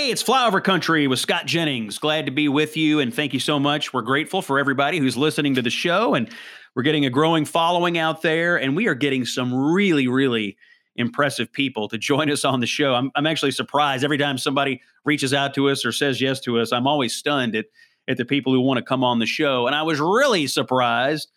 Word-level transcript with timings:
Hey, 0.00 0.10
it's 0.10 0.22
Flyover 0.22 0.64
Country 0.64 1.06
with 1.08 1.18
Scott 1.18 1.44
Jennings. 1.44 1.98
Glad 1.98 2.24
to 2.24 2.32
be 2.32 2.48
with 2.48 2.74
you 2.74 3.00
and 3.00 3.12
thank 3.12 3.34
you 3.34 3.38
so 3.38 3.60
much. 3.60 3.92
We're 3.92 4.00
grateful 4.00 4.40
for 4.40 4.58
everybody 4.58 4.96
who's 4.96 5.14
listening 5.14 5.54
to 5.56 5.62
the 5.62 5.68
show 5.68 6.14
and 6.14 6.30
we're 6.74 6.84
getting 6.84 7.04
a 7.04 7.10
growing 7.10 7.44
following 7.44 7.98
out 7.98 8.22
there 8.22 8.58
and 8.58 8.74
we 8.74 8.86
are 8.86 8.94
getting 8.94 9.26
some 9.26 9.52
really, 9.52 10.08
really 10.08 10.56
impressive 10.96 11.52
people 11.52 11.86
to 11.88 11.98
join 11.98 12.30
us 12.30 12.46
on 12.46 12.60
the 12.60 12.66
show. 12.66 12.94
I'm, 12.94 13.10
I'm 13.14 13.26
actually 13.26 13.50
surprised 13.50 14.02
every 14.02 14.16
time 14.16 14.38
somebody 14.38 14.80
reaches 15.04 15.34
out 15.34 15.52
to 15.56 15.68
us 15.68 15.84
or 15.84 15.92
says 15.92 16.18
yes 16.18 16.40
to 16.40 16.58
us. 16.58 16.72
I'm 16.72 16.86
always 16.86 17.14
stunned 17.14 17.54
at, 17.54 17.66
at 18.08 18.16
the 18.16 18.24
people 18.24 18.54
who 18.54 18.62
want 18.62 18.78
to 18.78 18.82
come 18.82 19.04
on 19.04 19.18
the 19.18 19.26
show. 19.26 19.66
And 19.66 19.76
I 19.76 19.82
was 19.82 20.00
really 20.00 20.46
surprised 20.46 21.30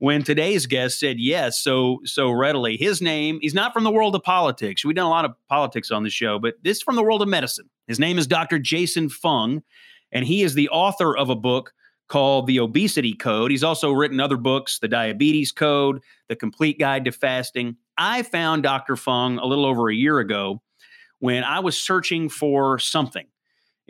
when 0.00 0.22
today's 0.22 0.66
guest 0.66 0.98
said 0.98 1.20
yes 1.20 1.62
so 1.62 2.00
so 2.04 2.30
readily. 2.30 2.76
His 2.76 3.00
name, 3.00 3.38
he's 3.40 3.54
not 3.54 3.72
from 3.72 3.84
the 3.84 3.90
world 3.90 4.16
of 4.16 4.22
politics. 4.22 4.84
We've 4.84 4.96
done 4.96 5.06
a 5.06 5.10
lot 5.10 5.26
of 5.26 5.34
politics 5.48 5.90
on 5.90 6.02
the 6.02 6.10
show, 6.10 6.38
but 6.38 6.54
this 6.64 6.78
is 6.78 6.82
from 6.82 6.96
the 6.96 7.02
world 7.02 7.22
of 7.22 7.28
medicine. 7.28 7.68
His 7.86 8.00
name 8.00 8.18
is 8.18 8.26
Dr. 8.26 8.58
Jason 8.58 9.10
Fung, 9.10 9.62
and 10.10 10.24
he 10.24 10.42
is 10.42 10.54
the 10.54 10.70
author 10.70 11.16
of 11.16 11.28
a 11.28 11.36
book 11.36 11.74
called 12.08 12.46
The 12.46 12.60
Obesity 12.60 13.12
Code. 13.12 13.50
He's 13.50 13.62
also 13.62 13.92
written 13.92 14.20
other 14.20 14.38
books, 14.38 14.78
The 14.78 14.88
Diabetes 14.88 15.52
Code, 15.52 16.00
The 16.28 16.36
Complete 16.36 16.78
Guide 16.78 17.04
to 17.04 17.12
Fasting. 17.12 17.76
I 17.98 18.22
found 18.22 18.62
Dr. 18.62 18.96
Fung 18.96 19.38
a 19.38 19.46
little 19.46 19.66
over 19.66 19.90
a 19.90 19.94
year 19.94 20.18
ago 20.18 20.62
when 21.18 21.44
I 21.44 21.60
was 21.60 21.78
searching 21.78 22.30
for 22.30 22.78
something 22.78 23.26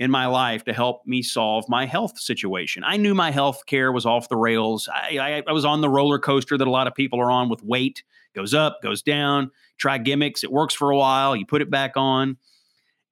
in 0.01 0.11
my 0.11 0.27
life 0.27 0.65
to 0.65 0.73
help 0.73 1.07
me 1.07 1.23
solve 1.23 1.67
my 1.69 1.85
health 1.85 2.19
situation. 2.19 2.83
I 2.85 2.97
knew 2.97 3.15
my 3.15 3.31
health 3.31 3.67
care 3.67 3.93
was 3.93 4.07
off 4.07 4.31
the 4.31 4.37
rails. 4.37 4.89
I, 4.89 5.19
I, 5.19 5.43
I, 5.47 5.53
was 5.53 5.67
on 5.67 5.83
the 5.83 5.91
roller 5.91 6.19
coaster 6.19 6.57
that 6.57 6.67
a 6.67 6.71
lot 6.71 6.87
of 6.87 6.95
people 6.95 7.21
are 7.21 7.31
on 7.31 7.51
with 7.51 7.63
weight, 7.63 8.03
goes 8.35 8.55
up, 8.55 8.81
goes 8.83 9.03
down, 9.03 9.51
try 9.77 9.99
gimmicks. 9.99 10.43
It 10.43 10.51
works 10.51 10.73
for 10.73 10.91
a 10.91 10.97
while, 10.97 11.37
you 11.37 11.45
put 11.45 11.61
it 11.61 11.71
back 11.71 11.99
on. 11.99 12.39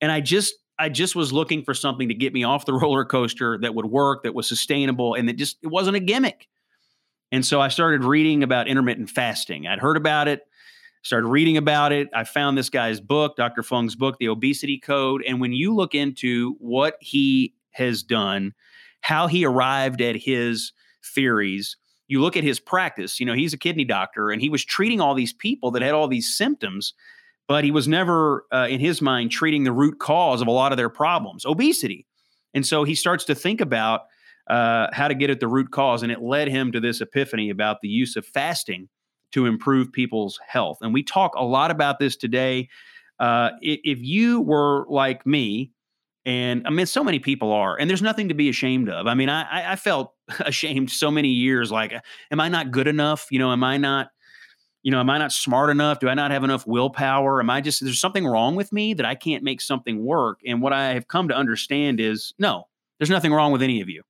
And 0.00 0.10
I 0.10 0.22
just, 0.22 0.54
I 0.78 0.88
just 0.88 1.14
was 1.14 1.30
looking 1.30 1.62
for 1.62 1.74
something 1.74 2.08
to 2.08 2.14
get 2.14 2.32
me 2.32 2.42
off 2.42 2.64
the 2.64 2.72
roller 2.82 3.04
coaster 3.04 3.58
that 3.58 3.74
would 3.74 3.86
work, 3.86 4.22
that 4.22 4.34
was 4.34 4.48
sustainable, 4.48 5.12
and 5.12 5.28
that 5.28 5.36
just, 5.36 5.58
it 5.62 5.68
wasn't 5.68 5.96
a 5.96 6.00
gimmick. 6.00 6.48
And 7.30 7.44
so 7.44 7.60
I 7.60 7.68
started 7.68 8.02
reading 8.02 8.42
about 8.42 8.66
intermittent 8.66 9.10
fasting. 9.10 9.66
I'd 9.66 9.78
heard 9.78 9.98
about 9.98 10.26
it 10.26 10.46
started 11.02 11.28
reading 11.28 11.56
about 11.56 11.92
it. 11.92 12.08
I 12.14 12.24
found 12.24 12.56
this 12.56 12.70
guy's 12.70 13.00
book, 13.00 13.36
Dr. 13.36 13.62
Fung's 13.62 13.94
book, 13.94 14.18
The 14.18 14.28
Obesity 14.28 14.78
Code. 14.78 15.22
And 15.26 15.40
when 15.40 15.52
you 15.52 15.74
look 15.74 15.94
into 15.94 16.56
what 16.58 16.96
he 17.00 17.54
has 17.72 18.02
done, 18.02 18.52
how 19.00 19.26
he 19.26 19.44
arrived 19.44 20.00
at 20.00 20.16
his 20.16 20.72
theories, 21.04 21.76
you 22.08 22.20
look 22.20 22.36
at 22.36 22.44
his 22.44 22.58
practice. 22.58 23.20
You 23.20 23.26
know, 23.26 23.34
he's 23.34 23.52
a 23.52 23.58
kidney 23.58 23.84
doctor 23.84 24.30
and 24.30 24.40
he 24.40 24.48
was 24.48 24.64
treating 24.64 25.00
all 25.00 25.14
these 25.14 25.32
people 25.32 25.70
that 25.72 25.82
had 25.82 25.94
all 25.94 26.08
these 26.08 26.34
symptoms, 26.34 26.94
but 27.46 27.64
he 27.64 27.70
was 27.70 27.86
never, 27.86 28.44
uh, 28.52 28.66
in 28.68 28.80
his 28.80 29.00
mind, 29.00 29.30
treating 29.30 29.64
the 29.64 29.72
root 29.72 29.98
cause 30.00 30.40
of 30.40 30.48
a 30.48 30.52
lot 30.52 30.72
of 30.72 30.78
their 30.78 30.88
problems 30.88 31.44
obesity. 31.44 32.06
And 32.54 32.66
so 32.66 32.84
he 32.84 32.94
starts 32.94 33.24
to 33.26 33.34
think 33.34 33.60
about 33.60 34.02
uh, 34.48 34.88
how 34.92 35.06
to 35.08 35.14
get 35.14 35.30
at 35.30 35.40
the 35.40 35.48
root 35.48 35.70
cause. 35.70 36.02
And 36.02 36.10
it 36.10 36.22
led 36.22 36.48
him 36.48 36.72
to 36.72 36.80
this 36.80 37.00
epiphany 37.00 37.50
about 37.50 37.82
the 37.82 37.88
use 37.88 38.16
of 38.16 38.26
fasting 38.26 38.88
to 39.32 39.46
improve 39.46 39.92
people's 39.92 40.38
health. 40.46 40.78
And 40.80 40.92
we 40.92 41.02
talk 41.02 41.34
a 41.34 41.44
lot 41.44 41.70
about 41.70 41.98
this 41.98 42.16
today. 42.16 42.68
Uh, 43.18 43.50
if 43.60 43.98
you 44.00 44.40
were 44.40 44.86
like 44.88 45.26
me, 45.26 45.72
and 46.24 46.66
I 46.66 46.70
mean, 46.70 46.86
so 46.86 47.02
many 47.02 47.18
people 47.18 47.52
are, 47.52 47.78
and 47.78 47.88
there's 47.88 48.02
nothing 48.02 48.28
to 48.28 48.34
be 48.34 48.48
ashamed 48.48 48.88
of. 48.88 49.06
I 49.06 49.14
mean, 49.14 49.28
I, 49.28 49.72
I 49.72 49.76
felt 49.76 50.12
ashamed 50.40 50.90
so 50.90 51.10
many 51.10 51.28
years. 51.28 51.72
Like, 51.72 51.94
am 52.30 52.40
I 52.40 52.48
not 52.48 52.70
good 52.70 52.86
enough? 52.86 53.26
You 53.30 53.38
know, 53.38 53.50
am 53.50 53.64
I 53.64 53.76
not, 53.76 54.10
you 54.82 54.90
know, 54.90 55.00
am 55.00 55.10
I 55.10 55.18
not 55.18 55.32
smart 55.32 55.70
enough? 55.70 56.00
Do 56.00 56.08
I 56.08 56.14
not 56.14 56.30
have 56.30 56.44
enough 56.44 56.66
willpower? 56.66 57.40
Am 57.40 57.50
I 57.50 57.60
just, 57.60 57.82
there's 57.82 58.00
something 58.00 58.26
wrong 58.26 58.56
with 58.56 58.72
me 58.72 58.94
that 58.94 59.06
I 59.06 59.14
can't 59.14 59.42
make 59.42 59.60
something 59.60 60.04
work? 60.04 60.40
And 60.46 60.60
what 60.60 60.72
I 60.72 60.94
have 60.94 61.08
come 61.08 61.28
to 61.28 61.34
understand 61.34 61.98
is 61.98 62.34
no, 62.38 62.64
there's 62.98 63.10
nothing 63.10 63.32
wrong 63.32 63.50
with 63.50 63.62
any 63.62 63.80
of 63.80 63.88
you. 63.88 64.02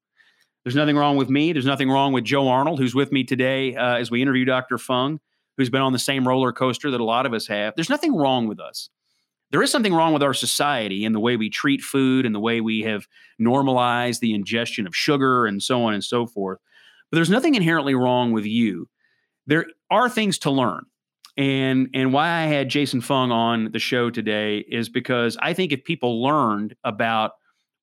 There's 0.68 0.76
nothing 0.76 0.98
wrong 0.98 1.16
with 1.16 1.30
me. 1.30 1.54
There's 1.54 1.64
nothing 1.64 1.88
wrong 1.88 2.12
with 2.12 2.24
Joe 2.24 2.46
Arnold, 2.46 2.78
who's 2.78 2.94
with 2.94 3.10
me 3.10 3.24
today 3.24 3.74
uh, 3.74 3.96
as 3.96 4.10
we 4.10 4.20
interview 4.20 4.44
Dr. 4.44 4.76
Fung, 4.76 5.18
who's 5.56 5.70
been 5.70 5.80
on 5.80 5.94
the 5.94 5.98
same 5.98 6.28
roller 6.28 6.52
coaster 6.52 6.90
that 6.90 7.00
a 7.00 7.04
lot 7.04 7.24
of 7.24 7.32
us 7.32 7.46
have. 7.46 7.74
There's 7.74 7.88
nothing 7.88 8.14
wrong 8.14 8.48
with 8.48 8.60
us. 8.60 8.90
There 9.50 9.62
is 9.62 9.70
something 9.70 9.94
wrong 9.94 10.12
with 10.12 10.22
our 10.22 10.34
society 10.34 11.06
and 11.06 11.14
the 11.14 11.20
way 11.20 11.38
we 11.38 11.48
treat 11.48 11.80
food 11.80 12.26
and 12.26 12.34
the 12.34 12.38
way 12.38 12.60
we 12.60 12.82
have 12.82 13.06
normalized 13.38 14.20
the 14.20 14.34
ingestion 14.34 14.86
of 14.86 14.94
sugar 14.94 15.46
and 15.46 15.62
so 15.62 15.84
on 15.84 15.94
and 15.94 16.04
so 16.04 16.26
forth. 16.26 16.58
But 17.10 17.16
there's 17.16 17.30
nothing 17.30 17.54
inherently 17.54 17.94
wrong 17.94 18.32
with 18.32 18.44
you. 18.44 18.90
There 19.46 19.64
are 19.90 20.10
things 20.10 20.38
to 20.40 20.50
learn. 20.50 20.84
And 21.38 21.88
and 21.94 22.12
why 22.12 22.28
I 22.28 22.42
had 22.42 22.68
Jason 22.68 23.00
Fung 23.00 23.32
on 23.32 23.72
the 23.72 23.78
show 23.78 24.10
today 24.10 24.58
is 24.68 24.90
because 24.90 25.38
I 25.40 25.54
think 25.54 25.72
if 25.72 25.82
people 25.84 26.22
learned 26.22 26.76
about 26.84 27.30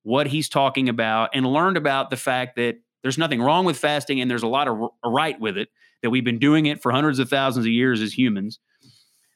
what 0.04 0.28
he's 0.28 0.48
talking 0.48 0.88
about 0.88 1.30
and 1.34 1.44
learned 1.44 1.76
about 1.76 2.10
the 2.10 2.16
fact 2.16 2.54
that 2.54 2.76
there's 3.06 3.18
nothing 3.18 3.40
wrong 3.40 3.64
with 3.64 3.78
fasting 3.78 4.20
and 4.20 4.28
there's 4.28 4.42
a 4.42 4.48
lot 4.48 4.66
of 4.66 4.90
right 5.04 5.38
with 5.40 5.56
it 5.56 5.68
that 6.02 6.10
we've 6.10 6.24
been 6.24 6.40
doing 6.40 6.66
it 6.66 6.82
for 6.82 6.90
hundreds 6.90 7.20
of 7.20 7.28
thousands 7.28 7.64
of 7.64 7.70
years 7.70 8.00
as 8.00 8.12
humans 8.12 8.58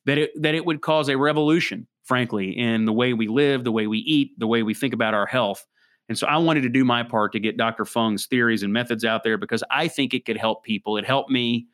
that 0.07 0.19
it 0.19 0.31
that 0.43 0.57
it 0.57 0.67
would 0.67 0.81
cause 0.81 1.09
a 1.09 1.17
revolution 1.17 1.87
frankly 2.03 2.51
in 2.51 2.85
the 2.85 2.93
way 2.93 3.13
we 3.13 3.29
live 3.29 3.63
the 3.63 3.71
way 3.71 3.87
we 3.87 3.99
eat 3.99 4.37
the 4.39 4.47
way 4.49 4.65
we 4.65 4.75
think 4.75 4.93
about 4.93 5.15
our 5.15 5.27
health 5.27 5.65
and 6.09 6.19
so 6.19 6.27
I 6.27 6.39
wanted 6.39 6.63
to 6.63 6.69
do 6.69 6.85
my 6.85 7.05
part 7.05 7.31
to 7.35 7.39
get 7.39 7.57
Dr. 7.57 7.85
Fung's 7.85 8.27
theories 8.27 8.65
and 8.65 8.73
methods 8.73 9.05
out 9.05 9.23
there 9.23 9.39
because 9.39 9.63
I 9.71 9.87
think 9.87 10.13
it 10.13 10.25
could 10.25 10.37
help 10.37 10.65
people. 10.65 10.97
It 10.97 11.07
helped 11.07 11.31
me. 11.31 11.69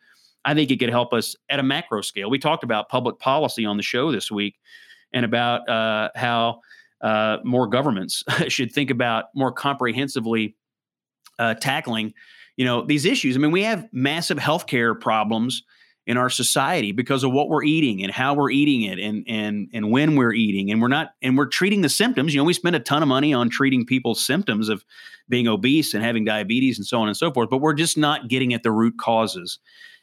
I 0.45 0.53
think 0.53 0.71
it 0.71 0.79
could 0.79 0.91
help 0.91 1.15
us 1.15 1.35
at 1.49 1.59
a 1.59 1.63
macro 1.63 2.03
scale. 2.03 2.29
We 2.29 2.39
talked 2.39 2.63
about 2.63 2.91
public 2.91 3.19
policy 3.19 3.65
on 3.65 3.79
the 3.79 3.83
show 3.83 4.13
this 4.13 4.31
week 4.31 4.59
and 5.15 5.25
about 5.25 5.67
uh, 5.71 6.11
how 6.15 6.61
uh, 7.01 7.39
more 7.45 7.67
governments 7.67 8.23
should 8.49 8.73
think 8.73 8.91
about 8.91 9.35
more 9.35 9.53
comprehensively 9.53 10.55
uh, 11.39 11.55
tackling, 11.55 12.15
you 12.57 12.65
know, 12.65 12.85
these 12.85 13.05
issues. 13.05 13.37
I 13.37 13.39
mean, 13.39 13.51
we 13.51 13.65
have 13.65 13.89
massive 13.93 14.39
healthcare 14.39 14.99
problems 14.99 15.63
in 16.07 16.17
our 16.17 16.31
society 16.31 16.93
because 16.93 17.25
of 17.25 17.33
what 17.33 17.49
we're 17.49 17.65
eating 17.65 18.03
and 18.03 18.13
how 18.13 18.35
we're 18.35 18.51
eating 18.51 18.83
it 18.83 19.01
and 19.01 19.25
and 19.27 19.69
and 19.73 19.91
when 19.91 20.15
we're 20.15 20.33
eating 20.33 20.71
and 20.71 20.81
we're 20.81 20.87
not 20.87 21.09
and 21.21 21.37
we're 21.37 21.47
treating 21.47 21.81
the 21.81 21.89
symptoms 21.89 22.33
you 22.33 22.41
know 22.41 22.45
we 22.45 22.53
spend 22.53 22.77
a 22.77 22.81
ton 22.81 23.03
of 23.03 23.09
money 23.09 23.35
on 23.35 23.51
treating 23.51 23.85
people's 23.85 24.25
symptoms 24.25 24.69
of 24.69 24.85
being 25.29 25.49
obese 25.49 25.95
and 25.95 26.05
having 26.05 26.25
diabetes 26.25 26.79
and 26.79 26.87
so 26.87 27.01
on 27.01 27.09
and 27.09 27.17
so 27.17 27.33
forth 27.33 27.51
but 27.51 27.59
we're 27.59 27.75
just 27.75 27.99
not 27.99 28.29
getting 28.29 28.55
at 28.55 28.63
the 28.63 28.71
root 28.71 28.95
causes 29.01 29.59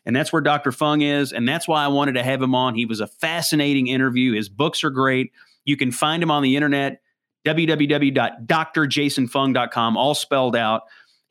and 0.05 0.13
that's 0.13 0.33
where 0.33 0.41
Dr. 0.41 0.73
Fung 0.73 0.99
is 0.99 1.31
and 1.31 1.47
that's 1.47 1.69
why 1.69 1.85
I 1.85 1.87
wanted 1.87 2.15
to 2.15 2.23
have 2.23 2.41
him 2.41 2.53
on 2.53 2.75
he 2.75 2.85
was 2.85 2.99
a 2.99 3.07
fascinating 3.07 3.87
interview 3.87 4.33
his 4.33 4.49
books 4.49 4.83
are 4.83 4.89
great 4.89 5.31
you 5.65 5.75
can 5.77 5.91
find 5.91 6.21
him 6.21 6.29
on 6.31 6.43
the 6.43 6.55
internet, 6.55 7.01
www.drjasonfung.com, 7.45 9.97
all 9.97 10.15
spelled 10.15 10.55
out. 10.55 10.83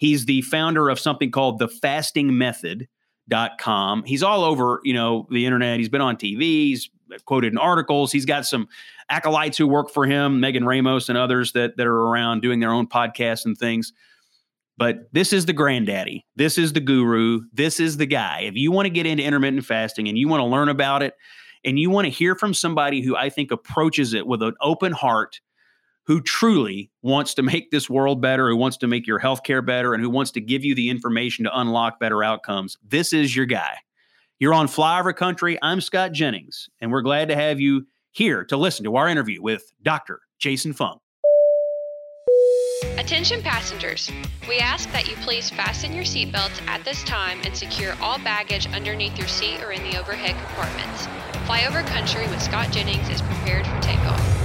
He's 0.03 0.25
the 0.25 0.43
founder 0.43 0.89
of 0.89 0.99
something 0.99 1.31
called 1.31 1.61
the 1.61 1.69
Fasting 1.69 2.37
Method.com. 2.37 4.03
He's 4.03 4.25
all 4.25 4.43
over, 4.43 4.81
you 4.83 4.95
know, 4.95 5.29
the 5.31 5.47
internet. 5.47 5.79
He's 5.79 5.89
been 5.89 6.01
on 6.01 6.17
TV. 6.17 6.41
He's 6.41 6.91
quoted 7.25 7.53
in 7.53 7.59
articles. 7.59 8.11
He's 8.11 8.25
got 8.25 8.45
some 8.45 8.67
acolytes 9.09 9.57
who 9.57 9.69
work 9.69 9.91
for 9.91 10.05
him, 10.05 10.41
Megan 10.41 10.67
Ramos 10.67 11.09
and 11.09 11.17
others 11.17 11.53
that, 11.53 11.77
that 11.77 11.87
are 11.87 12.01
around 12.01 12.43
doing 12.43 12.59
their 12.59 12.73
own 12.73 12.89
podcasts 12.89 13.45
and 13.45 13.57
things. 13.57 13.93
But 14.77 15.07
this 15.13 15.33
is 15.33 15.47
the 15.47 15.53
granddaddy. 15.53 16.27
This 16.35 16.59
is 16.59 16.73
the 16.73 16.81
guru. 16.81 17.43
This 17.53 17.79
is 17.79 17.99
the 17.99 18.07
guy. 18.07 18.41
If 18.41 18.57
you 18.57 18.73
want 18.73 18.87
to 18.87 18.91
get 18.91 19.07
into 19.07 19.23
intermittent 19.23 19.65
fasting 19.65 20.09
and 20.09 20.19
you 20.19 20.27
want 20.27 20.41
to 20.41 20.47
learn 20.47 20.69
about 20.69 21.05
it, 21.05 21.15
and 21.65 21.79
you 21.79 21.91
want 21.91 22.07
to 22.07 22.11
hear 22.11 22.35
from 22.35 22.55
somebody 22.55 23.03
who 23.03 23.15
I 23.15 23.29
think 23.29 23.53
approaches 23.53 24.15
it 24.15 24.27
with 24.27 24.43
an 24.43 24.55
open 24.61 24.91
heart, 24.91 25.41
who 26.07 26.21
truly 26.21 26.91
wants 27.03 27.35
to 27.35 27.43
make 27.43 27.71
this 27.71 27.89
world 27.89 28.21
better, 28.21 28.49
who 28.49 28.57
wants 28.57 28.77
to 28.79 28.87
make 28.87 29.07
your 29.07 29.21
healthcare 29.21 29.65
better, 29.65 29.95
and 29.95 30.03
who 30.03 30.11
wants 30.11 30.33
to 30.33 30.41
give 30.41 30.65
you 30.65 30.75
the 30.75 30.91
information 30.91 31.45
to 31.45 31.59
unlock 31.59 32.01
better 32.01 32.25
outcomes, 32.25 32.77
this 32.87 33.13
is 33.13 33.35
your 33.35 33.47
guy. 33.47 33.77
You're 34.39 34.55
on 34.55 34.67
Flyover 34.67 35.15
Country. 35.15 35.59
I'm 35.63 35.81
Scott 35.81 36.13
Jennings, 36.13 36.69
and 36.81 36.91
we're 36.91 37.03
glad 37.03 37.29
to 37.29 37.37
have 37.37 37.61
you 37.61 37.87
here 38.11 38.45
to 38.47 38.57
listen 38.57 38.85
to 38.85 38.97
our 38.97 39.09
interview 39.09 39.41
with 39.41 39.73
Dr. 39.83 40.21
Jason 40.39 40.73
Fung. 40.73 40.99
Attention 42.99 43.41
passengers, 43.43 44.11
we 44.49 44.59
ask 44.59 44.91
that 44.93 45.09
you 45.09 45.15
please 45.17 45.49
fasten 45.51 45.93
your 45.93 46.05
seatbelts 46.05 46.61
at 46.67 46.85
this 46.85 47.03
time 47.05 47.39
and 47.45 47.57
secure 47.57 47.95
all 48.01 48.19
baggage 48.19 48.67
underneath 48.75 49.17
your 49.17 49.29
seat 49.29 49.63
or 49.63 49.73
in 49.73 49.83
the 49.85 49.99
overhead 49.99 50.35
compartments. 50.45 51.07
Flyover 51.47 51.87
Country 51.87 52.27
with 52.29 52.43
Scott 52.43 52.71
Jennings 52.73 53.09
is 53.09 53.23
prepared 53.23 53.67
for 53.67 53.81
takeoff. 53.81 54.42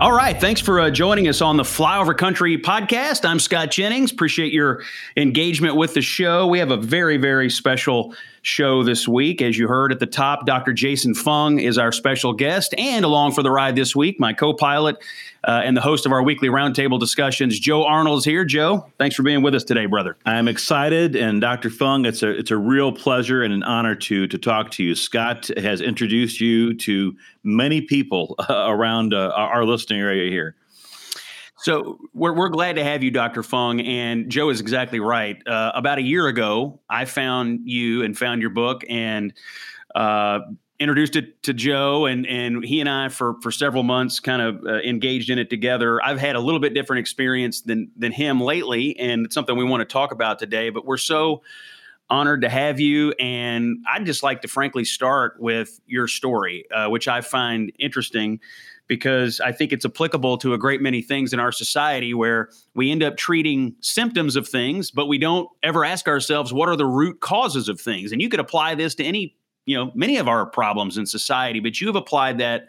All 0.00 0.12
right. 0.12 0.40
Thanks 0.40 0.62
for 0.62 0.80
uh, 0.80 0.88
joining 0.88 1.28
us 1.28 1.42
on 1.42 1.58
the 1.58 1.62
Flyover 1.62 2.16
Country 2.16 2.56
podcast. 2.56 3.28
I'm 3.28 3.38
Scott 3.38 3.70
Jennings. 3.70 4.10
Appreciate 4.10 4.50
your 4.50 4.82
engagement 5.14 5.76
with 5.76 5.92
the 5.92 6.00
show. 6.00 6.46
We 6.46 6.58
have 6.58 6.70
a 6.70 6.78
very, 6.78 7.18
very 7.18 7.50
special 7.50 8.14
show 8.42 8.82
this 8.82 9.06
week. 9.06 9.42
As 9.42 9.58
you 9.58 9.68
heard 9.68 9.92
at 9.92 10.00
the 10.00 10.06
top, 10.06 10.46
Dr. 10.46 10.72
Jason 10.72 11.14
Fung 11.14 11.58
is 11.58 11.78
our 11.78 11.92
special 11.92 12.32
guest, 12.32 12.74
and 12.78 13.04
along 13.04 13.32
for 13.32 13.42
the 13.42 13.50
ride 13.50 13.76
this 13.76 13.94
week, 13.94 14.18
my 14.18 14.32
co 14.32 14.54
pilot 14.54 14.96
uh, 15.44 15.62
and 15.64 15.76
the 15.76 15.80
host 15.80 16.06
of 16.06 16.12
our 16.12 16.22
weekly 16.22 16.48
roundtable 16.48 16.98
discussions, 16.98 17.58
Joe 17.58 17.84
Arnold, 17.84 18.18
is 18.18 18.24
here. 18.24 18.44
Joe, 18.44 18.86
thanks 18.98 19.16
for 19.16 19.22
being 19.22 19.42
with 19.42 19.54
us 19.54 19.64
today, 19.64 19.86
brother. 19.86 20.16
I'm 20.26 20.48
excited, 20.48 21.16
and 21.16 21.40
Dr. 21.40 21.70
Fung, 21.70 22.04
it's 22.04 22.22
a 22.22 22.30
it's 22.30 22.50
a 22.50 22.56
real 22.56 22.92
pleasure 22.92 23.42
and 23.42 23.52
an 23.52 23.62
honor 23.62 23.94
to 23.94 24.26
to 24.26 24.38
talk 24.38 24.70
to 24.72 24.84
you. 24.84 24.94
Scott 24.94 25.50
has 25.56 25.80
introduced 25.80 26.40
you 26.40 26.74
to 26.74 27.16
many 27.42 27.80
people 27.80 28.34
uh, 28.38 28.66
around 28.68 29.14
uh, 29.14 29.32
our 29.34 29.64
listening 29.64 30.00
area 30.00 30.30
here. 30.30 30.54
So 31.60 31.98
we're, 32.14 32.32
we're 32.32 32.48
glad 32.48 32.76
to 32.76 32.84
have 32.84 33.02
you, 33.02 33.10
Dr. 33.10 33.42
Fung. 33.42 33.80
And 33.80 34.30
Joe 34.30 34.48
is 34.48 34.60
exactly 34.60 34.98
right. 34.98 35.36
Uh, 35.46 35.72
about 35.74 35.98
a 35.98 36.02
year 36.02 36.26
ago, 36.26 36.80
I 36.88 37.04
found 37.04 37.68
you 37.68 38.02
and 38.02 38.16
found 38.16 38.40
your 38.40 38.50
book 38.50 38.82
and 38.88 39.34
uh, 39.94 40.40
introduced 40.78 41.16
it 41.16 41.42
to 41.42 41.52
Joe. 41.52 42.06
And, 42.06 42.26
and 42.26 42.64
he 42.64 42.80
and 42.80 42.88
I, 42.88 43.10
for, 43.10 43.34
for 43.42 43.52
several 43.52 43.82
months, 43.82 44.20
kind 44.20 44.40
of 44.40 44.64
uh, 44.64 44.78
engaged 44.78 45.28
in 45.28 45.38
it 45.38 45.50
together. 45.50 46.02
I've 46.02 46.18
had 46.18 46.34
a 46.34 46.40
little 46.40 46.60
bit 46.60 46.72
different 46.72 47.00
experience 47.00 47.60
than, 47.60 47.90
than 47.94 48.12
him 48.12 48.40
lately. 48.40 48.98
And 48.98 49.26
it's 49.26 49.34
something 49.34 49.54
we 49.54 49.64
want 49.64 49.82
to 49.82 49.92
talk 49.92 50.12
about 50.12 50.38
today. 50.38 50.70
But 50.70 50.86
we're 50.86 50.96
so 50.96 51.42
honored 52.08 52.40
to 52.40 52.48
have 52.48 52.80
you. 52.80 53.12
And 53.20 53.84
I'd 53.86 54.06
just 54.06 54.22
like 54.22 54.40
to 54.42 54.48
frankly 54.48 54.86
start 54.86 55.38
with 55.38 55.78
your 55.86 56.08
story, 56.08 56.64
uh, 56.74 56.88
which 56.88 57.06
I 57.06 57.20
find 57.20 57.70
interesting 57.78 58.40
because 58.90 59.38
I 59.38 59.52
think 59.52 59.72
it's 59.72 59.84
applicable 59.84 60.36
to 60.38 60.52
a 60.52 60.58
great 60.58 60.82
many 60.82 61.00
things 61.00 61.32
in 61.32 61.38
our 61.38 61.52
society 61.52 62.12
where 62.12 62.50
we 62.74 62.90
end 62.90 63.04
up 63.04 63.16
treating 63.16 63.76
symptoms 63.80 64.34
of 64.34 64.48
things, 64.48 64.90
but 64.90 65.06
we 65.06 65.16
don't 65.16 65.48
ever 65.62 65.84
ask 65.84 66.08
ourselves 66.08 66.52
what 66.52 66.68
are 66.68 66.74
the 66.74 66.84
root 66.84 67.20
causes 67.20 67.68
of 67.68 67.80
things. 67.80 68.10
And 68.10 68.20
you 68.20 68.28
could 68.28 68.40
apply 68.40 68.74
this 68.74 68.96
to 68.96 69.04
any, 69.04 69.36
you 69.64 69.76
know, 69.76 69.92
many 69.94 70.16
of 70.16 70.26
our 70.26 70.44
problems 70.44 70.98
in 70.98 71.06
society, 71.06 71.60
but 71.60 71.80
you 71.80 71.86
have 71.86 71.94
applied 71.94 72.38
that 72.38 72.66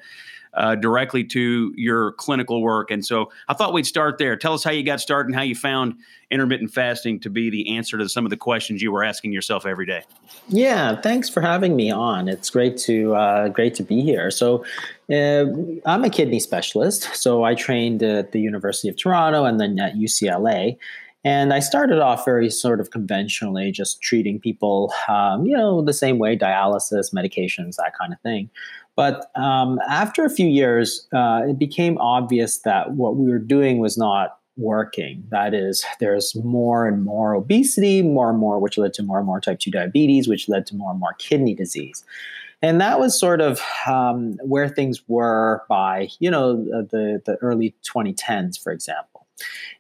uh, 0.53 0.75
directly 0.75 1.23
to 1.23 1.73
your 1.75 2.13
clinical 2.13 2.61
work. 2.61 2.91
And 2.91 3.05
so 3.05 3.31
I 3.47 3.53
thought 3.53 3.73
we'd 3.73 3.85
start 3.85 4.17
there. 4.17 4.35
Tell 4.35 4.53
us 4.53 4.63
how 4.63 4.71
you 4.71 4.83
got 4.83 4.99
started 4.99 5.27
and 5.27 5.35
how 5.35 5.43
you 5.43 5.55
found 5.55 5.95
intermittent 6.29 6.73
fasting 6.73 7.19
to 7.21 7.29
be 7.29 7.49
the 7.49 7.75
answer 7.75 7.97
to 7.97 8.07
some 8.09 8.25
of 8.25 8.29
the 8.29 8.37
questions 8.37 8.81
you 8.81 8.91
were 8.91 9.03
asking 9.03 9.31
yourself 9.31 9.65
every 9.65 9.85
day. 9.85 10.03
Yeah, 10.49 10.99
thanks 10.99 11.29
for 11.29 11.41
having 11.41 11.75
me 11.75 11.91
on. 11.91 12.27
It's 12.27 12.49
great 12.49 12.77
to 12.79 13.15
uh, 13.15 13.47
great 13.49 13.75
to 13.75 13.83
be 13.83 14.01
here. 14.01 14.31
So 14.31 14.65
uh, 15.11 15.45
I'm 15.85 16.03
a 16.03 16.09
kidney 16.09 16.39
specialist. 16.39 17.15
So 17.15 17.43
I 17.43 17.55
trained 17.55 18.03
at 18.03 18.31
the 18.31 18.39
University 18.39 18.89
of 18.89 18.97
Toronto 18.97 19.45
and 19.45 19.59
then 19.59 19.79
at 19.79 19.95
UCLA. 19.95 20.77
And 21.23 21.53
I 21.53 21.59
started 21.59 21.99
off 21.99 22.25
very 22.25 22.49
sort 22.49 22.79
of 22.79 22.89
conventionally, 22.89 23.71
just 23.71 24.01
treating 24.01 24.39
people, 24.39 24.91
um, 25.07 25.45
you 25.45 25.55
know, 25.55 25.83
the 25.83 25.93
same 25.93 26.17
way 26.17 26.35
dialysis, 26.35 27.13
medications, 27.13 27.75
that 27.75 27.93
kind 27.95 28.11
of 28.11 28.19
thing. 28.21 28.49
But 29.01 29.31
um, 29.35 29.79
after 29.89 30.25
a 30.25 30.29
few 30.29 30.45
years, 30.45 31.07
uh, 31.11 31.41
it 31.49 31.57
became 31.57 31.97
obvious 31.97 32.59
that 32.59 32.91
what 32.91 33.15
we 33.15 33.31
were 33.31 33.39
doing 33.39 33.79
was 33.79 33.97
not 33.97 34.37
working. 34.57 35.23
That 35.31 35.55
is, 35.55 35.83
there's 35.99 36.35
more 36.35 36.85
and 36.85 37.03
more 37.03 37.33
obesity, 37.33 38.03
more 38.03 38.29
and 38.29 38.37
more, 38.37 38.59
which 38.59 38.77
led 38.77 38.93
to 38.93 39.01
more 39.01 39.17
and 39.17 39.25
more 39.25 39.41
type 39.41 39.57
2 39.57 39.71
diabetes, 39.71 40.27
which 40.27 40.47
led 40.47 40.67
to 40.67 40.75
more 40.75 40.91
and 40.91 40.99
more 40.99 41.13
kidney 41.13 41.55
disease. 41.55 42.03
And 42.61 42.79
that 42.79 42.99
was 42.99 43.19
sort 43.19 43.41
of 43.41 43.59
um, 43.87 44.33
where 44.43 44.69
things 44.69 45.01
were 45.07 45.63
by, 45.67 46.09
you 46.19 46.29
know, 46.29 46.57
the, 46.63 47.23
the 47.25 47.37
early 47.41 47.73
2010s, 47.83 48.61
for 48.61 48.71
example. 48.71 49.20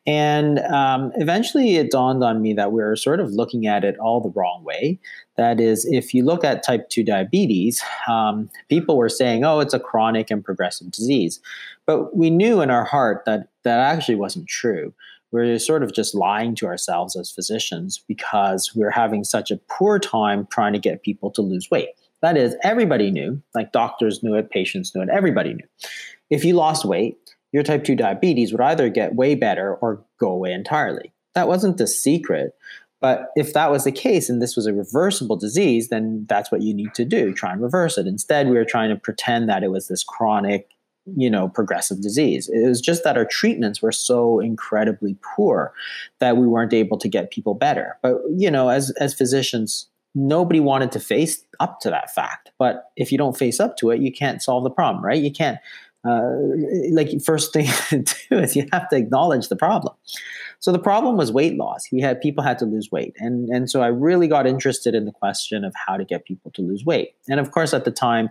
And 0.07 0.59
um, 0.59 1.11
eventually 1.15 1.75
it 1.75 1.91
dawned 1.91 2.23
on 2.23 2.41
me 2.41 2.53
that 2.53 2.71
we 2.71 2.81
were 2.81 2.95
sort 2.95 3.19
of 3.19 3.31
looking 3.31 3.67
at 3.67 3.83
it 3.83 3.97
all 3.99 4.19
the 4.19 4.31
wrong 4.31 4.63
way. 4.63 4.99
That 5.37 5.59
is, 5.59 5.85
if 5.85 6.13
you 6.13 6.23
look 6.23 6.43
at 6.43 6.63
type 6.63 6.89
2 6.89 7.03
diabetes, 7.03 7.81
um, 8.07 8.49
people 8.69 8.97
were 8.97 9.09
saying, 9.09 9.43
oh, 9.43 9.59
it's 9.59 9.73
a 9.73 9.79
chronic 9.79 10.31
and 10.31 10.43
progressive 10.43 10.91
disease. 10.91 11.39
But 11.85 12.15
we 12.15 12.29
knew 12.29 12.61
in 12.61 12.69
our 12.69 12.85
heart 12.85 13.23
that 13.25 13.47
that 13.63 13.79
actually 13.79 14.15
wasn't 14.15 14.47
true. 14.47 14.93
We're 15.31 15.59
sort 15.59 15.83
of 15.83 15.93
just 15.93 16.13
lying 16.13 16.55
to 16.55 16.65
ourselves 16.65 17.15
as 17.15 17.31
physicians 17.31 18.03
because 18.07 18.71
we're 18.75 18.91
having 18.91 19.23
such 19.23 19.49
a 19.49 19.57
poor 19.69 19.97
time 19.97 20.47
trying 20.51 20.73
to 20.73 20.79
get 20.79 21.03
people 21.03 21.31
to 21.31 21.41
lose 21.41 21.69
weight. 21.71 21.89
That 22.21 22.37
is, 22.37 22.55
everybody 22.63 23.11
knew, 23.11 23.41
like 23.55 23.71
doctors 23.71 24.21
knew 24.21 24.35
it, 24.35 24.51
patients 24.51 24.93
knew 24.93 25.01
it, 25.01 25.09
everybody 25.09 25.53
knew. 25.53 25.65
If 26.29 26.45
you 26.45 26.53
lost 26.53 26.85
weight, 26.85 27.17
your 27.51 27.63
type 27.63 27.83
2 27.83 27.95
diabetes 27.95 28.51
would 28.51 28.61
either 28.61 28.89
get 28.89 29.15
way 29.15 29.35
better 29.35 29.75
or 29.75 30.03
go 30.19 30.29
away 30.31 30.53
entirely. 30.53 31.13
That 31.35 31.47
wasn't 31.47 31.77
the 31.77 31.87
secret. 31.87 32.55
But 32.99 33.31
if 33.35 33.53
that 33.53 33.71
was 33.71 33.83
the 33.83 33.91
case 33.91 34.29
and 34.29 34.41
this 34.41 34.55
was 34.55 34.67
a 34.67 34.73
reversible 34.73 35.35
disease, 35.35 35.89
then 35.89 36.25
that's 36.29 36.51
what 36.51 36.61
you 36.61 36.73
need 36.73 36.93
to 36.93 37.03
do 37.03 37.33
try 37.33 37.51
and 37.51 37.61
reverse 37.61 37.97
it. 37.97 38.07
Instead, 38.07 38.47
we 38.47 38.55
were 38.55 38.65
trying 38.65 38.89
to 38.89 38.95
pretend 38.95 39.49
that 39.49 39.63
it 39.63 39.71
was 39.71 39.87
this 39.87 40.03
chronic, 40.03 40.69
you 41.17 41.29
know, 41.29 41.49
progressive 41.49 42.01
disease. 42.01 42.47
It 42.47 42.67
was 42.67 42.79
just 42.79 43.03
that 43.03 43.17
our 43.17 43.25
treatments 43.25 43.81
were 43.81 43.91
so 43.91 44.39
incredibly 44.39 45.17
poor 45.35 45.73
that 46.19 46.37
we 46.37 46.45
weren't 46.45 46.73
able 46.73 46.99
to 46.99 47.09
get 47.09 47.31
people 47.31 47.55
better. 47.55 47.97
But, 48.03 48.17
you 48.37 48.51
know, 48.51 48.69
as, 48.69 48.91
as 48.99 49.15
physicians, 49.15 49.89
nobody 50.13 50.59
wanted 50.59 50.91
to 50.91 50.99
face 50.99 51.43
up 51.59 51.79
to 51.79 51.89
that 51.89 52.13
fact. 52.13 52.51
But 52.59 52.91
if 52.97 53.11
you 53.11 53.17
don't 53.17 53.37
face 53.37 53.59
up 53.59 53.77
to 53.77 53.89
it, 53.89 53.99
you 53.99 54.11
can't 54.11 54.43
solve 54.43 54.63
the 54.63 54.69
problem, 54.69 55.03
right? 55.03 55.21
You 55.21 55.31
can't 55.31 55.57
uh, 56.03 56.31
like 56.91 57.09
first 57.23 57.53
thing 57.53 57.67
to 57.89 58.15
do 58.29 58.39
is 58.39 58.55
you 58.55 58.65
have 58.71 58.89
to 58.89 58.95
acknowledge 58.95 59.49
the 59.49 59.55
problem. 59.55 59.93
So 60.59 60.71
the 60.71 60.79
problem 60.79 61.17
was 61.17 61.31
weight 61.31 61.57
loss. 61.57 61.87
We 61.91 62.01
had 62.01 62.21
people 62.21 62.43
had 62.43 62.59
to 62.59 62.65
lose 62.65 62.89
weight, 62.91 63.15
and 63.17 63.49
and 63.49 63.69
so 63.69 63.81
I 63.81 63.87
really 63.87 64.27
got 64.27 64.47
interested 64.47 64.95
in 64.95 65.05
the 65.05 65.11
question 65.11 65.63
of 65.63 65.73
how 65.75 65.97
to 65.97 66.05
get 66.05 66.25
people 66.25 66.51
to 66.51 66.61
lose 66.61 66.85
weight. 66.85 67.15
And 67.29 67.39
of 67.39 67.51
course, 67.51 67.73
at 67.73 67.85
the 67.85 67.91
time, 67.91 68.29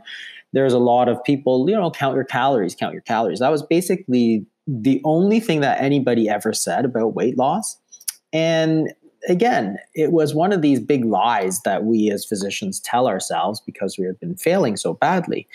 there 0.53 0.65
was 0.65 0.73
a 0.73 0.79
lot 0.79 1.09
of 1.09 1.23
people, 1.25 1.69
you 1.69 1.77
know, 1.77 1.91
count 1.91 2.15
your 2.15 2.25
calories, 2.25 2.75
count 2.75 2.93
your 2.93 3.03
calories. 3.03 3.41
That 3.41 3.51
was 3.51 3.63
basically 3.63 4.47
the 4.67 5.01
only 5.05 5.41
thing 5.41 5.61
that 5.61 5.81
anybody 5.81 6.29
ever 6.29 6.53
said 6.53 6.85
about 6.85 7.15
weight 7.15 7.37
loss. 7.37 7.77
And 8.33 8.93
again, 9.29 9.79
it 9.95 10.13
was 10.13 10.35
one 10.35 10.53
of 10.53 10.63
these 10.63 10.81
big 10.81 11.05
lies 11.05 11.61
that 11.63 11.85
we 11.85 12.11
as 12.11 12.25
physicians 12.25 12.81
tell 12.81 13.07
ourselves 13.07 13.61
because 13.61 13.99
we 13.99 14.07
have 14.07 14.19
been 14.21 14.37
failing 14.37 14.77
so 14.77 14.95
badly 14.95 15.47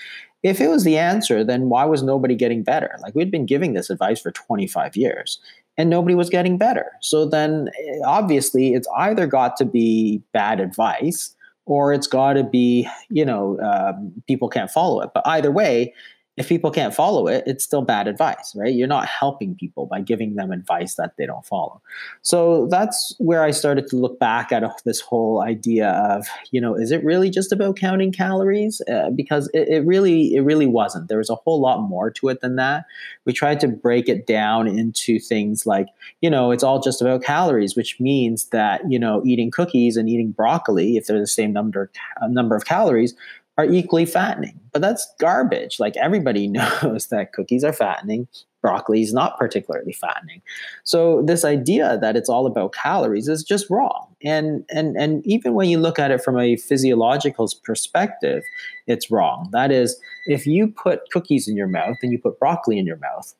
if 0.45 0.61
it 0.61 0.67
was 0.67 0.83
the 0.83 0.95
answer, 0.95 1.43
then 1.43 1.69
why 1.69 1.85
was 1.85 2.03
nobody 2.03 2.35
getting 2.35 2.61
better? 2.61 2.99
Like 3.01 3.15
we'd 3.15 3.31
been 3.31 3.47
giving 3.47 3.73
this 3.73 3.89
advice 3.89 4.21
for 4.21 4.29
25 4.29 4.95
years 4.95 5.39
and 5.75 5.89
nobody 5.89 6.13
was 6.13 6.29
getting 6.29 6.59
better. 6.59 6.91
So 7.01 7.25
then 7.25 7.69
eh, 7.79 7.99
obviously 8.05 8.75
it's 8.75 8.87
either 8.95 9.25
got 9.25 9.57
to 9.57 9.65
be 9.65 10.21
bad 10.33 10.59
advice 10.59 11.35
or 11.65 11.93
it's 11.93 12.05
got 12.05 12.33
to 12.33 12.43
be, 12.43 12.87
you 13.09 13.25
know, 13.25 13.59
um, 13.59 14.13
people 14.27 14.47
can't 14.47 14.69
follow 14.69 15.01
it. 15.01 15.09
But 15.15 15.25
either 15.25 15.51
way, 15.51 15.95
if 16.37 16.49
people 16.49 16.69
can't 16.69 16.93
follow 16.93 17.27
it, 17.27 17.43
it's 17.47 17.63
still 17.63 17.81
bad 17.81 18.07
advice, 18.07 18.53
right? 18.55 18.73
You're 18.73 18.87
not 18.87 19.05
helping 19.05 19.55
people 19.55 19.85
by 19.85 20.01
giving 20.01 20.35
them 20.35 20.51
advice 20.51 20.95
that 20.95 21.15
they 21.17 21.25
don't 21.25 21.45
follow. 21.45 21.81
So 22.23 22.67
that's 22.67 23.15
where 23.19 23.43
I 23.43 23.51
started 23.51 23.87
to 23.87 23.95
look 23.95 24.19
back 24.19 24.51
at 24.51 24.63
this 24.83 24.99
whole 24.99 25.41
idea 25.41 25.91
of, 25.91 26.27
you 26.51 26.59
know, 26.59 26.75
is 26.75 26.91
it 26.91 27.03
really 27.03 27.29
just 27.29 27.53
about 27.53 27.77
counting 27.77 28.11
calories? 28.11 28.81
Uh, 28.91 29.11
because 29.11 29.49
it, 29.53 29.69
it, 29.69 29.85
really, 29.85 30.35
it 30.35 30.41
really 30.41 30.65
wasn't. 30.65 31.07
There 31.07 31.19
was 31.19 31.29
a 31.29 31.35
whole 31.35 31.61
lot 31.61 31.79
more 31.81 32.11
to 32.11 32.27
it 32.27 32.41
than 32.41 32.57
that. 32.57 32.85
We 33.23 33.31
tried 33.31 33.61
to 33.61 33.69
break 33.69 34.09
it 34.09 34.27
down 34.27 34.67
into 34.67 35.19
things 35.19 35.65
like, 35.65 35.87
you 36.19 36.29
know, 36.29 36.51
it's 36.51 36.63
all 36.63 36.81
just 36.81 37.01
about 37.01 37.23
calories, 37.23 37.77
which 37.77 37.99
means 37.99 38.45
that, 38.49 38.81
you 38.89 38.99
know, 38.99 39.21
eating 39.25 39.51
cookies 39.51 39.95
and 39.95 40.09
eating 40.09 40.31
broccoli, 40.31 40.97
if 40.97 41.07
they're 41.07 41.19
the 41.19 41.27
same 41.27 41.53
number 41.53 41.89
number 42.27 42.55
of 42.55 42.65
calories, 42.65 43.15
are 43.57 43.65
equally 43.65 44.05
fattening. 44.05 44.59
But 44.73 44.81
that's 44.81 45.07
garbage. 45.19 45.79
Like 45.79 45.95
everybody 45.97 46.47
knows 46.49 47.07
that 47.07 47.33
cookies 47.33 47.63
are 47.63 47.73
fattening, 47.73 48.27
broccoli 48.61 49.03
is 49.03 49.13
not 49.13 49.37
particularly 49.37 49.93
fattening. 49.93 50.41
So 50.83 51.21
this 51.21 51.45
idea 51.45 51.99
that 52.01 52.15
it's 52.15 52.29
all 52.29 52.47
about 52.47 52.73
calories 52.73 53.27
is 53.27 53.43
just 53.43 53.69
wrong. 53.69 54.07
And 54.23 54.65
and 54.69 54.97
and 54.97 55.25
even 55.25 55.53
when 55.53 55.69
you 55.69 55.77
look 55.77 55.99
at 55.99 56.09
it 56.09 56.23
from 56.23 56.39
a 56.39 56.55
physiological 56.57 57.47
perspective, 57.63 58.43
it's 58.87 59.11
wrong. 59.11 59.49
That 59.51 59.71
is, 59.71 59.99
if 60.25 60.47
you 60.47 60.67
put 60.67 61.11
cookies 61.11 61.47
in 61.47 61.55
your 61.55 61.67
mouth 61.67 61.97
and 62.01 62.11
you 62.11 62.17
put 62.17 62.39
broccoli 62.39 62.79
in 62.79 62.87
your 62.87 62.97
mouth, 62.97 63.35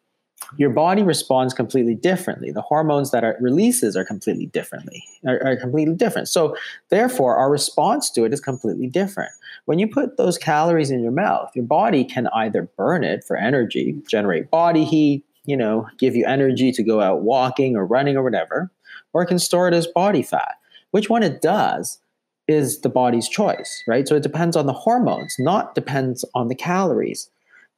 your 0.58 0.70
body 0.70 1.04
responds 1.04 1.54
completely 1.54 1.96
differently. 1.96 2.52
The 2.52 2.62
hormones 2.62 3.12
that 3.12 3.24
it 3.24 3.36
releases 3.40 3.96
are 3.96 4.06
completely 4.06 4.48
differently, 4.48 5.04
are, 5.26 5.42
are, 5.46 5.58
completely 5.58 5.96
different. 5.96 6.28
So 6.28 6.56
therefore, 6.90 7.36
our 7.36 7.50
response 7.50 8.10
to 8.12 8.24
it 8.24 8.34
is 8.34 8.40
completely 8.40 8.88
different. 8.88 9.32
When 9.66 9.80
you 9.80 9.88
put 9.88 10.18
those 10.18 10.38
calories 10.38 10.92
in 10.92 11.02
your 11.02 11.12
mouth, 11.12 11.52
your 11.56 11.66
body 11.66 12.04
can 12.04 12.28
either 12.28 12.64
burn 12.78 13.04
it 13.04 13.24
for 13.24 13.36
energy, 13.36 13.96
generate 14.08 14.50
body 14.50 14.86
heat, 14.86 15.24
you 15.46 15.58
know, 15.58 15.88
give 15.98 16.16
you 16.16 16.26
energy 16.26 16.72
to 16.72 16.84
go 16.84 17.02
out 17.02 17.22
walking 17.22 17.76
or 17.76 17.86
running 17.86 18.18
or 18.18 18.24
whatever, 18.24 18.72
or 19.14 19.24
it 19.24 19.28
can 19.28 19.40
store 19.40 19.68
it 19.68 19.74
as 19.74 19.88
body 19.88 20.24
fat. 20.24 20.56
Which 20.92 21.10
one 21.10 21.24
it 21.24 21.42
does 21.42 22.00
is 22.48 22.82
the 22.82 22.90
body's 22.90 23.28
choice, 23.28 23.84
right? 23.88 24.08
So 24.08 24.16
it 24.16 24.24
depends 24.24 24.56
on 24.56 24.66
the 24.66 24.74
hormones, 24.74 25.36
not 25.40 25.76
depends 25.76 26.24
on 26.36 26.48
the 26.48 26.56
calories. 26.56 27.30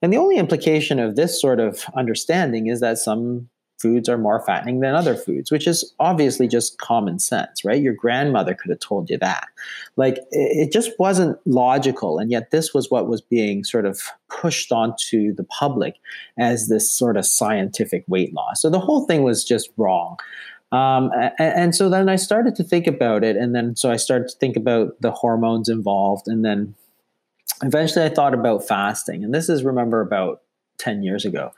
And 0.01 0.13
the 0.13 0.18
only 0.18 0.38
implication 0.38 1.00
of 1.00 1.16
this 1.16 1.42
sort 1.42 1.60
of 1.60 1.86
understanding 1.96 2.68
is 2.68 2.80
that 2.82 2.98
some 2.98 3.50
foods 3.80 4.10
are 4.10 4.18
more 4.18 4.44
fattening 4.46 4.80
than 4.80 4.96
other 4.96 5.16
foods, 5.16 5.51
which 5.51 5.68
is 5.68 5.94
obviously 6.00 6.48
just 6.48 6.80
common 6.80 7.20
sense, 7.20 7.63
right? 7.63 7.82
Your 7.82 7.94
grandmother 7.94 8.56
could 8.56 8.72
have 8.72 8.80
told 8.80 9.10
you 9.10 9.18
that. 9.20 9.46
Like 9.96 10.18
it 10.32 10.72
just 10.72 10.92
wasn't 10.98 11.38
logical. 11.46 12.18
And 12.18 12.32
yet 12.32 12.51
this 12.51 12.74
was 12.74 12.89
what 12.89 13.08
was 13.08 13.22
being 13.22 13.63
sort 13.63 13.86
of 13.86 14.01
pushed 14.30 14.72
onto 14.72 15.34
the 15.34 15.44
public 15.44 15.96
as 16.39 16.70
this 16.70 16.92
sort 16.92 17.18
of 17.18 17.25
scientific 17.25 18.04
weight 18.08 18.34
loss. 18.34 18.62
So 18.62 18.70
the 18.70 18.80
whole 18.80 19.06
thing 19.06 19.24
was 19.24 19.44
just 19.44 19.70
wrong. 19.77 20.18
Um, 20.72 21.12
and, 21.16 21.34
and 21.39 21.75
so 21.75 21.88
then 21.88 22.10
I 22.10 22.16
started 22.16 22.56
to 22.56 22.63
think 22.63 22.88
about 22.88 23.24
it. 23.24 23.38
And 23.38 23.56
then 23.56 23.75
so 23.75 23.92
I 23.92 23.98
started 23.98 24.27
to 24.30 24.38
think 24.38 24.58
about 24.58 25.00
the 25.01 25.12
hormones 25.12 25.70
involved. 25.70 26.27
And 26.27 26.44
then 26.44 26.74
eventually 27.63 28.05
I 28.05 28.09
thought 28.09 28.33
about 28.33 28.67
fasting. 28.67 29.23
And 29.23 29.33
this 29.33 29.49
is, 29.49 29.63
remember, 29.63 30.01
about 30.01 30.41
10 30.79 31.03
years 31.03 31.25
ago. 31.25 31.51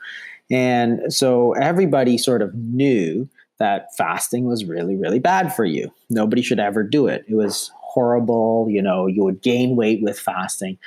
And 0.50 1.12
so 1.12 1.52
everybody 1.52 2.18
sort 2.18 2.42
of 2.42 2.54
knew 2.54 3.28
that 3.58 3.94
fasting 3.96 4.46
was 4.46 4.64
really, 4.64 4.96
really 4.96 5.18
bad 5.18 5.54
for 5.54 5.64
you. 5.64 5.92
Nobody 6.08 6.42
should 6.42 6.58
ever 6.58 6.82
do 6.82 7.06
it. 7.06 7.24
It 7.28 7.34
was 7.34 7.70
horrible. 7.76 8.66
You 8.68 8.82
know, 8.82 9.06
you 9.06 9.22
would 9.22 9.42
gain 9.42 9.76
weight 9.76 10.02
with 10.02 10.18
fasting. 10.18 10.78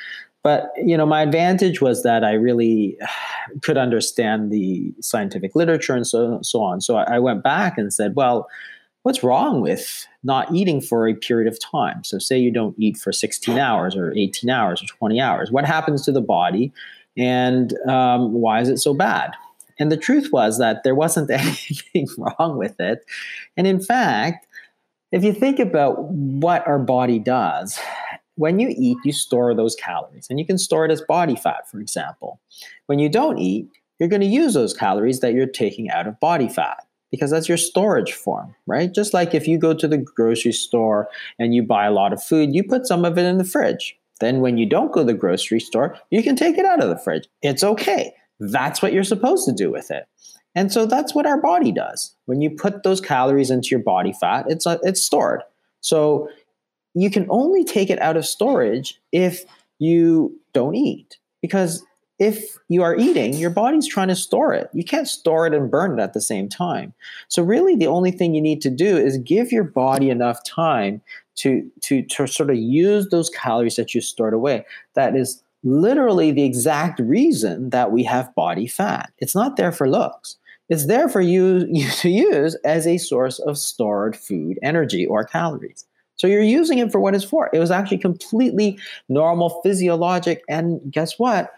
But, 0.41 0.72
you 0.75 0.98
know, 0.98 1.05
my 1.05 1.22
advantage 1.22 1.82
was 1.82 2.03
that 2.03 2.25
I 2.25 2.34
really 2.34 2.98
could 3.62 3.77
understand 3.77 4.51
the 4.51 4.93
scientific 5.00 5.55
literature 5.55 5.96
and 5.96 6.05
so, 6.05 6.39
so 6.41 6.62
on. 6.62 6.82
So 6.82 6.98
I 6.98 7.20
went 7.20 7.43
back 7.43 7.77
and 7.77 7.93
said, 7.93 8.15
well, 8.15 8.50
what's 9.04 9.24
wrong 9.24 9.62
with 9.62 10.08
not 10.24 10.54
eating 10.54 10.82
for 10.82 11.08
a 11.08 11.14
period 11.14 11.52
of 11.52 11.60
time? 11.60 12.04
So, 12.04 12.18
say 12.18 12.38
you 12.38 12.52
don't 12.52 12.76
eat 12.80 12.98
for 12.98 13.12
16 13.12 13.58
hours 13.58 13.96
or 13.96 14.14
18 14.16 14.50
hours 14.50 14.82
or 14.82 14.88
20 14.88 15.22
hours. 15.22 15.52
What 15.52 15.66
happens 15.66 16.04
to 16.06 16.12
the 16.12 16.22
body? 16.22 16.74
And 17.16 17.78
um, 17.88 18.34
why 18.34 18.62
is 18.62 18.70
it 18.70 18.80
so 18.80 18.94
bad? 18.94 19.32
And 19.80 19.92
the 19.92 19.98
truth 19.98 20.30
was 20.32 20.58
that 20.58 20.84
there 20.84 20.96
wasn't 20.96 21.30
anything 21.32 22.08
wrong 22.18 22.58
with 22.58 22.80
it. 22.80 23.06
And 23.56 23.68
in 23.68 23.80
fact, 23.80 24.48
if 25.12 25.24
you 25.24 25.34
think 25.34 25.60
about 25.60 26.12
what 26.12 26.66
our 26.66 26.80
body 26.80 27.20
does, 27.20 27.80
when 28.36 28.60
you 28.60 28.74
eat, 28.76 28.98
you 29.04 29.12
store 29.12 29.54
those 29.54 29.76
calories 29.76 30.26
and 30.28 30.40
you 30.40 30.46
can 30.46 30.58
store 30.58 30.86
it 30.86 30.92
as 30.92 31.02
body 31.02 31.36
fat, 31.36 31.70
for 31.70 31.80
example. 31.80 32.40
When 32.88 32.98
you 32.98 33.10
don't 33.10 33.38
eat, 33.38 33.68
you're 34.00 34.10
going 34.10 34.22
to 34.22 34.28
use 34.28 34.56
those 34.56 34.74
calories 34.74 35.20
that 35.20 35.34
you're 35.34 35.46
taking 35.46 35.92
out 35.92 36.08
of 36.08 36.20
body 36.20 36.50
fat 36.50 36.88
because 37.13 37.29
that's 37.29 37.48
your 37.48 37.60
storage 37.60 38.12
form, 38.12 38.55
right? 38.65 38.91
Just 38.91 39.13
like 39.13 39.36
if 39.36 39.48
you 39.48 39.60
go 39.60 39.75
to 39.75 39.88
the 39.88 40.00
grocery 40.00 40.51
store 40.51 41.08
and 41.38 41.53
you 41.53 41.62
buy 41.62 41.86
a 41.86 41.91
lot 41.91 42.12
of 42.12 42.24
food, 42.24 42.55
you 42.55 42.63
put 42.63 42.88
some 42.88 43.05
of 43.05 43.20
it 43.20 43.25
in 43.25 43.38
the 43.38 43.43
fridge. 43.43 43.96
Then 44.20 44.41
when 44.41 44.58
you 44.58 44.67
don't 44.67 44.91
go 44.91 45.01
to 45.01 45.05
the 45.05 45.13
grocery 45.13 45.60
store, 45.60 45.96
you 46.10 46.24
can 46.24 46.36
take 46.36 46.58
it 46.58 46.65
out 46.65 46.82
of 46.82 46.89
the 46.89 46.98
fridge. 46.98 47.27
It's 47.43 47.63
okay. 47.63 48.15
That's 48.39 48.82
what 48.82 48.93
you're 48.93 49.03
supposed 49.03 49.46
to 49.46 49.53
do 49.53 49.70
with 49.70 49.91
it. 49.91 50.08
And 50.55 50.72
so 50.72 50.88
that's 50.88 51.13
what 51.13 51.27
our 51.27 51.39
body 51.39 51.72
does. 51.72 52.15
When 52.25 52.41
you 52.41 52.50
put 52.50 52.82
those 52.82 53.00
calories 53.00 53.51
into 53.51 53.67
your 53.70 53.84
body 53.84 54.13
fat, 54.20 54.46
it's 54.50 54.65
uh, 54.65 54.79
it's 54.82 55.03
stored. 55.03 55.43
So 55.82 56.29
you 56.96 57.12
can 57.12 57.27
only 57.29 57.63
take 57.63 57.91
it 57.91 58.01
out 58.01 58.17
of 58.17 58.25
storage 58.25 59.00
if 59.12 59.43
you 59.77 60.36
don't 60.51 60.74
eat. 60.74 61.17
Because 61.43 61.86
if 62.20 62.58
you 62.70 62.84
are 62.84 62.96
eating, 62.96 63.34
your 63.34 63.50
body's 63.50 63.88
trying 63.88 64.08
to 64.08 64.15
store 64.15 64.53
it. 64.53 64.70
You 64.74 64.84
can't 64.84 65.08
store 65.08 65.48
it 65.48 65.53
and 65.53 65.70
burn 65.70 66.00
it 66.00 66.01
at 66.01 66.13
the 66.13 66.22
same 66.22 66.48
time. 66.48 66.93
So 67.27 67.43
really 67.43 67.75
the 67.75 67.88
only 67.88 68.12
thing 68.12 68.34
you 68.34 68.41
need 68.41 68.62
to 68.62 68.70
do 68.70 68.98
is 68.98 69.17
give 69.17 69.51
your 69.51 69.63
body 69.63 70.10
enough 70.10 70.43
time 70.46 71.01
to 71.36 71.70
to 71.82 72.03
to 72.03 72.27
sort 72.27 72.50
of 72.50 72.58
use 72.58 73.10
those 73.10 73.29
calories 73.29 73.75
that 73.75 73.96
you 73.96 74.01
stored 74.01 74.34
away. 74.34 74.65
That 74.93 75.15
is 75.15 75.43
literally 75.63 76.32
the 76.32 76.43
exact 76.43 77.00
reason 77.00 77.72
that 77.72 77.91
we 77.91 78.03
have 78.03 78.36
body 78.36 78.67
fat. 78.67 79.12
It's 79.17 79.36
not 79.36 79.55
there 79.55 79.72
for 79.72 79.89
looks. 79.89 80.38
It's 80.70 80.88
there 80.88 81.10
for 81.10 81.22
you, 81.22 81.67
you 81.72 81.89
to 81.89 82.10
use 82.10 82.55
as 82.63 82.86
a 82.86 82.98
source 82.98 83.39
of 83.39 83.58
stored 83.58 84.15
food 84.15 84.60
energy 84.62 85.05
or 85.05 85.24
calories. 85.24 85.86
So 86.15 86.27
you're 86.27 86.43
using 86.43 86.77
it 86.77 86.91
for 86.91 87.00
what 87.00 87.15
it's 87.15 87.24
for. 87.24 87.50
It 87.53 87.60
was 87.60 87.72
actually 87.72 87.98
completely 87.98 88.77
normal, 89.10 89.62
physiologic, 89.63 90.43
and 90.48 90.79
guess 90.91 91.17
what? 91.17 91.51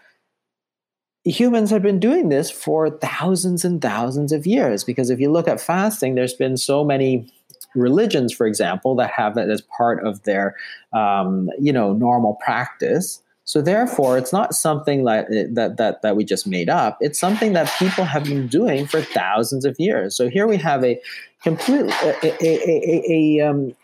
Humans 1.26 1.70
have 1.70 1.82
been 1.82 1.98
doing 1.98 2.28
this 2.28 2.50
for 2.50 2.88
thousands 2.88 3.64
and 3.64 3.82
thousands 3.82 4.32
of 4.32 4.46
years. 4.46 4.84
Because 4.84 5.10
if 5.10 5.18
you 5.18 5.30
look 5.30 5.48
at 5.48 5.60
fasting, 5.60 6.14
there's 6.14 6.34
been 6.34 6.56
so 6.56 6.84
many 6.84 7.28
religions, 7.74 8.32
for 8.32 8.46
example, 8.46 8.94
that 8.96 9.10
have 9.10 9.36
it 9.36 9.50
as 9.50 9.60
part 9.60 10.04
of 10.06 10.22
their, 10.22 10.56
um, 10.92 11.50
you 11.58 11.72
know, 11.72 11.92
normal 11.92 12.34
practice. 12.44 13.22
So 13.44 13.62
therefore, 13.62 14.18
it's 14.18 14.32
not 14.32 14.54
something 14.54 15.04
like 15.04 15.26
eh, 15.32 15.44
that, 15.52 15.76
that 15.76 16.02
that 16.02 16.16
we 16.16 16.24
just 16.24 16.46
made 16.46 16.68
up. 16.68 16.98
It's 17.00 17.18
something 17.18 17.52
that 17.52 17.72
people 17.78 18.04
have 18.04 18.24
been 18.24 18.48
doing 18.48 18.86
for 18.86 19.00
thousands 19.00 19.64
of 19.64 19.76
years. 19.78 20.16
So 20.16 20.28
here 20.28 20.48
we 20.48 20.56
have 20.56 20.84
a 20.84 21.00
complete 21.42 21.82
a, 22.02 22.26
a, 22.26 22.36
a, 22.42 23.04
a 23.08 23.48
um, 23.48 23.76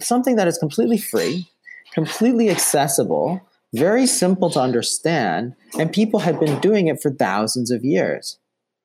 something 0.00 0.36
that 0.36 0.46
is 0.46 0.58
completely 0.58 0.98
free, 0.98 1.48
completely 1.92 2.50
accessible, 2.50 3.40
very 3.74 4.06
simple 4.06 4.50
to 4.50 4.60
understand, 4.60 5.54
and 5.78 5.92
people 5.92 6.20
had 6.20 6.38
been 6.38 6.60
doing 6.60 6.86
it 6.86 7.02
for 7.02 7.10
thousands 7.10 7.70
of 7.70 7.84
years, 7.84 8.38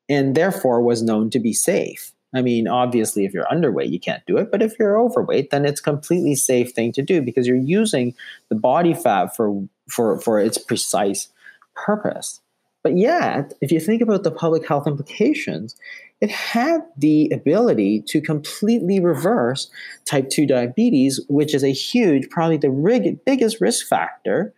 and 0.08 0.34
therefore 0.34 0.82
was 0.82 1.02
known 1.02 1.30
to 1.30 1.38
be 1.38 1.52
safe. 1.52 2.12
I 2.34 2.42
mean, 2.42 2.68
obviously, 2.68 3.24
if 3.24 3.32
you're 3.32 3.46
underweight, 3.46 3.90
you 3.90 3.98
can't 3.98 4.22
do 4.26 4.36
it. 4.36 4.52
But 4.52 4.62
if 4.62 4.78
you're 4.78 5.00
overweight, 5.00 5.50
then 5.50 5.64
it's 5.64 5.80
completely 5.80 6.36
safe 6.36 6.72
thing 6.72 6.92
to 6.92 7.02
do 7.02 7.22
because 7.22 7.46
you're 7.46 7.56
using 7.56 8.14
the 8.48 8.54
body 8.54 8.94
fat 8.94 9.34
for 9.34 9.66
for 9.88 10.20
for 10.20 10.38
its 10.38 10.58
precise 10.58 11.28
purpose. 11.74 12.40
But 12.82 12.96
yet, 12.96 13.52
if 13.60 13.70
you 13.70 13.80
think 13.80 14.00
about 14.00 14.22
the 14.22 14.30
public 14.30 14.66
health 14.66 14.86
implications, 14.86 15.76
it 16.20 16.30
had 16.30 16.80
the 16.96 17.30
ability 17.30 18.02
to 18.08 18.20
completely 18.20 19.00
reverse 19.00 19.70
type 20.06 20.30
2 20.30 20.46
diabetes, 20.46 21.20
which 21.28 21.54
is 21.54 21.62
a 21.62 21.72
huge, 21.72 22.30
probably 22.30 22.56
the 22.56 22.70
rig- 22.70 23.22
biggest 23.26 23.60
risk 23.60 23.86
factor, 23.86 24.54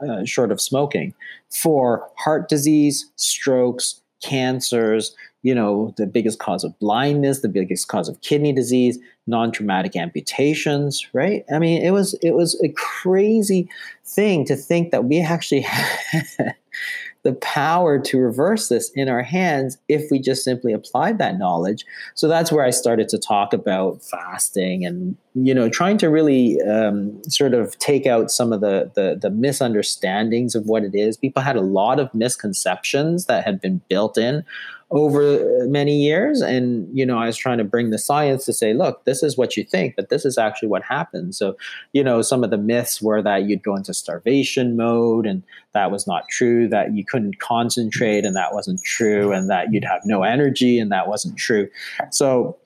uh, 0.00 0.24
short 0.24 0.52
of 0.52 0.60
smoking, 0.60 1.14
for 1.50 2.08
heart 2.16 2.48
disease, 2.48 3.10
strokes, 3.16 4.00
cancers, 4.22 5.14
you 5.42 5.54
know, 5.54 5.94
the 5.96 6.06
biggest 6.06 6.38
cause 6.38 6.64
of 6.64 6.76
blindness, 6.78 7.40
the 7.40 7.48
biggest 7.48 7.88
cause 7.88 8.08
of 8.08 8.20
kidney 8.22 8.52
disease, 8.52 8.98
non-traumatic 9.26 9.94
amputations, 9.94 11.06
right? 11.12 11.44
I 11.52 11.58
mean, 11.58 11.82
it 11.82 11.92
was 11.92 12.14
it 12.22 12.32
was 12.32 12.60
a 12.62 12.68
crazy 12.70 13.68
thing 14.04 14.44
to 14.46 14.56
think 14.56 14.90
that 14.90 15.04
we 15.04 15.20
actually 15.20 15.60
had 15.60 16.54
the 17.28 17.34
power 17.34 17.98
to 17.98 18.18
reverse 18.18 18.70
this 18.70 18.90
in 18.94 19.06
our 19.06 19.22
hands 19.22 19.76
if 19.86 20.10
we 20.10 20.18
just 20.18 20.42
simply 20.42 20.72
applied 20.72 21.18
that 21.18 21.38
knowledge. 21.38 21.84
So 22.14 22.26
that's 22.26 22.50
where 22.50 22.64
I 22.64 22.70
started 22.70 23.06
to 23.10 23.18
talk 23.18 23.52
about 23.52 24.02
fasting 24.02 24.86
and 24.86 25.14
you 25.34 25.52
know 25.52 25.68
trying 25.68 25.98
to 25.98 26.08
really 26.08 26.58
um, 26.62 27.20
sort 27.28 27.52
of 27.52 27.78
take 27.78 28.06
out 28.06 28.30
some 28.30 28.50
of 28.50 28.62
the, 28.62 28.90
the 28.94 29.18
the 29.20 29.28
misunderstandings 29.28 30.54
of 30.54 30.64
what 30.64 30.84
it 30.84 30.94
is. 30.94 31.18
People 31.18 31.42
had 31.42 31.56
a 31.56 31.60
lot 31.60 32.00
of 32.00 32.12
misconceptions 32.14 33.26
that 33.26 33.44
had 33.44 33.60
been 33.60 33.82
built 33.90 34.16
in 34.16 34.42
over 34.90 35.22
uh, 35.22 35.66
many 35.66 36.02
years. 36.02 36.40
And 36.40 36.78
you 36.96 37.06
know 37.06 37.18
i 37.18 37.26
was 37.26 37.36
trying 37.36 37.58
to 37.58 37.64
bring 37.64 37.90
the 37.90 37.98
science 37.98 38.44
to 38.46 38.52
say 38.52 38.72
look 38.72 39.04
this 39.04 39.22
is 39.22 39.36
what 39.36 39.56
you 39.56 39.64
think 39.64 39.94
but 39.96 40.08
this 40.08 40.24
is 40.24 40.38
actually 40.38 40.68
what 40.68 40.82
happens 40.82 41.38
so 41.38 41.56
you 41.92 42.02
know 42.02 42.22
some 42.22 42.42
of 42.42 42.50
the 42.50 42.58
myths 42.58 43.00
were 43.02 43.22
that 43.22 43.44
you'd 43.44 43.62
go 43.62 43.76
into 43.76 43.94
starvation 43.94 44.76
mode 44.76 45.26
and 45.26 45.42
that 45.74 45.90
was 45.90 46.06
not 46.06 46.28
true 46.28 46.68
that 46.68 46.94
you 46.94 47.04
couldn't 47.04 47.38
concentrate 47.38 48.24
and 48.24 48.34
that 48.34 48.52
wasn't 48.52 48.82
true 48.82 49.32
and 49.32 49.48
that 49.48 49.72
you'd 49.72 49.84
have 49.84 50.00
no 50.04 50.22
energy 50.22 50.78
and 50.78 50.90
that 50.90 51.08
wasn't 51.08 51.36
true. 51.36 51.68
So 52.10 52.58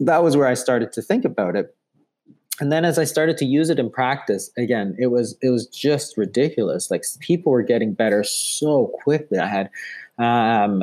that 0.00 0.22
was 0.22 0.36
where 0.36 0.48
i 0.48 0.54
started 0.54 0.92
to 0.92 1.02
think 1.02 1.24
about 1.24 1.54
it. 1.56 1.74
And 2.60 2.72
then 2.72 2.84
as 2.84 2.98
i 2.98 3.04
started 3.04 3.38
to 3.38 3.44
use 3.44 3.70
it 3.70 3.78
in 3.78 3.88
practice 3.90 4.50
again 4.56 4.96
it 4.98 5.08
was 5.08 5.36
it 5.42 5.50
was 5.50 5.66
just 5.68 6.16
ridiculous. 6.16 6.90
Like 6.90 7.04
people 7.20 7.52
were 7.52 7.62
getting 7.62 7.94
better 7.94 8.24
so 8.24 8.92
quickly. 9.02 9.38
I 9.38 9.46
had 9.46 9.70
um, 10.18 10.82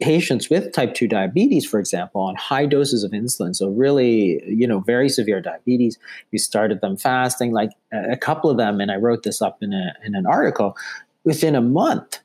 patients 0.00 0.50
with 0.50 0.72
type 0.72 0.94
2 0.94 1.08
diabetes, 1.08 1.64
for 1.64 1.80
example, 1.80 2.20
on 2.20 2.34
high 2.36 2.66
doses 2.66 3.02
of 3.02 3.12
insulin. 3.12 3.56
So, 3.56 3.68
really, 3.68 4.42
you 4.46 4.66
know, 4.66 4.80
very 4.80 5.08
severe 5.08 5.40
diabetes. 5.40 5.98
We 6.32 6.38
started 6.38 6.80
them 6.80 6.96
fasting, 6.96 7.52
like 7.52 7.70
a 7.92 8.16
couple 8.16 8.50
of 8.50 8.58
them, 8.58 8.80
and 8.80 8.90
I 8.90 8.96
wrote 8.96 9.22
this 9.22 9.40
up 9.40 9.62
in, 9.62 9.72
a, 9.72 9.94
in 10.04 10.14
an 10.14 10.26
article. 10.26 10.76
Within 11.24 11.54
a 11.54 11.62
month, 11.62 12.18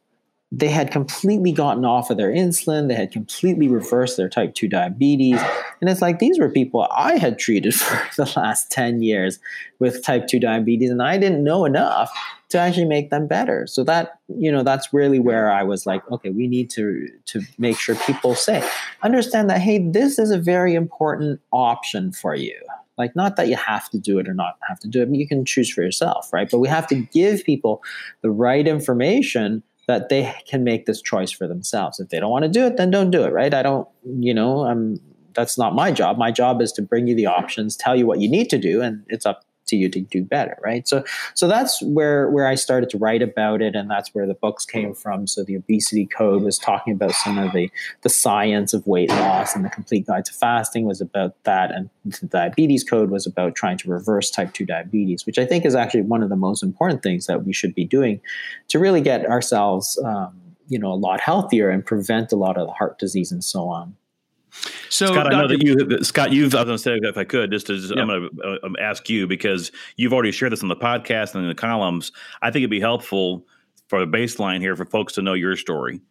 they 0.52 0.70
had 0.70 0.92
completely 0.92 1.52
gotten 1.52 1.84
off 1.84 2.10
of 2.10 2.16
their 2.16 2.32
insulin. 2.32 2.88
They 2.88 2.96
had 2.96 3.12
completely 3.12 3.68
reversed 3.68 4.16
their 4.16 4.30
type 4.30 4.56
2 4.56 4.70
diabetes. 4.70 5.42
And 5.82 5.90
it's 5.90 6.02
like 6.02 6.20
these 6.20 6.40
were 6.40 6.50
people 6.50 6.88
I 6.96 7.18
had 7.18 7.38
treated 7.38 7.76
for 7.76 8.02
the 8.16 8.32
last 8.38 8.72
10 8.72 9.02
years 9.02 9.40
with 9.80 10.04
type 10.04 10.28
2 10.28 10.40
diabetes, 10.40 10.90
and 10.90 11.04
I 11.04 11.18
didn't 11.18 11.44
know 11.44 11.66
enough 11.66 12.12
to 12.50 12.58
actually 12.58 12.86
make 12.86 13.10
them 13.10 13.28
better. 13.28 13.68
So 13.68 13.84
that, 13.84 14.20
you 14.30 14.50
know, 14.50 14.64
that's 14.64 14.94
really 14.94 15.20
where 15.20 15.52
I 15.52 15.64
was 15.64 15.86
like, 15.86 16.10
okay, 16.12 16.30
we 16.30 16.48
need 16.48 16.70
to 16.72 17.10
to 17.26 17.42
make 17.58 17.78
sure 17.78 17.96
people 17.96 18.34
say, 18.34 18.66
understand 19.04 19.50
that, 19.50 19.60
hey, 19.60 19.80
this 19.80 20.18
is 20.18 20.32
a 20.32 20.38
very 20.38 20.76
important 20.76 21.42
option 21.52 22.14
for 22.14 22.36
you. 22.36 22.58
Like, 22.98 23.16
not 23.16 23.36
that 23.36 23.50
you 23.50 23.58
have 23.58 23.90
to 23.90 24.00
do 24.00 24.18
it 24.18 24.30
or 24.30 24.34
not 24.34 24.58
have 24.68 24.80
to 24.80 24.88
do 24.88 25.02
it, 25.02 25.10
you 25.14 25.28
can 25.28 25.46
choose 25.46 25.70
for 25.70 25.84
yourself, 25.84 26.32
right? 26.32 26.50
But 26.50 26.60
we 26.60 26.70
have 26.70 26.88
to 26.88 26.96
give 26.96 27.44
people 27.44 27.84
the 28.22 28.32
right 28.32 28.66
information 28.66 29.62
that 29.88 30.10
they 30.10 30.34
can 30.46 30.64
make 30.64 30.86
this 30.86 31.02
choice 31.02 31.32
for 31.32 31.48
themselves. 31.48 32.00
If 32.00 32.10
they 32.10 32.20
don't 32.20 32.30
want 32.30 32.44
to 32.44 32.50
do 32.50 32.66
it, 32.66 32.78
then 32.78 32.92
don't 32.92 33.10
do 33.10 33.24
it, 33.24 33.32
right? 33.34 33.54
I 33.54 33.64
don't, 33.64 33.88
you 34.06 34.34
know, 34.34 34.66
I'm 34.66 35.00
that's 35.34 35.58
not 35.58 35.76
my 35.76 35.92
job. 35.92 36.18
My 36.18 36.32
job 36.32 36.62
is 36.62 36.72
to 36.74 36.82
bring 36.82 37.08
you 37.08 37.16
the 37.16 37.28
options, 37.28 37.78
tell 37.78 37.96
you 37.96 38.08
what 38.08 38.20
you 38.20 38.30
need 38.30 38.50
to 38.50 38.58
do, 38.58 38.82
and 38.82 39.04
it's 39.08 39.26
up 39.26 39.46
to 39.68 39.76
you 39.76 39.90
to 39.90 40.02
do 40.02 40.24
better 40.24 40.58
right? 40.64 40.88
So 40.88 41.04
so 41.34 41.48
that's 41.48 41.82
where 41.82 42.30
where 42.30 42.48
i 42.48 42.56
started 42.56 42.90
to 42.90 42.98
write 42.98 43.22
about 43.22 43.62
it 43.62 43.76
and 43.76 43.90
that's 43.90 44.14
where 44.14 44.28
the 44.28 44.34
books 44.34 44.66
came 44.66 44.94
from. 44.94 45.28
So 45.28 45.44
the 45.44 45.56
obesity 45.56 46.06
code 46.06 46.44
was 46.44 46.58
talking 46.58 46.94
about 46.94 47.12
some 47.12 47.38
of 47.38 47.54
the 47.54 47.70
the 48.02 48.10
science 48.10 48.74
of 48.74 48.86
weight 48.88 49.10
loss 49.10 49.56
and 49.56 49.64
the 49.64 49.70
complete 49.70 50.08
guide 50.08 50.26
to 50.26 50.34
fasting 50.34 50.86
was 50.86 51.02
about 51.02 51.36
that 51.44 51.72
and 51.72 51.90
the 52.06 52.28
diabetes 52.28 52.84
code 52.84 53.10
was 53.10 53.26
about 53.26 53.56
trying 53.56 53.78
to 53.78 53.90
reverse 53.90 54.30
type 54.30 54.54
2 54.54 54.66
diabetes 54.66 55.26
which 55.26 55.38
i 55.38 55.46
think 55.46 55.66
is 55.66 55.76
actually 55.76 56.02
one 56.02 56.24
of 56.24 56.30
the 56.30 56.36
most 56.36 56.64
important 56.64 57.04
things 57.04 57.28
that 57.28 57.46
we 57.46 57.54
should 57.54 57.74
be 57.76 57.86
doing 57.86 58.20
to 58.68 58.80
really 58.80 59.02
get 59.02 59.26
ourselves 59.26 60.00
um, 60.04 60.40
you 60.68 60.80
know 60.80 60.92
a 60.92 60.96
lot 60.96 61.20
healthier 61.20 61.70
and 61.70 61.86
prevent 61.86 62.32
a 62.32 62.36
lot 62.36 62.58
of 62.58 62.68
the 62.68 62.74
heart 62.74 62.98
disease 63.00 63.32
and 63.32 63.44
so 63.44 63.68
on 63.68 63.96
so, 64.90 65.08
Scott, 65.08 65.26
Dr. 65.26 65.36
I 65.36 65.42
know 65.42 65.48
that 65.48 65.64
you, 65.64 66.04
Scott, 66.04 66.32
you've. 66.32 66.56
I 66.56 66.64
was 66.64 66.66
going 66.66 66.78
to 66.78 67.04
say 67.04 67.10
if 67.10 67.18
I 67.18 67.24
could, 67.24 67.52
just, 67.52 67.68
to, 67.68 67.76
yeah. 67.76 68.02
I'm 68.02 68.08
going 68.08 68.30
to 68.30 68.60
uh, 68.64 68.70
ask 68.82 69.10
you 69.10 69.28
because 69.28 69.72
you've 69.96 70.14
already 70.14 70.32
shared 70.32 70.52
this 70.52 70.64
on 70.64 70.70
the 70.70 70.76
podcast 70.76 71.36
and 71.36 71.44
in 71.44 71.50
the 71.50 71.56
columns. 71.56 72.12
I 72.42 72.52
think 72.52 72.62
it'd 72.62 72.70
be 72.70 72.80
helpful 72.80 73.46
for 73.88 74.00
the 74.00 74.06
baseline 74.06 74.60
here 74.60 74.76
for 74.76 74.86
folks 74.86 75.14
to 75.14 75.22
know 75.22 75.34
your 75.34 75.56
story. 75.56 76.02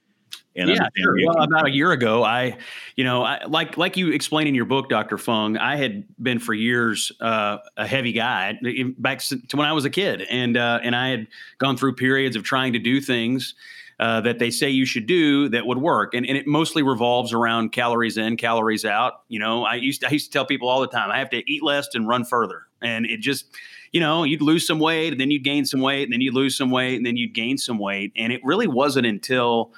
And 0.57 0.71
yeah, 0.71 0.89
sure. 0.97 1.17
Well, 1.27 1.43
about 1.43 1.67
a 1.67 1.71
year 1.71 1.93
ago, 1.93 2.25
I, 2.25 2.57
you 2.97 3.05
know, 3.05 3.23
I, 3.23 3.45
like 3.45 3.77
like 3.77 3.99
you 3.99 4.11
explain 4.11 4.47
in 4.47 4.55
your 4.55 4.65
book, 4.65 4.89
Doctor 4.89 5.19
Fung, 5.19 5.59
I 5.59 5.77
had 5.77 6.05
been 6.19 6.39
for 6.39 6.55
years 6.55 7.13
uh, 7.21 7.59
a 7.77 7.87
heavy 7.87 8.13
guy 8.13 8.59
back 8.97 9.19
to 9.21 9.57
when 9.57 9.67
I 9.67 9.75
was 9.75 9.85
a 9.85 9.91
kid, 9.91 10.23
and 10.23 10.57
uh, 10.57 10.81
and 10.83 10.97
I 10.97 11.11
had 11.11 11.27
gone 11.59 11.77
through 11.77 11.97
periods 11.97 12.37
of 12.37 12.43
trying 12.43 12.73
to 12.73 12.79
do 12.79 13.03
things 13.03 13.55
uh, 13.99 14.21
that 14.21 14.39
they 14.39 14.51
say 14.51 14.69
you 14.69 14.85
should 14.85 15.07
do 15.07 15.49
that 15.49 15.67
would 15.67 15.79
work. 15.79 16.13
And, 16.15 16.27
and 16.27 16.37
it 16.37 16.47
mostly 16.47 16.83
revolves 16.83 17.33
around 17.33 17.73
calories 17.73 18.19
in, 18.19 18.37
calories 18.37 18.85
out. 18.85 19.23
You 19.29 19.39
know, 19.39 19.65
I 19.65 19.77
used 19.77 20.03
to, 20.03 20.09
I 20.09 20.11
used 20.11 20.27
to 20.27 20.33
tell 20.33 20.45
people 20.45 20.69
all 20.69 20.81
the 20.81 20.89
time, 20.89 21.11
I 21.11 21.19
have 21.19 21.31
to 21.31 21.51
eat 21.51 21.63
less 21.63 21.89
and 21.95 22.07
run 22.07 22.25
further. 22.25 22.67
And 22.83 23.07
it 23.07 23.21
just, 23.21 23.47
you 23.93 24.01
know, 24.01 24.25
you'd 24.25 24.43
lose 24.43 24.67
some 24.67 24.79
weight 24.79 25.13
and 25.13 25.21
then 25.21 25.31
you'd 25.31 25.45
gain 25.45 25.65
some 25.65 25.81
weight 25.81 26.05
and 26.05 26.13
then 26.13 26.21
you'd 26.21 26.35
lose 26.35 26.57
some 26.57 26.71
weight 26.71 26.97
and 26.97 27.07
then 27.07 27.17
you'd 27.17 27.33
gain 27.33 27.57
some 27.57 27.79
weight. 27.79 28.13
And 28.17 28.33
it 28.33 28.43
really 28.45 28.67
wasn't 28.67 29.07
until 29.07 29.73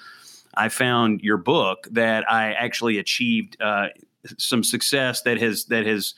I 0.54 0.68
found 0.68 1.20
your 1.20 1.36
book 1.36 1.86
that 1.92 2.28
I 2.28 2.54
actually 2.54 2.98
achieved 2.98 3.56
uh, 3.60 3.88
some 4.36 4.64
success 4.64 5.22
that 5.22 5.40
has, 5.40 5.66
that 5.66 5.86
has 5.86 6.14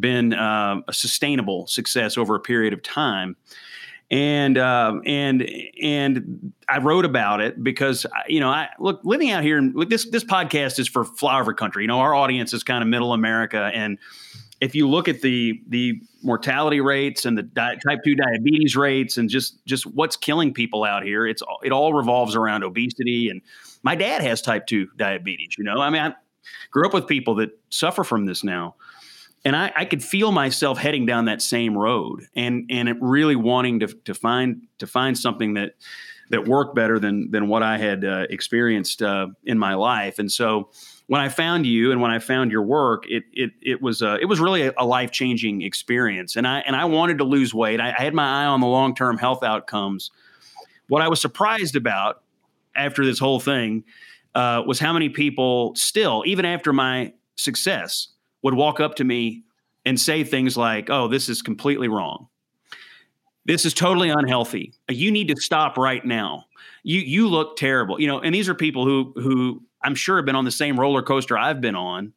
been 0.00 0.32
uh, 0.32 0.80
a 0.88 0.92
sustainable 0.94 1.66
success 1.66 2.16
over 2.16 2.34
a 2.34 2.40
period 2.40 2.72
of 2.72 2.82
time 2.82 3.36
and 4.12 4.58
uh, 4.58 5.00
and 5.06 5.50
and 5.82 6.52
I 6.68 6.78
wrote 6.78 7.06
about 7.06 7.40
it 7.40 7.64
because 7.64 8.06
you 8.28 8.40
know 8.40 8.50
I 8.50 8.68
look 8.78 9.00
living 9.04 9.30
out 9.30 9.42
here 9.42 9.56
and 9.56 9.74
this 9.88 10.08
this 10.10 10.22
podcast 10.22 10.78
is 10.78 10.86
for 10.86 11.04
flyover 11.04 11.56
country. 11.56 11.82
You 11.82 11.88
know, 11.88 11.98
our 12.00 12.14
audience 12.14 12.52
is 12.52 12.62
kind 12.62 12.82
of 12.82 12.88
middle 12.88 13.14
America, 13.14 13.70
and 13.74 13.98
if 14.60 14.74
you 14.74 14.86
look 14.88 15.08
at 15.08 15.22
the 15.22 15.62
the 15.66 15.94
mortality 16.22 16.82
rates 16.82 17.24
and 17.24 17.38
the 17.38 17.42
di- 17.42 17.76
type 17.88 18.00
two 18.04 18.14
diabetes 18.14 18.76
rates 18.76 19.16
and 19.16 19.30
just 19.30 19.64
just 19.64 19.86
what's 19.86 20.16
killing 20.16 20.52
people 20.52 20.84
out 20.84 21.02
here, 21.02 21.26
it's 21.26 21.42
it 21.64 21.72
all 21.72 21.94
revolves 21.94 22.36
around 22.36 22.64
obesity. 22.64 23.30
And 23.30 23.40
my 23.82 23.94
dad 23.94 24.20
has 24.20 24.42
type 24.42 24.66
two 24.66 24.88
diabetes. 24.98 25.56
You 25.56 25.64
know, 25.64 25.80
I 25.80 25.88
mean, 25.88 26.02
I 26.02 26.14
grew 26.70 26.86
up 26.86 26.92
with 26.92 27.06
people 27.06 27.36
that 27.36 27.58
suffer 27.70 28.04
from 28.04 28.26
this 28.26 28.44
now 28.44 28.74
and 29.44 29.56
I, 29.56 29.72
I, 29.74 29.84
could 29.84 30.04
feel 30.04 30.30
myself 30.30 30.78
heading 30.78 31.04
down 31.04 31.24
that 31.24 31.42
same 31.42 31.76
road 31.76 32.26
and 32.34 32.66
and 32.70 32.96
really 33.00 33.36
wanting 33.36 33.80
to 33.80 33.88
to 33.88 34.14
find 34.14 34.62
to 34.78 34.86
find 34.86 35.18
something 35.18 35.54
that 35.54 35.74
that 36.30 36.46
worked 36.46 36.74
better 36.74 36.98
than 36.98 37.30
than 37.30 37.48
what 37.48 37.62
I 37.62 37.78
had 37.78 38.04
uh, 38.04 38.26
experienced 38.30 39.02
uh, 39.02 39.28
in 39.44 39.58
my 39.58 39.74
life. 39.74 40.18
And 40.18 40.30
so 40.30 40.70
when 41.06 41.20
I 41.20 41.28
found 41.28 41.66
you 41.66 41.92
and 41.92 42.00
when 42.00 42.10
I 42.10 42.18
found 42.20 42.50
your 42.50 42.62
work, 42.62 43.04
it 43.08 43.24
it 43.32 43.50
it 43.60 43.82
was 43.82 44.00
uh, 44.00 44.18
it 44.20 44.26
was 44.26 44.40
really 44.40 44.62
a, 44.62 44.72
a 44.78 44.86
life 44.86 45.10
changing 45.10 45.62
experience. 45.62 46.36
And 46.36 46.46
I 46.46 46.60
and 46.60 46.74
I 46.74 46.86
wanted 46.86 47.18
to 47.18 47.24
lose 47.24 47.52
weight. 47.52 47.80
I, 47.80 47.90
I 47.90 48.02
had 48.02 48.14
my 48.14 48.44
eye 48.44 48.46
on 48.46 48.60
the 48.60 48.66
long 48.66 48.94
term 48.94 49.18
health 49.18 49.42
outcomes. 49.42 50.10
What 50.88 51.02
I 51.02 51.08
was 51.08 51.20
surprised 51.20 51.76
about 51.76 52.22
after 52.74 53.04
this 53.04 53.18
whole 53.18 53.40
thing 53.40 53.84
uh, 54.34 54.62
was 54.66 54.78
how 54.78 54.92
many 54.92 55.08
people 55.08 55.74
still, 55.74 56.22
even 56.26 56.44
after 56.44 56.72
my 56.72 57.12
success, 57.36 58.08
would 58.42 58.54
walk 58.54 58.80
up 58.80 58.96
to 58.96 59.04
me 59.04 59.44
and 59.84 59.98
say 59.98 60.24
things 60.24 60.56
like, 60.56 60.90
"Oh, 60.90 61.08
this 61.08 61.28
is 61.28 61.42
completely 61.42 61.88
wrong. 61.88 62.28
This 63.44 63.64
is 63.64 63.74
totally 63.74 64.10
unhealthy. 64.10 64.72
You 64.88 65.10
need 65.10 65.28
to 65.28 65.36
stop 65.36 65.76
right 65.76 66.04
now. 66.04 66.44
You 66.82 67.00
you 67.00 67.28
look 67.28 67.56
terrible." 67.56 68.00
You 68.00 68.06
know, 68.06 68.20
and 68.20 68.34
these 68.34 68.48
are 68.48 68.54
people 68.54 68.84
who 68.84 69.12
who 69.16 69.62
I'm 69.82 69.94
sure 69.94 70.16
have 70.16 70.26
been 70.26 70.36
on 70.36 70.44
the 70.44 70.50
same 70.50 70.78
roller 70.78 71.02
coaster 71.02 71.36
I've 71.36 71.60
been 71.60 71.76
on. 71.76 72.12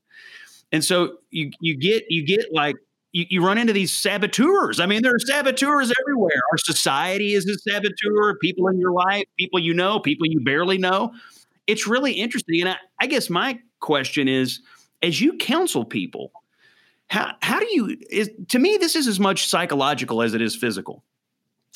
And 0.72 0.84
so 0.84 1.18
you 1.32 1.52
you 1.60 1.78
get 1.78 2.06
you 2.10 2.26
get 2.26 2.54
like 2.54 2.76
you, 3.12 3.26
you 3.30 3.46
run 3.46 3.58
into 3.58 3.74
these 3.74 3.94
saboteurs. 3.94 4.80
I 4.80 4.86
mean, 4.86 5.02
there 5.02 5.16
are 5.16 5.20
saboteurs 5.20 5.92
everywhere. 6.02 6.42
Our 6.52 6.58
society 6.58 7.34
is 7.34 7.48
a 7.48 7.58
saboteur. 7.70 8.36
People 8.42 8.68
in 8.68 8.80
your 8.80 8.92
life, 8.92 9.24
people 9.40 9.60
you 9.60 9.74
know, 9.74 10.00
people 10.00 10.28
you 10.28 10.42
barely 10.44 10.78
know. 10.78 11.14
It's 11.66 11.88
really 11.88 12.12
interesting. 12.14 12.62
And 12.62 12.70
I, 12.70 12.76
I 13.00 13.08
guess 13.08 13.30
my 13.30 13.60
question 13.80 14.28
is 14.28 14.60
as 15.06 15.22
you 15.22 15.38
counsel 15.38 15.86
people, 15.86 16.32
how 17.08 17.32
how 17.42 17.60
do 17.60 17.68
you 17.72 17.98
is 18.10 18.30
to 18.50 18.60
me 18.60 18.78
this 18.78 18.96
is 18.96 19.08
as 19.08 19.20
much 19.20 19.48
psychological 19.48 20.22
as 20.22 20.34
it 20.34 20.42
is 20.42 20.56
physical. 20.56 21.04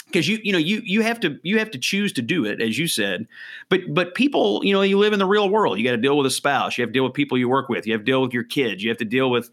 Because 0.08 0.28
you 0.28 0.40
you 0.44 0.52
know 0.52 0.58
you 0.58 0.82
you 0.84 1.02
have 1.02 1.20
to 1.20 1.38
you 1.44 1.60
have 1.60 1.70
to 1.72 1.78
choose 1.78 2.12
to 2.14 2.24
do 2.24 2.46
it 2.46 2.62
as 2.62 2.80
you 2.80 2.88
said. 2.88 3.28
But 3.70 3.82
but 3.90 4.16
people 4.16 4.62
you 4.66 4.74
know 4.74 4.82
you 4.82 4.98
live 4.98 5.14
in 5.14 5.20
the 5.20 5.28
real 5.28 5.50
world. 5.50 5.78
You 5.78 5.84
got 5.84 5.92
to 5.92 5.98
deal 5.98 6.18
with 6.18 6.26
a 6.26 6.32
spouse. 6.32 6.78
You 6.78 6.82
have 6.82 6.90
to 6.90 6.94
deal 6.94 7.04
with 7.04 7.14
people 7.14 7.38
you 7.38 7.48
work 7.48 7.70
with. 7.70 7.86
You 7.86 7.94
have 7.94 8.02
to 8.02 8.06
deal 8.06 8.22
with 8.22 8.34
your 8.34 8.44
kids. 8.44 8.84
You 8.84 8.90
have 8.90 8.98
to 8.98 9.06
deal 9.06 9.30
with 9.30 9.52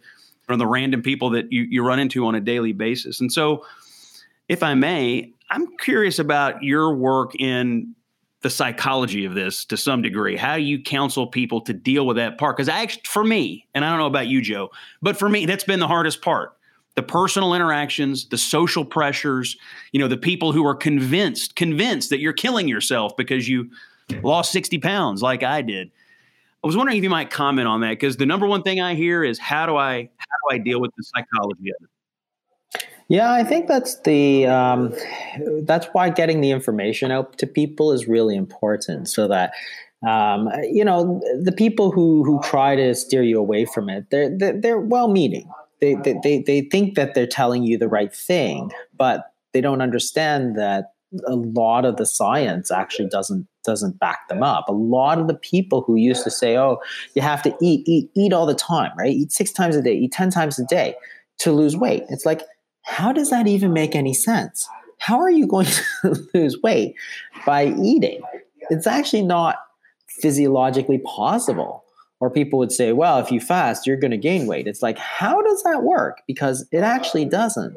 the 0.48 0.66
random 0.66 1.02
people 1.02 1.30
that 1.30 1.52
you, 1.52 1.62
you 1.62 1.84
run 1.84 1.98
into 1.98 2.24
on 2.24 2.36
a 2.36 2.40
daily 2.40 2.72
basis. 2.72 3.20
And 3.20 3.32
so 3.32 3.64
if 4.48 4.62
i 4.62 4.74
may 4.74 5.32
i'm 5.50 5.66
curious 5.78 6.20
about 6.20 6.62
your 6.62 6.94
work 6.94 7.34
in 7.34 7.95
the 8.46 8.50
psychology 8.50 9.24
of 9.24 9.34
this 9.34 9.64
to 9.64 9.76
some 9.76 10.02
degree. 10.02 10.36
How 10.36 10.54
do 10.54 10.62
you 10.62 10.80
counsel 10.80 11.26
people 11.26 11.60
to 11.62 11.72
deal 11.72 12.06
with 12.06 12.16
that 12.16 12.38
part? 12.38 12.56
Because 12.56 12.68
I 12.68 12.78
actually, 12.78 13.02
for 13.04 13.24
me, 13.24 13.66
and 13.74 13.84
I 13.84 13.90
don't 13.90 13.98
know 13.98 14.06
about 14.06 14.28
you, 14.28 14.40
Joe, 14.40 14.70
but 15.02 15.16
for 15.16 15.28
me, 15.28 15.46
that's 15.46 15.64
been 15.64 15.80
the 15.80 15.88
hardest 15.88 16.22
part. 16.22 16.56
The 16.94 17.02
personal 17.02 17.54
interactions, 17.54 18.28
the 18.28 18.38
social 18.38 18.84
pressures, 18.84 19.56
you 19.90 19.98
know, 19.98 20.06
the 20.06 20.16
people 20.16 20.52
who 20.52 20.64
are 20.64 20.76
convinced, 20.76 21.56
convinced 21.56 22.10
that 22.10 22.20
you're 22.20 22.32
killing 22.32 22.68
yourself 22.68 23.16
because 23.16 23.48
you 23.48 23.68
lost 24.22 24.52
60 24.52 24.78
pounds 24.78 25.22
like 25.22 25.42
I 25.42 25.60
did. 25.60 25.90
I 26.62 26.68
was 26.68 26.76
wondering 26.76 26.98
if 26.98 27.02
you 27.02 27.10
might 27.10 27.30
comment 27.30 27.66
on 27.66 27.80
that 27.80 27.90
because 27.90 28.16
the 28.16 28.26
number 28.26 28.46
one 28.46 28.62
thing 28.62 28.80
I 28.80 28.94
hear 28.94 29.24
is 29.24 29.40
how 29.40 29.66
do 29.66 29.76
I 29.76 30.08
how 30.18 30.36
do 30.48 30.54
I 30.54 30.58
deal 30.58 30.80
with 30.80 30.92
the 30.96 31.02
psychology 31.02 31.70
of 31.70 31.82
it? 31.82 31.90
Yeah, 33.08 33.32
I 33.32 33.44
think 33.44 33.68
that's 33.68 34.00
the 34.00 34.46
um, 34.46 34.92
that's 35.62 35.86
why 35.92 36.10
getting 36.10 36.40
the 36.40 36.50
information 36.50 37.12
out 37.12 37.38
to 37.38 37.46
people 37.46 37.92
is 37.92 38.08
really 38.08 38.34
important, 38.34 39.08
so 39.08 39.28
that 39.28 39.52
um, 40.06 40.48
you 40.64 40.84
know 40.84 41.20
the 41.40 41.52
people 41.52 41.92
who 41.92 42.24
who 42.24 42.40
try 42.42 42.74
to 42.74 42.94
steer 42.96 43.22
you 43.22 43.38
away 43.38 43.64
from 43.64 43.88
it, 43.88 44.06
they're 44.10 44.36
they're, 44.36 44.60
they're 44.60 44.80
well 44.80 45.08
meaning. 45.08 45.48
They, 45.80 45.94
they 45.94 46.42
they 46.44 46.62
think 46.62 46.96
that 46.96 47.14
they're 47.14 47.26
telling 47.26 47.62
you 47.62 47.78
the 47.78 47.88
right 47.88 48.12
thing, 48.12 48.72
but 48.96 49.32
they 49.52 49.60
don't 49.60 49.82
understand 49.82 50.56
that 50.58 50.92
a 51.28 51.36
lot 51.36 51.84
of 51.84 51.98
the 51.98 52.06
science 52.06 52.72
actually 52.72 53.08
doesn't 53.08 53.46
doesn't 53.64 54.00
back 54.00 54.26
them 54.28 54.42
up. 54.42 54.68
A 54.68 54.72
lot 54.72 55.18
of 55.20 55.28
the 55.28 55.34
people 55.34 55.82
who 55.82 55.94
used 55.94 56.24
to 56.24 56.30
say, 56.30 56.56
"Oh, 56.56 56.78
you 57.14 57.22
have 57.22 57.42
to 57.42 57.54
eat, 57.60 57.86
eat, 57.86 58.10
eat 58.16 58.32
all 58.32 58.46
the 58.46 58.54
time, 58.54 58.90
right? 58.98 59.12
Eat 59.12 59.30
six 59.30 59.52
times 59.52 59.76
a 59.76 59.82
day, 59.82 59.92
eat 59.94 60.12
ten 60.12 60.30
times 60.30 60.58
a 60.58 60.64
day 60.64 60.96
to 61.38 61.52
lose 61.52 61.76
weight." 61.76 62.04
It's 62.08 62.26
like 62.26 62.42
how 62.86 63.12
does 63.12 63.30
that 63.30 63.46
even 63.46 63.72
make 63.72 63.94
any 63.94 64.14
sense? 64.14 64.68
How 64.98 65.20
are 65.20 65.30
you 65.30 65.46
going 65.46 65.66
to 66.02 66.26
lose 66.34 66.60
weight 66.62 66.94
by 67.44 67.66
eating? 67.66 68.22
It's 68.70 68.86
actually 68.86 69.22
not 69.22 69.56
physiologically 70.08 70.98
possible. 70.98 71.82
Or 72.18 72.30
people 72.30 72.58
would 72.60 72.72
say, 72.72 72.92
well, 72.92 73.18
if 73.18 73.30
you 73.30 73.40
fast, 73.40 73.86
you're 73.86 73.98
going 73.98 74.10
to 74.10 74.16
gain 74.16 74.46
weight. 74.46 74.66
It's 74.66 74.80
like, 74.80 74.96
how 74.96 75.42
does 75.42 75.62
that 75.64 75.82
work? 75.82 76.22
Because 76.26 76.66
it 76.72 76.78
actually 76.78 77.26
doesn't. 77.26 77.76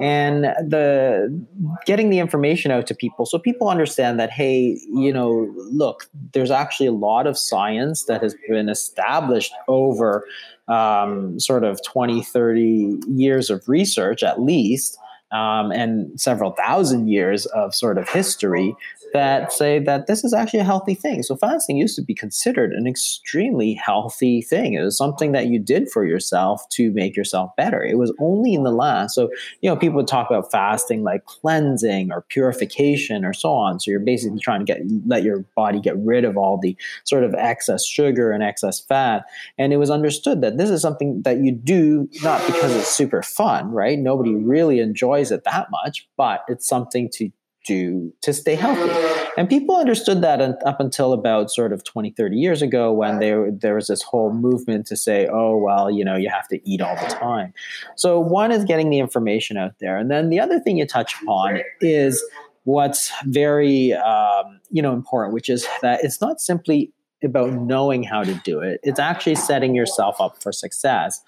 And 0.00 0.44
the 0.44 1.44
getting 1.84 2.08
the 2.08 2.20
information 2.20 2.70
out 2.70 2.86
to 2.86 2.94
people 2.94 3.26
so 3.26 3.40
people 3.40 3.68
understand 3.68 4.20
that, 4.20 4.30
hey, 4.30 4.78
you 4.92 5.12
know, 5.12 5.52
look, 5.72 6.08
there's 6.32 6.52
actually 6.52 6.86
a 6.86 6.92
lot 6.92 7.26
of 7.26 7.36
science 7.36 8.04
that 8.04 8.22
has 8.22 8.36
been 8.48 8.68
established 8.68 9.52
over 9.66 10.24
um, 10.68 11.38
sort 11.38 11.64
of 11.64 11.80
20, 11.84 12.22
30 12.22 13.00
years 13.08 13.50
of 13.50 13.68
research 13.68 14.22
at 14.22 14.40
least 14.40 14.96
um, 15.32 15.72
and 15.72 16.20
several 16.20 16.52
thousand 16.52 17.08
years 17.08 17.46
of 17.46 17.74
sort 17.74 17.98
of 17.98 18.08
history 18.08 18.76
that 19.12 19.52
say 19.52 19.78
that 19.78 20.06
this 20.06 20.24
is 20.24 20.32
actually 20.32 20.60
a 20.60 20.64
healthy 20.64 20.94
thing. 20.94 21.22
So 21.22 21.36
fasting 21.36 21.76
used 21.76 21.96
to 21.96 22.02
be 22.02 22.14
considered 22.14 22.72
an 22.72 22.86
extremely 22.86 23.74
healthy 23.74 24.42
thing. 24.42 24.74
It 24.74 24.82
was 24.82 24.96
something 24.96 25.32
that 25.32 25.46
you 25.46 25.58
did 25.58 25.90
for 25.90 26.04
yourself 26.04 26.66
to 26.70 26.90
make 26.92 27.16
yourself 27.16 27.50
better. 27.56 27.82
It 27.82 27.98
was 27.98 28.12
only 28.18 28.54
in 28.54 28.62
the 28.62 28.70
last. 28.70 29.14
So, 29.14 29.30
you 29.60 29.68
know, 29.68 29.76
people 29.76 30.04
talk 30.04 30.30
about 30.30 30.50
fasting 30.50 31.02
like 31.02 31.24
cleansing 31.26 32.10
or 32.10 32.22
purification 32.22 33.24
or 33.24 33.32
so 33.32 33.52
on. 33.52 33.80
So 33.80 33.90
you're 33.90 34.00
basically 34.00 34.40
trying 34.40 34.60
to 34.60 34.66
get 34.66 34.80
let 35.06 35.22
your 35.22 35.40
body 35.56 35.80
get 35.80 35.96
rid 35.98 36.24
of 36.24 36.36
all 36.36 36.58
the 36.58 36.76
sort 37.04 37.24
of 37.24 37.34
excess 37.34 37.86
sugar 37.86 38.32
and 38.32 38.42
excess 38.42 38.80
fat. 38.80 39.24
And 39.58 39.72
it 39.72 39.76
was 39.76 39.90
understood 39.90 40.40
that 40.40 40.56
this 40.56 40.70
is 40.70 40.80
something 40.80 41.22
that 41.22 41.38
you 41.38 41.52
do 41.52 42.08
not 42.22 42.44
because 42.46 42.74
it's 42.74 42.88
super 42.88 43.22
fun, 43.22 43.70
right? 43.70 43.98
Nobody 43.98 44.34
really 44.34 44.80
enjoys 44.80 45.21
it 45.30 45.44
that 45.44 45.68
much, 45.70 46.08
but 46.16 46.44
it's 46.48 46.66
something 46.66 47.08
to 47.14 47.30
do 47.66 48.12
to 48.22 48.32
stay 48.32 48.54
healthy. 48.54 48.90
And 49.36 49.48
people 49.48 49.76
understood 49.76 50.20
that 50.22 50.40
up 50.40 50.80
until 50.80 51.12
about 51.12 51.50
sort 51.50 51.72
of 51.72 51.84
20, 51.84 52.10
30 52.10 52.36
years 52.36 52.60
ago 52.60 52.92
when 52.92 53.18
there, 53.20 53.50
there 53.50 53.76
was 53.76 53.86
this 53.86 54.02
whole 54.02 54.32
movement 54.32 54.86
to 54.88 54.96
say, 54.96 55.28
oh, 55.32 55.56
well, 55.56 55.90
you 55.90 56.04
know, 56.04 56.16
you 56.16 56.28
have 56.28 56.48
to 56.48 56.60
eat 56.68 56.80
all 56.80 56.96
the 56.96 57.14
time. 57.14 57.54
So 57.96 58.18
one 58.20 58.52
is 58.52 58.64
getting 58.64 58.90
the 58.90 58.98
information 58.98 59.56
out 59.56 59.74
there. 59.80 59.96
And 59.96 60.10
then 60.10 60.28
the 60.28 60.40
other 60.40 60.58
thing 60.58 60.76
you 60.76 60.86
touch 60.86 61.14
upon 61.22 61.60
is 61.80 62.22
what's 62.64 63.12
very, 63.24 63.92
um, 63.94 64.60
you 64.70 64.82
know, 64.82 64.92
important, 64.92 65.34
which 65.34 65.48
is 65.48 65.66
that 65.82 66.04
it's 66.04 66.20
not 66.20 66.40
simply 66.40 66.92
about 67.24 67.52
knowing 67.52 68.02
how 68.02 68.24
to 68.24 68.34
do 68.44 68.60
it. 68.60 68.80
It's 68.82 68.98
actually 68.98 69.36
setting 69.36 69.74
yourself 69.74 70.20
up 70.20 70.42
for 70.42 70.52
success. 70.52 71.22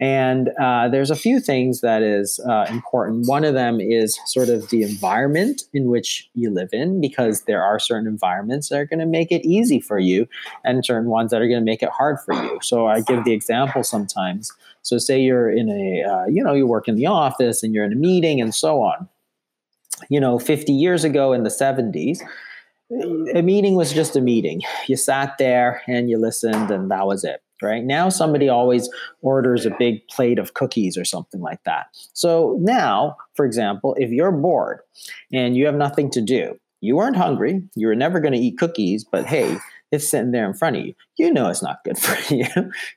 And 0.00 0.48
uh, 0.58 0.88
there's 0.88 1.10
a 1.10 1.16
few 1.16 1.40
things 1.40 1.82
that 1.82 2.02
is 2.02 2.40
uh, 2.48 2.64
important. 2.70 3.28
One 3.28 3.44
of 3.44 3.52
them 3.52 3.80
is 3.80 4.18
sort 4.24 4.48
of 4.48 4.70
the 4.70 4.82
environment 4.82 5.64
in 5.74 5.90
which 5.90 6.30
you 6.34 6.50
live 6.50 6.70
in, 6.72 7.02
because 7.02 7.42
there 7.42 7.62
are 7.62 7.78
certain 7.78 8.06
environments 8.06 8.70
that 8.70 8.78
are 8.78 8.86
going 8.86 9.00
to 9.00 9.06
make 9.06 9.30
it 9.30 9.46
easy 9.46 9.78
for 9.78 9.98
you, 9.98 10.26
and 10.64 10.84
certain 10.84 11.10
ones 11.10 11.30
that 11.30 11.42
are 11.42 11.48
going 11.48 11.60
to 11.60 11.64
make 11.64 11.82
it 11.82 11.90
hard 11.90 12.18
for 12.20 12.32
you. 12.32 12.58
So 12.62 12.86
I 12.86 13.02
give 13.02 13.24
the 13.24 13.32
example 13.32 13.84
sometimes. 13.84 14.50
So 14.80 14.96
say 14.96 15.20
you're 15.20 15.50
in 15.50 15.68
a, 15.68 16.10
uh, 16.10 16.26
you 16.26 16.42
know, 16.42 16.54
you 16.54 16.66
work 16.66 16.88
in 16.88 16.96
the 16.96 17.06
office 17.06 17.62
and 17.62 17.74
you're 17.74 17.84
in 17.84 17.92
a 17.92 17.96
meeting 17.96 18.40
and 18.40 18.54
so 18.54 18.80
on. 18.80 19.06
You 20.08 20.18
know, 20.18 20.38
50 20.38 20.72
years 20.72 21.04
ago 21.04 21.34
in 21.34 21.42
the 21.42 21.50
70s, 21.50 22.20
a 23.34 23.42
meeting 23.42 23.74
was 23.74 23.92
just 23.92 24.16
a 24.16 24.22
meeting. 24.22 24.62
You 24.86 24.96
sat 24.96 25.36
there 25.38 25.82
and 25.86 26.08
you 26.08 26.16
listened, 26.16 26.70
and 26.70 26.90
that 26.90 27.06
was 27.06 27.22
it 27.22 27.42
right? 27.62 27.84
Now 27.84 28.08
somebody 28.08 28.48
always 28.48 28.88
orders 29.22 29.66
a 29.66 29.74
big 29.78 30.06
plate 30.08 30.38
of 30.38 30.54
cookies 30.54 30.96
or 30.96 31.04
something 31.04 31.40
like 31.40 31.62
that. 31.64 31.86
So 32.12 32.56
now, 32.60 33.16
for 33.34 33.44
example, 33.44 33.94
if 33.98 34.10
you're 34.10 34.32
bored 34.32 34.80
and 35.32 35.56
you 35.56 35.66
have 35.66 35.74
nothing 35.74 36.10
to 36.12 36.20
do, 36.20 36.58
you 36.80 36.96
weren't 36.96 37.16
hungry, 37.16 37.62
you 37.74 37.86
were 37.86 37.94
never 37.94 38.20
going 38.20 38.32
to 38.32 38.38
eat 38.38 38.58
cookies, 38.58 39.04
but 39.04 39.26
hey, 39.26 39.58
it's 39.92 40.08
sitting 40.08 40.30
there 40.30 40.46
in 40.46 40.54
front 40.54 40.76
of 40.76 40.84
you. 40.84 40.94
You 41.16 41.32
know 41.32 41.48
it's 41.48 41.62
not 41.62 41.84
good 41.84 41.98
for 42.02 42.34
you. 42.34 42.46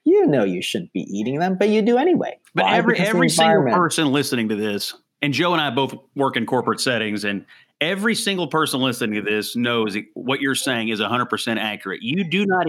you 0.05 0.27
know 0.27 0.43
you 0.43 0.61
shouldn't 0.61 0.93
be 0.93 1.01
eating 1.01 1.39
them, 1.39 1.57
but 1.57 1.69
you 1.69 1.81
do 1.81 1.97
anyway. 1.97 2.37
But 2.53 2.65
Why? 2.65 2.77
every 2.77 2.99
every 2.99 3.29
single 3.29 3.73
person 3.73 4.11
listening 4.11 4.49
to 4.49 4.55
this, 4.55 4.93
and 5.21 5.33
Joe 5.33 5.53
and 5.53 5.61
I 5.61 5.69
both 5.69 5.95
work 6.15 6.37
in 6.37 6.45
corporate 6.45 6.79
settings, 6.79 7.23
and 7.23 7.45
every 7.81 8.15
single 8.15 8.47
person 8.47 8.79
listening 8.79 9.23
to 9.23 9.29
this 9.29 9.55
knows 9.55 9.97
what 10.13 10.39
you're 10.39 10.55
saying 10.55 10.89
is 10.89 10.99
100% 10.99 11.57
accurate. 11.57 12.01
You 12.01 12.23
do 12.23 12.45
not 12.45 12.65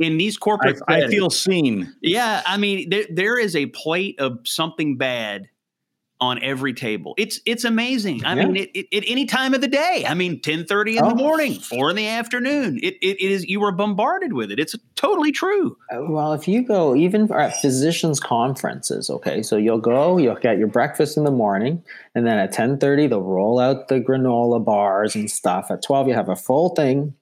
in, 0.00 0.12
in 0.12 0.18
these 0.18 0.36
corporate 0.36 0.80
I, 0.88 1.02
I, 1.02 1.08
feel 1.08 1.30
seen. 1.30 1.94
Yeah, 2.02 2.42
I 2.46 2.56
mean 2.56 2.90
there, 2.90 3.04
there 3.10 3.38
is 3.38 3.54
a 3.54 3.66
plate 3.66 4.18
of 4.18 4.38
something 4.44 4.96
bad 4.96 5.48
on 6.20 6.42
every 6.42 6.74
table. 6.74 7.14
It's 7.16 7.40
it's 7.46 7.64
amazing. 7.64 8.24
I 8.24 8.34
yeah. 8.34 8.46
mean, 8.46 8.56
it, 8.56 8.70
it, 8.74 8.86
at 8.94 9.10
any 9.10 9.24
time 9.24 9.54
of 9.54 9.60
the 9.60 9.68
day. 9.68 10.04
I 10.06 10.14
mean, 10.14 10.40
ten 10.40 10.66
thirty 10.66 10.98
in 10.98 11.04
oh. 11.04 11.10
the 11.10 11.14
morning, 11.14 11.54
four 11.54 11.90
in 11.90 11.96
the 11.96 12.06
afternoon. 12.06 12.78
It, 12.82 12.94
it, 13.00 13.16
it 13.20 13.30
is 13.30 13.44
you 13.46 13.60
were 13.60 13.72
bombarded 13.72 14.34
with 14.34 14.50
it. 14.50 14.58
It's 14.60 14.74
totally 14.96 15.32
true. 15.32 15.76
Uh, 15.92 16.02
well, 16.08 16.32
if 16.32 16.46
you 16.46 16.62
go 16.62 16.94
even 16.94 17.32
at 17.32 17.60
physicians 17.60 18.20
conferences, 18.20 19.08
okay, 19.08 19.42
so 19.42 19.56
you'll 19.56 19.78
go, 19.78 20.18
you'll 20.18 20.36
get 20.36 20.58
your 20.58 20.68
breakfast 20.68 21.16
in 21.16 21.24
the 21.24 21.30
morning, 21.30 21.82
and 22.14 22.26
then 22.26 22.38
at 22.38 22.52
ten 22.52 22.78
thirty 22.78 23.06
they'll 23.06 23.22
roll 23.22 23.58
out 23.58 23.88
the 23.88 24.00
granola 24.00 24.62
bars 24.62 25.14
and 25.14 25.30
stuff. 25.30 25.70
At 25.70 25.82
twelve 25.82 26.06
you 26.06 26.14
have 26.14 26.28
a 26.28 26.36
full 26.36 26.70
thing 26.70 27.14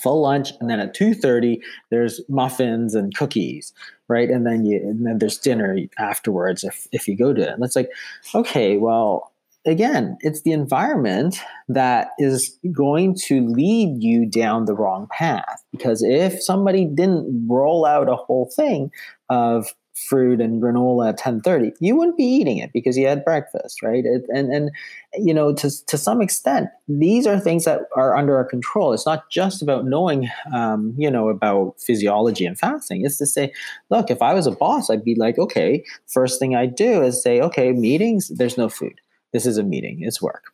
full 0.00 0.22
lunch 0.22 0.52
and 0.60 0.70
then 0.70 0.80
at 0.80 0.94
2.30 0.94 1.60
there's 1.90 2.20
muffins 2.28 2.94
and 2.94 3.14
cookies 3.14 3.72
right? 4.08 4.30
And 4.30 4.46
then 4.46 4.64
you 4.64 4.80
and 4.80 5.06
then 5.06 5.18
there's 5.18 5.38
dinner 5.38 5.76
afterwards 5.98 6.64
if, 6.64 6.86
if 6.92 7.08
you 7.08 7.16
go 7.16 7.32
to 7.32 7.42
it. 7.42 7.48
And 7.48 7.64
it's 7.64 7.76
like 7.76 7.90
okay 8.34 8.76
well 8.76 9.32
again 9.64 10.16
it's 10.20 10.42
the 10.42 10.52
environment 10.52 11.38
that 11.68 12.08
is 12.18 12.56
going 12.72 13.16
to 13.26 13.46
lead 13.48 14.02
you 14.02 14.26
down 14.26 14.64
the 14.64 14.74
wrong 14.74 15.08
path. 15.10 15.64
Because 15.72 16.02
if 16.02 16.42
somebody 16.42 16.84
didn't 16.84 17.46
roll 17.48 17.84
out 17.84 18.08
a 18.08 18.16
whole 18.16 18.50
thing 18.54 18.90
of 19.28 19.74
fruit 20.08 20.40
and 20.40 20.62
granola 20.62 21.08
at 21.08 21.18
10:30 21.18 21.72
you 21.80 21.96
wouldn't 21.96 22.16
be 22.16 22.24
eating 22.24 22.58
it 22.58 22.70
because 22.72 22.96
you 22.96 23.06
had 23.06 23.24
breakfast 23.24 23.82
right? 23.82 24.04
It, 24.04 24.24
and 24.28 24.52
and 24.52 24.70
you 25.14 25.32
know 25.32 25.54
to 25.54 25.86
to 25.86 25.98
some 25.98 26.20
extent 26.20 26.68
these 26.88 27.26
are 27.26 27.40
things 27.40 27.64
that 27.64 27.80
are 27.96 28.16
under 28.16 28.36
our 28.36 28.44
control. 28.44 28.92
It's 28.92 29.06
not 29.06 29.30
just 29.30 29.62
about 29.62 29.84
knowing 29.84 30.28
um, 30.54 30.94
you 30.96 31.10
know 31.10 31.28
about 31.28 31.80
physiology 31.80 32.44
and 32.46 32.58
fasting. 32.58 33.04
It's 33.04 33.18
to 33.18 33.26
say 33.26 33.52
look 33.90 34.10
if 34.10 34.22
i 34.22 34.32
was 34.34 34.46
a 34.46 34.50
boss 34.50 34.90
i'd 34.90 35.04
be 35.04 35.14
like 35.14 35.38
okay 35.38 35.84
first 36.06 36.38
thing 36.38 36.54
i 36.54 36.66
do 36.66 37.02
is 37.02 37.22
say 37.22 37.40
okay 37.40 37.72
meetings 37.72 38.28
there's 38.28 38.58
no 38.58 38.68
food. 38.68 39.00
This 39.32 39.46
is 39.46 39.58
a 39.58 39.62
meeting. 39.62 39.98
It's 40.00 40.22
work. 40.22 40.44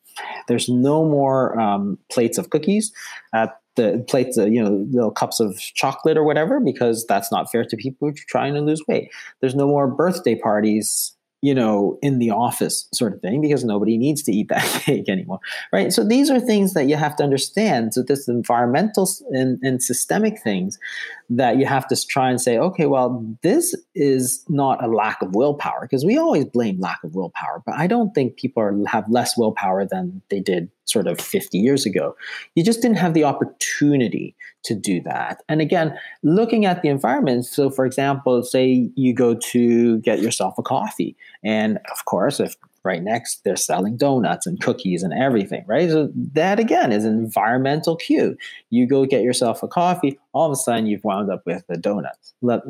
There's 0.48 0.68
no 0.68 1.04
more 1.04 1.58
um, 1.58 1.98
plates 2.10 2.38
of 2.38 2.50
cookies 2.50 2.92
at 3.32 3.61
the 3.76 4.04
plates, 4.08 4.36
of, 4.36 4.52
you 4.52 4.62
know, 4.62 4.86
little 4.90 5.10
cups 5.10 5.40
of 5.40 5.58
chocolate 5.58 6.16
or 6.16 6.24
whatever, 6.24 6.60
because 6.60 7.06
that's 7.06 7.32
not 7.32 7.50
fair 7.50 7.64
to 7.64 7.76
people 7.76 8.08
who 8.08 8.12
are 8.12 8.16
trying 8.28 8.54
to 8.54 8.60
lose 8.60 8.82
weight. 8.86 9.10
There's 9.40 9.54
no 9.54 9.66
more 9.66 9.86
birthday 9.88 10.34
parties 10.34 11.14
you 11.42 11.52
know, 11.52 11.98
in 12.02 12.20
the 12.20 12.30
office 12.30 12.88
sort 12.94 13.12
of 13.12 13.20
thing, 13.20 13.40
because 13.40 13.64
nobody 13.64 13.98
needs 13.98 14.22
to 14.22 14.32
eat 14.32 14.48
that 14.48 14.62
cake 14.84 15.08
anymore, 15.08 15.40
right? 15.72 15.92
So 15.92 16.04
these 16.04 16.30
are 16.30 16.38
things 16.38 16.72
that 16.74 16.88
you 16.88 16.94
have 16.96 17.16
to 17.16 17.24
understand. 17.24 17.94
So 17.94 18.02
this 18.02 18.28
environmental 18.28 19.08
and, 19.32 19.58
and 19.60 19.82
systemic 19.82 20.40
things 20.40 20.78
that 21.36 21.58
you 21.58 21.66
have 21.66 21.86
to 21.88 22.06
try 22.06 22.30
and 22.30 22.40
say, 22.40 22.58
okay, 22.58 22.86
well, 22.86 23.24
this 23.42 23.74
is 23.94 24.44
not 24.48 24.82
a 24.82 24.86
lack 24.86 25.22
of 25.22 25.34
willpower, 25.34 25.82
because 25.82 26.04
we 26.04 26.18
always 26.18 26.44
blame 26.44 26.80
lack 26.80 27.02
of 27.04 27.14
willpower, 27.14 27.62
but 27.64 27.74
I 27.76 27.86
don't 27.86 28.14
think 28.14 28.36
people 28.36 28.62
are, 28.62 28.74
have 28.86 29.08
less 29.08 29.36
willpower 29.36 29.86
than 29.86 30.22
they 30.30 30.40
did 30.40 30.70
sort 30.84 31.06
of 31.06 31.20
50 31.20 31.58
years 31.58 31.86
ago. 31.86 32.16
You 32.54 32.64
just 32.64 32.82
didn't 32.82 32.98
have 32.98 33.14
the 33.14 33.24
opportunity 33.24 34.34
to 34.64 34.74
do 34.74 35.00
that. 35.02 35.42
And 35.48 35.60
again, 35.60 35.98
looking 36.22 36.66
at 36.66 36.82
the 36.82 36.88
environment. 36.88 37.46
So, 37.46 37.70
for 37.70 37.84
example, 37.84 38.42
say 38.42 38.90
you 38.94 39.14
go 39.14 39.34
to 39.34 39.98
get 39.98 40.20
yourself 40.20 40.54
a 40.58 40.62
coffee, 40.62 41.16
and 41.44 41.78
of 41.90 42.04
course, 42.04 42.40
if 42.40 42.56
right 42.84 43.02
next 43.02 43.42
they're 43.44 43.56
selling 43.56 43.96
donuts 43.96 44.46
and 44.46 44.60
cookies 44.60 45.02
and 45.02 45.12
everything, 45.12 45.64
right? 45.66 45.88
So 45.90 46.10
that 46.34 46.58
again 46.60 46.92
is 46.92 47.04
an 47.04 47.18
environmental 47.18 47.96
cue. 47.96 48.36
You 48.70 48.86
go 48.86 49.04
get 49.04 49.22
yourself 49.22 49.62
a 49.62 49.68
coffee, 49.68 50.18
all 50.32 50.46
of 50.46 50.52
a 50.52 50.56
sudden 50.56 50.86
you've 50.86 51.04
wound 51.04 51.30
up 51.30 51.42
with 51.46 51.64
a 51.68 51.74
donut 51.74 52.12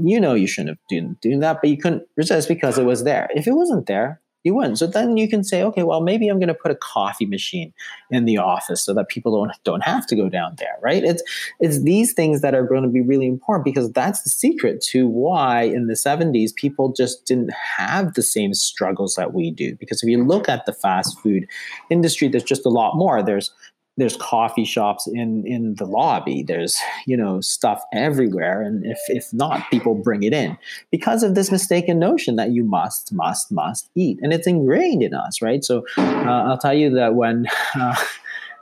You 0.02 0.20
know 0.20 0.34
you 0.34 0.46
shouldn't 0.46 0.78
have 0.78 0.78
done, 0.88 1.16
done 1.22 1.40
that, 1.40 1.58
but 1.60 1.70
you 1.70 1.76
couldn't 1.76 2.04
resist 2.16 2.48
because 2.48 2.78
it 2.78 2.84
was 2.84 3.04
there. 3.04 3.28
If 3.34 3.46
it 3.46 3.52
wasn't 3.52 3.86
there, 3.86 4.21
you 4.44 4.54
wouldn't. 4.54 4.78
So 4.78 4.86
then 4.86 5.16
you 5.16 5.28
can 5.28 5.44
say, 5.44 5.62
okay, 5.62 5.82
well, 5.82 6.00
maybe 6.00 6.28
I'm 6.28 6.38
going 6.38 6.48
to 6.48 6.54
put 6.54 6.70
a 6.70 6.76
coffee 6.76 7.26
machine 7.26 7.72
in 8.10 8.24
the 8.24 8.38
office 8.38 8.82
so 8.82 8.92
that 8.94 9.08
people 9.08 9.32
don't 9.32 9.52
don't 9.64 9.82
have 9.82 10.06
to 10.08 10.16
go 10.16 10.28
down 10.28 10.56
there, 10.58 10.76
right? 10.80 11.04
It's 11.04 11.22
it's 11.60 11.82
these 11.82 12.12
things 12.12 12.40
that 12.40 12.54
are 12.54 12.66
going 12.66 12.82
to 12.82 12.88
be 12.88 13.00
really 13.00 13.26
important 13.26 13.64
because 13.64 13.90
that's 13.92 14.22
the 14.22 14.30
secret 14.30 14.82
to 14.90 15.06
why 15.06 15.62
in 15.62 15.86
the 15.86 15.94
70s 15.94 16.54
people 16.54 16.92
just 16.92 17.24
didn't 17.26 17.52
have 17.52 18.14
the 18.14 18.22
same 18.22 18.54
struggles 18.54 19.14
that 19.14 19.32
we 19.32 19.50
do. 19.50 19.76
Because 19.76 20.02
if 20.02 20.08
you 20.08 20.24
look 20.24 20.48
at 20.48 20.66
the 20.66 20.72
fast 20.72 21.18
food 21.20 21.46
industry, 21.90 22.28
there's 22.28 22.42
just 22.42 22.66
a 22.66 22.70
lot 22.70 22.96
more. 22.96 23.22
There's 23.22 23.52
there's 23.98 24.16
coffee 24.16 24.64
shops 24.64 25.06
in 25.06 25.46
in 25.46 25.74
the 25.74 25.84
lobby. 25.84 26.42
There's 26.42 26.78
you 27.06 27.16
know 27.16 27.40
stuff 27.40 27.82
everywhere. 27.92 28.62
And 28.62 28.84
if 28.86 28.98
if 29.08 29.32
not 29.32 29.68
people 29.70 29.94
bring 29.94 30.22
it 30.22 30.32
in 30.32 30.56
because 30.90 31.22
of 31.22 31.34
this 31.34 31.50
mistaken 31.50 31.98
notion 31.98 32.36
that 32.36 32.50
you 32.50 32.64
must 32.64 33.12
must 33.12 33.52
must 33.52 33.90
eat. 33.94 34.18
And 34.22 34.32
it's 34.32 34.46
ingrained 34.46 35.02
in 35.02 35.14
us 35.14 35.42
right? 35.42 35.62
So 35.64 35.84
uh, 35.98 36.44
i'll 36.46 36.58
tell 36.58 36.74
you 36.74 36.90
that 36.90 37.14
when 37.14 37.46
uh, 37.74 37.96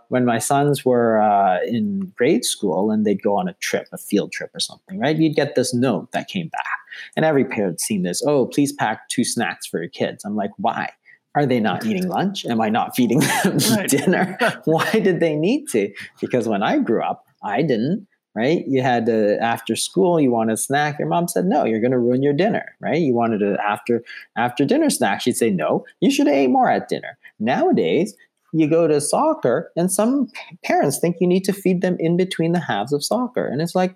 when 0.08 0.24
my 0.24 0.38
sons 0.38 0.84
were 0.84 1.20
uh, 1.22 1.60
in 1.64 2.12
grade 2.16 2.44
school 2.44 2.90
and 2.90 3.06
they'd 3.06 3.22
go 3.22 3.36
on 3.36 3.48
a 3.48 3.54
trip 3.54 3.86
a 3.92 3.98
field 3.98 4.32
trip 4.32 4.50
or 4.52 4.60
something 4.60 4.98
right? 4.98 5.16
You'd 5.16 5.36
get 5.36 5.54
this 5.54 5.72
note 5.72 6.10
that 6.12 6.28
came 6.28 6.48
back. 6.48 6.66
And 7.14 7.24
every 7.24 7.44
parent's 7.44 7.84
seen 7.84 8.02
this 8.02 8.20
oh 8.26 8.46
please 8.46 8.72
pack 8.72 9.08
two 9.08 9.24
snacks 9.24 9.66
for 9.66 9.78
your 9.78 9.90
kids. 9.90 10.24
I'm 10.24 10.34
like 10.34 10.50
why 10.56 10.90
are 11.34 11.46
they 11.46 11.60
not 11.60 11.84
eating 11.86 12.08
lunch? 12.08 12.44
Am 12.44 12.60
I 12.60 12.68
not 12.70 12.96
feeding 12.96 13.20
them 13.20 13.58
right. 13.70 13.88
dinner? 13.88 14.36
Why 14.64 14.90
did 14.92 15.20
they 15.20 15.36
need 15.36 15.68
to? 15.68 15.92
Because 16.20 16.48
when 16.48 16.62
I 16.62 16.78
grew 16.78 17.02
up, 17.02 17.24
I 17.42 17.62
didn't. 17.62 18.06
right? 18.34 18.64
You 18.66 18.82
had 18.82 19.06
to, 19.06 19.38
after 19.40 19.76
school, 19.76 20.20
you 20.20 20.30
wanted 20.30 20.54
a 20.54 20.56
snack. 20.56 20.98
Your 20.98 21.08
mom 21.08 21.28
said, 21.28 21.44
no, 21.46 21.64
you're 21.64 21.80
going 21.80 21.92
to 21.92 21.98
ruin 21.98 22.22
your 22.22 22.32
dinner, 22.32 22.74
right? 22.80 23.00
You 23.00 23.14
wanted 23.14 23.38
to 23.38 23.56
after 23.64 24.02
after 24.36 24.64
dinner 24.64 24.90
snack. 24.90 25.20
She'd 25.20 25.36
say, 25.36 25.50
no, 25.50 25.84
you 26.00 26.10
should 26.10 26.26
have 26.26 26.36
ate 26.36 26.50
more 26.50 26.70
at 26.70 26.88
dinner. 26.88 27.16
Nowadays, 27.38 28.14
you 28.52 28.68
go 28.68 28.88
to 28.88 29.00
soccer, 29.00 29.70
and 29.76 29.92
some 29.92 30.28
parents 30.64 30.98
think 30.98 31.16
you 31.20 31.26
need 31.28 31.44
to 31.44 31.52
feed 31.52 31.82
them 31.82 31.96
in 32.00 32.16
between 32.16 32.52
the 32.52 32.58
halves 32.60 32.92
of 32.92 33.04
soccer, 33.04 33.46
and 33.46 33.62
it's 33.62 33.74
like, 33.76 33.94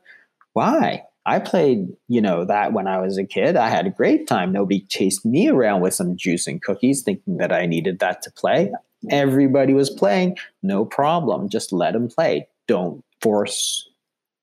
why? 0.53 1.03
I 1.27 1.39
played, 1.39 1.89
you 2.09 2.21
know, 2.21 2.45
that 2.45 2.73
when 2.73 2.87
I 2.87 3.01
was 3.01 3.17
a 3.17 3.25
kid. 3.25 3.57
I 3.57 3.69
had 3.69 3.87
a 3.87 3.91
great 3.91 4.27
time. 4.27 4.53
Nobody 4.53 4.81
chased 4.81 5.25
me 5.25 5.49
around 5.49 5.81
with 5.81 5.95
some 5.95 6.17
juice 6.17 6.47
and 6.47 6.63
cookies 6.63 7.03
thinking 7.03 7.39
that 7.39 7.53
I 7.53 7.67
needed 7.67 7.99
that 8.01 8.23
to 8.23 8.31
play. 8.33 8.71
Everybody 9.11 9.75
was 9.75 9.91
playing, 9.91 10.37
no 10.63 10.85
problem. 10.85 11.49
Just 11.49 11.73
let 11.73 11.93
them 11.93 12.09
play. 12.09 12.49
Don't 12.67 13.05
force 13.21 13.89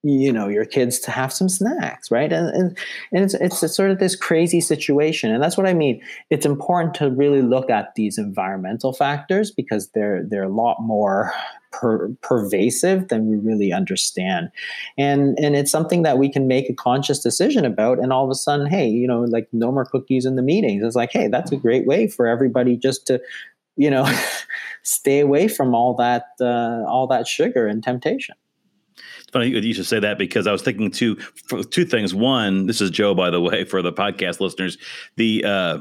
you 0.02 0.32
know 0.32 0.48
your 0.48 0.64
kids 0.64 0.98
to 0.98 1.10
have 1.10 1.32
some 1.32 1.48
snacks 1.48 2.10
right? 2.10 2.32
And 2.32 2.48
and, 2.48 2.78
and 3.12 3.24
it's, 3.24 3.34
it's, 3.34 3.74
sort 3.74 3.90
of 3.90 3.98
this 3.98 4.16
crazy 4.16 4.60
situation. 4.60 5.32
And 5.32 5.42
that's 5.42 5.56
what 5.56 5.66
i 5.66 5.72
mean. 5.72 6.00
It's 6.30 6.44
important 6.44 6.94
to 6.94 7.10
really 7.10 7.42
look 7.42 7.70
at 7.70 7.94
these 7.94 8.18
environmental 8.18 8.92
factors 8.92 9.50
because 9.50 9.88
they're 9.90 10.24
they're 10.24 10.42
a 10.42 10.48
lot 10.48 10.78
more 10.80 11.32
per, 11.70 12.08
pervasive 12.20 13.08
than 13.08 13.26
we 13.26 13.36
really 13.36 13.72
understand. 13.72 14.50
And 14.98 15.38
and 15.38 15.54
it's 15.54 15.70
something 15.70 16.02
that 16.02 16.18
we 16.18 16.30
can 16.30 16.48
make 16.48 16.68
a 16.68 16.74
conscious 16.74 17.20
decision 17.20 17.64
about 17.64 17.98
and 17.98 18.12
all 18.12 18.24
of 18.24 18.30
a 18.30 18.34
sudden 18.34 18.66
hey 18.66 18.88
you 18.88 19.06
know 19.06 19.20
like 19.22 19.48
no 19.52 19.70
more 19.70 19.84
cookies 19.84 20.26
in 20.26 20.36
the 20.36 20.42
meetings. 20.42 20.82
It's 20.82 20.96
like 20.96 21.12
hey 21.12 21.28
that's 21.28 21.52
a 21.52 21.56
great 21.56 21.86
way 21.86 22.08
for 22.08 22.26
everybody 22.26 22.76
just 22.76 23.06
to 23.06 23.20
you 23.76 23.90
know 23.90 24.04
stay 24.82 25.20
away 25.20 25.46
from 25.46 25.74
all 25.74 25.94
that 25.94 26.26
uh, 26.40 26.84
all 26.88 27.06
that 27.06 27.28
sugar 27.28 27.68
and 27.68 27.84
temptation 27.84 28.34
funny 29.32 29.48
you 29.48 29.74
should 29.74 29.86
say 29.86 29.98
that 29.98 30.18
because 30.18 30.46
I 30.46 30.52
was 30.52 30.62
thinking 30.62 30.90
two 30.90 31.16
two 31.70 31.84
things. 31.84 32.14
One, 32.14 32.66
this 32.66 32.80
is 32.80 32.90
Joe, 32.90 33.14
by 33.14 33.30
the 33.30 33.40
way, 33.40 33.64
for 33.64 33.82
the 33.82 33.92
podcast 33.92 34.40
listeners. 34.40 34.78
The 35.16 35.44
uh, 35.44 35.78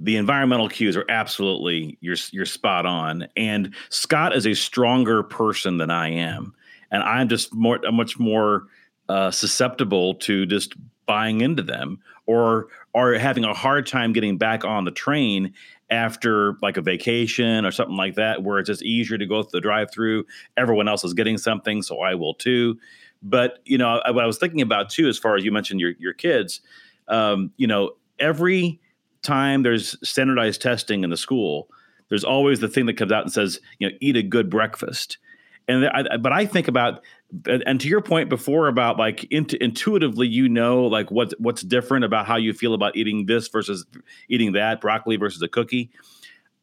the 0.00 0.16
environmental 0.16 0.68
cues 0.68 0.96
are 0.96 1.06
absolutely 1.08 1.98
you're 2.00 2.16
you're 2.30 2.46
spot 2.46 2.86
on. 2.86 3.26
And 3.36 3.74
Scott 3.88 4.36
is 4.36 4.46
a 4.46 4.54
stronger 4.54 5.22
person 5.22 5.78
than 5.78 5.90
I 5.90 6.10
am, 6.10 6.54
and 6.90 7.02
I'm 7.02 7.28
just 7.28 7.54
more 7.54 7.80
much 7.90 8.18
more 8.18 8.66
uh, 9.08 9.30
susceptible 9.30 10.14
to 10.16 10.46
just 10.46 10.74
buying 11.06 11.40
into 11.40 11.62
them 11.62 12.00
or 12.26 12.68
are 12.94 13.14
having 13.14 13.44
a 13.44 13.52
hard 13.52 13.86
time 13.86 14.12
getting 14.12 14.38
back 14.38 14.64
on 14.64 14.84
the 14.84 14.90
train 14.90 15.52
after 15.90 16.54
like 16.62 16.76
a 16.76 16.82
vacation 16.82 17.64
or 17.64 17.70
something 17.70 17.96
like 17.96 18.14
that, 18.14 18.42
where 18.42 18.58
it's 18.58 18.68
just 18.68 18.82
easier 18.82 19.18
to 19.18 19.26
go 19.26 19.42
through 19.42 19.60
the 19.60 19.60
drive 19.60 19.90
through. 19.90 20.24
Everyone 20.56 20.88
else 20.88 21.04
is 21.04 21.14
getting 21.14 21.38
something, 21.38 21.82
so 21.82 22.00
I 22.00 22.14
will 22.14 22.34
too. 22.34 22.78
But 23.22 23.60
you 23.64 23.78
know, 23.78 24.00
I, 24.04 24.10
what 24.10 24.24
I 24.24 24.26
was 24.26 24.38
thinking 24.38 24.60
about 24.60 24.90
too, 24.90 25.08
as 25.08 25.18
far 25.18 25.36
as 25.36 25.44
you 25.44 25.52
mentioned 25.52 25.80
your 25.80 25.92
your 25.98 26.12
kids, 26.12 26.60
um, 27.08 27.52
you 27.56 27.66
know, 27.66 27.92
every 28.18 28.80
time 29.22 29.62
there's 29.62 29.96
standardized 30.08 30.60
testing 30.60 31.04
in 31.04 31.10
the 31.10 31.16
school, 31.16 31.68
there's 32.08 32.24
always 32.24 32.60
the 32.60 32.68
thing 32.68 32.86
that 32.86 32.96
comes 32.96 33.12
out 33.12 33.22
and 33.22 33.32
says, 33.32 33.58
you 33.78 33.88
know, 33.88 33.96
eat 34.00 34.16
a 34.16 34.22
good 34.22 34.50
breakfast. 34.50 35.18
And 35.66 35.86
I, 35.86 36.18
but 36.18 36.32
I 36.32 36.44
think 36.44 36.68
about 36.68 37.02
and 37.46 37.80
to 37.80 37.88
your 37.88 38.00
point 38.00 38.28
before 38.28 38.68
about 38.68 38.98
like 38.98 39.24
int- 39.24 39.54
intuitively 39.54 40.28
you 40.28 40.48
know 40.48 40.84
like 40.84 41.10
what 41.10 41.32
what's 41.38 41.62
different 41.62 42.04
about 42.04 42.26
how 42.26 42.36
you 42.36 42.52
feel 42.52 42.74
about 42.74 42.96
eating 42.96 43.26
this 43.26 43.48
versus 43.48 43.86
eating 44.28 44.52
that 44.52 44.80
broccoli 44.80 45.16
versus 45.16 45.42
a 45.42 45.48
cookie. 45.48 45.90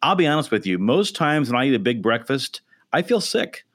I'll 0.01 0.15
be 0.15 0.27
honest 0.27 0.51
with 0.51 0.65
you 0.65 0.77
most 0.77 1.15
times 1.15 1.51
when 1.51 1.59
i 1.59 1.65
eat 1.65 1.73
a 1.73 1.79
big 1.79 2.01
breakfast 2.01 2.61
i 2.93 3.01
feel 3.01 3.21
sick. 3.21 3.65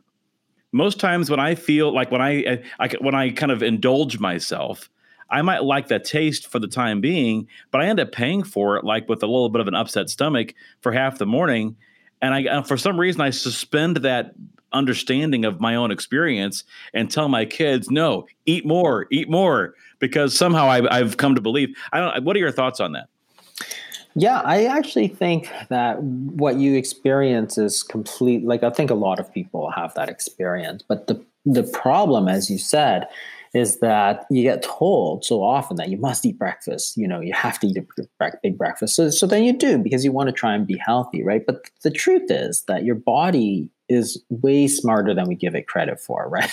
Most 0.72 1.00
times 1.00 1.28
when 1.28 1.40
i 1.40 1.54
feel 1.54 1.92
like 1.92 2.10
when 2.10 2.20
i, 2.22 2.62
I 2.78 2.88
when 3.00 3.14
i 3.14 3.30
kind 3.30 3.52
of 3.52 3.62
indulge 3.62 4.18
myself 4.18 4.88
i 5.28 5.42
might 5.42 5.64
like 5.64 5.88
that 5.88 6.04
taste 6.04 6.46
for 6.46 6.58
the 6.60 6.68
time 6.68 7.00
being 7.00 7.48
but 7.70 7.80
i 7.80 7.86
end 7.86 8.00
up 8.00 8.12
paying 8.12 8.42
for 8.42 8.76
it 8.76 8.84
like 8.84 9.08
with 9.08 9.22
a 9.22 9.26
little 9.26 9.48
bit 9.48 9.60
of 9.60 9.68
an 9.68 9.74
upset 9.74 10.08
stomach 10.08 10.54
for 10.80 10.92
half 10.92 11.18
the 11.18 11.26
morning. 11.26 11.76
And 12.22 12.32
i 12.32 12.62
for 12.62 12.76
some 12.76 12.98
reason 12.98 13.20
i 13.20 13.30
suspend 13.30 13.98
that 13.98 14.32
understanding 14.76 15.44
of 15.44 15.60
my 15.60 15.74
own 15.74 15.90
experience 15.90 16.64
and 16.94 17.10
tell 17.10 17.28
my 17.28 17.44
kids, 17.44 17.90
no, 17.90 18.26
eat 18.44 18.66
more, 18.66 19.06
eat 19.10 19.28
more, 19.28 19.74
because 19.98 20.36
somehow 20.36 20.68
I've, 20.68 20.86
I've 20.90 21.16
come 21.16 21.34
to 21.34 21.40
believe. 21.40 21.76
I 21.92 22.00
don't. 22.00 22.24
What 22.24 22.36
are 22.36 22.40
your 22.40 22.52
thoughts 22.52 22.80
on 22.80 22.92
that? 22.92 23.08
Yeah, 24.14 24.40
I 24.44 24.64
actually 24.64 25.08
think 25.08 25.50
that 25.68 26.02
what 26.02 26.56
you 26.56 26.74
experience 26.74 27.58
is 27.58 27.82
complete. 27.82 28.44
Like 28.44 28.62
I 28.62 28.70
think 28.70 28.90
a 28.90 28.94
lot 28.94 29.18
of 29.18 29.32
people 29.32 29.70
have 29.70 29.92
that 29.94 30.08
experience, 30.08 30.82
but 30.86 31.06
the 31.06 31.22
the 31.44 31.62
problem, 31.62 32.28
as 32.28 32.50
you 32.50 32.58
said, 32.58 33.06
is 33.54 33.78
that 33.78 34.26
you 34.30 34.42
get 34.42 34.62
told 34.62 35.24
so 35.24 35.42
often 35.42 35.76
that 35.76 35.88
you 35.88 35.96
must 35.96 36.26
eat 36.26 36.38
breakfast. 36.38 36.96
You 36.96 37.08
know, 37.08 37.20
you 37.20 37.32
have 37.32 37.58
to 37.60 37.66
eat 37.68 37.76
a 37.76 38.32
big 38.42 38.58
breakfast. 38.58 38.96
So, 38.96 39.10
so 39.10 39.26
then 39.26 39.44
you 39.44 39.52
do 39.52 39.78
because 39.78 40.04
you 40.04 40.12
want 40.12 40.28
to 40.28 40.32
try 40.32 40.54
and 40.54 40.66
be 40.66 40.76
healthy, 40.76 41.22
right? 41.22 41.44
But 41.46 41.70
the 41.82 41.90
truth 41.90 42.30
is 42.30 42.64
that 42.68 42.84
your 42.84 42.96
body 42.96 43.70
is 43.88 44.22
way 44.28 44.66
smarter 44.66 45.14
than 45.14 45.28
we 45.28 45.34
give 45.34 45.54
it 45.54 45.66
credit 45.68 46.00
for, 46.00 46.28
right? 46.28 46.50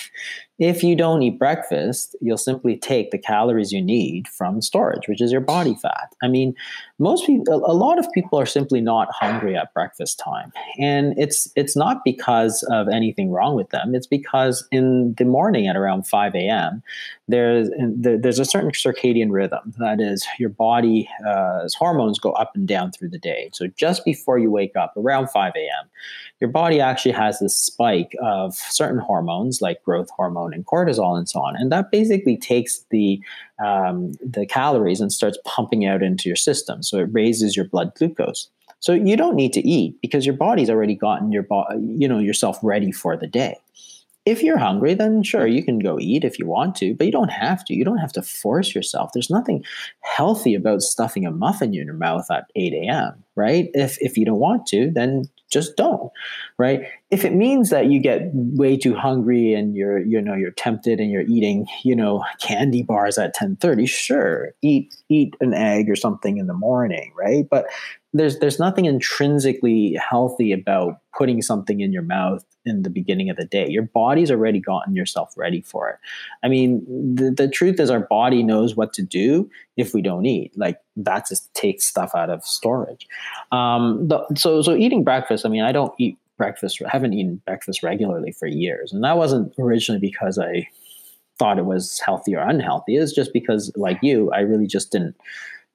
If 0.59 0.83
you 0.83 0.95
don't 0.95 1.23
eat 1.23 1.39
breakfast, 1.39 2.15
you'll 2.21 2.37
simply 2.37 2.77
take 2.77 3.09
the 3.09 3.17
calories 3.17 3.71
you 3.71 3.81
need 3.81 4.27
from 4.27 4.61
storage, 4.61 5.07
which 5.07 5.19
is 5.19 5.31
your 5.31 5.41
body 5.41 5.75
fat. 5.81 6.13
I 6.21 6.27
mean, 6.27 6.53
most 6.99 7.25
people, 7.25 7.65
a 7.65 7.73
lot 7.73 7.97
of 7.97 8.05
people 8.13 8.39
are 8.39 8.45
simply 8.45 8.79
not 8.79 9.07
hungry 9.11 9.57
at 9.57 9.73
breakfast 9.73 10.19
time, 10.19 10.53
and 10.79 11.15
it's 11.17 11.47
it's 11.55 11.75
not 11.75 12.03
because 12.05 12.61
of 12.69 12.87
anything 12.87 13.31
wrong 13.31 13.55
with 13.55 13.69
them. 13.69 13.95
It's 13.95 14.05
because 14.05 14.67
in 14.71 15.15
the 15.17 15.25
morning 15.25 15.67
at 15.67 15.75
around 15.75 16.05
five 16.07 16.35
a.m., 16.35 16.83
there's 17.27 17.69
there's 17.79 18.39
a 18.39 18.45
certain 18.45 18.71
circadian 18.71 19.31
rhythm 19.31 19.73
that 19.79 19.99
is 19.99 20.25
your 20.37 20.49
body's 20.49 21.07
uh, 21.27 21.67
hormones 21.77 22.19
go 22.19 22.31
up 22.33 22.51
and 22.53 22.67
down 22.67 22.91
through 22.91 23.09
the 23.09 23.17
day. 23.17 23.49
So 23.53 23.67
just 23.67 24.05
before 24.05 24.37
you 24.37 24.51
wake 24.51 24.75
up, 24.75 24.93
around 24.95 25.29
five 25.29 25.53
a.m., 25.55 25.89
your 26.39 26.49
body 26.49 26.79
actually 26.79 27.13
has 27.13 27.39
this 27.39 27.57
spike 27.57 28.15
of 28.21 28.53
certain 28.55 28.99
hormones 28.99 29.61
like 29.61 29.81
growth 29.83 30.09
hormone 30.11 30.42
and 30.51 30.65
cortisol 30.65 31.15
and 31.17 31.29
so 31.29 31.39
on, 31.39 31.55
and 31.55 31.71
that 31.71 31.91
basically 31.91 32.35
takes 32.35 32.83
the 32.89 33.21
um, 33.63 34.13
the 34.19 34.45
calories 34.45 34.99
and 34.99 35.13
starts 35.13 35.37
pumping 35.45 35.85
out 35.85 36.01
into 36.01 36.27
your 36.27 36.35
system. 36.35 36.81
So 36.81 36.97
it 36.97 37.09
raises 37.11 37.55
your 37.55 37.65
blood 37.65 37.93
glucose. 37.95 38.49
So 38.79 38.91
you 38.91 39.15
don't 39.15 39.35
need 39.35 39.53
to 39.53 39.65
eat 39.65 39.95
because 40.01 40.25
your 40.25 40.35
body's 40.35 40.69
already 40.69 40.95
gotten 40.95 41.31
your 41.31 41.43
bo- 41.43 41.67
you 41.79 42.07
know 42.07 42.19
yourself 42.19 42.57
ready 42.63 42.91
for 42.91 43.15
the 43.15 43.27
day 43.27 43.57
if 44.25 44.41
you're 44.41 44.57
hungry, 44.57 44.93
then 44.93 45.21
sure, 45.21 45.45
you 45.45 45.63
can 45.63 45.79
go 45.79 45.99
eat 45.99 46.23
if 46.23 46.39
you 46.39 46.45
want 46.45 46.75
to, 46.75 46.95
but 46.95 47.05
you 47.05 47.11
don't 47.11 47.31
have 47.31 47.65
to. 47.65 47.73
You 47.73 47.83
don't 47.83 47.97
have 47.97 48.13
to 48.13 48.21
force 48.21 48.73
yourself. 48.73 49.11
There's 49.13 49.29
nothing 49.29 49.65
healthy 49.99 50.55
about 50.55 50.81
stuffing 50.81 51.25
a 51.25 51.31
muffin 51.31 51.73
in 51.73 51.85
your 51.85 51.93
mouth 51.93 52.25
at 52.31 52.49
8 52.55 52.73
a.m., 52.73 53.23
right? 53.35 53.69
If, 53.73 53.97
if 54.01 54.17
you 54.17 54.25
don't 54.25 54.39
want 54.39 54.65
to, 54.67 54.91
then 54.91 55.25
just 55.51 55.77
don't, 55.77 56.11
right? 56.57 56.81
If 57.11 57.25
it 57.25 57.33
means 57.33 57.69
that 57.69 57.87
you 57.87 57.99
get 57.99 58.29
way 58.33 58.77
too 58.77 58.95
hungry 58.95 59.53
and 59.53 59.75
you're, 59.75 59.99
you 59.99 60.21
know, 60.21 60.33
you're 60.33 60.51
tempted 60.51 60.99
and 60.99 61.11
you're 61.11 61.27
eating, 61.27 61.67
you 61.83 61.95
know, 61.95 62.23
candy 62.39 62.83
bars 62.83 63.17
at 63.17 63.35
1030, 63.35 63.85
sure, 63.85 64.53
eat, 64.61 64.95
eat 65.09 65.35
an 65.41 65.53
egg 65.53 65.89
or 65.89 65.95
something 65.95 66.37
in 66.37 66.47
the 66.47 66.53
morning, 66.53 67.13
right? 67.15 67.45
But 67.49 67.67
there's 68.13 68.39
there's 68.39 68.59
nothing 68.59 68.85
intrinsically 68.85 69.99
healthy 70.09 70.51
about 70.51 70.99
putting 71.17 71.41
something 71.41 71.81
in 71.81 71.91
your 71.91 72.03
mouth 72.03 72.45
in 72.65 72.83
the 72.83 72.89
beginning 72.89 73.29
of 73.29 73.37
the 73.37 73.45
day. 73.45 73.67
Your 73.67 73.83
body's 73.83 74.31
already 74.31 74.59
gotten 74.59 74.95
yourself 74.95 75.33
ready 75.35 75.61
for 75.61 75.89
it. 75.89 75.97
I 76.43 76.47
mean, 76.47 76.85
the, 77.15 77.31
the 77.31 77.47
truth 77.47 77.79
is 77.79 77.89
our 77.89 78.01
body 78.01 78.43
knows 78.43 78.75
what 78.75 78.93
to 78.93 79.01
do 79.01 79.49
if 79.77 79.93
we 79.93 80.01
don't 80.01 80.25
eat. 80.25 80.57
Like 80.57 80.79
that 80.95 81.27
just 81.27 81.53
takes 81.53 81.85
stuff 81.85 82.11
out 82.15 82.29
of 82.29 82.45
storage. 82.45 83.07
Um, 83.51 84.07
the, 84.07 84.25
so 84.35 84.61
so 84.61 84.75
eating 84.75 85.03
breakfast. 85.03 85.45
I 85.45 85.49
mean, 85.49 85.63
I 85.63 85.71
don't 85.71 85.93
eat 85.97 86.17
breakfast. 86.37 86.81
I 86.85 86.89
haven't 86.89 87.13
eaten 87.13 87.41
breakfast 87.45 87.83
regularly 87.83 88.31
for 88.31 88.47
years, 88.47 88.93
and 88.93 89.03
that 89.03 89.17
wasn't 89.17 89.53
originally 89.57 89.99
because 89.99 90.37
I 90.37 90.67
thought 91.39 91.57
it 91.57 91.65
was 91.65 91.99
healthy 91.99 92.35
or 92.35 92.47
unhealthy. 92.47 92.95
It's 92.95 93.11
just 93.11 93.33
because, 93.33 93.71
like 93.75 93.97
you, 94.03 94.31
I 94.31 94.41
really 94.41 94.67
just 94.67 94.91
didn't 94.91 95.15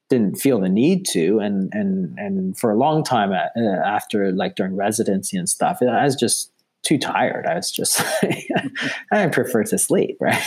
didn't 0.08 0.36
feel 0.36 0.60
the 0.60 0.68
need 0.68 1.04
to 1.04 1.38
and 1.38 1.68
and 1.72 2.18
and 2.18 2.58
for 2.58 2.70
a 2.70 2.76
long 2.76 3.04
time 3.04 3.32
uh, 3.32 3.60
after 3.84 4.32
like 4.32 4.56
during 4.56 4.74
residency 4.74 5.36
and 5.36 5.48
stuff 5.48 5.78
i 5.82 6.04
was 6.04 6.16
just 6.16 6.52
too 6.84 6.96
tired. 6.96 7.44
I 7.44 7.56
was 7.56 7.70
just 7.72 8.00
i 9.12 9.26
prefer 9.26 9.64
to 9.64 9.78
sleep 9.78 10.16
right? 10.20 10.42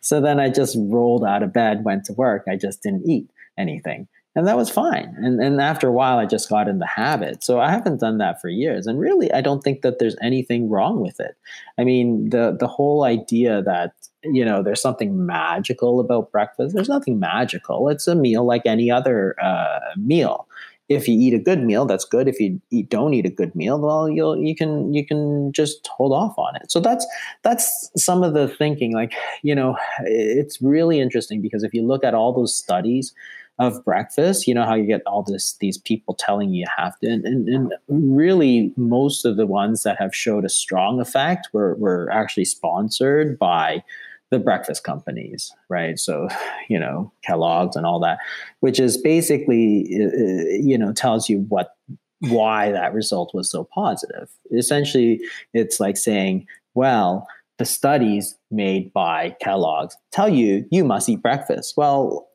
So 0.00 0.20
then 0.20 0.38
i 0.38 0.48
just 0.48 0.76
rolled 0.78 1.24
out 1.24 1.42
of 1.42 1.52
bed 1.52 1.84
went 1.84 2.04
to 2.04 2.12
work. 2.12 2.44
I 2.48 2.56
just 2.56 2.82
didn't 2.82 3.08
eat 3.08 3.30
anything 3.58 4.06
and 4.36 4.46
that 4.46 4.56
was 4.56 4.70
fine 4.70 5.14
and 5.18 5.40
and 5.40 5.60
after 5.60 5.88
a 5.88 5.92
while 5.92 6.18
i 6.18 6.26
just 6.26 6.48
got 6.48 6.68
in 6.68 6.78
the 6.78 6.86
habit 6.86 7.42
so 7.42 7.60
i 7.60 7.70
haven't 7.70 8.00
done 8.00 8.18
that 8.18 8.40
for 8.40 8.48
years 8.48 8.86
and 8.86 9.00
really 9.00 9.32
i 9.32 9.40
don't 9.40 9.62
think 9.62 9.82
that 9.82 9.98
there's 9.98 10.16
anything 10.22 10.68
wrong 10.68 11.00
with 11.00 11.18
it 11.20 11.36
i 11.78 11.84
mean 11.84 12.30
the 12.30 12.56
the 12.58 12.68
whole 12.68 13.04
idea 13.04 13.62
that 13.62 13.92
you 14.22 14.44
know 14.44 14.62
there's 14.62 14.82
something 14.82 15.26
magical 15.26 16.00
about 16.00 16.30
breakfast 16.30 16.74
there's 16.74 16.88
nothing 16.88 17.18
magical 17.18 17.88
it's 17.88 18.06
a 18.06 18.14
meal 18.14 18.44
like 18.44 18.62
any 18.66 18.90
other 18.90 19.34
uh, 19.42 19.78
meal 19.96 20.46
if 20.90 21.06
you 21.06 21.16
eat 21.16 21.34
a 21.34 21.38
good 21.38 21.62
meal, 21.62 21.86
that's 21.86 22.04
good. 22.04 22.26
If 22.26 22.40
you 22.40 22.60
eat, 22.72 22.90
don't 22.90 23.14
eat 23.14 23.24
a 23.24 23.30
good 23.30 23.54
meal, 23.54 23.80
well, 23.80 24.08
you'll 24.08 24.36
you 24.36 24.56
can 24.56 24.92
you 24.92 25.06
can 25.06 25.52
just 25.52 25.86
hold 25.86 26.12
off 26.12 26.36
on 26.36 26.56
it. 26.56 26.70
So 26.70 26.80
that's 26.80 27.06
that's 27.42 27.90
some 27.96 28.24
of 28.24 28.34
the 28.34 28.48
thinking. 28.48 28.92
Like 28.92 29.12
you 29.42 29.54
know, 29.54 29.76
it's 30.00 30.60
really 30.60 31.00
interesting 31.00 31.40
because 31.40 31.62
if 31.62 31.72
you 31.72 31.86
look 31.86 32.02
at 32.02 32.12
all 32.12 32.32
those 32.32 32.56
studies 32.56 33.14
of 33.60 33.84
breakfast, 33.84 34.48
you 34.48 34.54
know 34.54 34.64
how 34.64 34.74
you 34.74 34.84
get 34.84 35.02
all 35.06 35.22
this 35.22 35.56
these 35.60 35.78
people 35.78 36.14
telling 36.14 36.50
you 36.50 36.60
you 36.60 36.66
have 36.76 36.98
to, 36.98 37.06
and, 37.06 37.24
and, 37.24 37.48
and 37.48 37.72
really 37.88 38.72
most 38.76 39.24
of 39.24 39.36
the 39.36 39.46
ones 39.46 39.82
that 39.82 39.98
have 39.98 40.14
showed 40.14 40.44
a 40.44 40.48
strong 40.48 41.00
effect 41.00 41.48
were 41.52 41.76
were 41.76 42.10
actually 42.10 42.46
sponsored 42.46 43.38
by 43.38 43.84
the 44.30 44.38
breakfast 44.38 44.82
companies, 44.84 45.52
right? 45.68 45.98
So, 45.98 46.28
you 46.68 46.78
know, 46.78 47.12
Kellogg's 47.22 47.76
and 47.76 47.84
all 47.84 48.00
that, 48.00 48.18
which 48.60 48.80
is 48.80 48.96
basically, 48.96 49.98
uh, 50.00 50.06
uh, 50.06 50.44
you 50.60 50.78
know, 50.78 50.92
tells 50.92 51.28
you 51.28 51.40
what 51.48 51.74
why 52.20 52.70
that 52.72 52.94
result 52.94 53.34
was 53.34 53.50
so 53.50 53.64
positive. 53.64 54.28
Essentially, 54.52 55.20
it's 55.52 55.80
like 55.80 55.96
saying, 55.96 56.46
well, 56.74 57.26
the 57.58 57.64
studies 57.66 58.36
made 58.50 58.90
by 58.94 59.36
Kellogg's 59.42 59.96
tell 60.12 60.30
you 60.30 60.64
you 60.70 60.82
must 60.82 61.08
eat 61.10 61.20
breakfast. 61.20 61.74
Well, 61.76 62.29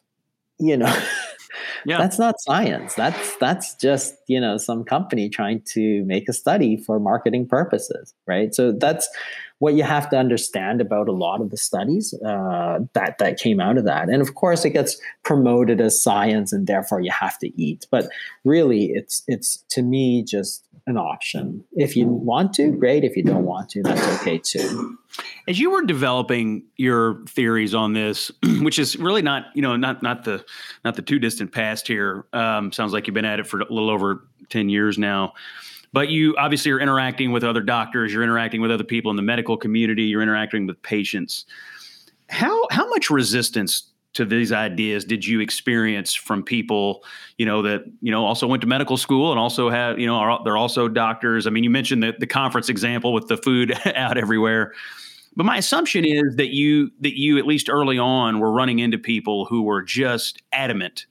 you 0.59 0.77
know, 0.77 0.85
yeah. 1.85 1.97
that's 1.97 2.19
not 2.19 2.35
science. 2.39 2.93
That's 2.95 3.35
that's 3.37 3.75
just 3.75 4.15
you 4.27 4.39
know 4.39 4.57
some 4.57 4.83
company 4.83 5.29
trying 5.29 5.61
to 5.73 6.03
make 6.05 6.27
a 6.29 6.33
study 6.33 6.77
for 6.77 6.99
marketing 6.99 7.47
purposes, 7.47 8.13
right? 8.27 8.53
So 8.53 8.71
that's 8.71 9.09
what 9.59 9.75
you 9.75 9.83
have 9.83 10.09
to 10.09 10.17
understand 10.17 10.81
about 10.81 11.07
a 11.07 11.13
lot 11.13 11.39
of 11.41 11.49
the 11.49 11.57
studies 11.57 12.13
uh, 12.25 12.79
that 12.93 13.17
that 13.19 13.39
came 13.39 13.59
out 13.59 13.77
of 13.77 13.85
that. 13.85 14.09
And 14.09 14.21
of 14.21 14.35
course, 14.35 14.65
it 14.65 14.71
gets 14.71 14.99
promoted 15.23 15.79
as 15.79 16.01
science, 16.01 16.51
and 16.51 16.67
therefore 16.67 17.01
you 17.01 17.11
have 17.11 17.37
to 17.39 17.61
eat. 17.61 17.87
But 17.89 18.07
really, 18.43 18.91
it's 18.93 19.23
it's 19.27 19.63
to 19.69 19.81
me 19.81 20.23
just 20.23 20.64
an 20.87 20.97
option. 20.97 21.63
If 21.73 21.95
you 21.95 22.07
want 22.07 22.53
to, 22.55 22.71
great. 22.71 23.03
If 23.03 23.17
you 23.17 23.23
don't 23.23 23.45
want 23.45 23.69
to, 23.71 23.83
that's 23.83 24.21
okay 24.21 24.37
too. 24.37 24.97
As 25.47 25.59
you 25.59 25.71
were 25.71 25.83
developing 25.83 26.63
your 26.77 27.23
theories 27.27 27.73
on 27.73 27.93
this, 27.93 28.31
which 28.61 28.77
is 28.77 28.97
really 28.97 29.21
not 29.21 29.45
you 29.55 29.61
know 29.61 29.75
not 29.75 30.03
not 30.03 30.23
the 30.23 30.45
not 30.83 30.95
the 30.95 31.01
too 31.01 31.19
distant 31.19 31.51
past 31.51 31.87
here. 31.87 32.25
Um, 32.33 32.71
sounds 32.71 32.93
like 32.93 33.07
you've 33.07 33.13
been 33.13 33.25
at 33.25 33.39
it 33.39 33.47
for 33.47 33.61
a 33.61 33.73
little 33.73 33.89
over 33.89 34.27
ten 34.49 34.69
years 34.69 34.97
now 34.97 35.33
but 35.93 36.09
you 36.09 36.35
obviously 36.37 36.71
are 36.71 36.79
interacting 36.79 37.31
with 37.31 37.43
other 37.43 37.61
doctors 37.61 38.13
you're 38.13 38.21
interacting 38.21 38.59
with 38.59 38.69
other 38.69 38.83
people 38.83 39.09
in 39.09 39.15
the 39.15 39.23
medical 39.23 39.55
community 39.55 40.03
you're 40.03 40.21
interacting 40.21 40.67
with 40.67 40.79
patients 40.81 41.45
how 42.29 42.67
how 42.69 42.87
much 42.89 43.09
resistance 43.09 43.91
to 44.15 44.25
these 44.25 44.51
ideas 44.51 45.05
did 45.05 45.25
you 45.25 45.39
experience 45.39 46.13
from 46.13 46.41
people 46.41 47.03
you 47.37 47.45
know 47.45 47.61
that 47.61 47.83
you 48.01 48.11
know 48.11 48.25
also 48.25 48.47
went 48.47 48.61
to 48.61 48.67
medical 48.67 48.97
school 48.97 49.31
and 49.31 49.39
also 49.39 49.69
have 49.69 49.99
you 49.99 50.07
know 50.07 50.15
are, 50.15 50.41
they're 50.43 50.57
also 50.57 50.87
doctors 50.87 51.45
i 51.45 51.49
mean 51.49 51.63
you 51.63 51.69
mentioned 51.69 52.01
the, 52.01 52.13
the 52.19 52.27
conference 52.27 52.67
example 52.69 53.13
with 53.13 53.27
the 53.27 53.37
food 53.37 53.77
out 53.95 54.17
everywhere 54.17 54.73
but 55.35 55.45
my 55.45 55.57
assumption 55.57 56.05
is 56.05 56.37
that 56.37 56.53
you 56.53 56.91
that 57.01 57.17
you 57.17 57.37
at 57.37 57.45
least 57.45 57.69
early 57.69 57.99
on 57.99 58.39
were 58.39 58.51
running 58.51 58.79
into 58.79 58.97
people 58.97 59.45
who 59.45 59.61
were 59.63 59.81
just 59.81 60.41
adamant 60.51 61.05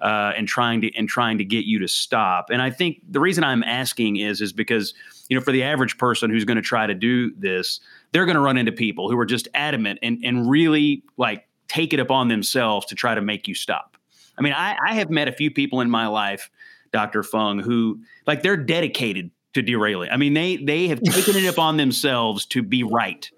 uh, 0.00 0.32
and 0.36 0.46
trying 0.46 0.82
to 0.82 0.94
and 0.96 1.08
trying 1.08 1.38
to 1.38 1.44
get 1.44 1.64
you 1.64 1.78
to 1.78 1.88
stop. 1.88 2.50
And 2.50 2.60
I 2.60 2.70
think 2.70 3.00
the 3.08 3.20
reason 3.20 3.42
I'm 3.42 3.62
asking 3.62 4.16
is 4.16 4.40
is 4.40 4.52
because 4.52 4.92
you 5.28 5.36
know 5.36 5.42
for 5.42 5.52
the 5.52 5.62
average 5.62 5.96
person 5.96 6.30
who's 6.30 6.44
going 6.44 6.56
to 6.56 6.62
try 6.62 6.86
to 6.86 6.94
do 6.94 7.34
this, 7.36 7.80
they're 8.12 8.26
going 8.26 8.36
to 8.36 8.42
run 8.42 8.58
into 8.58 8.72
people 8.72 9.10
who 9.10 9.18
are 9.18 9.26
just 9.26 9.48
adamant 9.54 9.98
and 10.02 10.18
and 10.22 10.48
really 10.48 11.02
like 11.16 11.48
take 11.74 11.92
it 11.92 12.00
upon 12.00 12.28
themselves 12.28 12.86
to 12.86 12.94
try 12.94 13.14
to 13.14 13.20
make 13.20 13.48
you 13.48 13.54
stop. 13.54 13.96
I 14.38 14.42
mean, 14.42 14.52
I, 14.52 14.76
I 14.88 14.94
have 14.94 15.10
met 15.10 15.28
a 15.28 15.32
few 15.32 15.50
people 15.50 15.80
in 15.80 15.90
my 15.90 16.06
life, 16.06 16.50
Dr. 16.92 17.22
Fung, 17.22 17.58
who 17.58 18.00
like 18.26 18.42
they're 18.42 18.56
dedicated 18.56 19.30
to 19.54 19.62
derailing. 19.62 20.10
I 20.10 20.16
mean, 20.16 20.34
they 20.34 20.56
they 20.56 20.88
have 20.88 21.02
taken 21.04 21.36
it 21.36 21.46
upon 21.46 21.76
themselves 21.76 22.46
to 22.46 22.62
be 22.62 22.82
right 22.82 23.28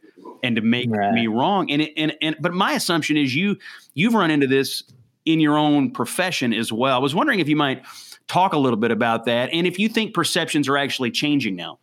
and 0.42 0.57
to 0.57 0.62
make 0.62 0.90
right. 0.90 1.12
me 1.12 1.27
wrong. 1.27 1.70
And, 1.70 1.83
it, 1.83 1.92
and 1.96 2.14
and 2.20 2.37
but 2.40 2.53
my 2.53 2.72
assumption 2.72 3.16
is 3.16 3.35
you 3.35 3.57
you've 3.94 4.14
run 4.14 4.31
into 4.31 4.46
this 4.46 4.85
in 5.25 5.40
your 5.40 5.57
own 5.57 5.90
profession 5.90 6.53
as 6.53 6.70
well. 6.70 6.96
I 6.96 7.01
was 7.01 7.14
wondering 7.14 7.40
if 7.40 7.49
you 7.49 7.57
might 7.57 7.85
talk 8.29 8.53
a 8.53 8.59
little 8.59 8.79
bit 8.79 8.90
about 8.90 9.25
that 9.27 9.51
and 9.53 9.66
if 9.66 9.79
you 9.79 9.88
think 9.88 10.14
perceptions 10.14 10.68
are 10.68 10.77
actually 10.77 11.11
changing 11.11 11.57
now. 11.57 11.79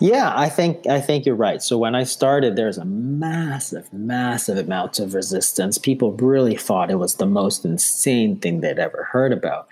Yeah, 0.00 0.32
I 0.34 0.48
think 0.48 0.86
I 0.86 1.00
think 1.00 1.26
you're 1.26 1.34
right. 1.34 1.60
So 1.60 1.76
when 1.76 1.96
I 1.96 2.04
started, 2.04 2.54
there's 2.54 2.78
a 2.78 2.84
massive, 2.84 3.92
massive 3.92 4.56
amount 4.56 5.00
of 5.00 5.14
resistance. 5.14 5.76
People 5.76 6.12
really 6.12 6.56
thought 6.56 6.90
it 6.90 6.98
was 7.00 7.16
the 7.16 7.26
most 7.26 7.64
insane 7.64 8.36
thing 8.38 8.60
they'd 8.60 8.78
ever 8.78 9.08
heard 9.10 9.32
about. 9.32 9.66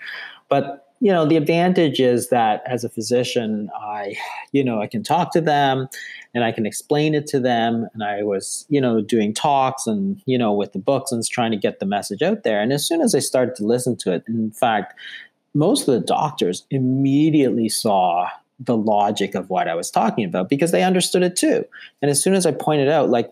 But 0.49 0.87
you 0.99 1.11
know, 1.11 1.25
the 1.25 1.37
advantage 1.37 1.99
is 1.99 2.29
that 2.29 2.63
as 2.65 2.83
a 2.83 2.89
physician, 2.89 3.69
I, 3.79 4.15
you 4.51 4.63
know, 4.63 4.81
I 4.81 4.87
can 4.87 5.03
talk 5.03 5.31
to 5.33 5.41
them 5.41 5.87
and 6.33 6.43
I 6.43 6.51
can 6.51 6.65
explain 6.65 7.13
it 7.13 7.27
to 7.27 7.39
them. 7.39 7.87
And 7.93 8.03
I 8.03 8.23
was, 8.23 8.65
you 8.69 8.81
know, 8.81 9.01
doing 9.01 9.33
talks 9.33 9.85
and, 9.85 10.21
you 10.25 10.37
know, 10.37 10.53
with 10.53 10.73
the 10.73 10.79
books 10.79 11.11
and 11.11 11.23
trying 11.25 11.51
to 11.51 11.57
get 11.57 11.79
the 11.79 11.85
message 11.85 12.23
out 12.23 12.43
there. 12.43 12.59
And 12.59 12.73
as 12.73 12.87
soon 12.87 13.01
as 13.01 13.13
I 13.13 13.19
started 13.19 13.55
to 13.57 13.65
listen 13.65 13.95
to 13.97 14.13
it, 14.13 14.23
in 14.27 14.49
fact, 14.51 14.95
most 15.53 15.87
of 15.87 15.93
the 15.93 16.05
doctors 16.05 16.65
immediately 16.71 17.69
saw 17.69 18.27
the 18.59 18.75
logic 18.75 19.35
of 19.35 19.49
what 19.49 19.67
I 19.67 19.75
was 19.75 19.91
talking 19.91 20.25
about 20.25 20.49
because 20.49 20.71
they 20.71 20.83
understood 20.83 21.21
it 21.21 21.35
too. 21.35 21.63
And 22.01 22.09
as 22.09 22.21
soon 22.21 22.33
as 22.33 22.45
I 22.45 22.51
pointed 22.51 22.89
out, 22.89 23.09
like, 23.09 23.31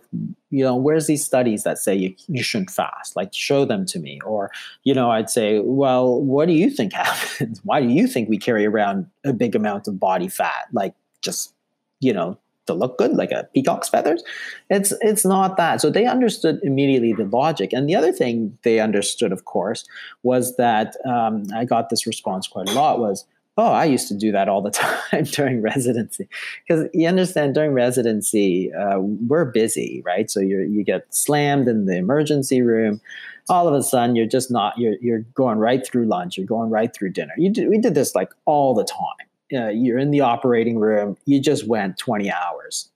you 0.52 0.64
know, 0.64 0.76
where's 0.76 1.08
these 1.08 1.26
studies 1.26 1.64
that 1.64 1.80
say 1.80 1.96
you, 1.96 2.16
you 2.28 2.44
shouldn't 2.44 2.70
fast? 2.70 3.16
Like, 3.16 3.34
show 3.34 3.66
them 3.66 3.86
to 3.88 4.00
me. 4.00 4.20
Or, 4.24 4.52
you 4.84 4.94
know, 4.94 5.10
I'd 5.10 5.30
say, 5.30 5.60
well, 5.60 6.22
what 6.22 6.48
do 6.48 6.54
you 6.54 6.70
think 6.70 6.94
happens? 6.94 7.60
Why 7.64 7.82
do 7.82 7.88
you 7.88 8.08
think 8.08 8.30
we 8.30 8.38
carry 8.38 8.66
around 8.66 9.08
a 9.24 9.34
big 9.34 9.56
amount 9.56 9.88
of 9.88 10.00
body 10.00 10.28
fat? 10.28 10.68
Like, 10.72 10.94
just, 11.22 11.54
you 12.00 12.14
know, 12.14 12.38
to 12.68 12.74
look 12.74 12.98
good, 12.98 13.14
like 13.14 13.32
a 13.32 13.48
peacock's 13.54 13.90
feathers. 13.90 14.24
It's 14.70 14.92
it's 15.02 15.26
not 15.26 15.58
that. 15.58 15.82
So 15.82 15.90
they 15.90 16.06
understood 16.06 16.60
immediately 16.64 17.14
the 17.14 17.26
logic. 17.26 17.74
And 17.74 17.88
the 17.88 17.96
other 17.96 18.12
thing 18.12 18.58
they 18.64 18.80
understood, 18.80 19.32
of 19.32 19.46
course, 19.46 19.86
was 20.24 20.56
that 20.58 20.96
um, 21.06 21.44
I 21.54 21.66
got 21.66 21.90
this 21.90 22.08
response 22.08 22.48
quite 22.48 22.70
a 22.70 22.74
lot 22.74 23.00
was, 23.00 23.26
Oh, 23.58 23.72
I 23.72 23.86
used 23.86 24.10
to 24.10 24.14
do 24.14 24.32
that 24.34 24.50
all 24.50 24.62
the 24.62 24.72
time 25.12 25.24
during 25.24 25.62
residency. 25.62 26.28
Because 26.68 26.88
you 26.94 27.08
understand, 27.08 27.56
during 27.56 27.72
residency, 27.72 28.74
uh, 28.74 29.00
we're 29.00 29.46
busy, 29.46 30.02
right? 30.06 30.30
So 30.30 30.40
you 30.40 30.62
you 30.62 30.84
get 30.84 31.14
slammed 31.14 31.68
in 31.68 31.86
the 31.86 31.98
emergency 31.98 32.62
room. 32.62 33.02
All 33.48 33.68
of 33.68 33.74
a 33.74 33.84
sudden, 33.84 34.16
you're 34.16 34.26
just 34.26 34.52
not. 34.52 34.78
You're 34.78 34.96
you're 35.02 35.22
going 35.36 35.60
right 35.60 35.86
through 35.86 36.06
lunch. 36.06 36.38
You're 36.38 36.48
going 36.48 36.70
right 36.70 36.94
through 36.94 37.12
dinner. 37.12 37.34
You 37.38 37.50
do, 37.50 37.70
we 37.70 37.78
did 37.78 37.96
this 37.96 38.16
like 38.16 38.32
all 38.46 38.74
the 38.74 38.84
time. 38.84 39.28
Uh, 39.54 39.70
you're 39.70 40.00
in 40.00 40.12
the 40.12 40.22
operating 40.22 40.80
room. 40.80 41.16
You 41.26 41.40
just 41.40 41.68
went 41.68 41.98
20 41.98 42.32
hours 42.32 42.90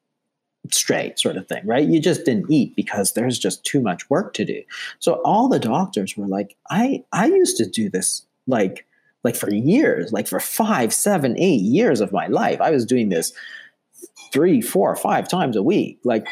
straight 0.72 1.18
sort 1.18 1.38
of 1.38 1.48
thing 1.48 1.66
right 1.66 1.88
you 1.88 2.00
just 2.00 2.26
didn't 2.26 2.52
eat 2.52 2.76
because 2.76 3.14
there's 3.14 3.40
just 3.40 3.64
too 3.64 3.82
much 3.82 4.08
work 4.10 4.34
to 4.34 4.46
do 4.46 4.62
so 5.00 5.14
all 5.26 5.48
the 5.48 5.58
doctors 5.58 6.16
were 6.18 6.28
like 6.28 6.56
i 6.70 7.04
i 7.12 7.26
used 7.26 7.58
to 7.58 7.66
do 7.66 7.90
this 7.90 8.26
like 8.46 8.86
like 9.24 9.36
for 9.36 9.54
years, 9.54 10.14
like 10.14 10.28
for 10.28 10.40
five, 10.40 10.94
seven, 10.94 11.38
eight 11.38 11.62
years 11.62 12.02
of 12.02 12.12
my 12.12 12.28
life. 12.28 12.62
I 12.62 12.72
was 12.72 12.86
doing 12.86 13.10
this 13.10 13.34
three, 14.32 14.62
four, 14.62 14.96
five 14.96 15.28
times 15.28 15.56
a 15.56 15.64
week, 15.64 16.00
like 16.04 16.26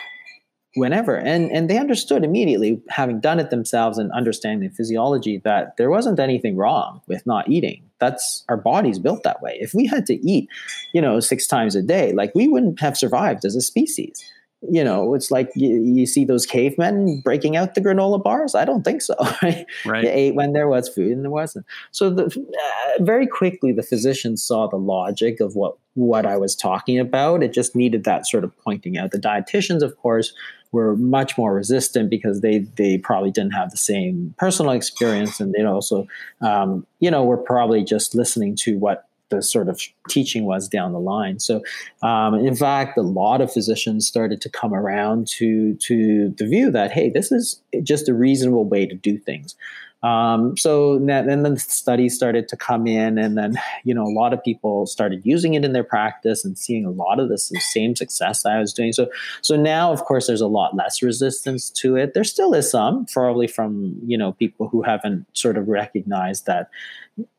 whenever. 0.76 1.18
And 1.18 1.52
and 1.52 1.70
they 1.70 1.78
understood 1.78 2.24
immediately, 2.24 2.82
having 2.90 3.20
done 3.20 3.40
it 3.40 3.50
themselves 3.50 3.98
and 3.98 4.12
understanding 4.12 4.70
physiology, 4.70 5.40
that 5.44 5.76
there 5.78 5.90
wasn't 5.90 6.20
anything 6.20 6.56
wrong 6.56 7.02
with 7.08 7.26
not 7.26 7.50
eating. 7.50 7.84
That's 8.00 8.46
our 8.48 8.58
body's 8.58 9.00
built 9.00 9.24
that 9.24 9.42
way. 9.42 9.58
If 9.60 9.74
we 9.74 9.88
had 9.88 10.06
to 10.06 10.16
eat, 10.28 10.50
you 10.94 11.02
know, 11.02 11.20
six 11.20 11.48
times 11.48 11.76
a 11.76 11.82
day, 11.82 12.14
like 12.14 12.32
we 12.36 12.48
wouldn't 12.48 12.80
have 12.80 12.98
survived 12.98 13.44
as 13.44 13.56
a 13.56 13.62
species 13.62 14.24
you 14.62 14.84
know, 14.84 15.14
it's 15.14 15.30
like 15.30 15.52
you, 15.56 15.82
you, 15.84 16.06
see 16.08 16.26
those 16.26 16.46
cavemen 16.46 17.22
breaking 17.22 17.56
out 17.56 17.76
the 17.76 17.82
granola 17.82 18.22
bars. 18.22 18.56
I 18.56 18.66
don't 18.66 18.84
think 18.84 19.02
so. 19.02 19.16
Right? 19.44 19.66
right. 19.86 20.04
They 20.04 20.12
ate 20.12 20.36
when 20.36 20.54
there 20.54 20.68
was 20.68 20.90
food 20.90 21.12
and 21.12 21.24
there 21.24 21.32
wasn't. 21.32 21.66
So 21.92 22.10
the, 22.10 22.26
uh, 22.26 23.04
very 23.04 23.28
quickly, 23.28 23.72
the 23.72 23.84
physicians 23.84 24.44
saw 24.44 24.68
the 24.68 24.78
logic 24.78 25.40
of 25.40 25.56
what 25.56 25.76
what 25.94 26.26
I 26.26 26.38
was 26.38 26.56
talking 26.56 27.00
about. 27.00 27.44
It 27.44 27.54
just 27.54 27.76
needed 27.76 28.04
that 28.06 28.28
sort 28.28 28.44
of 28.44 28.58
pointing 28.58 28.98
out. 28.98 29.12
The 29.12 29.20
dietitians, 29.20 29.82
of 29.84 29.96
course, 29.98 30.34
were 30.72 30.96
much 30.96 31.38
more 31.38 31.54
resistant 31.54 32.10
because 32.10 32.42
they 32.42 32.60
they 32.78 32.98
probably 32.98 33.32
didn't 33.32 33.54
have 33.54 33.70
the 33.70 33.78
same 33.78 34.34
personal 34.38 34.72
experience, 34.72 35.40
and 35.40 35.54
they 35.54 35.64
also, 35.64 36.08
um, 36.42 36.86
you 37.00 37.12
know, 37.12 37.24
were 37.24 37.38
probably 37.38 37.84
just 37.84 38.16
listening 38.16 38.56
to 38.58 38.78
what 38.80 39.08
the 39.30 39.42
sort 39.42 39.70
of 39.70 39.82
teaching 40.10 40.46
was 40.46 40.68
down 40.68 40.94
the 40.94 41.00
line. 41.00 41.40
So, 41.40 41.62
um, 42.02 42.36
in 42.36 42.56
fact, 42.56 42.98
a 42.98 43.02
lot 43.02 43.42
of 43.42 43.52
physicians 43.52 44.08
started 44.08 44.42
to 44.42 44.50
come 44.50 44.74
around 44.74 45.28
to 45.38 45.76
to 45.76 46.30
the 46.38 46.46
view 46.46 46.72
that 46.72 46.92
hey, 46.92 47.10
this 47.10 47.32
is 47.32 47.62
just 47.84 48.10
a 48.10 48.14
reasonable 48.14 48.66
way 48.66 48.86
to 48.86 48.96
do 48.96 49.18
things. 49.18 49.56
Um, 50.04 50.56
so 50.58 50.96
and 50.98 51.10
then 51.10 51.42
the 51.42 51.58
studies 51.58 52.16
started 52.16 52.48
to 52.50 52.56
come 52.56 52.86
in, 52.86 53.18
and 53.18 53.38
then 53.38 53.56
you 53.84 53.94
know 53.94 54.04
a 54.04 54.14
lot 54.14 54.32
of 54.32 54.44
people 54.44 54.86
started 54.86 55.22
using 55.26 55.56
it 55.56 55.66
in 55.66 55.74
their 55.74 55.84
practice 55.84 56.46
and 56.46 56.58
seeing 56.58 56.86
a 56.86 56.92
lot 56.92 57.20
of 57.20 57.30
this 57.30 57.52
same 57.72 57.96
success 57.96 58.46
I 58.46 58.60
was 58.60 58.74
doing. 58.74 58.94
So 58.94 59.10
so 59.42 59.56
now, 59.56 59.92
of 59.92 60.04
course, 60.04 60.28
there's 60.28 60.42
a 60.42 60.48
lot 60.48 60.76
less 60.76 61.02
resistance 61.02 61.70
to 61.72 61.96
it. 61.96 62.14
There 62.14 62.24
still 62.24 62.54
is 62.54 62.70
some, 62.70 63.06
probably 63.08 63.48
from 63.48 63.98
you 64.06 64.18
know 64.18 64.34
people 64.34 64.68
who 64.70 64.84
haven't 64.84 65.26
sort 65.34 65.58
of 65.58 65.68
recognized 65.68 66.46
that 66.46 66.70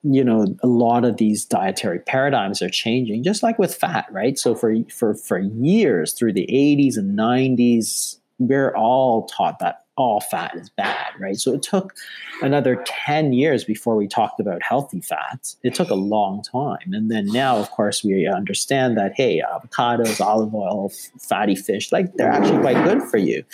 you 0.03 0.25
know 0.25 0.57
a 0.62 0.66
lot 0.66 1.05
of 1.05 1.16
these 1.18 1.44
dietary 1.44 2.01
paradigms 2.01 2.61
are 2.61 2.68
changing 2.68 3.23
just 3.23 3.44
like 3.44 3.61
with 3.61 3.73
fat 3.73 4.07
right 4.11 4.37
so 4.37 4.53
for 4.53 4.75
for 4.92 5.14
for 5.14 5.38
years 5.38 6.12
through 6.12 6.33
the 6.33 6.49
80s 6.49 6.97
and 6.97 7.16
90s 7.16 8.18
we're 8.38 8.75
all 8.77 9.27
taught 9.27 9.59
that 9.61 9.85
all 9.99 10.21
fat 10.21 10.55
is 10.55 10.71
bad, 10.71 11.09
right? 11.19 11.37
So 11.37 11.53
it 11.53 11.63
took 11.63 11.95
another 12.41 12.83
10 12.87 13.33
years 13.33 13.65
before 13.65 13.97
we 13.97 14.07
talked 14.07 14.39
about 14.39 14.63
healthy 14.63 15.01
fats. 15.01 15.57
It 15.65 15.75
took 15.75 15.91
a 15.91 15.97
long 15.97 16.43
time. 16.43 16.93
And 16.93 17.11
then 17.11 17.27
now, 17.27 17.57
of 17.57 17.71
course, 17.73 18.05
we 18.05 18.27
understand 18.27 18.96
that, 18.96 19.13
hey, 19.17 19.42
avocados, 19.42 20.21
olive 20.21 20.55
oil, 20.55 20.92
fatty 21.19 21.57
fish, 21.57 21.90
like 21.90 22.15
they're 22.15 22.31
actually 22.31 22.61
quite 22.61 22.83
good 22.85 23.03
for 23.03 23.19
you. 23.19 23.44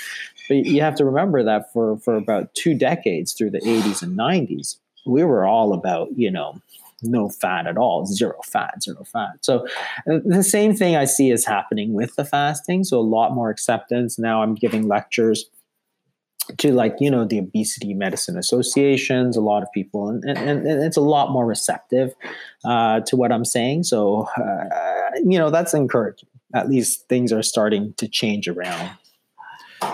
But 0.49 0.67
you 0.67 0.83
have 0.83 0.95
to 0.97 1.05
remember 1.07 1.43
that 1.43 1.73
for, 1.73 1.97
for 1.99 2.15
about 2.15 2.55
two 2.55 2.75
decades 2.75 3.33
through 3.33 3.51
the 3.51 3.61
80s 3.61 4.03
and 4.03 4.17
90s, 4.19 4.77
we 5.07 5.25
were 5.25 5.47
all 5.47 5.73
about, 5.73 6.09
you 6.17 6.31
know, 6.31 6.61
no 7.03 7.29
fat 7.29 7.67
at 7.67 7.77
all, 7.77 8.07
zero 8.07 8.39
fat, 8.45 8.83
zero 8.83 9.05
fat. 9.05 9.33
So 9.43 9.67
uh, 10.11 10.21
the 10.25 10.43
same 10.43 10.75
thing 10.75 10.97
I 10.97 11.05
see 11.05 11.31
is 11.31 11.45
happening 11.45 11.93
with 11.93 12.17
the 12.17 12.25
fasting. 12.25 12.85
So 12.85 12.99
a 12.99 13.03
lot 13.03 13.33
more 13.33 13.51
acceptance. 13.51 14.19
Now 14.19 14.43
I'm 14.43 14.55
giving 14.55 14.89
lectures 14.89 15.45
to 16.59 16.73
like 16.73 16.97
you 17.01 17.11
know 17.11 17.25
the 17.25 17.39
obesity 17.39 17.95
medicine 17.95 18.37
associations 18.37 19.37
a 19.37 19.41
lot 19.41 19.63
of 19.63 19.69
people 19.73 20.09
and, 20.09 20.25
and, 20.25 20.67
and 20.67 20.83
it's 20.83 20.97
a 20.97 21.01
lot 21.01 21.31
more 21.31 21.47
receptive 21.47 22.15
uh, 22.65 23.01
to 23.01 23.17
what 23.17 23.33
i'm 23.33 23.45
saying 23.45 23.83
so 23.83 24.29
uh, 24.37 25.11
you 25.25 25.39
know 25.39 25.51
that's 25.51 25.75
encouraging 25.75 26.29
at 26.55 26.69
least 26.69 27.09
things 27.09 27.33
are 27.33 27.43
starting 27.43 27.95
to 27.97 28.09
change 28.09 28.49
around 28.49 28.91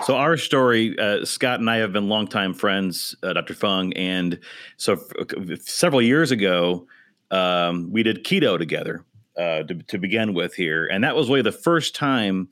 so 0.03 0.15
our 0.15 0.37
story, 0.37 0.97
uh, 0.97 1.25
Scott 1.25 1.59
and 1.59 1.69
I 1.69 1.77
have 1.77 1.93
been 1.93 2.09
longtime 2.09 2.53
friends, 2.53 3.15
uh, 3.23 3.33
Dr. 3.33 3.53
Fung, 3.53 3.93
and 3.93 4.39
so 4.77 4.93
f- 4.93 5.61
several 5.61 6.01
years 6.01 6.31
ago, 6.31 6.87
um, 7.29 7.91
we 7.91 8.01
did 8.01 8.23
keto 8.23 8.57
together 8.57 9.03
uh, 9.37 9.63
to, 9.63 9.75
to, 9.75 9.99
begin 9.99 10.33
with 10.33 10.55
here, 10.55 10.87
and 10.87 11.03
that 11.03 11.15
was 11.15 11.29
really 11.29 11.41
the 11.41 11.51
first 11.51 11.93
time. 11.93 12.49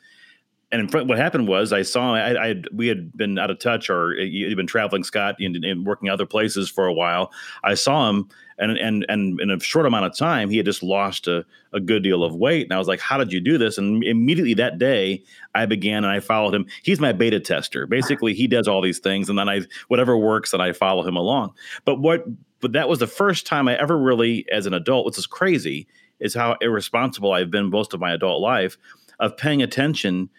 And 0.72 0.94
what 0.94 1.18
happened 1.18 1.48
was, 1.48 1.74
I 1.74 1.82
saw 1.82 2.14
I, 2.14 2.50
I 2.50 2.56
we 2.72 2.88
had 2.88 3.16
been 3.18 3.40
out 3.40 3.50
of 3.50 3.58
touch, 3.58 3.90
or 3.90 4.12
uh, 4.12 4.22
you'd 4.22 4.56
been 4.56 4.68
traveling, 4.68 5.04
Scott, 5.04 5.38
and, 5.40 5.56
and 5.66 5.84
working 5.84 6.10
other 6.10 6.28
places 6.28 6.70
for 6.70 6.86
a 6.86 6.94
while. 6.94 7.32
I 7.64 7.74
saw 7.74 8.08
him, 8.08 8.30
and 8.60 8.78
and 8.78 9.04
and 9.10 9.40
in 9.42 9.50
a 9.50 9.60
short 9.60 9.88
amount 9.88 10.06
of 10.06 10.16
time, 10.16 10.52
he 10.52 10.58
had 10.58 10.68
just 10.68 10.84
lost 10.84 11.28
a, 11.28 11.44
a 11.74 11.80
good 11.80 12.04
deal 12.04 12.24
of 12.24 12.36
weight. 12.36 12.68
And 12.68 12.74
I 12.74 12.78
was 12.78 12.88
like, 12.88 13.00
"How 13.00 13.18
did 13.18 13.34
you 13.34 13.40
do 13.40 13.58
this?" 13.58 13.80
And 13.80 14.04
immediately 14.04 14.54
that 14.56 14.78
day, 14.78 15.24
I 15.56 15.66
began 15.66 16.04
and 16.04 16.14
I 16.14 16.20
followed 16.20 16.54
him. 16.54 16.68
He's 16.84 17.00
my 17.00 17.14
beta 17.14 17.40
tester. 17.40 17.88
Basically, 17.88 18.36
he 18.36 18.46
does 18.46 18.68
all 18.68 18.82
these 18.82 19.00
things, 19.00 19.28
and 19.28 19.40
then 19.40 19.50
I 19.50 19.62
whatever 19.88 20.16
works, 20.18 20.54
and 20.54 20.62
I 20.62 20.74
follow 20.74 21.08
him 21.08 21.16
along. 21.16 21.56
But 21.84 22.00
what 22.00 22.26
but 22.60 22.74
that 22.74 22.90
was 22.90 23.00
the 23.00 23.08
first 23.08 23.48
time 23.48 23.68
I 23.68 23.76
ever 23.80 23.98
really, 23.98 24.46
as 24.52 24.68
an 24.68 24.76
adult, 24.76 25.08
which 25.08 25.18
is 25.18 25.26
crazy, 25.26 25.88
is 26.20 26.36
how 26.36 26.58
irresponsible 26.62 27.32
I've 27.32 27.50
been 27.50 27.72
most 27.72 27.96
of 27.96 28.00
my 28.00 28.12
adult 28.14 28.40
life 28.40 28.78
of 29.20 29.36
paying 29.36 29.64
attention 29.64 30.30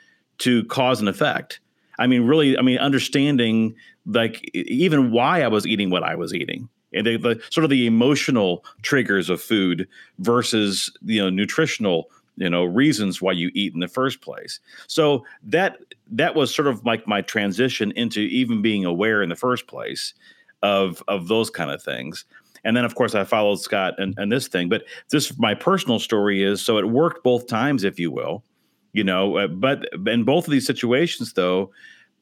to 0.40 0.64
cause 0.64 1.00
and 1.00 1.08
effect. 1.08 1.60
I 1.98 2.06
mean, 2.06 2.26
really, 2.26 2.56
I 2.58 2.62
mean, 2.62 2.78
understanding 2.78 3.74
like 4.06 4.48
even 4.54 5.10
why 5.10 5.42
I 5.42 5.48
was 5.48 5.66
eating 5.66 5.90
what 5.90 6.02
I 6.02 6.14
was 6.14 6.34
eating 6.34 6.68
and 6.92 7.06
the, 7.06 7.16
the 7.16 7.42
sort 7.50 7.64
of 7.64 7.70
the 7.70 7.86
emotional 7.86 8.64
triggers 8.82 9.30
of 9.30 9.40
food 9.40 9.86
versus 10.18 10.90
you 11.02 11.20
know 11.20 11.30
nutritional 11.30 12.10
you 12.36 12.48
know 12.48 12.64
reasons 12.64 13.20
why 13.20 13.32
you 13.32 13.50
eat 13.54 13.74
in 13.74 13.80
the 13.80 13.88
first 13.88 14.22
place 14.22 14.58
so 14.86 15.24
that 15.42 15.78
that 16.10 16.34
was 16.34 16.52
sort 16.54 16.66
of 16.66 16.84
like 16.84 17.06
my 17.06 17.20
transition 17.20 17.92
into 17.92 18.20
even 18.20 18.62
being 18.62 18.86
aware 18.86 19.22
in 19.22 19.28
the 19.28 19.36
first 19.36 19.66
place 19.66 20.14
of 20.62 21.02
of 21.08 21.28
those 21.28 21.50
kind 21.50 21.70
of 21.70 21.82
things. 21.82 22.24
And 22.62 22.76
then, 22.76 22.84
of 22.84 22.94
course, 22.94 23.14
I 23.14 23.24
followed 23.24 23.60
Scott 23.60 23.94
and, 23.98 24.14
and 24.18 24.30
this 24.30 24.46
thing. 24.46 24.68
But 24.68 24.84
this, 25.10 25.38
my 25.38 25.54
personal 25.54 25.98
story 25.98 26.42
is 26.42 26.60
so 26.60 26.76
it 26.76 26.90
worked 26.90 27.24
both 27.24 27.46
times, 27.46 27.84
if 27.84 27.98
you 27.98 28.10
will, 28.10 28.44
you 28.92 29.04
know. 29.04 29.36
Uh, 29.36 29.46
but 29.48 29.86
in 30.06 30.24
both 30.24 30.46
of 30.46 30.52
these 30.52 30.66
situations, 30.66 31.32
though, 31.32 31.70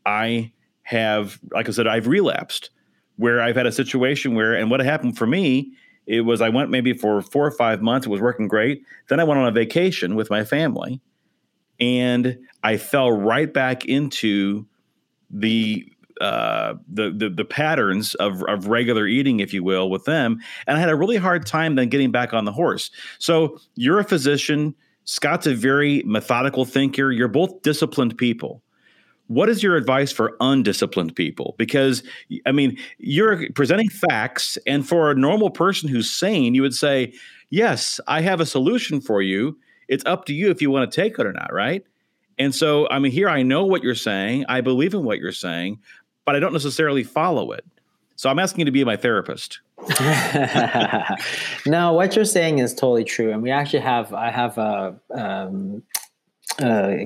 I 0.06 0.52
have, 0.82 1.38
like 1.52 1.68
I 1.68 1.72
said, 1.72 1.86
I've 1.86 2.06
relapsed 2.06 2.70
where 3.16 3.40
I've 3.40 3.56
had 3.56 3.66
a 3.66 3.72
situation 3.72 4.34
where, 4.34 4.54
and 4.54 4.70
what 4.70 4.80
happened 4.80 5.18
for 5.18 5.26
me, 5.26 5.72
it 6.06 6.22
was 6.22 6.40
I 6.40 6.48
went 6.48 6.70
maybe 6.70 6.94
for 6.94 7.20
four 7.20 7.44
or 7.44 7.50
five 7.50 7.82
months, 7.82 8.06
it 8.06 8.10
was 8.10 8.20
working 8.20 8.48
great. 8.48 8.82
Then 9.08 9.20
I 9.20 9.24
went 9.24 9.40
on 9.40 9.46
a 9.46 9.50
vacation 9.50 10.14
with 10.14 10.30
my 10.30 10.44
family 10.44 11.00
and 11.80 12.38
I 12.62 12.76
fell 12.76 13.12
right 13.12 13.52
back 13.52 13.84
into 13.84 14.66
the 15.30 15.86
uh, 16.20 16.74
the, 16.88 17.12
the, 17.16 17.28
the 17.28 17.44
patterns 17.44 18.14
of 18.16 18.42
of 18.44 18.66
regular 18.66 19.06
eating, 19.06 19.38
if 19.38 19.54
you 19.54 19.62
will, 19.62 19.88
with 19.88 20.04
them, 20.04 20.38
and 20.66 20.76
I 20.76 20.80
had 20.80 20.88
a 20.88 20.96
really 20.96 21.16
hard 21.16 21.46
time 21.46 21.76
then 21.76 21.88
getting 21.88 22.10
back 22.10 22.32
on 22.32 22.44
the 22.44 22.50
horse. 22.50 22.90
So 23.18 23.58
you're 23.76 24.00
a 24.00 24.04
physician. 24.04 24.74
Scott's 25.08 25.46
a 25.46 25.54
very 25.54 26.02
methodical 26.04 26.66
thinker. 26.66 27.10
You're 27.10 27.28
both 27.28 27.62
disciplined 27.62 28.18
people. 28.18 28.62
What 29.28 29.48
is 29.48 29.62
your 29.62 29.74
advice 29.74 30.12
for 30.12 30.36
undisciplined 30.38 31.16
people? 31.16 31.54
Because 31.56 32.02
I 32.44 32.52
mean, 32.52 32.76
you're 32.98 33.50
presenting 33.52 33.88
facts, 33.88 34.58
and 34.66 34.86
for 34.86 35.10
a 35.10 35.14
normal 35.14 35.48
person 35.48 35.88
who's 35.88 36.10
sane, 36.10 36.54
you 36.54 36.60
would 36.60 36.74
say, 36.74 37.14
"Yes, 37.48 38.00
I 38.06 38.20
have 38.20 38.38
a 38.38 38.44
solution 38.44 39.00
for 39.00 39.22
you. 39.22 39.58
It's 39.88 40.04
up 40.04 40.26
to 40.26 40.34
you 40.34 40.50
if 40.50 40.60
you 40.60 40.70
want 40.70 40.92
to 40.92 40.94
take 40.94 41.18
it 41.18 41.24
or 41.24 41.32
not." 41.32 41.54
Right? 41.54 41.84
And 42.38 42.54
so, 42.54 42.86
I 42.90 42.98
mean, 42.98 43.10
here 43.10 43.30
I 43.30 43.42
know 43.42 43.64
what 43.64 43.82
you're 43.82 43.94
saying. 43.94 44.44
I 44.46 44.60
believe 44.60 44.92
in 44.92 45.04
what 45.04 45.20
you're 45.20 45.32
saying, 45.32 45.78
but 46.26 46.36
I 46.36 46.38
don't 46.38 46.52
necessarily 46.52 47.02
follow 47.02 47.52
it. 47.52 47.64
So 48.18 48.28
I'm 48.28 48.40
asking 48.40 48.62
you 48.62 48.64
to 48.64 48.72
be 48.72 48.82
my 48.82 48.96
therapist. 48.96 49.60
no, 51.66 51.92
what 51.92 52.16
you're 52.16 52.24
saying 52.24 52.58
is 52.58 52.74
totally 52.74 53.04
true, 53.04 53.30
and 53.30 53.44
we 53.44 53.52
actually 53.52 53.78
have 53.78 54.12
I 54.12 54.32
have 54.32 54.58
a 54.58 54.96
um, 55.14 55.84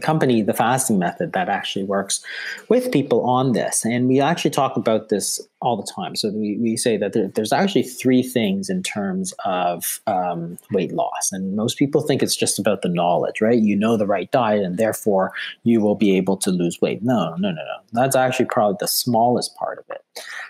company, 0.00 0.40
the 0.40 0.54
fasting 0.54 0.98
method, 0.98 1.34
that 1.34 1.50
actually 1.50 1.84
works 1.84 2.24
with 2.70 2.90
people 2.90 3.26
on 3.26 3.52
this. 3.52 3.84
And 3.84 4.08
we 4.08 4.22
actually 4.22 4.52
talk 4.52 4.74
about 4.74 5.10
this 5.10 5.38
all 5.60 5.76
the 5.76 5.86
time. 5.94 6.16
So 6.16 6.30
we, 6.30 6.56
we 6.56 6.78
say 6.78 6.96
that 6.96 7.12
there, 7.12 7.28
there's 7.28 7.52
actually 7.52 7.82
three 7.82 8.22
things 8.22 8.70
in 8.70 8.82
terms 8.82 9.34
of 9.44 10.00
um, 10.06 10.56
weight 10.70 10.92
loss. 10.92 11.30
And 11.30 11.54
most 11.54 11.76
people 11.76 12.00
think 12.00 12.22
it's 12.22 12.36
just 12.36 12.58
about 12.58 12.80
the 12.80 12.88
knowledge, 12.88 13.42
right? 13.42 13.58
You 13.58 13.76
know 13.76 13.98
the 13.98 14.06
right 14.06 14.30
diet, 14.30 14.64
and 14.64 14.78
therefore 14.78 15.32
you 15.62 15.82
will 15.82 15.94
be 15.94 16.16
able 16.16 16.38
to 16.38 16.50
lose 16.50 16.80
weight. 16.80 17.02
No, 17.02 17.34
no, 17.34 17.50
no, 17.50 17.62
no. 17.62 17.76
That's 17.92 18.16
actually 18.16 18.46
probably 18.46 18.78
the 18.80 18.88
smallest 18.88 19.54
part 19.56 19.78
of 19.78 19.84
it. 19.90 20.01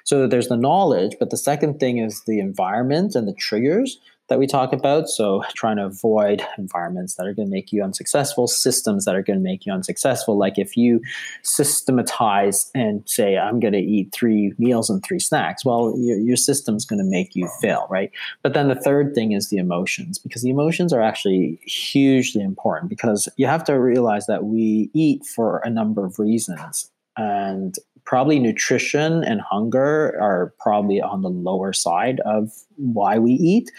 So 0.04 0.26
there's 0.26 0.48
the 0.48 0.56
knowledge, 0.56 1.16
but 1.18 1.30
the 1.30 1.36
second 1.36 1.78
thing 1.78 1.98
is 1.98 2.22
the 2.26 2.40
environment 2.40 3.14
and 3.14 3.28
the 3.28 3.34
triggers 3.34 3.98
that 4.28 4.38
we 4.38 4.46
talk 4.46 4.72
about. 4.72 5.08
So, 5.08 5.44
trying 5.54 5.76
to 5.76 5.84
avoid 5.84 6.42
environments 6.56 7.16
that 7.16 7.26
are 7.26 7.34
going 7.34 7.48
to 7.48 7.52
make 7.52 7.70
you 7.70 7.82
unsuccessful, 7.84 8.46
systems 8.46 9.04
that 9.04 9.14
are 9.14 9.22
going 9.22 9.38
to 9.38 9.42
make 9.42 9.66
you 9.66 9.72
unsuccessful. 9.72 10.38
Like 10.38 10.58
if 10.58 10.76
you 10.76 11.02
systematize 11.42 12.70
and 12.74 13.02
say, 13.06 13.36
I'm 13.36 13.60
going 13.60 13.74
to 13.74 13.78
eat 13.78 14.10
three 14.12 14.54
meals 14.58 14.88
and 14.88 15.04
three 15.04 15.18
snacks, 15.18 15.64
well, 15.64 15.94
your, 15.98 16.18
your 16.18 16.36
system's 16.36 16.86
going 16.86 16.98
to 16.98 17.04
make 17.04 17.34
you 17.34 17.48
fail, 17.60 17.86
right? 17.90 18.10
But 18.42 18.54
then 18.54 18.68
the 18.68 18.74
third 18.74 19.14
thing 19.14 19.32
is 19.32 19.50
the 19.50 19.58
emotions, 19.58 20.18
because 20.18 20.42
the 20.42 20.50
emotions 20.50 20.92
are 20.94 21.02
actually 21.02 21.60
hugely 21.66 22.42
important 22.42 22.88
because 22.88 23.28
you 23.36 23.46
have 23.46 23.64
to 23.64 23.74
realize 23.74 24.26
that 24.26 24.44
we 24.44 24.90
eat 24.94 25.26
for 25.26 25.58
a 25.58 25.68
number 25.68 26.06
of 26.06 26.18
reasons. 26.18 26.90
And 27.18 27.74
probably 28.04 28.38
nutrition 28.38 29.22
and 29.24 29.40
hunger 29.40 30.18
are 30.20 30.54
probably 30.58 31.00
on 31.00 31.22
the 31.22 31.30
lower 31.30 31.72
side 31.72 32.20
of 32.20 32.50
why 32.76 33.18
we 33.18 33.32
eat. 33.32 33.70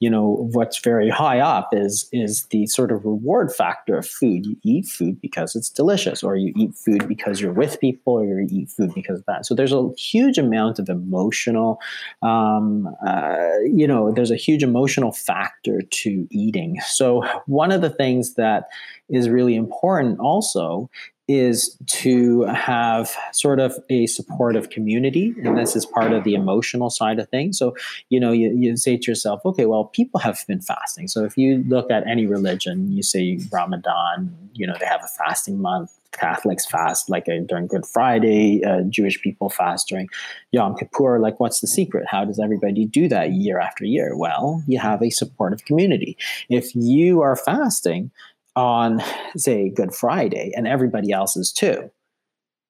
You 0.00 0.08
know 0.08 0.48
what's 0.52 0.78
very 0.78 1.10
high 1.10 1.40
up 1.40 1.70
is 1.72 2.08
is 2.12 2.46
the 2.50 2.66
sort 2.66 2.92
of 2.92 3.04
reward 3.04 3.52
factor 3.52 3.98
of 3.98 4.06
food. 4.06 4.46
You 4.46 4.56
eat 4.62 4.86
food 4.86 5.20
because 5.20 5.56
it's 5.56 5.70
delicious 5.70 6.22
or 6.22 6.36
you 6.36 6.52
eat 6.56 6.74
food 6.76 7.08
because 7.08 7.40
you're 7.40 7.52
with 7.52 7.80
people 7.80 8.14
or 8.14 8.40
you 8.40 8.46
eat 8.48 8.70
food 8.70 8.94
because 8.94 9.18
of 9.18 9.26
that. 9.26 9.44
So 9.44 9.56
there's 9.56 9.72
a 9.72 9.90
huge 9.98 10.38
amount 10.38 10.78
of 10.78 10.88
emotional 10.88 11.80
um, 12.22 12.94
uh, 13.04 13.58
you 13.64 13.88
know 13.88 14.12
there's 14.12 14.30
a 14.30 14.36
huge 14.36 14.62
emotional 14.62 15.10
factor 15.10 15.82
to 15.82 16.28
eating. 16.30 16.80
So 16.86 17.24
one 17.46 17.72
of 17.72 17.80
the 17.80 17.90
things 17.90 18.34
that 18.34 18.68
is 19.08 19.28
really 19.28 19.56
important 19.56 20.20
also 20.20 20.88
is 21.28 21.76
to 21.86 22.42
have 22.44 23.14
sort 23.32 23.60
of 23.60 23.78
a 23.90 24.06
supportive 24.06 24.70
community. 24.70 25.34
And 25.44 25.58
this 25.58 25.76
is 25.76 25.84
part 25.84 26.12
of 26.12 26.24
the 26.24 26.34
emotional 26.34 26.88
side 26.88 27.18
of 27.18 27.28
things. 27.28 27.58
So, 27.58 27.76
you 28.08 28.18
know, 28.18 28.32
you, 28.32 28.56
you 28.56 28.76
say 28.78 28.96
to 28.96 29.10
yourself, 29.10 29.42
okay, 29.44 29.66
well, 29.66 29.84
people 29.84 30.20
have 30.20 30.42
been 30.48 30.62
fasting. 30.62 31.06
So 31.06 31.24
if 31.24 31.36
you 31.36 31.62
look 31.68 31.90
at 31.90 32.06
any 32.06 32.26
religion, 32.26 32.90
you 32.90 33.02
say 33.02 33.38
Ramadan, 33.52 34.34
you 34.54 34.66
know, 34.66 34.74
they 34.80 34.86
have 34.86 35.02
a 35.04 35.08
fasting 35.08 35.60
month. 35.60 35.92
Catholics 36.12 36.64
fast 36.64 37.10
like 37.10 37.28
uh, 37.28 37.40
during 37.46 37.66
Good 37.66 37.84
Friday, 37.84 38.64
uh, 38.64 38.80
Jewish 38.88 39.20
people 39.20 39.50
fast 39.50 39.88
during 39.88 40.08
Yom 40.52 40.74
Kippur. 40.74 41.20
Like, 41.20 41.38
what's 41.38 41.60
the 41.60 41.66
secret? 41.66 42.06
How 42.08 42.24
does 42.24 42.40
everybody 42.40 42.86
do 42.86 43.08
that 43.08 43.32
year 43.32 43.60
after 43.60 43.84
year? 43.84 44.16
Well, 44.16 44.62
you 44.66 44.78
have 44.78 45.02
a 45.02 45.10
supportive 45.10 45.66
community. 45.66 46.16
If 46.48 46.74
you 46.74 47.20
are 47.20 47.36
fasting, 47.36 48.10
on, 48.58 49.02
say, 49.36 49.70
Good 49.70 49.94
Friday, 49.94 50.52
and 50.54 50.66
everybody 50.66 51.12
else's 51.12 51.52
too. 51.52 51.90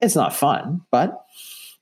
It's 0.01 0.14
not 0.14 0.34
fun, 0.34 0.82
but 0.93 1.24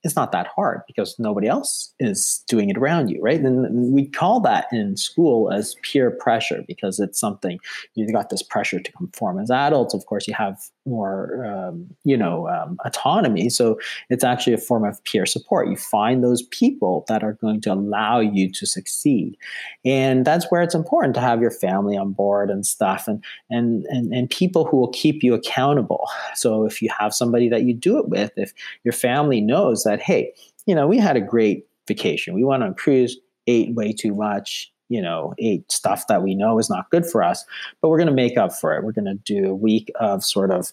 it's 0.02 0.16
not 0.16 0.32
that 0.32 0.46
hard 0.46 0.82
because 0.86 1.18
nobody 1.18 1.48
else 1.48 1.92
is 1.98 2.44
doing 2.46 2.70
it 2.70 2.76
around 2.76 3.08
you, 3.08 3.20
right? 3.20 3.40
And 3.40 3.92
we 3.92 4.06
call 4.06 4.40
that 4.40 4.66
in 4.72 4.96
school 4.96 5.50
as 5.50 5.74
peer 5.82 6.10
pressure 6.10 6.64
because 6.66 7.00
it's 7.00 7.18
something 7.18 7.58
you've 7.94 8.12
got 8.12 8.30
this 8.30 8.42
pressure 8.42 8.78
to 8.78 8.92
conform. 8.92 9.38
As 9.38 9.50
adults, 9.50 9.94
of 9.94 10.06
course, 10.06 10.28
you 10.28 10.34
have 10.34 10.60
more, 10.86 11.44
um, 11.44 11.86
you 12.04 12.16
know, 12.16 12.48
um, 12.48 12.78
autonomy. 12.84 13.50
So 13.50 13.78
it's 14.08 14.24
actually 14.24 14.52
a 14.52 14.58
form 14.58 14.84
of 14.84 15.02
peer 15.04 15.26
support. 15.26 15.68
You 15.68 15.76
find 15.76 16.22
those 16.22 16.42
people 16.42 17.04
that 17.08 17.24
are 17.24 17.32
going 17.34 17.60
to 17.62 17.72
allow 17.72 18.20
you 18.20 18.50
to 18.52 18.66
succeed, 18.66 19.36
and 19.84 20.24
that's 20.24 20.50
where 20.50 20.62
it's 20.62 20.74
important 20.74 21.14
to 21.14 21.20
have 21.20 21.40
your 21.40 21.50
family 21.50 21.96
on 21.96 22.12
board 22.12 22.50
and 22.50 22.64
stuff, 22.64 23.08
and 23.08 23.22
and 23.50 23.84
and 23.86 24.12
and 24.12 24.30
people 24.30 24.64
who 24.64 24.76
will 24.76 24.92
keep 24.92 25.22
you 25.22 25.34
accountable. 25.34 26.08
So 26.34 26.64
if 26.64 26.80
you 26.80 26.90
have 26.96 27.12
somebody 27.12 27.48
that 27.48 27.64
you 27.64 27.74
do 27.74 27.98
it 27.98 28.08
with, 28.08 28.30
if 28.36 28.52
your 28.84 28.92
family 28.92 29.40
knows 29.40 29.82
that, 29.84 29.95
hey, 30.00 30.32
you 30.66 30.74
know, 30.74 30.86
we 30.86 30.98
had 30.98 31.16
a 31.16 31.20
great 31.20 31.66
vacation, 31.86 32.34
we 32.34 32.44
went 32.44 32.62
on 32.62 32.70
a 32.70 32.74
cruise, 32.74 33.16
ate 33.46 33.74
way 33.74 33.92
too 33.92 34.14
much, 34.14 34.72
you 34.88 35.00
know, 35.02 35.34
ate 35.38 35.70
stuff 35.70 36.06
that 36.08 36.22
we 36.22 36.34
know 36.34 36.58
is 36.58 36.70
not 36.70 36.90
good 36.90 37.06
for 37.06 37.22
us, 37.22 37.44
but 37.80 37.88
we're 37.88 37.98
going 37.98 38.08
to 38.08 38.12
make 38.12 38.36
up 38.36 38.52
for 38.52 38.76
it. 38.76 38.84
We're 38.84 38.92
going 38.92 39.04
to 39.04 39.14
do 39.14 39.50
a 39.50 39.54
week 39.54 39.90
of 40.00 40.24
sort 40.24 40.50
of, 40.50 40.72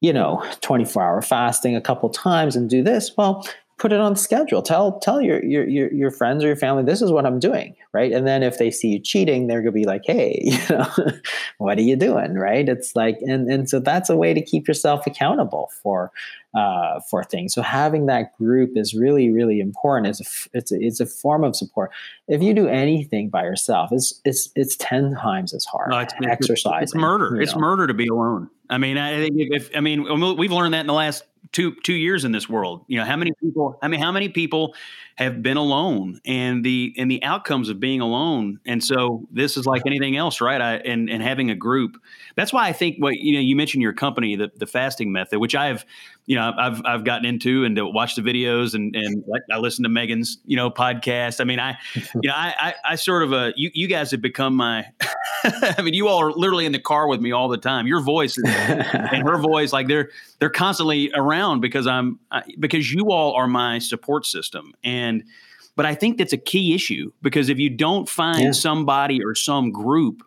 you 0.00 0.12
know, 0.12 0.44
24 0.60 1.02
hour 1.02 1.22
fasting 1.22 1.76
a 1.76 1.80
couple 1.80 2.08
times 2.10 2.56
and 2.56 2.68
do 2.68 2.82
this. 2.82 3.12
Well, 3.16 3.46
put 3.84 3.92
it 3.92 4.00
on 4.00 4.14
the 4.14 4.18
schedule. 4.18 4.62
Tell 4.62 4.98
tell 5.00 5.20
your, 5.20 5.44
your 5.44 5.68
your 5.68 5.92
your 5.92 6.10
friends 6.10 6.42
or 6.42 6.46
your 6.46 6.56
family 6.56 6.84
this 6.84 7.02
is 7.02 7.12
what 7.12 7.26
I'm 7.26 7.38
doing, 7.38 7.76
right? 7.92 8.10
And 8.12 8.26
then 8.26 8.42
if 8.42 8.56
they 8.56 8.70
see 8.70 8.92
you 8.92 8.98
cheating, 8.98 9.46
they're 9.46 9.60
gonna 9.60 9.72
be 9.72 9.84
like, 9.84 10.04
hey, 10.06 10.40
you 10.42 10.58
know, 10.70 10.88
what 11.58 11.76
are 11.76 11.82
you 11.82 11.94
doing, 11.94 12.32
right? 12.32 12.66
It's 12.66 12.96
like, 12.96 13.18
and 13.20 13.46
and 13.46 13.68
so 13.68 13.80
that's 13.80 14.08
a 14.08 14.16
way 14.16 14.32
to 14.32 14.40
keep 14.40 14.66
yourself 14.66 15.06
accountable 15.06 15.70
for 15.82 16.12
uh, 16.54 17.00
for 17.10 17.24
things. 17.24 17.52
So 17.52 17.60
having 17.60 18.06
that 18.06 18.34
group 18.38 18.70
is 18.74 18.94
really, 18.94 19.30
really 19.30 19.60
important. 19.60 20.06
It's 20.18 20.20
a, 20.22 20.48
it's 20.56 20.72
a, 20.72 20.80
it's 20.80 21.00
a 21.00 21.06
form 21.06 21.44
of 21.44 21.54
support. 21.54 21.90
If 22.26 22.42
you 22.42 22.54
do 22.54 22.66
anything 22.66 23.28
by 23.28 23.42
yourself, 23.42 23.90
it's 23.92 24.18
it's 24.24 24.48
it's 24.56 24.76
ten 24.76 25.14
times 25.14 25.52
as 25.52 25.66
hard. 25.66 25.90
No, 25.90 25.98
it's, 25.98 26.14
Exercise. 26.22 26.84
It's 26.84 26.94
murder. 26.94 27.38
It's 27.38 27.54
know. 27.54 27.60
murder 27.60 27.86
to 27.86 27.92
be 27.92 28.06
alone. 28.06 28.48
I 28.70 28.78
mean, 28.78 28.98
I 28.98 29.20
think 29.20 29.34
if 29.36 29.70
I 29.76 29.80
mean 29.80 30.36
we've 30.36 30.52
learned 30.52 30.74
that 30.74 30.80
in 30.80 30.86
the 30.86 30.94
last 30.94 31.24
two 31.52 31.74
two 31.84 31.94
years 31.94 32.24
in 32.24 32.32
this 32.32 32.48
world. 32.48 32.84
You 32.88 32.98
know, 32.98 33.04
how 33.04 33.16
many 33.16 33.32
people? 33.40 33.78
I 33.80 33.88
mean, 33.88 34.00
how 34.00 34.12
many 34.12 34.28
people 34.28 34.74
have 35.16 35.42
been 35.42 35.56
alone 35.56 36.20
and 36.26 36.64
the 36.64 36.94
and 36.98 37.10
the 37.10 37.22
outcomes 37.22 37.68
of 37.68 37.80
being 37.80 38.00
alone? 38.00 38.60
And 38.66 38.82
so 38.82 39.26
this 39.30 39.56
is 39.56 39.66
like 39.66 39.82
anything 39.86 40.16
else, 40.16 40.40
right? 40.40 40.60
I 40.60 40.76
and 40.76 41.08
and 41.08 41.22
having 41.22 41.50
a 41.50 41.54
group. 41.54 41.96
That's 42.36 42.52
why 42.52 42.68
I 42.68 42.72
think 42.72 42.96
what 42.98 43.14
you 43.14 43.34
know 43.34 43.40
you 43.40 43.56
mentioned 43.56 43.82
your 43.82 43.92
company, 43.92 44.36
the 44.36 44.50
the 44.56 44.66
fasting 44.66 45.12
method, 45.12 45.38
which 45.38 45.54
I've 45.54 45.86
you 46.26 46.36
know 46.36 46.52
I've 46.56 46.80
I've 46.84 47.04
gotten 47.04 47.26
into 47.26 47.64
and 47.64 47.76
to 47.76 47.86
watch 47.86 48.16
the 48.16 48.22
videos 48.22 48.74
and 48.74 48.94
and 48.96 49.24
I 49.52 49.58
listen 49.58 49.82
to 49.82 49.88
Megan's 49.88 50.38
you 50.44 50.56
know 50.56 50.70
podcast. 50.70 51.40
I 51.40 51.44
mean 51.44 51.60
I 51.60 51.76
you 51.94 52.28
know 52.28 52.34
I 52.34 52.54
I, 52.58 52.74
I 52.92 52.94
sort 52.96 53.22
of 53.22 53.32
uh 53.32 53.52
you 53.56 53.70
you 53.74 53.88
guys 53.88 54.10
have 54.10 54.22
become 54.22 54.56
my 54.56 54.86
I 55.44 55.82
mean 55.82 55.94
you 55.94 56.08
all 56.08 56.20
are 56.20 56.32
literally 56.32 56.66
in 56.66 56.72
the 56.72 56.78
car 56.78 57.08
with 57.08 57.20
me 57.20 57.32
all 57.32 57.48
the 57.48 57.58
time. 57.58 57.86
Your 57.86 58.00
voice 58.00 58.38
and 58.38 59.28
her 59.28 59.36
voice 59.40 59.72
like 59.72 59.88
they're 59.88 60.10
they're 60.38 60.50
constantly 60.50 61.10
around 61.14 61.60
because 61.60 61.86
I'm 61.86 62.18
I, 62.30 62.42
because 62.58 62.92
you 62.92 63.10
all 63.10 63.34
are 63.34 63.46
my 63.46 63.78
support 63.78 64.26
system 64.26 64.72
and 64.82 65.24
but 65.76 65.86
I 65.86 65.94
think 65.94 66.18
that's 66.18 66.32
a 66.32 66.38
key 66.38 66.74
issue 66.74 67.12
because 67.20 67.48
if 67.48 67.58
you 67.58 67.68
don't 67.68 68.08
find 68.08 68.44
yeah. 68.44 68.52
somebody 68.52 69.22
or 69.22 69.34
some 69.34 69.72
group 69.72 70.22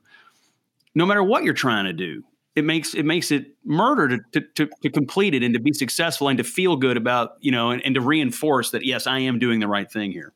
no 0.94 1.06
matter 1.06 1.24
what 1.24 1.44
you're 1.44 1.54
trying 1.54 1.86
to 1.86 1.94
do 1.94 2.24
it 2.58 2.66
makes 2.66 2.96
it 2.96 3.06
makes 3.06 3.32
it 3.32 3.46
murder 3.64 4.18
to, 4.34 4.42
to, 4.56 4.68
to, 4.82 4.90
complete 4.90 5.36
it 5.36 5.44
and 5.44 5.54
to 5.54 5.60
be 5.60 5.72
successful 5.72 6.28
and 6.28 6.40
to 6.40 6.44
feel 6.44 6.76
good 6.76 6.98
about 6.98 7.34
you 7.40 7.52
know 7.52 7.70
and, 7.70 7.86
and 7.86 7.94
to 7.94 8.02
reinforce 8.02 8.72
that 8.72 8.84
yes 8.84 9.06
i 9.06 9.20
am 9.20 9.38
doing 9.38 9.60
the 9.60 9.68
right 9.68 9.92
thing 9.92 10.12
here. 10.12 10.34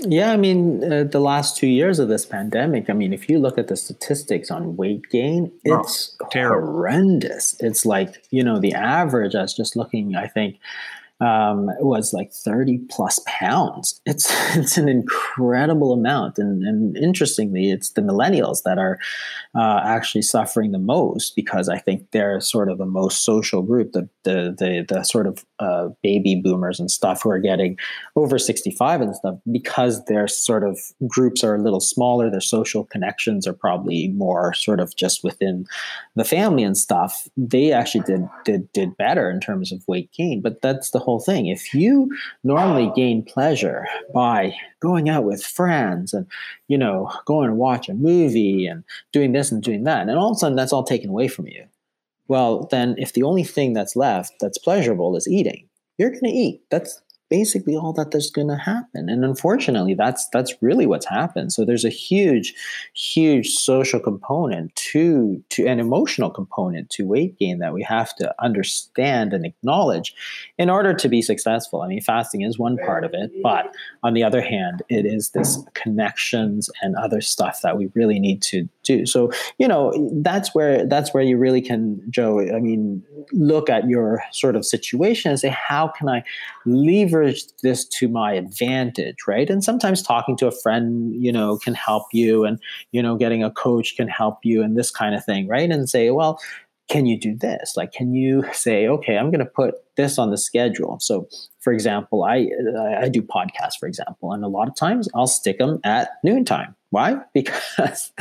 Yeah 0.00 0.32
i 0.32 0.36
mean 0.36 0.82
uh, 0.92 1.04
the 1.04 1.20
last 1.20 1.56
two 1.56 1.68
years 1.68 2.00
of 2.00 2.08
this 2.08 2.26
pandemic 2.26 2.90
i 2.90 2.92
mean 2.92 3.12
if 3.12 3.28
you 3.28 3.38
look 3.38 3.58
at 3.58 3.68
the 3.68 3.76
statistics 3.76 4.50
on 4.50 4.76
weight 4.76 5.08
gain 5.08 5.52
oh, 5.68 5.80
it's 5.80 6.16
oh, 6.20 6.26
horrendous. 6.32 7.54
It's 7.60 7.86
like 7.86 8.24
you 8.30 8.42
know 8.42 8.58
the 8.58 8.74
average 8.74 9.36
i 9.36 9.42
was 9.42 9.54
just 9.54 9.76
looking 9.76 10.16
i 10.16 10.26
think 10.26 10.58
um, 11.22 11.70
was 11.78 12.12
like 12.12 12.32
30 12.32 12.78
plus 12.90 13.20
pounds. 13.26 14.00
It's 14.06 14.28
it's 14.56 14.76
an 14.76 14.88
incredible 14.88 15.92
amount. 15.92 16.38
And, 16.38 16.62
and 16.64 16.96
interestingly, 16.96 17.70
it's 17.70 17.90
the 17.90 18.02
millennials 18.02 18.64
that 18.64 18.78
are 18.78 18.98
uh, 19.54 19.80
actually 19.84 20.22
suffering 20.22 20.72
the 20.72 20.78
most 20.78 21.36
because 21.36 21.68
I 21.68 21.78
think 21.78 22.10
they're 22.10 22.40
sort 22.40 22.68
of 22.68 22.78
the 22.78 22.86
most 22.86 23.24
social 23.24 23.62
group, 23.62 23.92
the, 23.92 24.08
the, 24.24 24.54
the, 24.58 24.84
the 24.88 25.02
sort 25.04 25.26
of 25.26 25.44
uh, 25.60 25.90
baby 26.02 26.40
boomers 26.42 26.80
and 26.80 26.90
stuff 26.90 27.22
who 27.22 27.30
are 27.30 27.38
getting 27.38 27.78
over 28.16 28.38
65 28.38 29.00
and 29.00 29.14
stuff 29.14 29.36
because 29.50 30.04
their 30.06 30.26
sort 30.26 30.64
of 30.64 30.80
groups 31.06 31.44
are 31.44 31.54
a 31.54 31.62
little 31.62 31.80
smaller. 31.80 32.30
Their 32.30 32.40
social 32.40 32.84
connections 32.84 33.46
are 33.46 33.52
probably 33.52 34.08
more 34.08 34.54
sort 34.54 34.80
of 34.80 34.96
just 34.96 35.22
within 35.22 35.66
the 36.16 36.24
family 36.24 36.64
and 36.64 36.76
stuff. 36.76 37.28
They 37.36 37.72
actually 37.72 38.04
did, 38.04 38.28
did, 38.44 38.72
did 38.72 38.96
better 38.96 39.30
in 39.30 39.38
terms 39.38 39.70
of 39.70 39.86
weight 39.86 40.10
gain. 40.12 40.40
But 40.40 40.62
that's 40.62 40.90
the 40.90 40.98
whole 40.98 41.11
whole 41.12 41.20
thing. 41.20 41.46
If 41.46 41.74
you 41.74 42.10
normally 42.42 42.90
gain 42.96 43.22
pleasure 43.22 43.86
by 44.14 44.54
going 44.80 45.08
out 45.08 45.24
with 45.24 45.44
friends 45.44 46.14
and, 46.14 46.26
you 46.68 46.78
know, 46.78 47.10
going 47.26 47.48
to 47.48 47.54
watch 47.54 47.88
a 47.88 47.94
movie 47.94 48.66
and 48.66 48.82
doing 49.12 49.32
this 49.32 49.52
and 49.52 49.62
doing 49.62 49.84
that, 49.84 50.08
and 50.08 50.18
all 50.18 50.30
of 50.30 50.36
a 50.36 50.38
sudden 50.38 50.56
that's 50.56 50.72
all 50.72 50.84
taken 50.84 51.10
away 51.10 51.28
from 51.28 51.46
you, 51.46 51.64
well, 52.28 52.66
then 52.70 52.94
if 52.98 53.12
the 53.12 53.22
only 53.24 53.44
thing 53.44 53.74
that's 53.74 53.94
left 53.94 54.32
that's 54.40 54.58
pleasurable 54.58 55.16
is 55.16 55.28
eating, 55.28 55.68
you're 55.98 56.10
going 56.10 56.22
to 56.22 56.28
eat. 56.30 56.62
That's 56.70 57.02
basically 57.32 57.74
all 57.74 57.94
that 57.94 58.10
there's 58.10 58.30
going 58.30 58.48
to 58.48 58.56
happen. 58.56 59.08
And 59.08 59.24
unfortunately 59.24 59.94
that's 59.94 60.28
that's 60.34 60.52
really 60.60 60.84
what's 60.84 61.06
happened. 61.06 61.50
So 61.50 61.64
there's 61.64 61.86
a 61.86 61.88
huge 61.88 62.52
huge 62.94 63.48
social 63.54 63.98
component 63.98 64.76
to 64.92 65.42
to 65.48 65.66
an 65.66 65.80
emotional 65.80 66.28
component 66.28 66.90
to 66.90 67.06
weight 67.06 67.38
gain 67.38 67.58
that 67.60 67.72
we 67.72 67.82
have 67.84 68.14
to 68.16 68.34
understand 68.38 69.32
and 69.32 69.46
acknowledge 69.46 70.14
in 70.58 70.68
order 70.68 70.92
to 70.92 71.08
be 71.08 71.22
successful. 71.22 71.80
I 71.80 71.88
mean 71.88 72.02
fasting 72.02 72.42
is 72.42 72.58
one 72.58 72.76
part 72.76 73.02
of 73.02 73.14
it 73.14 73.30
but 73.42 73.74
on 74.02 74.12
the 74.12 74.24
other 74.24 74.42
hand 74.42 74.82
it 74.90 75.06
is 75.06 75.30
this 75.30 75.58
connections 75.72 76.68
and 76.82 76.94
other 76.96 77.22
stuff 77.22 77.62
that 77.62 77.78
we 77.78 77.90
really 77.94 78.20
need 78.20 78.42
to 78.42 78.68
do 78.82 79.06
so 79.06 79.30
you 79.58 79.68
know 79.68 79.92
that's 80.22 80.54
where 80.54 80.86
that's 80.86 81.14
where 81.14 81.22
you 81.22 81.36
really 81.36 81.60
can 81.60 82.00
joe 82.10 82.40
i 82.54 82.60
mean 82.60 83.02
look 83.32 83.70
at 83.70 83.88
your 83.88 84.22
sort 84.32 84.56
of 84.56 84.64
situation 84.64 85.30
and 85.30 85.40
say 85.40 85.48
how 85.48 85.88
can 85.88 86.08
i 86.08 86.22
leverage 86.66 87.44
this 87.62 87.84
to 87.84 88.08
my 88.08 88.32
advantage, 88.32 89.16
right? 89.26 89.48
And 89.48 89.62
sometimes 89.64 90.02
talking 90.02 90.36
to 90.38 90.46
a 90.46 90.52
friend, 90.52 91.14
you 91.22 91.32
know, 91.32 91.58
can 91.58 91.74
help 91.74 92.06
you, 92.12 92.44
and 92.44 92.58
you 92.92 93.02
know, 93.02 93.16
getting 93.16 93.42
a 93.42 93.50
coach 93.50 93.96
can 93.96 94.08
help 94.08 94.38
you, 94.42 94.62
and 94.62 94.76
this 94.76 94.90
kind 94.90 95.14
of 95.14 95.24
thing, 95.24 95.48
right? 95.48 95.70
And 95.70 95.88
say, 95.88 96.10
well, 96.10 96.38
can 96.92 97.06
you 97.06 97.18
do 97.18 97.34
this? 97.34 97.72
Like, 97.74 97.92
can 97.92 98.12
you 98.12 98.44
say, 98.52 98.86
okay, 98.86 99.16
I'm 99.16 99.30
going 99.30 99.38
to 99.38 99.46
put 99.46 99.76
this 99.96 100.18
on 100.18 100.30
the 100.30 100.36
schedule? 100.36 100.98
So, 101.00 101.26
for 101.60 101.72
example, 101.72 102.22
I 102.22 102.50
I 103.00 103.08
do 103.08 103.22
podcasts, 103.22 103.78
for 103.80 103.86
example, 103.86 104.32
and 104.32 104.44
a 104.44 104.48
lot 104.48 104.68
of 104.68 104.76
times 104.76 105.08
I'll 105.14 105.26
stick 105.26 105.56
them 105.56 105.80
at 105.84 106.10
noontime. 106.22 106.76
Why? 106.90 107.16
Because 107.32 108.12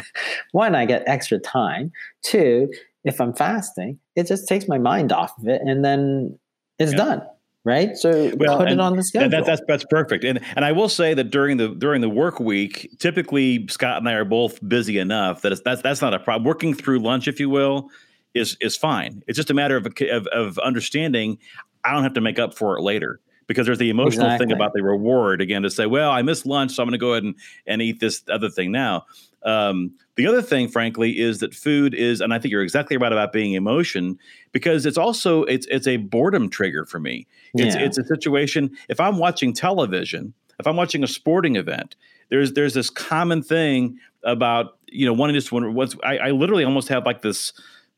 one, 0.53 0.73
I 0.73 0.85
get 0.85 1.03
extra 1.05 1.37
time. 1.37 1.91
Two, 2.23 2.71
if 3.03 3.19
I'm 3.19 3.33
fasting, 3.33 3.99
it 4.15 4.27
just 4.27 4.47
takes 4.47 4.69
my 4.69 4.77
mind 4.77 5.11
off 5.11 5.37
of 5.37 5.49
it, 5.49 5.61
and 5.61 5.83
then 5.83 6.39
it's 6.79 6.93
yeah. 6.93 6.97
done 6.97 7.21
right? 7.63 7.95
So 7.95 8.31
well, 8.37 8.57
put 8.57 8.71
it 8.71 8.79
on 8.79 8.95
the 8.95 9.03
schedule. 9.03 9.29
That, 9.29 9.45
that's 9.45 9.61
that's 9.67 9.85
perfect. 9.87 10.23
And 10.23 10.39
and 10.55 10.65
I 10.65 10.71
will 10.71 10.89
say 10.89 11.13
that 11.13 11.25
during 11.25 11.57
the 11.57 11.67
during 11.67 12.01
the 12.01 12.09
work 12.09 12.39
week, 12.39 12.89
typically 12.97 13.67
Scott 13.67 13.97
and 13.97 14.09
I 14.09 14.13
are 14.13 14.25
both 14.25 14.67
busy 14.67 14.97
enough 14.97 15.43
that 15.43 15.63
that's 15.63 15.83
that's 15.83 16.01
not 16.01 16.15
a 16.15 16.19
problem. 16.19 16.43
Working 16.43 16.73
through 16.73 16.99
lunch, 17.01 17.27
if 17.27 17.39
you 17.39 17.51
will, 17.51 17.91
is 18.33 18.57
is 18.61 18.77
fine. 18.77 19.23
It's 19.27 19.35
just 19.35 19.49
a 19.49 19.53
matter 19.53 19.77
of 19.77 19.87
of, 20.11 20.27
of 20.27 20.57
understanding. 20.59 21.37
I 21.83 21.93
don't 21.93 22.03
have 22.03 22.13
to 22.13 22.21
make 22.21 22.39
up 22.39 22.53
for 22.53 22.77
it 22.77 22.81
later 22.81 23.19
because 23.47 23.65
there's 23.65 23.79
the 23.79 23.89
emotional 23.89 24.27
exactly. 24.27 24.47
thing 24.47 24.55
about 24.55 24.73
the 24.73 24.81
reward 24.81 25.41
again 25.41 25.63
to 25.63 25.69
say, 25.69 25.85
well, 25.85 26.11
I 26.11 26.21
missed 26.21 26.45
lunch, 26.45 26.73
so 26.73 26.83
I'm 26.83 26.87
going 26.87 26.93
to 26.93 27.03
go 27.03 27.11
ahead 27.11 27.23
and, 27.23 27.35
and 27.67 27.81
eat 27.81 27.99
this 27.99 28.23
other 28.31 28.49
thing 28.49 28.71
now. 28.71 29.05
Um, 29.43 29.93
the 30.15 30.27
other 30.27 30.41
thing, 30.41 30.67
frankly, 30.67 31.19
is 31.19 31.39
that 31.39 31.53
food 31.53 31.93
is, 31.93 32.21
and 32.21 32.33
I 32.33 32.39
think 32.39 32.51
you're 32.51 32.61
exactly 32.61 32.97
right 32.97 33.11
about 33.11 33.33
being 33.33 33.53
emotion, 33.53 34.17
because 34.51 34.85
it's 34.85 34.97
also 34.97 35.43
it's 35.43 35.65
it's 35.67 35.87
a 35.87 35.97
boredom 35.97 36.49
trigger 36.49 36.85
for 36.85 36.99
me. 36.99 37.27
It's 37.55 37.75
yeah. 37.75 37.81
it's 37.81 37.97
a 37.97 38.05
situation. 38.05 38.71
If 38.87 38.99
I'm 38.99 39.17
watching 39.17 39.51
television, 39.53 40.33
if 40.59 40.67
I'm 40.67 40.75
watching 40.75 41.03
a 41.03 41.07
sporting 41.07 41.55
event, 41.55 41.95
there's 42.29 42.53
there's 42.53 42.73
this 42.73 42.89
common 42.89 43.41
thing 43.41 43.97
about 44.23 44.77
you 44.87 45.05
know 45.05 45.13
wanting 45.13 45.41
to 45.41 45.53
wonder 45.53 45.71
what's 45.71 45.95
I, 46.03 46.17
I 46.17 46.31
literally 46.31 46.63
almost 46.63 46.87
have 46.89 47.05
like 47.05 47.21
this 47.21 47.51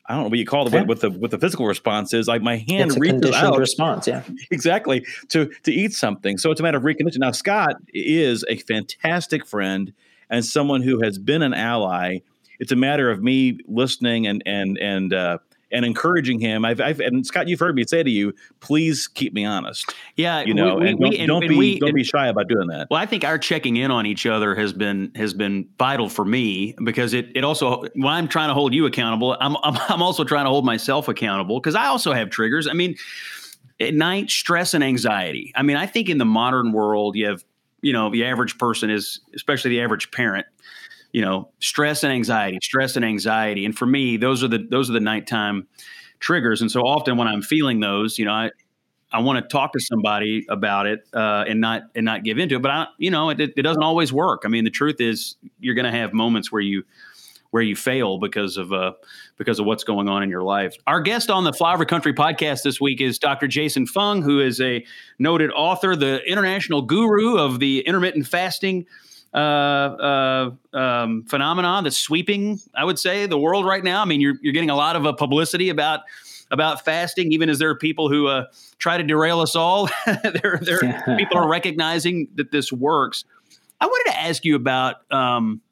I 0.06 0.14
don't 0.14 0.24
know 0.24 0.28
what 0.28 0.38
you 0.38 0.44
call 0.44 0.66
it 0.66 0.72
yeah. 0.72 0.82
with 0.82 1.00
the 1.00 1.10
with 1.10 1.30
the 1.30 1.38
physical 1.38 1.66
response 1.66 2.12
is 2.12 2.28
like 2.28 2.42
my 2.42 2.56
hand 2.56 2.90
it's 2.90 2.96
a 2.96 3.00
reaches 3.00 3.34
out 3.34 3.58
response, 3.58 4.06
yeah, 4.06 4.22
exactly 4.50 5.06
to 5.28 5.46
to 5.62 5.72
eat 5.72 5.94
something. 5.94 6.36
So 6.36 6.50
it's 6.50 6.60
a 6.60 6.62
matter 6.62 6.78
of 6.78 6.84
reconditioning. 6.84 7.20
Now 7.20 7.32
Scott 7.32 7.76
is 7.94 8.44
a 8.48 8.56
fantastic 8.58 9.46
friend 9.46 9.92
and 10.28 10.44
someone 10.44 10.82
who 10.82 11.02
has 11.02 11.18
been 11.18 11.42
an 11.42 11.54
ally. 11.54 12.18
It's 12.60 12.72
a 12.72 12.76
matter 12.76 13.10
of 13.10 13.22
me 13.22 13.58
listening 13.66 14.26
and 14.26 14.42
and 14.44 14.76
and 14.78 15.14
uh, 15.14 15.38
and 15.74 15.84
encouraging 15.84 16.38
him. 16.38 16.64
I've, 16.64 16.80
I've, 16.80 17.00
and 17.00 17.26
Scott, 17.26 17.48
you've 17.48 17.60
heard 17.60 17.74
me 17.74 17.84
say 17.84 18.02
to 18.02 18.10
you, 18.10 18.32
please 18.60 19.08
keep 19.08 19.34
me 19.34 19.44
honest. 19.44 19.92
Yeah, 20.16 20.42
you 20.42 20.54
know, 20.54 20.76
we, 20.76 20.88
and 20.88 20.98
we, 20.98 21.10
don't, 21.10 21.20
and, 21.20 21.28
don't 21.28 21.42
and 21.42 21.50
be 21.50 21.56
we, 21.56 21.78
don't 21.78 21.94
be 21.94 22.04
shy 22.04 22.28
about 22.28 22.48
doing 22.48 22.68
that. 22.68 22.86
Well, 22.90 23.00
I 23.00 23.06
think 23.06 23.24
our 23.24 23.38
checking 23.38 23.76
in 23.76 23.90
on 23.90 24.06
each 24.06 24.24
other 24.24 24.54
has 24.54 24.72
been 24.72 25.10
has 25.16 25.34
been 25.34 25.68
vital 25.78 26.08
for 26.08 26.24
me 26.24 26.74
because 26.84 27.12
it 27.12 27.28
it 27.34 27.44
also 27.44 27.82
when 27.94 28.12
I'm 28.12 28.28
trying 28.28 28.48
to 28.48 28.54
hold 28.54 28.72
you 28.72 28.86
accountable, 28.86 29.36
I'm 29.40 29.56
I'm, 29.62 29.76
I'm 29.88 30.02
also 30.02 30.24
trying 30.24 30.44
to 30.44 30.50
hold 30.50 30.64
myself 30.64 31.08
accountable 31.08 31.60
because 31.60 31.74
I 31.74 31.86
also 31.86 32.12
have 32.12 32.30
triggers. 32.30 32.68
I 32.68 32.72
mean, 32.72 32.94
at 33.80 33.94
night, 33.94 34.30
stress 34.30 34.74
and 34.74 34.84
anxiety. 34.84 35.52
I 35.56 35.62
mean, 35.62 35.76
I 35.76 35.86
think 35.86 36.08
in 36.08 36.18
the 36.18 36.24
modern 36.24 36.72
world, 36.72 37.16
you 37.16 37.26
have 37.26 37.44
you 37.82 37.92
know 37.92 38.10
the 38.10 38.24
average 38.24 38.56
person 38.58 38.90
is 38.90 39.20
especially 39.34 39.70
the 39.70 39.80
average 39.80 40.10
parent 40.10 40.46
you 41.14 41.20
know, 41.20 41.48
stress 41.60 42.02
and 42.02 42.12
anxiety, 42.12 42.58
stress 42.60 42.96
and 42.96 43.04
anxiety. 43.04 43.64
And 43.64 43.78
for 43.78 43.86
me, 43.86 44.16
those 44.16 44.42
are 44.42 44.48
the 44.48 44.66
those 44.68 44.90
are 44.90 44.92
the 44.92 45.00
nighttime 45.00 45.68
triggers. 46.18 46.60
And 46.60 46.68
so 46.68 46.80
often 46.80 47.16
when 47.16 47.28
I'm 47.28 47.40
feeling 47.40 47.78
those, 47.78 48.18
you 48.18 48.24
know, 48.24 48.32
I 48.32 48.50
I 49.12 49.20
want 49.20 49.40
to 49.40 49.48
talk 49.48 49.72
to 49.74 49.80
somebody 49.80 50.44
about 50.48 50.86
it 50.86 51.06
uh, 51.14 51.44
and 51.46 51.60
not 51.60 51.82
and 51.94 52.04
not 52.04 52.24
give 52.24 52.38
into 52.38 52.56
it. 52.56 52.62
But 52.62 52.72
I, 52.72 52.86
you 52.98 53.12
know, 53.12 53.30
it, 53.30 53.40
it 53.40 53.62
doesn't 53.62 53.84
always 53.84 54.12
work. 54.12 54.42
I 54.44 54.48
mean, 54.48 54.64
the 54.64 54.70
truth 54.70 54.96
is, 55.00 55.36
you're 55.60 55.76
going 55.76 55.84
to 55.84 55.96
have 55.96 56.12
moments 56.12 56.50
where 56.50 56.62
you 56.62 56.82
where 57.52 57.62
you 57.62 57.76
fail 57.76 58.18
because 58.18 58.56
of 58.56 58.72
uh, 58.72 58.94
because 59.38 59.60
of 59.60 59.66
what's 59.66 59.84
going 59.84 60.08
on 60.08 60.24
in 60.24 60.30
your 60.30 60.42
life. 60.42 60.74
Our 60.88 61.00
guest 61.00 61.30
on 61.30 61.44
the 61.44 61.52
Flyover 61.52 61.86
Country 61.86 62.12
podcast 62.12 62.64
this 62.64 62.80
week 62.80 63.00
is 63.00 63.20
Dr. 63.20 63.46
Jason 63.46 63.86
Fung, 63.86 64.20
who 64.20 64.40
is 64.40 64.60
a 64.60 64.84
noted 65.20 65.52
author, 65.52 65.94
the 65.94 66.24
international 66.28 66.82
guru 66.82 67.38
of 67.38 67.60
the 67.60 67.86
intermittent 67.86 68.26
fasting 68.26 68.84
uh, 69.34 69.36
uh, 69.36 70.50
um, 70.72 71.24
phenomenon 71.24 71.84
that's 71.84 71.98
sweeping, 71.98 72.60
I 72.74 72.84
would 72.84 72.98
say, 72.98 73.26
the 73.26 73.38
world 73.38 73.66
right 73.66 73.82
now. 73.82 74.00
I 74.00 74.04
mean, 74.04 74.20
you're, 74.20 74.36
you're 74.40 74.52
getting 74.52 74.70
a 74.70 74.76
lot 74.76 74.96
of 74.96 75.06
uh, 75.06 75.12
publicity 75.12 75.70
about 75.70 76.00
about 76.50 76.84
fasting, 76.84 77.32
even 77.32 77.48
as 77.48 77.58
there 77.58 77.70
are 77.70 77.76
people 77.76 78.08
who 78.08 78.28
uh, 78.28 78.44
try 78.78 78.96
to 78.96 79.02
derail 79.02 79.40
us 79.40 79.56
all. 79.56 79.88
there, 80.06 80.60
there 80.62 81.02
people 81.18 81.38
are 81.38 81.48
recognizing 81.48 82.28
that 82.36 82.52
this 82.52 82.72
works. 82.72 83.24
I 83.80 83.86
wanted 83.86 84.12
to 84.12 84.20
ask 84.20 84.44
you 84.44 84.54
about 84.54 85.10
um, 85.10 85.62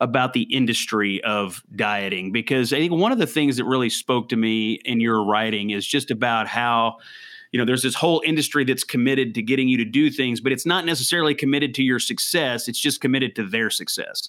about 0.00 0.34
the 0.34 0.42
industry 0.42 1.22
of 1.24 1.62
dieting 1.74 2.32
because 2.32 2.72
I 2.72 2.78
think 2.78 2.92
one 2.92 3.12
of 3.12 3.18
the 3.18 3.26
things 3.26 3.56
that 3.56 3.64
really 3.64 3.88
spoke 3.88 4.28
to 4.30 4.36
me 4.36 4.74
in 4.84 5.00
your 5.00 5.24
writing 5.24 5.70
is 5.70 5.86
just 5.86 6.10
about 6.10 6.48
how 6.48 6.98
you 7.54 7.58
know, 7.58 7.64
there's 7.64 7.84
this 7.84 7.94
whole 7.94 8.20
industry 8.26 8.64
that's 8.64 8.82
committed 8.82 9.32
to 9.36 9.40
getting 9.40 9.68
you 9.68 9.76
to 9.76 9.84
do 9.84 10.10
things, 10.10 10.40
but 10.40 10.50
it's 10.50 10.66
not 10.66 10.84
necessarily 10.84 11.36
committed 11.36 11.72
to 11.74 11.84
your 11.84 12.00
success. 12.00 12.66
It's 12.66 12.80
just 12.80 13.00
committed 13.00 13.36
to 13.36 13.44
their 13.46 13.70
success. 13.70 14.28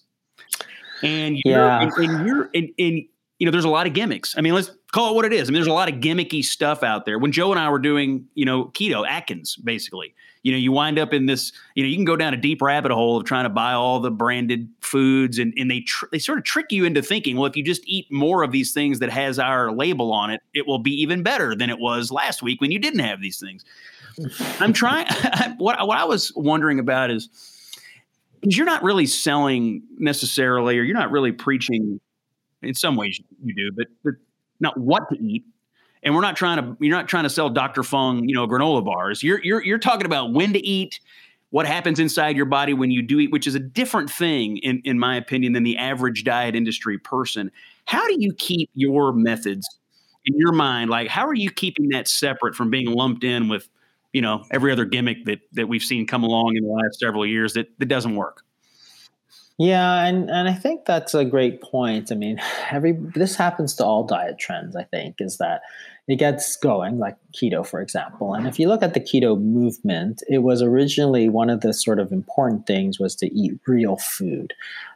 And 1.01 1.41
you're, 1.43 1.57
yeah. 1.57 1.81
and, 1.81 1.91
and 1.97 2.27
you're, 2.27 2.51
and, 2.53 2.69
and, 2.77 3.01
you 3.37 3.45
know, 3.45 3.51
there's 3.51 3.65
a 3.65 3.69
lot 3.69 3.85
of 3.85 3.93
gimmicks. 3.93 4.37
I 4.37 4.41
mean, 4.41 4.53
let's 4.53 4.71
call 4.93 5.11
it 5.11 5.15
what 5.15 5.25
it 5.25 5.33
is. 5.33 5.49
I 5.49 5.51
mean, 5.51 5.55
there's 5.55 5.67
a 5.67 5.73
lot 5.73 5.91
of 5.91 5.99
gimmicky 5.99 6.43
stuff 6.43 6.83
out 6.83 7.05
there. 7.05 7.19
When 7.19 7.33
Joe 7.33 7.51
and 7.51 7.59
I 7.59 7.69
were 7.69 7.79
doing, 7.79 8.27
you 8.33 8.45
know, 8.45 8.65
keto, 8.65 9.05
Atkins, 9.05 9.57
basically, 9.57 10.15
you 10.43 10.53
know, 10.53 10.57
you 10.57 10.71
wind 10.71 10.97
up 10.97 11.13
in 11.13 11.25
this, 11.25 11.51
you 11.75 11.83
know, 11.83 11.89
you 11.89 11.97
can 11.97 12.05
go 12.05 12.15
down 12.15 12.33
a 12.33 12.37
deep 12.37 12.61
rabbit 12.61 12.93
hole 12.93 13.17
of 13.17 13.25
trying 13.25 13.43
to 13.43 13.49
buy 13.49 13.73
all 13.73 13.99
the 13.99 14.11
branded 14.11 14.69
foods 14.79 15.37
and, 15.37 15.53
and 15.57 15.69
they, 15.69 15.81
tr- 15.81 16.05
they 16.13 16.19
sort 16.19 16.37
of 16.37 16.45
trick 16.45 16.67
you 16.69 16.85
into 16.85 17.01
thinking, 17.01 17.35
well, 17.35 17.45
if 17.45 17.57
you 17.57 17.63
just 17.63 17.81
eat 17.85 18.09
more 18.09 18.41
of 18.41 18.53
these 18.53 18.71
things 18.71 18.99
that 18.99 19.09
has 19.09 19.37
our 19.37 19.71
label 19.71 20.13
on 20.13 20.29
it, 20.29 20.39
it 20.53 20.65
will 20.65 20.79
be 20.79 20.91
even 21.01 21.21
better 21.21 21.55
than 21.55 21.69
it 21.69 21.79
was 21.79 22.11
last 22.11 22.41
week 22.41 22.61
when 22.61 22.71
you 22.71 22.79
didn't 22.79 22.99
have 22.99 23.19
these 23.19 23.39
things. 23.39 23.65
I'm 24.61 24.71
trying, 24.71 25.07
what, 25.57 25.85
what 25.85 25.97
I 25.97 26.05
was 26.05 26.31
wondering 26.37 26.79
about 26.79 27.11
is, 27.11 27.27
because 28.39 28.55
you're 28.55 28.65
not 28.65 28.83
really 28.83 29.07
selling 29.07 29.81
necessarily, 29.97 30.77
or 30.77 30.83
you're 30.83 30.95
not 30.95 31.11
really 31.11 31.31
preaching 31.31 31.99
in 32.65 32.73
some 32.73 32.95
ways 32.95 33.19
you 33.43 33.55
do, 33.55 33.71
but, 33.75 33.87
but 34.03 34.13
not 34.59 34.77
what 34.79 35.09
to 35.09 35.17
eat 35.17 35.45
and 36.05 36.13
we're 36.13 36.21
not 36.21 36.37
trying 36.37 36.57
to 36.57 36.77
you're 36.79 36.95
not 36.95 37.07
trying 37.07 37.23
to 37.23 37.29
sell 37.29 37.49
Dr. 37.49 37.83
Fung, 37.83 38.29
you 38.29 38.35
know, 38.35 38.47
granola 38.47 38.85
bars. 38.85 39.23
You're 39.23 39.43
you're 39.43 39.63
you're 39.63 39.79
talking 39.79 40.05
about 40.05 40.31
when 40.31 40.53
to 40.53 40.59
eat, 40.59 40.99
what 41.49 41.65
happens 41.65 41.99
inside 41.99 42.35
your 42.35 42.45
body 42.45 42.73
when 42.73 42.91
you 42.91 43.01
do 43.01 43.19
eat, 43.19 43.31
which 43.31 43.47
is 43.47 43.55
a 43.55 43.59
different 43.59 44.09
thing 44.09 44.57
in 44.57 44.81
in 44.85 44.99
my 44.99 45.15
opinion 45.15 45.53
than 45.53 45.63
the 45.63 45.77
average 45.77 46.23
diet 46.23 46.55
industry 46.55 46.97
person. 46.97 47.51
How 47.85 48.05
do 48.07 48.15
you 48.19 48.33
keep 48.33 48.69
your 48.75 49.13
methods 49.13 49.67
in 50.25 50.37
your 50.37 50.51
mind 50.51 50.89
like 50.89 51.07
how 51.07 51.27
are 51.27 51.33
you 51.33 51.51
keeping 51.51 51.89
that 51.89 52.07
separate 52.07 52.55
from 52.55 52.69
being 52.69 52.87
lumped 52.87 53.23
in 53.23 53.47
with, 53.47 53.67
you 54.13 54.21
know, 54.21 54.43
every 54.51 54.71
other 54.71 54.85
gimmick 54.85 55.25
that 55.25 55.39
that 55.53 55.67
we've 55.67 55.83
seen 55.83 56.05
come 56.05 56.23
along 56.23 56.55
in 56.55 56.63
the 56.63 56.71
last 56.71 56.99
several 56.99 57.25
years 57.25 57.53
that 57.53 57.67
that 57.79 57.87
doesn't 57.87 58.15
work? 58.15 58.43
Yeah, 59.57 60.03
and 60.05 60.29
and 60.29 60.49
I 60.49 60.53
think 60.53 60.85
that's 60.85 61.13
a 61.13 61.23
great 61.23 61.61
point. 61.61 62.11
I 62.11 62.15
mean, 62.15 62.41
every 62.71 62.93
this 62.93 63.35
happens 63.35 63.75
to 63.75 63.85
all 63.85 64.03
diet 64.03 64.37
trends. 64.37 64.75
I 64.75 64.83
think 64.83 65.15
is 65.19 65.37
that 65.37 65.61
it 66.07 66.17
gets 66.17 66.55
going, 66.57 66.99
like 66.99 67.17
keto, 67.33 67.65
for 67.65 67.81
example. 67.81 68.35
And 68.35 68.47
if 68.47 68.59
you 68.59 68.67
look 68.67 68.83
at 68.83 68.93
the 68.93 68.99
keto 68.99 69.41
movement, 69.41 70.21
it 70.29 70.39
was 70.39 70.61
originally 70.61 71.29
one 71.29 71.49
of 71.49 71.61
the 71.61 71.73
sort 71.73 71.99
of 71.99 72.11
important 72.11 72.67
things 72.67 72.99
was 72.99 73.15
to 73.15 73.33
eat 73.33 73.59
real 73.65 73.97
food. 73.97 74.53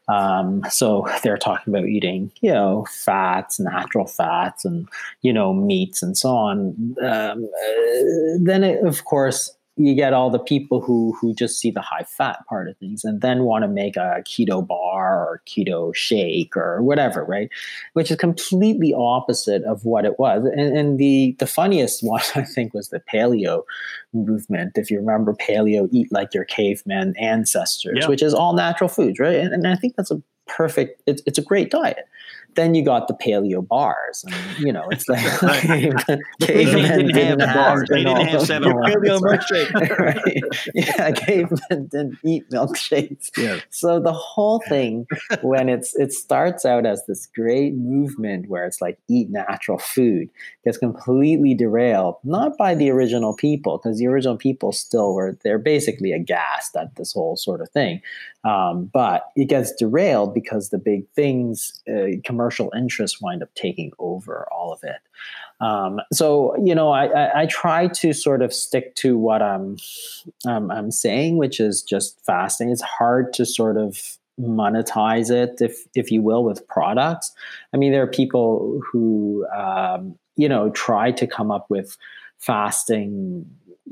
Um, 0.08 0.64
so 0.70 1.08
they're 1.24 1.38
talking 1.38 1.74
about 1.74 1.88
eating, 1.88 2.32
you 2.42 2.52
know, 2.52 2.86
fats, 2.92 3.60
natural 3.60 4.06
fats, 4.06 4.66
and 4.66 4.88
you 5.22 5.34
know, 5.34 5.54
meats 5.54 6.04
and 6.04 6.18
so 6.18 6.30
on. 6.36 6.96
Um, 7.02 7.46
uh, 7.46 8.04
then, 8.40 8.64
it, 8.64 8.86
of 8.86 9.06
course, 9.06 9.56
you 9.80 9.96
get 9.96 10.14
all 10.14 10.30
the 10.30 10.40
people 10.40 10.82
who 10.82 11.16
who 11.20 11.34
just 11.34 11.58
see 11.58 11.72
the 11.72 11.82
high 11.82 12.04
fat 12.04 12.46
part 12.48 12.68
of 12.68 12.78
things 12.78 13.06
and 13.06 13.22
then 13.22 13.44
want 13.44 13.64
to 13.64 13.68
make 13.68 13.96
a 13.96 14.22
keto 14.26 14.66
bar 14.66 15.16
or 15.16 15.42
keto 15.48 15.96
shake 15.96 16.56
or 16.58 16.84
whatever 16.84 17.24
right? 17.24 17.50
Which 17.94 18.12
is 18.12 18.18
completely 18.18 18.94
opposite 18.94 19.64
of 19.64 19.86
what 19.86 20.06
it 20.06 20.20
was. 20.20 20.44
And, 20.46 20.78
and 20.78 21.00
the 21.00 21.36
the 21.40 21.48
funniest 21.48 22.04
one 22.04 22.22
i 22.36 22.44
think 22.44 22.74
was 22.74 22.90
the 22.90 23.00
paleo 23.00 23.64
movement. 24.14 24.78
If 24.78 24.92
you 24.92 25.00
remember 25.00 25.34
paleo 25.34 25.88
eat 25.92 26.12
like 26.12 26.34
your 26.34 26.46
caveman 26.46 27.16
ancestors 27.18 28.08
which 28.08 28.22
is 28.22 28.34
all 28.34 28.54
natural 28.54 28.90
foods 28.90 29.18
right? 29.20 29.36
And, 29.36 29.54
and 29.54 29.68
i 29.68 29.76
think 29.76 29.96
that's 29.96 30.12
a 30.12 30.22
perfect 30.48 31.02
it's, 31.06 31.22
it's 31.26 31.38
a 31.38 31.44
great 31.44 31.72
diet 31.72 32.06
then 32.56 32.76
you 32.76 32.84
got 32.84 33.08
the 33.08 33.14
paleo 33.14 33.66
bars, 33.66 34.26
and 34.26 34.60
you 34.60 34.72
know 34.72 34.88
it's 34.90 35.08
like 35.08 35.20
cavemen 36.42 37.08
didn't, 37.08 37.14
didn't 37.14 37.40
have 37.40 37.56
bars. 37.56 37.90
They 37.90 38.04
didn't 38.04 38.28
have 38.28 38.42
seven 38.42 38.74
paleo 38.86 39.20
milkshake. 39.20 39.98
right? 39.98 40.44
Yeah, 40.74 41.12
cavemen 41.12 41.88
didn't 41.88 42.18
eat 42.24 42.50
milkshakes. 42.50 43.30
Yeah. 43.38 43.60
So 43.70 44.00
the 44.00 44.14
whole 44.14 44.62
thing, 44.68 45.08
when 45.42 45.70
it's 45.70 45.96
it 45.96 46.12
starts 46.12 46.66
out 46.66 46.86
as 46.86 47.06
this 47.06 47.28
great 47.28 47.76
movement 47.76 48.50
where 48.50 48.66
it's 48.66 48.82
like 48.82 49.00
eat 49.08 49.30
natural 49.30 49.78
food, 49.78 50.30
gets 50.66 50.78
completely 50.78 51.54
derailed 51.54 52.16
not 52.24 52.58
by 52.58 52.76
the 52.76 52.90
original 52.90 53.36
people 53.36 53.78
because 53.78 54.00
the 54.00 54.08
original 54.08 54.38
people 54.38 54.72
still 54.72 55.14
were 55.14 55.38
they're 55.44 55.60
basically 55.60 56.12
aghast 56.12 56.76
at 56.76 56.96
this 56.96 57.14
whole 57.14 57.36
sort 57.36 57.62
of 57.62 57.70
thing, 57.70 58.02
um, 58.44 58.86
but 58.86 59.32
it 59.36 59.46
gets 59.46 59.74
derailed 59.74 60.34
because 60.34 60.70
the 60.70 60.78
big 60.78 61.08
things, 61.10 61.82
uh, 61.90 62.20
commercial 62.40 62.72
interests, 62.76 63.20
wind 63.22 63.44
up 63.44 63.54
taking 63.54 63.92
over 64.00 64.48
all 64.52 64.72
of 64.72 64.84
it. 64.84 65.02
Um, 65.60 66.00
so 66.14 66.56
you 66.64 66.74
know, 66.74 66.92
I, 66.92 67.08
I, 67.08 67.42
I, 67.42 67.46
try 67.48 67.88
to 67.88 68.14
sort 68.14 68.42
of 68.42 68.54
stick 68.54 68.96
to 68.96 69.18
what 69.18 69.42
I'm 69.42 69.76
um, 70.46 70.72
I'm 70.72 70.90
saying, 70.90 71.36
which 71.36 71.60
is 71.60 71.84
just 71.84 72.18
fasting. 72.26 72.70
It's 72.70 72.82
hard 72.82 73.34
to 73.34 73.46
sort 73.46 73.76
of 73.76 74.18
monetize 74.40 75.30
it, 75.30 75.62
if 75.62 75.86
if 75.96 76.12
you 76.12 76.22
will, 76.22 76.46
with 76.46 76.66
products. 76.68 77.34
I 77.74 77.78
mean, 77.78 77.92
there 77.92 78.04
are 78.04 78.08
people 78.08 78.82
who 78.90 79.46
um, 79.54 80.18
you 80.38 80.48
know 80.48 80.70
try 80.70 81.12
to 81.12 81.28
come 81.28 81.52
up 81.52 81.70
with 81.70 81.98
fasting 82.38 83.46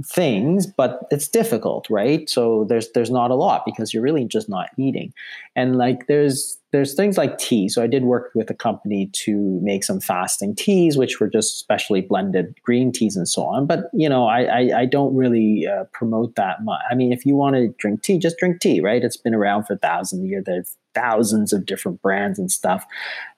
things 0.05 0.67
but 0.67 1.07
it's 1.09 1.27
difficult 1.27 1.87
right 1.89 2.29
so 2.29 2.65
there's 2.69 2.91
there's 2.91 3.09
not 3.09 3.31
a 3.31 3.35
lot 3.35 3.63
because 3.65 3.93
you're 3.93 4.03
really 4.03 4.25
just 4.25 4.47
not 4.47 4.69
eating 4.77 5.11
and 5.55 5.75
like 5.75 6.05
there's 6.05 6.56
there's 6.77 6.93
things 6.93 7.17
like 7.17 7.39
tea. 7.39 7.67
So 7.69 7.81
I 7.81 7.87
did 7.87 8.03
work 8.03 8.29
with 8.35 8.51
a 8.51 8.53
company 8.53 9.09
to 9.13 9.59
make 9.63 9.83
some 9.83 9.99
fasting 9.99 10.53
teas, 10.53 10.95
which 10.95 11.19
were 11.19 11.27
just 11.27 11.57
specially 11.57 12.01
blended 12.01 12.53
green 12.61 12.91
teas 12.91 13.15
and 13.15 13.27
so 13.27 13.41
on. 13.47 13.65
But 13.65 13.89
you 13.93 14.07
know, 14.07 14.27
I 14.27 14.43
I, 14.43 14.79
I 14.81 14.85
don't 14.85 15.15
really 15.15 15.65
uh, 15.65 15.85
promote 15.91 16.35
that 16.35 16.63
much. 16.63 16.79
I 16.87 16.93
mean, 16.93 17.11
if 17.11 17.25
you 17.25 17.35
want 17.35 17.55
to 17.55 17.69
drink 17.79 18.03
tea, 18.03 18.19
just 18.19 18.37
drink 18.37 18.61
tea, 18.61 18.79
right? 18.79 19.03
It's 19.03 19.17
been 19.17 19.33
around 19.33 19.63
for 19.63 19.75
thousands 19.75 20.21
of 20.21 20.27
years. 20.27 20.43
There's 20.45 20.75
thousands 20.93 21.51
of 21.51 21.65
different 21.65 21.99
brands 22.03 22.37
and 22.37 22.51
stuff. 22.51 22.85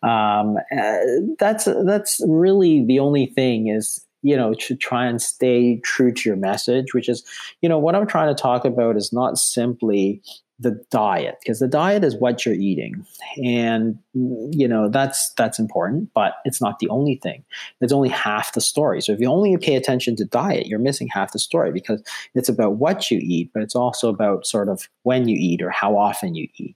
Um, 0.03 0.57
uh, 0.77 0.97
that's 1.39 1.63
that's 1.85 2.19
really 2.27 2.85
the 2.85 2.99
only 2.99 3.27
thing 3.27 3.69
is 3.69 4.05
you 4.21 4.35
know 4.35 4.53
to 4.55 4.75
try 4.75 5.05
and 5.05 5.21
stay 5.21 5.79
true 5.85 6.11
to 6.11 6.27
your 6.27 6.35
message 6.35 6.93
which 6.93 7.07
is 7.07 7.23
you 7.61 7.69
know 7.69 7.79
what 7.79 7.95
i'm 7.95 8.05
trying 8.05 8.27
to 8.27 8.41
talk 8.41 8.65
about 8.65 8.97
is 8.97 9.13
not 9.13 9.37
simply 9.37 10.21
the 10.59 10.71
diet 10.91 11.37
because 11.41 11.59
the 11.59 11.67
diet 11.67 12.03
is 12.03 12.15
what 12.15 12.45
you're 12.45 12.55
eating. 12.55 13.05
And 13.43 13.97
you 14.13 14.67
know 14.67 14.89
that's 14.89 15.31
that's 15.35 15.59
important 15.59 16.09
but 16.13 16.35
it's 16.45 16.61
not 16.61 16.79
the 16.79 16.89
only 16.89 17.15
thing. 17.15 17.43
It's 17.79 17.93
only 17.93 18.09
half 18.09 18.53
the 18.53 18.61
story. 18.61 19.01
So 19.01 19.13
if 19.13 19.19
you 19.19 19.27
only 19.27 19.55
pay 19.57 19.75
attention 19.75 20.15
to 20.17 20.25
diet 20.25 20.67
you're 20.67 20.79
missing 20.79 21.07
half 21.07 21.31
the 21.31 21.39
story 21.39 21.71
because 21.71 22.03
it's 22.35 22.49
about 22.49 22.73
what 22.73 23.09
you 23.09 23.19
eat 23.21 23.51
but 23.53 23.63
it's 23.63 23.75
also 23.75 24.09
about 24.09 24.45
sort 24.45 24.67
of 24.67 24.89
when 25.03 25.27
you 25.27 25.37
eat 25.39 25.61
or 25.61 25.69
how 25.69 25.97
often 25.97 26.35
you 26.35 26.47
eat. 26.57 26.75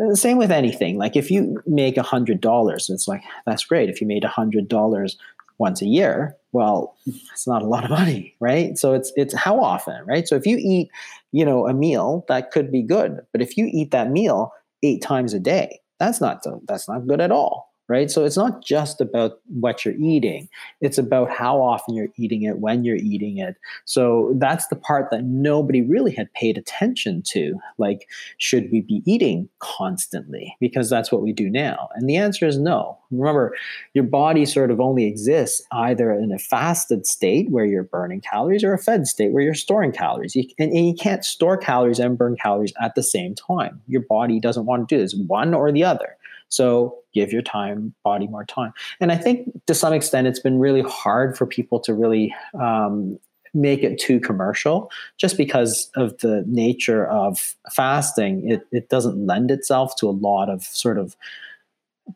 Uh, 0.00 0.14
same 0.14 0.36
with 0.36 0.52
anything. 0.52 0.98
Like 0.98 1.16
if 1.16 1.30
you 1.30 1.62
make 1.66 1.96
a 1.96 2.02
hundred 2.02 2.40
dollars 2.40 2.90
it's 2.90 3.08
like 3.08 3.22
that's 3.46 3.64
great. 3.64 3.88
If 3.88 4.00
you 4.00 4.06
made 4.06 4.24
a 4.24 4.28
hundred 4.28 4.68
dollars 4.68 5.16
once 5.56 5.82
a 5.82 5.86
year 5.86 6.36
well 6.52 6.96
it's 7.04 7.46
not 7.46 7.62
a 7.62 7.66
lot 7.66 7.84
of 7.84 7.90
money 7.90 8.34
right? 8.38 8.76
So 8.76 8.92
it's 8.92 9.12
it's 9.16 9.34
how 9.34 9.60
often 9.60 10.04
right? 10.04 10.28
So 10.28 10.36
if 10.36 10.46
you 10.46 10.58
eat 10.60 10.90
you 11.32 11.44
know 11.44 11.66
a 11.66 11.74
meal 11.74 12.24
that 12.28 12.50
could 12.50 12.70
be 12.70 12.82
good. 12.82 13.18
But 13.32 13.42
if 13.42 13.56
you 13.56 13.68
eat 13.72 13.90
that 13.90 14.10
meal 14.10 14.50
eight 14.82 15.02
times 15.02 15.34
a 15.34 15.40
day 15.40 15.80
that's 15.98 16.20
not 16.20 16.42
that's 16.66 16.88
not 16.88 17.06
good 17.06 17.20
at 17.20 17.32
all 17.32 17.67
right? 17.88 18.10
So 18.10 18.24
it's 18.24 18.36
not 18.36 18.62
just 18.62 19.00
about 19.00 19.40
what 19.46 19.84
you're 19.84 19.94
eating, 19.94 20.48
it's 20.80 20.98
about 20.98 21.30
how 21.30 21.60
often 21.60 21.94
you're 21.94 22.08
eating 22.16 22.42
it, 22.42 22.58
when 22.58 22.84
you're 22.84 22.96
eating 22.96 23.38
it. 23.38 23.56
So 23.86 24.34
that's 24.36 24.68
the 24.68 24.76
part 24.76 25.10
that 25.10 25.24
nobody 25.24 25.80
really 25.80 26.12
had 26.12 26.32
paid 26.34 26.58
attention 26.58 27.22
to. 27.28 27.54
Like, 27.78 28.06
should 28.36 28.70
we 28.70 28.82
be 28.82 29.02
eating 29.06 29.48
constantly? 29.58 30.54
Because 30.60 30.90
that's 30.90 31.10
what 31.10 31.22
we 31.22 31.32
do 31.32 31.48
now. 31.48 31.88
And 31.94 32.08
the 32.08 32.16
answer 32.16 32.46
is 32.46 32.58
no. 32.58 32.98
Remember, 33.10 33.56
your 33.94 34.04
body 34.04 34.44
sort 34.44 34.70
of 34.70 34.80
only 34.80 35.06
exists 35.06 35.62
either 35.72 36.12
in 36.12 36.30
a 36.30 36.38
fasted 36.38 37.06
state 37.06 37.50
where 37.50 37.64
you're 37.64 37.82
burning 37.82 38.20
calories 38.20 38.62
or 38.62 38.74
a 38.74 38.78
fed 38.78 39.06
state 39.06 39.32
where 39.32 39.42
you're 39.42 39.54
storing 39.54 39.92
calories. 39.92 40.36
You, 40.36 40.44
and, 40.58 40.70
and 40.72 40.86
you 40.86 40.94
can't 40.94 41.24
store 41.24 41.56
calories 41.56 41.98
and 41.98 42.18
burn 42.18 42.36
calories 42.36 42.74
at 42.82 42.94
the 42.94 43.02
same 43.02 43.34
time. 43.34 43.80
Your 43.86 44.02
body 44.02 44.40
doesn't 44.40 44.66
want 44.66 44.88
to 44.88 44.94
do 44.94 45.00
this, 45.00 45.14
one 45.14 45.54
or 45.54 45.72
the 45.72 45.84
other. 45.84 46.17
So 46.48 46.98
give 47.14 47.32
your 47.32 47.42
time, 47.42 47.94
body 48.04 48.26
more 48.26 48.44
time. 48.44 48.72
And 49.00 49.12
I 49.12 49.16
think 49.16 49.50
to 49.66 49.74
some 49.74 49.92
extent, 49.92 50.26
it's 50.26 50.40
been 50.40 50.58
really 50.58 50.82
hard 50.82 51.36
for 51.36 51.46
people 51.46 51.80
to 51.80 51.94
really 51.94 52.34
um, 52.58 53.18
make 53.54 53.82
it 53.82 53.98
too 53.98 54.20
commercial 54.20 54.90
just 55.16 55.36
because 55.36 55.90
of 55.96 56.18
the 56.18 56.44
nature 56.46 57.06
of 57.06 57.54
fasting. 57.72 58.50
It, 58.50 58.66
it 58.72 58.88
doesn't 58.88 59.26
lend 59.26 59.50
itself 59.50 59.96
to 59.96 60.08
a 60.08 60.10
lot 60.10 60.48
of 60.48 60.62
sort 60.64 60.98
of 60.98 61.16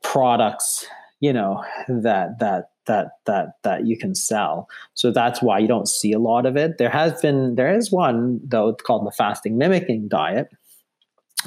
products, 0.03 0.87
you 1.21 1.33
know, 1.33 1.65
that, 1.89 2.39
that, 2.39 2.71
that 2.87 3.13
that 3.27 3.55
that 3.63 3.87
you 3.87 3.97
can 3.97 4.15
sell. 4.15 4.69
So 4.95 5.11
that's 5.11 5.41
why 5.41 5.59
you 5.59 5.69
don't 5.69 5.89
see 5.89 6.13
a 6.13 6.19
lot 6.19 6.47
of 6.47 6.57
it. 6.57 6.79
There 6.79 6.91
has 6.91 7.21
been 7.21 7.55
there 7.55 7.75
is 7.75 7.93
one 7.93 8.41
though 8.45 8.71
it's 8.71 8.83
called 8.83 9.07
the 9.07 9.13
fasting 9.13 9.57
mimicking 9.59 10.09
diet, 10.09 10.49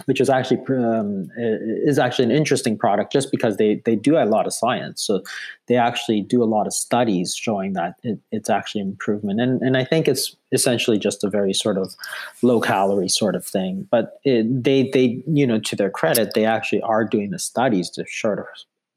which 0.05 0.19
is 0.19 0.29
actually 0.29 0.59
um, 0.75 1.29
is 1.37 1.99
actually 1.99 2.25
an 2.25 2.31
interesting 2.31 2.77
product 2.77 3.11
just 3.11 3.31
because 3.31 3.57
they 3.57 3.81
they 3.85 3.95
do 3.95 4.17
a 4.17 4.25
lot 4.25 4.45
of 4.45 4.53
science. 4.53 5.01
So 5.01 5.23
they 5.67 5.77
actually 5.77 6.21
do 6.21 6.43
a 6.43 6.45
lot 6.45 6.67
of 6.67 6.73
studies 6.73 7.35
showing 7.35 7.73
that 7.73 7.95
it, 8.03 8.19
it's 8.31 8.49
actually 8.49 8.81
improvement. 8.81 9.41
And 9.41 9.61
and 9.61 9.77
I 9.77 9.83
think 9.83 10.07
it's 10.07 10.35
essentially 10.51 10.97
just 10.97 11.23
a 11.23 11.29
very 11.29 11.53
sort 11.53 11.77
of 11.77 11.95
low 12.41 12.61
calorie 12.61 13.09
sort 13.09 13.35
of 13.35 13.45
thing. 13.45 13.87
But 13.89 14.19
it, 14.23 14.63
they 14.63 14.89
they 14.93 15.23
you 15.27 15.47
know 15.47 15.59
to 15.59 15.75
their 15.75 15.89
credit 15.89 16.33
they 16.33 16.45
actually 16.45 16.81
are 16.81 17.05
doing 17.05 17.31
the 17.31 17.39
studies 17.39 17.89
to 17.91 18.05
of 18.23 18.45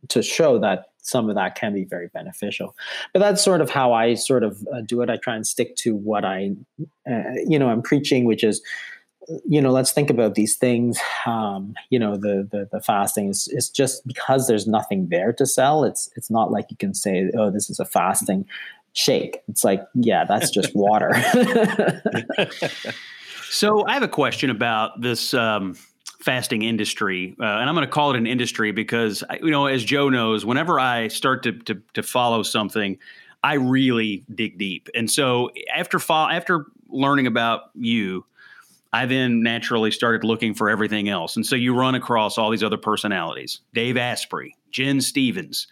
to 0.09 0.23
show 0.23 0.59
that 0.59 0.87
some 1.01 1.29
of 1.29 1.35
that 1.37 1.55
can 1.55 1.73
be 1.73 1.85
very 1.85 2.09
beneficial. 2.09 2.77
But 3.13 3.21
that's 3.21 3.43
sort 3.43 3.61
of 3.61 3.71
how 3.71 3.93
I 3.93 4.15
sort 4.15 4.45
of 4.45 4.67
uh, 4.73 4.83
do 4.83 5.01
it. 5.03 5.11
I 5.11 5.17
try 5.17 5.35
and 5.35 5.47
stick 5.47 5.75
to 5.77 5.95
what 5.95 6.25
I 6.25 6.53
uh, 7.11 7.35
you 7.47 7.59
know 7.59 7.69
I'm 7.69 7.83
preaching 7.83 8.25
which 8.25 8.45
is 8.45 8.63
you 9.47 9.61
know, 9.61 9.71
let's 9.71 9.93
think 9.93 10.11
about 10.11 10.35
these 10.35 10.57
things. 10.57 10.99
Um, 11.27 11.75
you 11.91 11.99
know, 11.99 12.17
the, 12.17 12.49
the 12.51 12.69
the 12.71 12.81
fasting 12.81 13.29
is, 13.29 13.49
is 13.53 13.69
just 13.69 14.07
because 14.07 14.47
there's 14.47 14.67
nothing 14.67 15.09
there 15.09 15.33
to 15.35 15.47
sell. 15.47 15.85
It's 15.85 16.11
it's 16.17 16.31
not 16.31 16.51
like 16.51 16.67
you 16.71 16.77
can 16.77 16.95
say, 16.95 17.31
oh, 17.37 17.51
this 17.51 17.69
is 17.69 17.79
a 17.79 17.85
fasting 17.85 18.47
shake. 18.95 19.41
It's 19.49 19.65
like, 19.65 19.87
yeah, 19.95 20.25
that's 20.25 20.51
just 20.51 20.75
water. 20.75 21.13
so 23.51 23.87
I 23.87 23.95
have 23.95 24.03
a 24.03 24.09
question 24.09 24.51
about 24.51 25.01
this 25.01 25.35
um, 25.35 25.75
fasting 26.21 26.63
industry, 26.63 27.37
uh, 27.39 27.45
and 27.45 27.69
I'm 27.69 27.75
going 27.75 27.87
to 27.87 27.93
call 27.93 28.11
it 28.13 28.17
an 28.17 28.27
industry 28.27 28.73
because 28.73 29.23
you 29.43 29.51
know, 29.51 29.67
as 29.67 29.85
Joe 29.85 30.09
knows, 30.09 30.47
whenever 30.47 30.81
I 30.81 31.09
start 31.09 31.43
to 31.43 31.53
to, 31.53 31.83
to 31.95 32.03
follow 32.03 32.43
something. 32.43 32.99
I 33.45 33.55
really 33.55 34.25
dig 34.35 34.59
deep, 34.59 34.89
and 34.97 35.09
so 35.09 35.53
after 35.73 36.01
fo- 36.01 36.29
after 36.29 36.67
learning 36.89 37.29
about 37.29 37.71
you, 37.77 38.25
I 38.93 39.07
then 39.07 39.43
naturally 39.43 39.91
started 39.91 40.25
looking 40.25 40.55
for 40.55 40.71
everything 40.71 41.09
else. 41.09 41.37
And 41.37 41.45
so 41.45 41.57
you 41.57 41.75
run 41.75 41.95
across 41.95 42.39
all 42.39 42.51
these 42.51 42.63
other 42.63 42.79
personalities 42.79 43.61
Dave 43.75 43.97
Asprey, 43.97 44.57
Gin 44.71 45.01
Stephens. 45.01 45.67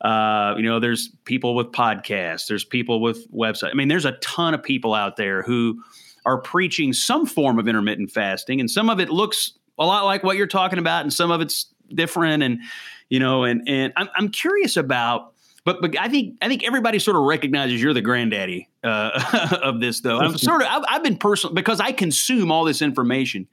Uh, 0.00 0.54
you 0.56 0.62
know, 0.62 0.78
there's 0.78 1.10
people 1.24 1.56
with 1.56 1.72
podcasts, 1.72 2.46
there's 2.46 2.64
people 2.64 3.00
with 3.00 3.30
websites. 3.32 3.70
I 3.70 3.74
mean, 3.74 3.88
there's 3.88 4.04
a 4.04 4.12
ton 4.12 4.54
of 4.54 4.62
people 4.62 4.94
out 4.94 5.16
there 5.16 5.42
who 5.42 5.82
are 6.24 6.40
preaching 6.40 6.92
some 6.92 7.26
form 7.26 7.58
of 7.58 7.66
intermittent 7.66 8.12
fasting, 8.12 8.60
and 8.60 8.70
some 8.70 8.90
of 8.90 9.00
it 9.00 9.10
looks 9.10 9.52
a 9.78 9.86
lot 9.86 10.04
like 10.04 10.22
what 10.22 10.36
you're 10.36 10.46
talking 10.46 10.78
about, 10.78 11.02
and 11.02 11.12
some 11.12 11.30
of 11.30 11.40
it's 11.40 11.72
different. 11.94 12.42
And, 12.42 12.60
you 13.08 13.18
know, 13.18 13.44
and, 13.44 13.62
and 13.66 13.92
I'm, 13.96 14.08
I'm 14.16 14.28
curious 14.28 14.76
about 14.76 15.32
but 15.68 15.82
but 15.82 16.00
I 16.00 16.08
think 16.08 16.36
I 16.40 16.48
think 16.48 16.64
everybody 16.64 16.98
sort 16.98 17.18
of 17.18 17.24
recognizes 17.24 17.82
you're 17.82 17.92
the 17.92 18.00
granddaddy 18.00 18.70
uh, 18.82 19.58
of 19.62 19.80
this, 19.80 20.00
though. 20.00 20.18
I'm 20.18 20.38
sort 20.38 20.62
of 20.62 20.68
I've, 20.70 20.84
I've 20.88 21.02
been 21.02 21.18
personal 21.18 21.52
because 21.52 21.78
I 21.78 21.92
consume 21.92 22.50
all 22.50 22.64
this 22.64 22.80
information. 22.80 23.46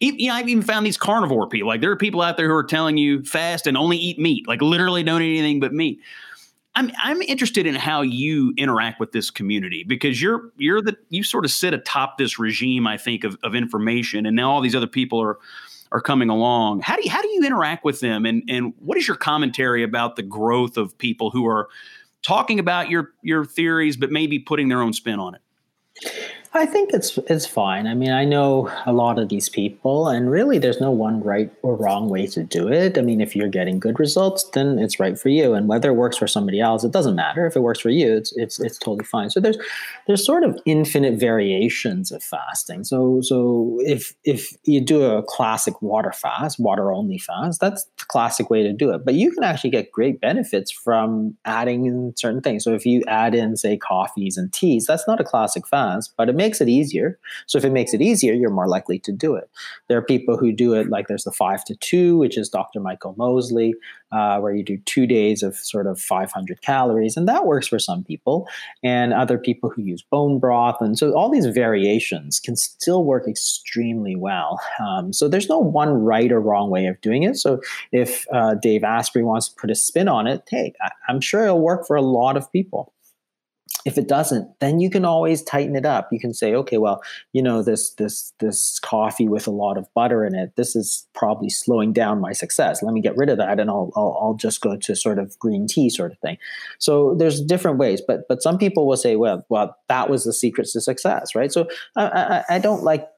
Even, 0.00 0.20
you 0.20 0.28
know, 0.28 0.34
I've 0.34 0.48
even 0.50 0.62
found 0.62 0.84
these 0.84 0.98
carnivore 0.98 1.48
people. 1.48 1.68
Like 1.68 1.80
there 1.80 1.90
are 1.90 1.96
people 1.96 2.20
out 2.20 2.36
there 2.36 2.48
who 2.48 2.54
are 2.54 2.64
telling 2.64 2.98
you 2.98 3.24
fast 3.24 3.66
and 3.66 3.78
only 3.78 3.96
eat 3.96 4.18
meat, 4.18 4.46
like 4.46 4.60
literally 4.60 5.02
don't 5.02 5.22
eat 5.22 5.38
anything 5.38 5.58
but 5.58 5.72
meat. 5.72 6.00
I'm 6.74 6.92
I'm 7.02 7.22
interested 7.22 7.66
in 7.66 7.76
how 7.76 8.02
you 8.02 8.52
interact 8.58 9.00
with 9.00 9.12
this 9.12 9.30
community 9.30 9.84
because 9.84 10.20
you're 10.20 10.52
you're 10.58 10.82
the 10.82 10.98
you 11.08 11.24
sort 11.24 11.46
of 11.46 11.50
sit 11.50 11.72
atop 11.72 12.18
this 12.18 12.38
regime, 12.38 12.86
I 12.86 12.98
think, 12.98 13.24
of, 13.24 13.38
of 13.42 13.54
information, 13.54 14.26
and 14.26 14.36
now 14.36 14.50
all 14.50 14.60
these 14.60 14.76
other 14.76 14.86
people 14.86 15.18
are 15.22 15.38
are 15.92 16.00
coming 16.00 16.28
along. 16.28 16.80
How 16.80 16.96
do 16.96 17.02
you, 17.02 17.10
how 17.10 17.22
do 17.22 17.28
you 17.28 17.42
interact 17.44 17.84
with 17.84 18.00
them, 18.00 18.26
and 18.26 18.42
and 18.48 18.74
what 18.78 18.98
is 18.98 19.06
your 19.06 19.16
commentary 19.16 19.82
about 19.82 20.16
the 20.16 20.22
growth 20.22 20.76
of 20.76 20.96
people 20.98 21.30
who 21.30 21.46
are 21.46 21.68
talking 22.22 22.58
about 22.58 22.90
your 22.90 23.12
your 23.22 23.44
theories, 23.44 23.96
but 23.96 24.10
maybe 24.10 24.38
putting 24.38 24.68
their 24.68 24.82
own 24.82 24.92
spin 24.92 25.18
on 25.18 25.34
it? 25.34 25.42
I 26.54 26.64
think 26.64 26.90
it's 26.94 27.18
it's 27.28 27.46
fine. 27.46 27.86
I 27.86 27.94
mean, 27.94 28.10
I 28.10 28.24
know 28.24 28.72
a 28.86 28.92
lot 28.92 29.18
of 29.18 29.28
these 29.28 29.50
people, 29.50 30.08
and 30.08 30.30
really, 30.30 30.58
there's 30.58 30.80
no 30.80 30.90
one 30.90 31.22
right 31.22 31.52
or 31.62 31.76
wrong 31.76 32.08
way 32.08 32.26
to 32.28 32.42
do 32.42 32.68
it. 32.68 32.96
I 32.96 33.02
mean, 33.02 33.20
if 33.20 33.36
you're 33.36 33.48
getting 33.48 33.78
good 33.78 34.00
results, 34.00 34.44
then 34.54 34.78
it's 34.78 34.98
right 34.98 35.18
for 35.18 35.28
you, 35.28 35.52
and 35.52 35.68
whether 35.68 35.90
it 35.90 35.94
works 35.94 36.16
for 36.16 36.26
somebody 36.26 36.58
else, 36.58 36.84
it 36.84 36.90
doesn't 36.90 37.14
matter. 37.14 37.46
If 37.46 37.54
it 37.54 37.60
works 37.60 37.80
for 37.80 37.90
you, 37.90 38.16
it's 38.16 38.32
it's 38.36 38.58
it's 38.60 38.78
totally 38.78 39.04
fine. 39.04 39.28
So 39.28 39.40
there's 39.40 39.58
there's 40.06 40.24
sort 40.24 40.42
of 40.42 40.58
infinite 40.64 41.20
variations 41.20 42.10
of 42.10 42.22
fasting. 42.22 42.84
So 42.84 43.20
so 43.20 43.78
if 43.82 44.14
if 44.24 44.56
you 44.64 44.80
do 44.80 45.04
a 45.04 45.22
classic 45.22 45.82
water 45.82 46.12
fast, 46.12 46.58
water 46.58 46.92
only 46.92 47.18
fast, 47.18 47.60
that's 47.60 47.84
the 47.98 48.04
classic 48.06 48.48
way 48.48 48.62
to 48.62 48.72
do 48.72 48.90
it. 48.94 49.04
But 49.04 49.14
you 49.14 49.32
can 49.32 49.44
actually 49.44 49.70
get 49.70 49.92
great 49.92 50.18
benefits 50.18 50.72
from 50.72 51.36
adding 51.44 51.84
in 51.84 52.14
certain 52.16 52.40
things. 52.40 52.64
So 52.64 52.74
if 52.74 52.86
you 52.86 53.02
add 53.06 53.34
in, 53.34 53.56
say, 53.56 53.76
coffees 53.76 54.38
and 54.38 54.50
teas, 54.50 54.86
that's 54.86 55.06
not 55.06 55.20
a 55.20 55.24
classic 55.24 55.66
fast, 55.66 56.14
but 56.16 56.30
it 56.30 56.37
makes 56.38 56.62
it 56.62 56.68
easier. 56.70 57.18
So 57.46 57.58
if 57.58 57.64
it 57.66 57.72
makes 57.72 57.92
it 57.92 58.00
easier, 58.00 58.32
you're 58.32 58.48
more 58.60 58.66
likely 58.68 58.98
to 59.00 59.12
do 59.12 59.34
it. 59.34 59.50
There 59.88 59.98
are 59.98 60.02
people 60.02 60.38
who 60.38 60.52
do 60.52 60.72
it 60.72 60.88
like 60.88 61.06
there's 61.08 61.24
the 61.24 61.32
five 61.32 61.62
to 61.66 61.74
two, 61.76 62.16
which 62.16 62.38
is 62.38 62.48
Dr. 62.48 62.80
Michael 62.80 63.14
Mosley, 63.18 63.74
uh, 64.12 64.38
where 64.40 64.54
you 64.54 64.64
do 64.64 64.78
two 64.86 65.06
days 65.06 65.42
of 65.42 65.54
sort 65.56 65.86
of 65.86 66.00
500 66.00 66.62
calories, 66.62 67.16
and 67.18 67.28
that 67.28 67.44
works 67.44 67.68
for 67.68 67.78
some 67.78 68.02
people. 68.04 68.48
And 68.82 69.12
other 69.12 69.36
people 69.36 69.68
who 69.68 69.82
use 69.82 70.02
bone 70.02 70.38
broth, 70.38 70.80
and 70.80 70.96
so 70.98 71.12
all 71.12 71.30
these 71.30 71.44
variations 71.46 72.40
can 72.40 72.56
still 72.56 73.04
work 73.04 73.28
extremely 73.28 74.16
well. 74.16 74.58
Um, 74.80 75.12
so 75.12 75.28
there's 75.28 75.48
no 75.48 75.58
one 75.58 75.90
right 75.90 76.32
or 76.32 76.40
wrong 76.40 76.70
way 76.70 76.86
of 76.86 76.98
doing 77.02 77.24
it. 77.24 77.36
So 77.36 77.60
if 77.92 78.24
uh, 78.32 78.54
Dave 78.54 78.84
Asprey 78.84 79.22
wants 79.24 79.48
to 79.48 79.54
put 79.60 79.70
a 79.70 79.74
spin 79.74 80.08
on 80.08 80.26
it, 80.26 80.42
hey, 80.48 80.72
I- 80.80 80.90
I'm 81.08 81.20
sure 81.20 81.44
it'll 81.44 81.60
work 81.60 81.86
for 81.86 81.96
a 81.96 82.02
lot 82.02 82.36
of 82.36 82.50
people 82.52 82.92
if 83.88 83.96
it 83.96 84.06
doesn't 84.06 84.46
then 84.60 84.80
you 84.80 84.90
can 84.90 85.06
always 85.06 85.42
tighten 85.42 85.74
it 85.74 85.86
up. 85.86 86.08
You 86.12 86.20
can 86.20 86.34
say 86.34 86.54
okay 86.54 86.76
well 86.76 87.00
you 87.32 87.42
know 87.42 87.62
this 87.62 87.94
this 87.94 88.34
this 88.38 88.78
coffee 88.80 89.28
with 89.28 89.46
a 89.46 89.50
lot 89.50 89.78
of 89.78 89.86
butter 89.94 90.26
in 90.26 90.34
it 90.34 90.54
this 90.56 90.76
is 90.76 91.06
probably 91.14 91.48
slowing 91.48 91.94
down 91.94 92.20
my 92.20 92.32
success. 92.32 92.82
Let 92.82 92.92
me 92.92 93.00
get 93.00 93.16
rid 93.16 93.30
of 93.30 93.38
that 93.38 93.58
and 93.58 93.70
i'll 93.70 93.90
i'll, 93.96 94.18
I'll 94.20 94.34
just 94.34 94.60
go 94.60 94.76
to 94.76 94.94
sort 94.94 95.18
of 95.18 95.38
green 95.38 95.66
tea 95.66 95.88
sort 95.88 96.12
of 96.12 96.18
thing. 96.18 96.36
So 96.78 97.14
there's 97.18 97.40
different 97.40 97.78
ways 97.78 98.02
but 98.06 98.28
but 98.28 98.42
some 98.42 98.58
people 98.58 98.86
will 98.86 98.98
say 98.98 99.16
well 99.16 99.46
well 99.48 99.74
that 99.88 100.10
was 100.10 100.24
the 100.24 100.34
secret 100.34 100.68
to 100.72 100.80
success 100.82 101.34
right? 101.34 101.50
So 101.50 101.66
i 101.96 102.04
i, 102.50 102.56
I 102.56 102.58
don't 102.58 102.82
like 102.82 103.08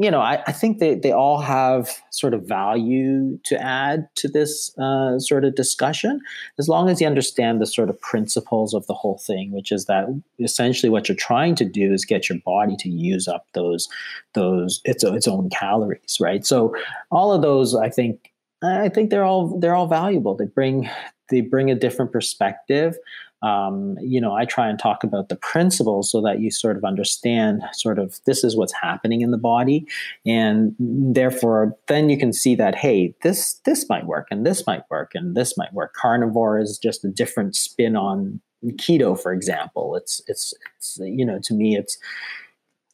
you 0.00 0.12
know, 0.12 0.20
I, 0.20 0.40
I, 0.46 0.52
think 0.52 0.78
they, 0.78 0.94
they 0.94 1.10
all 1.10 1.40
have 1.40 1.90
sort 2.10 2.32
of 2.32 2.44
value 2.44 3.36
to 3.44 3.60
add 3.60 4.08
to 4.14 4.28
this 4.28 4.72
uh, 4.78 5.18
sort 5.18 5.44
of 5.44 5.56
discussion, 5.56 6.20
as 6.56 6.68
long 6.68 6.88
as 6.88 7.00
you 7.00 7.06
understand 7.08 7.60
the 7.60 7.66
sort 7.66 7.90
of 7.90 8.00
principles 8.00 8.74
of 8.74 8.86
the 8.86 8.94
whole 8.94 9.18
thing, 9.18 9.50
which 9.50 9.72
is 9.72 9.86
that 9.86 10.06
essentially 10.38 10.88
what 10.88 11.08
you're 11.08 11.16
trying 11.16 11.56
to 11.56 11.64
do 11.64 11.92
is 11.92 12.04
get 12.04 12.28
your 12.28 12.38
body 12.46 12.76
to 12.76 12.88
use 12.88 13.26
up 13.26 13.46
those 13.54 13.88
those 14.34 14.80
its 14.84 15.02
its 15.02 15.26
own 15.26 15.50
calories, 15.50 16.18
right? 16.20 16.46
So 16.46 16.76
all 17.10 17.32
of 17.32 17.42
those, 17.42 17.74
I 17.74 17.88
think, 17.88 18.32
I 18.62 18.88
think 18.88 19.10
they're 19.10 19.24
all 19.24 19.58
they're 19.58 19.74
all 19.74 19.88
valuable. 19.88 20.36
They 20.36 20.46
bring 20.46 20.88
they 21.28 21.40
bring 21.40 21.72
a 21.72 21.74
different 21.74 22.12
perspective 22.12 22.96
um, 23.42 23.96
you 24.00 24.20
know, 24.20 24.34
I 24.34 24.44
try 24.44 24.68
and 24.68 24.78
talk 24.78 25.04
about 25.04 25.28
the 25.28 25.36
principles 25.36 26.10
so 26.10 26.20
that 26.22 26.40
you 26.40 26.50
sort 26.50 26.76
of 26.76 26.84
understand 26.84 27.62
sort 27.72 27.98
of 27.98 28.18
this 28.26 28.42
is 28.42 28.56
what's 28.56 28.72
happening 28.72 29.20
in 29.20 29.30
the 29.30 29.38
body, 29.38 29.86
and 30.26 30.74
therefore 30.78 31.76
then 31.86 32.08
you 32.08 32.18
can 32.18 32.32
see 32.32 32.56
that 32.56 32.74
hey, 32.74 33.14
this 33.22 33.60
this 33.64 33.88
might 33.88 34.06
work 34.06 34.26
and 34.30 34.44
this 34.44 34.66
might 34.66 34.82
work 34.90 35.12
and 35.14 35.36
this 35.36 35.56
might 35.56 35.72
work. 35.72 35.94
Carnivore 35.94 36.58
is 36.58 36.78
just 36.78 37.04
a 37.04 37.08
different 37.08 37.54
spin 37.54 37.94
on 37.94 38.40
keto, 38.72 39.20
for 39.20 39.32
example. 39.32 39.94
It's 39.94 40.20
it's, 40.26 40.52
it's 40.76 40.98
you 41.00 41.24
know 41.24 41.38
to 41.44 41.54
me 41.54 41.76
it's. 41.76 41.98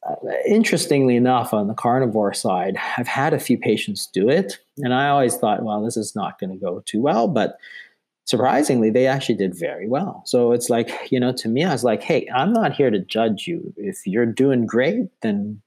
Uh, 0.07 0.13
interestingly 0.47 1.15
enough, 1.15 1.51
on 1.51 1.67
the 1.67 1.73
carnivore 1.73 2.31
side, 2.31 2.77
I've 2.95 3.07
had 3.07 3.33
a 3.33 3.39
few 3.39 3.57
patients 3.57 4.07
do 4.13 4.29
it, 4.29 4.59
and 4.77 4.93
I 4.93 5.07
always 5.09 5.35
thought, 5.35 5.63
well, 5.63 5.83
this 5.83 5.97
is 5.97 6.15
not 6.15 6.39
going 6.39 6.51
to 6.51 6.63
go 6.63 6.83
too 6.85 7.01
well. 7.01 7.27
But 7.27 7.57
surprisingly, 8.25 8.89
they 8.89 9.07
actually 9.07 9.35
did 9.35 9.57
very 9.57 9.87
well. 9.87 10.21
So 10.25 10.51
it's 10.51 10.69
like, 10.69 11.11
you 11.11 11.19
know, 11.19 11.31
to 11.33 11.47
me, 11.47 11.63
I 11.63 11.71
was 11.71 11.83
like, 11.83 12.01
hey, 12.01 12.27
I'm 12.33 12.51
not 12.51 12.73
here 12.73 12.91
to 12.91 12.99
judge 12.99 13.47
you. 13.47 13.73
If 13.77 14.05
you're 14.05 14.25
doing 14.25 14.65
great, 14.65 15.09
then 15.21 15.61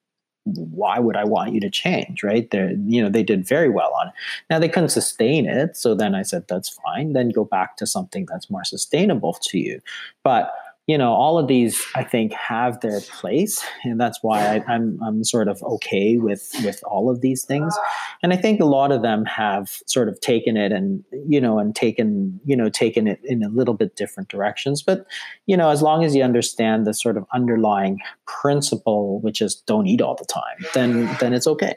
why 0.45 0.99
would 0.99 1.17
I 1.17 1.25
want 1.25 1.53
you 1.53 1.61
to 1.61 1.71
change? 1.71 2.23
Right. 2.23 2.51
They 2.51 2.75
you 2.87 3.03
know, 3.03 3.11
they 3.11 3.23
did 3.23 3.47
very 3.47 3.69
well 3.69 3.93
on 4.01 4.09
it. 4.09 4.15
Now 4.51 4.59
they 4.59 4.69
couldn't 4.69 4.89
sustain 4.91 5.47
it. 5.47 5.77
So 5.77 5.95
then 5.95 6.15
I 6.15 6.23
said, 6.23 6.45
that's 6.49 6.69
fine. 6.69 7.13
Then 7.13 7.31
go 7.31 7.45
back 7.45 7.77
to 7.77 7.87
something 7.87 8.27
that's 8.27 8.51
more 8.51 8.65
sustainable 8.65 9.35
to 9.43 9.59
you. 9.59 9.81
But 10.25 10.53
you 10.89 10.97
know, 10.97 11.13
all 11.13 11.39
of 11.39 11.49
these 11.49 11.85
I 11.95 12.03
think 12.03 12.33
have 12.33 12.81
their 12.81 13.03
place, 13.03 13.63
and 13.85 14.01
that's 14.01 14.21
why 14.23 14.41
I, 14.57 14.65
I'm 14.67 14.99
I'm 15.03 15.23
sort 15.23 15.47
of 15.47 15.63
okay 15.63 16.17
with 16.17 16.51
with 16.65 16.83
all 16.83 17.11
of 17.11 17.21
these 17.21 17.45
things, 17.45 17.77
and 18.23 18.33
I 18.33 18.37
think 18.37 18.59
a 18.59 18.65
lot 18.65 18.91
of 18.91 19.03
them 19.03 19.27
have 19.27 19.69
sort 19.87 20.09
of 20.09 20.19
taken 20.21 20.57
it 20.57 20.73
and 20.73 21.05
you 21.29 21.43
know 21.43 21.59
and 21.59 21.77
taken 21.77 22.41
you 22.47 22.57
know 22.57 22.71
taken 22.71 23.07
it 23.07 23.21
in 23.23 23.43
a 23.43 23.51
little 23.51 23.75
bit 23.75 23.97
different 23.97 24.31
directions, 24.31 24.83
but 24.83 25.07
you 25.45 25.59
know 25.59 25.69
as 25.69 25.83
long 25.83 26.05
as 26.05 26.17
you 26.17 26.23
understand 26.23 26.87
the 26.87 26.95
sort 26.95 27.19
of 27.19 27.27
underlying 27.35 27.99
principle, 28.27 29.21
which 29.21 29.43
is 29.43 29.57
don't 29.67 29.87
eat 29.87 30.01
all 30.01 30.17
the 30.17 30.25
time, 30.25 30.57
then 30.73 31.15
then 31.21 31.35
it's 31.35 31.47
okay. 31.47 31.77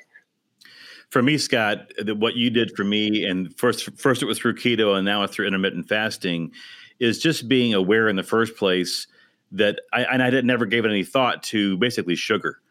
For 1.09 1.21
me, 1.21 1.37
Scott, 1.37 1.91
what 2.05 2.37
you 2.37 2.49
did 2.49 2.71
for 2.77 2.85
me, 2.85 3.25
and 3.25 3.53
first 3.57 3.89
first 3.99 4.23
it 4.23 4.25
was 4.25 4.39
through 4.39 4.55
keto, 4.55 4.95
and 4.95 5.03
now 5.03 5.23
it's 5.23 5.35
through 5.35 5.47
intermittent 5.47 5.89
fasting, 5.89 6.53
is 7.01 7.17
just 7.17 7.49
being 7.49 7.73
aware 7.73 8.07
in 8.07 8.15
the 8.15 8.23
first 8.23 8.55
place 8.55 9.07
that 9.51 9.81
I 9.91 10.03
and 10.03 10.23
I 10.23 10.29
did, 10.29 10.45
never 10.45 10.65
gave 10.65 10.85
it 10.85 10.89
any 10.89 11.03
thought 11.03 11.43
to 11.43 11.75
basically 11.77 12.15
sugar 12.15 12.61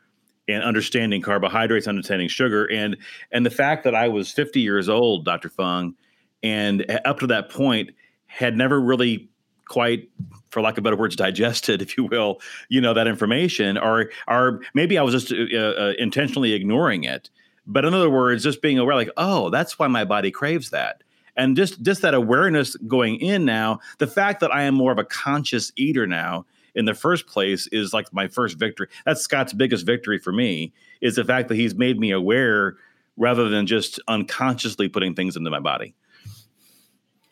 and 0.49 0.63
understanding 0.63 1.21
carbohydrates, 1.21 1.87
understanding 1.87 2.29
sugar, 2.29 2.65
and 2.65 2.97
and 3.33 3.45
the 3.45 3.51
fact 3.51 3.85
that 3.85 3.95
I 3.95 4.09
was 4.09 4.31
50 4.31 4.61
years 4.61 4.89
old, 4.89 5.25
Dr. 5.25 5.49
Fung, 5.49 5.95
and 6.43 6.87
up 7.05 7.19
to 7.19 7.27
that 7.27 7.51
point 7.51 7.91
had 8.27 8.57
never 8.57 8.81
really 8.81 9.29
quite 9.69 10.09
for 10.51 10.63
lack 10.63 10.79
of 10.79 10.85
better 10.85 10.97
words 10.97 11.15
digested 11.15 11.81
if 11.83 11.97
you 11.97 12.05
will 12.05 12.41
you 12.69 12.81
know 12.81 12.93
that 12.93 13.07
information 13.07 13.79
or 13.79 14.11
or 14.27 14.61
maybe 14.75 14.99
i 14.99 15.03
was 15.03 15.13
just 15.13 15.33
uh, 15.33 15.59
uh, 15.59 15.93
intentionally 15.97 16.55
ignoring 16.55 17.05
it 17.05 17.31
but 17.69 17.85
in 17.85 17.95
other 17.95 18.11
words 18.11 18.43
just 18.43 18.61
being 18.63 18.81
aware 18.81 18.97
like 18.97 19.11
oh 19.17 19.49
that's 19.49 19.79
why 19.79 19.87
my 19.87 20.05
body 20.05 20.33
craves 20.33 20.71
that 20.71 21.05
and 21.37 21.57
just 21.57 21.83
just 21.83 22.03
that 22.03 22.15
awareness 22.15 22.77
going 22.87 23.17
in 23.21 23.45
now 23.45 23.79
the 23.99 24.07
fact 24.07 24.41
that 24.41 24.53
i 24.53 24.63
am 24.63 24.75
more 24.75 24.93
of 24.93 24.99
a 24.99 25.05
conscious 25.05 25.73
eater 25.77 26.07
now 26.07 26.45
in 26.75 26.85
the 26.85 26.95
first 26.95 27.27
place 27.27 27.67
is 27.69 27.93
like 27.93 28.13
my 28.13 28.29
first 28.29 28.59
victory. 28.59 28.89
That's 29.05 29.21
scott's 29.21 29.53
biggest 29.53 29.85
victory 29.87 30.19
for 30.19 30.33
me 30.33 30.73
is 31.01 31.17
the 31.17 31.25
fact 31.25 31.49
that 31.49 31.57
he's 31.57 31.75
made 31.75 31.99
me 31.99 32.11
aware 32.11 32.77
rather 33.17 33.49
than 33.49 33.67
just 33.67 34.01
unconsciously 34.09 34.89
putting 34.89 35.15
things 35.15 35.37
into 35.37 35.51
my 35.51 35.61
body 35.61 35.95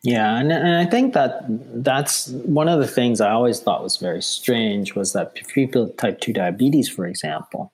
yeah, 0.03 0.39
and, 0.39 0.53
and 0.53 0.77
I 0.77 0.87
think 0.87 1.13
that 1.15 1.43
that's 1.49 2.29
one 2.29 2.69
of 2.69 2.79
the 2.79 2.87
things 2.87 3.21
I 3.21 3.31
always 3.31 3.59
thought 3.59 3.83
was 3.83 3.97
very 3.97 4.23
strange 4.23 4.95
was 4.95 5.13
that 5.13 5.35
people 5.35 5.87
with 5.87 5.97
type 5.97 6.21
2 6.21 6.33
diabetes, 6.33 6.89
for 6.89 7.05
example. 7.05 7.73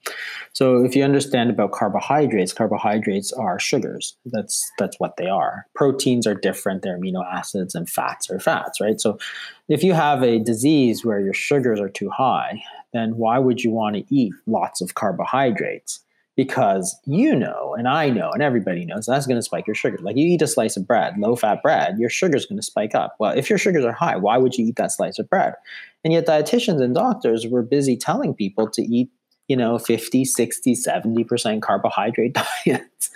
So 0.54 0.82
if 0.82 0.96
you 0.96 1.04
understand 1.04 1.50
about 1.50 1.72
carbohydrates, 1.72 2.54
carbohydrates 2.54 3.30
are 3.34 3.58
sugars. 3.58 4.16
That's 4.24 4.70
that's 4.78 4.98
what 4.98 5.18
they 5.18 5.26
are. 5.26 5.66
Proteins 5.74 6.26
are 6.26 6.34
different, 6.34 6.80
they're 6.80 6.98
amino 6.98 7.22
acids, 7.30 7.74
and 7.74 7.90
fats 7.90 8.30
are 8.30 8.40
fats, 8.40 8.80
right? 8.80 8.98
So 8.98 9.18
if 9.68 9.82
you 9.82 9.92
have 9.92 10.22
a 10.22 10.38
disease 10.38 11.04
where 11.04 11.20
your 11.20 11.34
sugars 11.34 11.78
are 11.78 11.90
too 11.90 12.08
high, 12.08 12.62
then 12.94 13.18
why 13.18 13.38
would 13.38 13.62
you 13.62 13.70
want 13.70 13.96
to 13.96 14.14
eat 14.14 14.32
lots 14.46 14.80
of 14.80 14.94
carbohydrates? 14.94 16.00
Because 16.36 16.98
you 17.06 17.34
know 17.34 17.74
and 17.78 17.86
I 17.86 18.10
know 18.10 18.30
and 18.30 18.42
everybody 18.42 18.84
knows 18.84 19.06
that's 19.06 19.26
going 19.26 19.38
to 19.38 19.42
spike 19.42 19.66
your 19.66 19.74
sugar. 19.74 19.98
Like 20.00 20.16
you 20.16 20.26
eat 20.26 20.42
a 20.42 20.46
slice 20.46 20.76
of 20.76 20.86
bread, 20.86 21.18
low 21.18 21.36
fat 21.36 21.62
bread, 21.62 21.98
your 21.98 22.10
sugar's 22.10 22.46
going 22.46 22.58
to 22.58 22.62
spike 22.62 22.94
up. 22.94 23.16
Well, 23.18 23.32
if 23.36 23.48
your 23.48 23.58
sugars 23.58 23.84
are 23.84 23.92
high, 23.92 24.16
why 24.16 24.38
would 24.38 24.54
you 24.54 24.66
eat 24.66 24.76
that 24.76 24.92
slice 24.92 25.18
of 25.18 25.28
bread? 25.28 25.54
And 26.02 26.12
yet 26.12 26.26
dietitians 26.26 26.82
and 26.82 26.94
doctors 26.94 27.46
were 27.46 27.62
busy 27.62 27.96
telling 27.96 28.34
people 28.34 28.68
to 28.70 28.82
eat, 28.82 29.10
you 29.48 29.56
know, 29.56 29.78
50, 29.78 30.24
60, 30.24 30.74
70% 30.74 31.62
carbohydrate 31.62 32.36
diets 32.66 33.10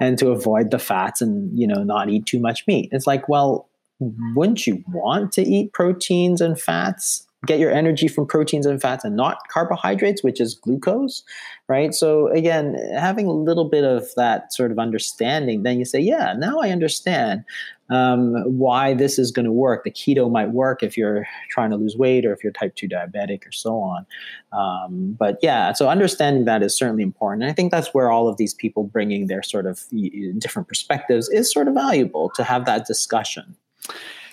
and 0.00 0.18
to 0.18 0.30
avoid 0.30 0.70
the 0.70 0.78
fats 0.78 1.22
and, 1.22 1.58
you 1.58 1.66
know, 1.66 1.82
not 1.82 2.10
eat 2.10 2.26
too 2.26 2.40
much 2.40 2.66
meat. 2.66 2.90
It's 2.92 3.06
like, 3.06 3.28
well, 3.28 3.68
wouldn't 4.00 4.66
you 4.66 4.84
want 4.88 5.32
to 5.32 5.42
eat 5.42 5.72
proteins 5.72 6.40
and 6.40 6.60
fats 6.60 7.26
get 7.46 7.58
your 7.58 7.70
energy 7.70 8.08
from 8.08 8.26
proteins 8.26 8.66
and 8.66 8.80
fats 8.80 9.04
and 9.04 9.16
not 9.16 9.38
carbohydrates, 9.48 10.22
which 10.22 10.40
is 10.40 10.54
glucose, 10.54 11.22
right? 11.68 11.94
So 11.94 12.28
again, 12.28 12.76
having 12.96 13.26
a 13.26 13.32
little 13.32 13.68
bit 13.68 13.84
of 13.84 14.08
that 14.16 14.52
sort 14.52 14.70
of 14.70 14.78
understanding, 14.78 15.62
then 15.62 15.78
you 15.78 15.84
say, 15.84 16.00
yeah, 16.00 16.34
now 16.36 16.60
I 16.60 16.70
understand 16.70 17.44
um, 17.90 18.34
why 18.58 18.94
this 18.94 19.18
is 19.18 19.30
going 19.30 19.44
to 19.44 19.52
work. 19.52 19.84
The 19.84 19.90
keto 19.90 20.30
might 20.30 20.50
work 20.50 20.82
if 20.82 20.96
you're 20.96 21.26
trying 21.50 21.70
to 21.70 21.76
lose 21.76 21.96
weight 21.96 22.24
or 22.24 22.32
if 22.32 22.42
you're 22.42 22.52
type 22.52 22.74
2 22.76 22.88
diabetic 22.88 23.46
or 23.46 23.52
so 23.52 23.76
on. 23.76 24.06
Um, 24.52 25.16
but 25.18 25.38
yeah, 25.42 25.72
so 25.72 25.88
understanding 25.88 26.44
that 26.46 26.62
is 26.62 26.76
certainly 26.76 27.02
important. 27.02 27.42
And 27.42 27.50
I 27.50 27.54
think 27.54 27.70
that's 27.70 27.92
where 27.92 28.10
all 28.10 28.28
of 28.28 28.36
these 28.36 28.54
people 28.54 28.84
bringing 28.84 29.26
their 29.26 29.42
sort 29.42 29.66
of 29.66 29.82
different 30.38 30.68
perspectives 30.68 31.28
is 31.28 31.52
sort 31.52 31.68
of 31.68 31.74
valuable 31.74 32.30
to 32.36 32.44
have 32.44 32.64
that 32.64 32.86
discussion. 32.86 33.56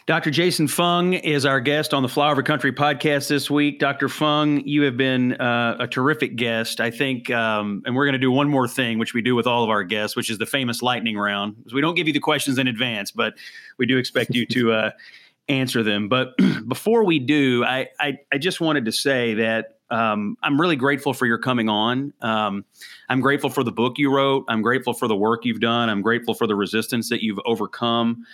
Dr. 0.07 0.31
Jason 0.31 0.67
Fung 0.67 1.13
is 1.13 1.45
our 1.45 1.61
guest 1.61 1.93
on 1.93 2.01
the 2.01 2.09
Flyover 2.09 2.43
Country 2.43 2.71
podcast 2.71 3.27
this 3.29 3.51
week. 3.51 3.77
Dr. 3.77 4.09
Fung, 4.09 4.61
you 4.65 4.81
have 4.81 4.97
been 4.97 5.33
uh, 5.33 5.77
a 5.79 5.87
terrific 5.87 6.35
guest. 6.35 6.81
I 6.81 6.89
think, 6.89 7.29
um, 7.29 7.83
and 7.85 7.95
we're 7.95 8.05
going 8.05 8.13
to 8.13 8.19
do 8.19 8.31
one 8.31 8.49
more 8.49 8.67
thing, 8.67 8.97
which 8.97 9.13
we 9.13 9.21
do 9.21 9.35
with 9.35 9.45
all 9.45 9.63
of 9.63 9.69
our 9.69 9.83
guests, 9.83 10.15
which 10.15 10.31
is 10.31 10.39
the 10.39 10.47
famous 10.47 10.81
lightning 10.81 11.19
round. 11.19 11.55
So 11.67 11.75
We 11.75 11.81
don't 11.81 11.93
give 11.93 12.07
you 12.07 12.13
the 12.13 12.19
questions 12.19 12.57
in 12.57 12.67
advance, 12.67 13.11
but 13.11 13.35
we 13.77 13.85
do 13.85 13.97
expect 13.97 14.31
you 14.31 14.47
to 14.47 14.71
uh, 14.73 14.91
answer 15.47 15.83
them. 15.83 16.09
But 16.09 16.29
before 16.67 17.05
we 17.05 17.19
do, 17.19 17.63
I, 17.63 17.89
I, 17.99 18.17
I 18.33 18.39
just 18.39 18.59
wanted 18.59 18.85
to 18.85 18.91
say 18.91 19.35
that 19.35 19.77
um, 19.91 20.35
I'm 20.41 20.59
really 20.59 20.77
grateful 20.77 21.13
for 21.13 21.27
your 21.27 21.37
coming 21.37 21.69
on. 21.69 22.11
Um, 22.21 22.65
I'm 23.07 23.21
grateful 23.21 23.51
for 23.51 23.63
the 23.63 23.71
book 23.71 23.99
you 23.99 24.11
wrote. 24.11 24.45
I'm 24.47 24.63
grateful 24.63 24.93
for 24.93 25.07
the 25.07 25.15
work 25.15 25.45
you've 25.45 25.59
done. 25.59 25.89
I'm 25.89 26.01
grateful 26.01 26.33
for 26.33 26.47
the 26.47 26.55
resistance 26.55 27.09
that 27.09 27.21
you've 27.23 27.39
overcome 27.45 28.25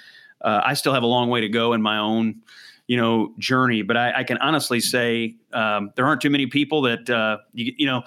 uh, 0.42 0.62
I 0.64 0.74
still 0.74 0.94
have 0.94 1.04
a 1.04 1.08
long 1.08 1.30
way 1.30 1.42
to 1.42 1.50
go 1.50 1.74
in 1.74 1.82
my 1.82 1.98
own, 1.98 2.42
you 2.88 2.98
know, 2.98 3.34
journey. 3.40 3.82
But 3.82 3.98
I, 3.98 4.20
I 4.20 4.24
can 4.24 4.38
honestly 4.38 4.80
say 4.80 5.36
um, 5.54 5.92
there 5.96 6.06
aren't 6.06 6.22
too 6.22 6.30
many 6.30 6.48
people 6.48 6.82
that 6.84 7.10
uh, 7.10 7.38
you, 7.54 7.74
you 7.78 7.86
know 7.86 8.04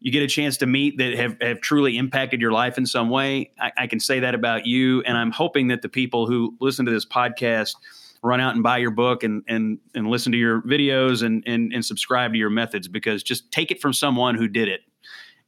you 0.00 0.12
get 0.12 0.22
a 0.22 0.26
chance 0.26 0.58
to 0.58 0.66
meet 0.66 0.98
that 0.98 1.14
have, 1.14 1.36
have 1.40 1.60
truly 1.60 1.96
impacted 1.96 2.40
your 2.40 2.52
life 2.52 2.78
in 2.78 2.86
some 2.86 3.08
way. 3.08 3.50
I, 3.58 3.72
I, 3.78 3.86
can 3.86 3.98
say 3.98 4.20
that 4.20 4.34
about 4.34 4.66
you, 4.66 5.00
and 5.02 5.16
I'm 5.16 5.30
hoping 5.30 5.68
that 5.68 5.82
the 5.82 5.88
people 5.88 6.26
who 6.26 6.54
listen 6.60 6.84
to 6.84 6.92
this 6.92 7.06
podcast 7.06 7.74
run 8.22 8.40
out 8.40 8.54
and 8.54 8.62
buy 8.62 8.78
your 8.78 8.90
book 8.90 9.22
and 9.22 9.42
and 9.48 9.78
and 9.94 10.08
listen 10.08 10.32
to 10.32 10.38
your 10.38 10.62
videos 10.62 11.22
and 11.22 11.42
and, 11.46 11.72
and 11.72 11.84
subscribe 11.84 12.32
to 12.32 12.38
your 12.38 12.50
methods 12.50 12.88
because 12.88 13.22
just 13.22 13.50
take 13.50 13.70
it 13.70 13.80
from 13.80 13.92
someone 13.92 14.34
who 14.34 14.48
did 14.48 14.68
it 14.68 14.80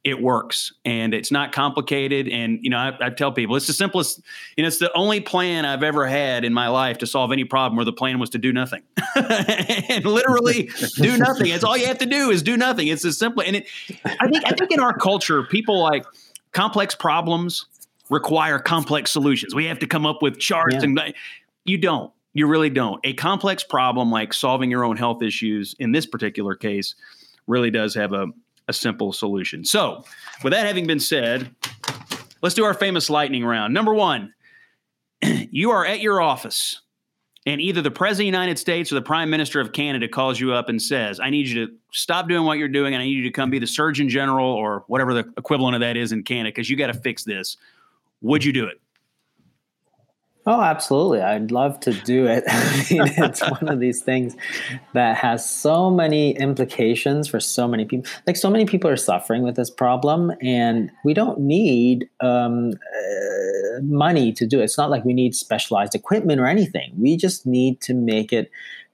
it 0.03 0.21
works 0.21 0.71
and 0.85 1.13
it's 1.13 1.31
not 1.31 1.51
complicated. 1.51 2.27
And, 2.27 2.59
you 2.61 2.69
know, 2.69 2.77
I, 2.77 2.97
I, 3.01 3.09
tell 3.09 3.33
people 3.33 3.55
it's 3.57 3.67
the 3.67 3.73
simplest, 3.73 4.21
you 4.55 4.63
know, 4.63 4.67
it's 4.67 4.79
the 4.79 4.91
only 4.93 5.19
plan 5.19 5.65
I've 5.65 5.83
ever 5.83 6.07
had 6.07 6.45
in 6.45 6.53
my 6.53 6.69
life 6.69 6.99
to 6.99 7.07
solve 7.07 7.33
any 7.33 7.43
problem 7.43 7.75
where 7.75 7.85
the 7.85 7.93
plan 7.93 8.17
was 8.17 8.29
to 8.31 8.37
do 8.37 8.53
nothing 8.53 8.81
and 9.15 10.05
literally 10.05 10.69
do 10.95 11.17
nothing. 11.17 11.47
It's 11.47 11.65
all 11.65 11.75
you 11.75 11.87
have 11.87 11.97
to 11.97 12.05
do 12.05 12.29
is 12.29 12.41
do 12.41 12.55
nothing. 12.55 12.87
It's 12.87 13.03
as 13.03 13.17
simple. 13.17 13.43
And 13.43 13.57
it, 13.57 13.67
I 14.05 14.27
think, 14.27 14.45
I 14.45 14.51
think 14.51 14.71
in 14.71 14.79
our 14.79 14.97
culture, 14.97 15.43
people 15.43 15.81
like 15.81 16.05
complex 16.53 16.95
problems 16.95 17.65
require 18.09 18.57
complex 18.57 19.11
solutions. 19.11 19.53
We 19.53 19.65
have 19.65 19.79
to 19.79 19.87
come 19.87 20.05
up 20.05 20.21
with 20.21 20.39
charts 20.39 20.75
yeah. 20.75 20.83
and 20.83 21.13
you 21.65 21.77
don't. 21.77 22.11
You 22.33 22.47
really 22.47 22.69
don't. 22.69 23.01
A 23.03 23.13
complex 23.13 23.63
problem 23.63 24.11
like 24.11 24.33
solving 24.33 24.71
your 24.71 24.85
own 24.85 24.95
health 24.95 25.21
issues 25.21 25.75
in 25.77 25.91
this 25.91 26.05
particular 26.05 26.55
case 26.55 26.95
really 27.47 27.71
does 27.71 27.95
have 27.95 28.13
a, 28.13 28.27
a 28.69 28.73
simple 28.73 29.11
solution. 29.11 29.65
So, 29.65 30.05
with 30.43 30.53
that 30.53 30.65
having 30.65 30.87
been 30.87 30.99
said, 30.99 31.53
let's 32.41 32.55
do 32.55 32.63
our 32.63 32.75
famous 32.75 33.09
lightning 33.09 33.43
round. 33.43 33.73
Number 33.73 33.93
one, 33.93 34.33
you 35.23 35.71
are 35.71 35.85
at 35.85 35.99
your 35.99 36.21
office, 36.21 36.79
and 37.45 37.59
either 37.59 37.81
the 37.81 37.91
President 37.91 38.27
of 38.27 38.31
the 38.31 38.37
United 38.37 38.59
States 38.59 38.91
or 38.91 38.95
the 38.95 39.01
Prime 39.01 39.29
Minister 39.29 39.59
of 39.59 39.73
Canada 39.73 40.07
calls 40.07 40.39
you 40.39 40.53
up 40.53 40.69
and 40.69 40.79
says, 40.79 41.19
I 41.19 41.31
need 41.31 41.47
you 41.47 41.65
to 41.65 41.73
stop 41.91 42.29
doing 42.29 42.45
what 42.45 42.59
you're 42.59 42.67
doing, 42.67 42.93
and 42.93 43.01
I 43.01 43.05
need 43.05 43.17
you 43.17 43.23
to 43.23 43.31
come 43.31 43.49
be 43.49 43.59
the 43.59 43.67
Surgeon 43.67 44.07
General 44.07 44.47
or 44.47 44.85
whatever 44.87 45.15
the 45.15 45.33
equivalent 45.35 45.75
of 45.75 45.81
that 45.81 45.97
is 45.97 46.11
in 46.11 46.23
Canada 46.23 46.49
because 46.49 46.69
you 46.69 46.77
got 46.77 46.87
to 46.87 46.93
fix 46.93 47.23
this. 47.23 47.57
Would 48.21 48.45
you 48.45 48.53
do 48.53 48.65
it? 48.65 48.79
Oh, 50.45 50.61
absolutely. 50.61 51.21
I'd 51.21 51.51
love 51.51 51.79
to 51.81 51.93
do 51.93 52.25
it. 52.25 52.43
I 52.49 52.85
mean, 52.89 53.03
it's 53.17 53.41
one 53.41 53.67
of 53.67 53.79
these 53.79 54.01
things 54.01 54.35
that 54.93 55.17
has 55.17 55.47
so 55.47 55.91
many 55.91 56.31
implications 56.37 57.27
for 57.27 57.39
so 57.39 57.67
many 57.67 57.85
people. 57.85 58.09
Like, 58.25 58.37
so 58.37 58.49
many 58.49 58.65
people 58.65 58.89
are 58.89 58.97
suffering 58.97 59.43
with 59.43 59.55
this 59.55 59.69
problem, 59.69 60.31
and 60.41 60.91
we 61.03 61.13
don't 61.13 61.39
need 61.39 62.09
um, 62.21 62.71
uh, 62.71 63.81
money 63.83 64.31
to 64.33 64.47
do 64.47 64.61
it. 64.61 64.63
It's 64.63 64.77
not 64.77 64.89
like 64.89 65.03
we 65.05 65.13
need 65.13 65.35
specialized 65.35 65.93
equipment 65.93 66.39
or 66.39 66.47
anything. 66.47 66.93
We 66.97 67.17
just 67.17 67.45
need 67.45 67.81
to 67.81 67.93
make 67.93 68.31
it 68.31 68.49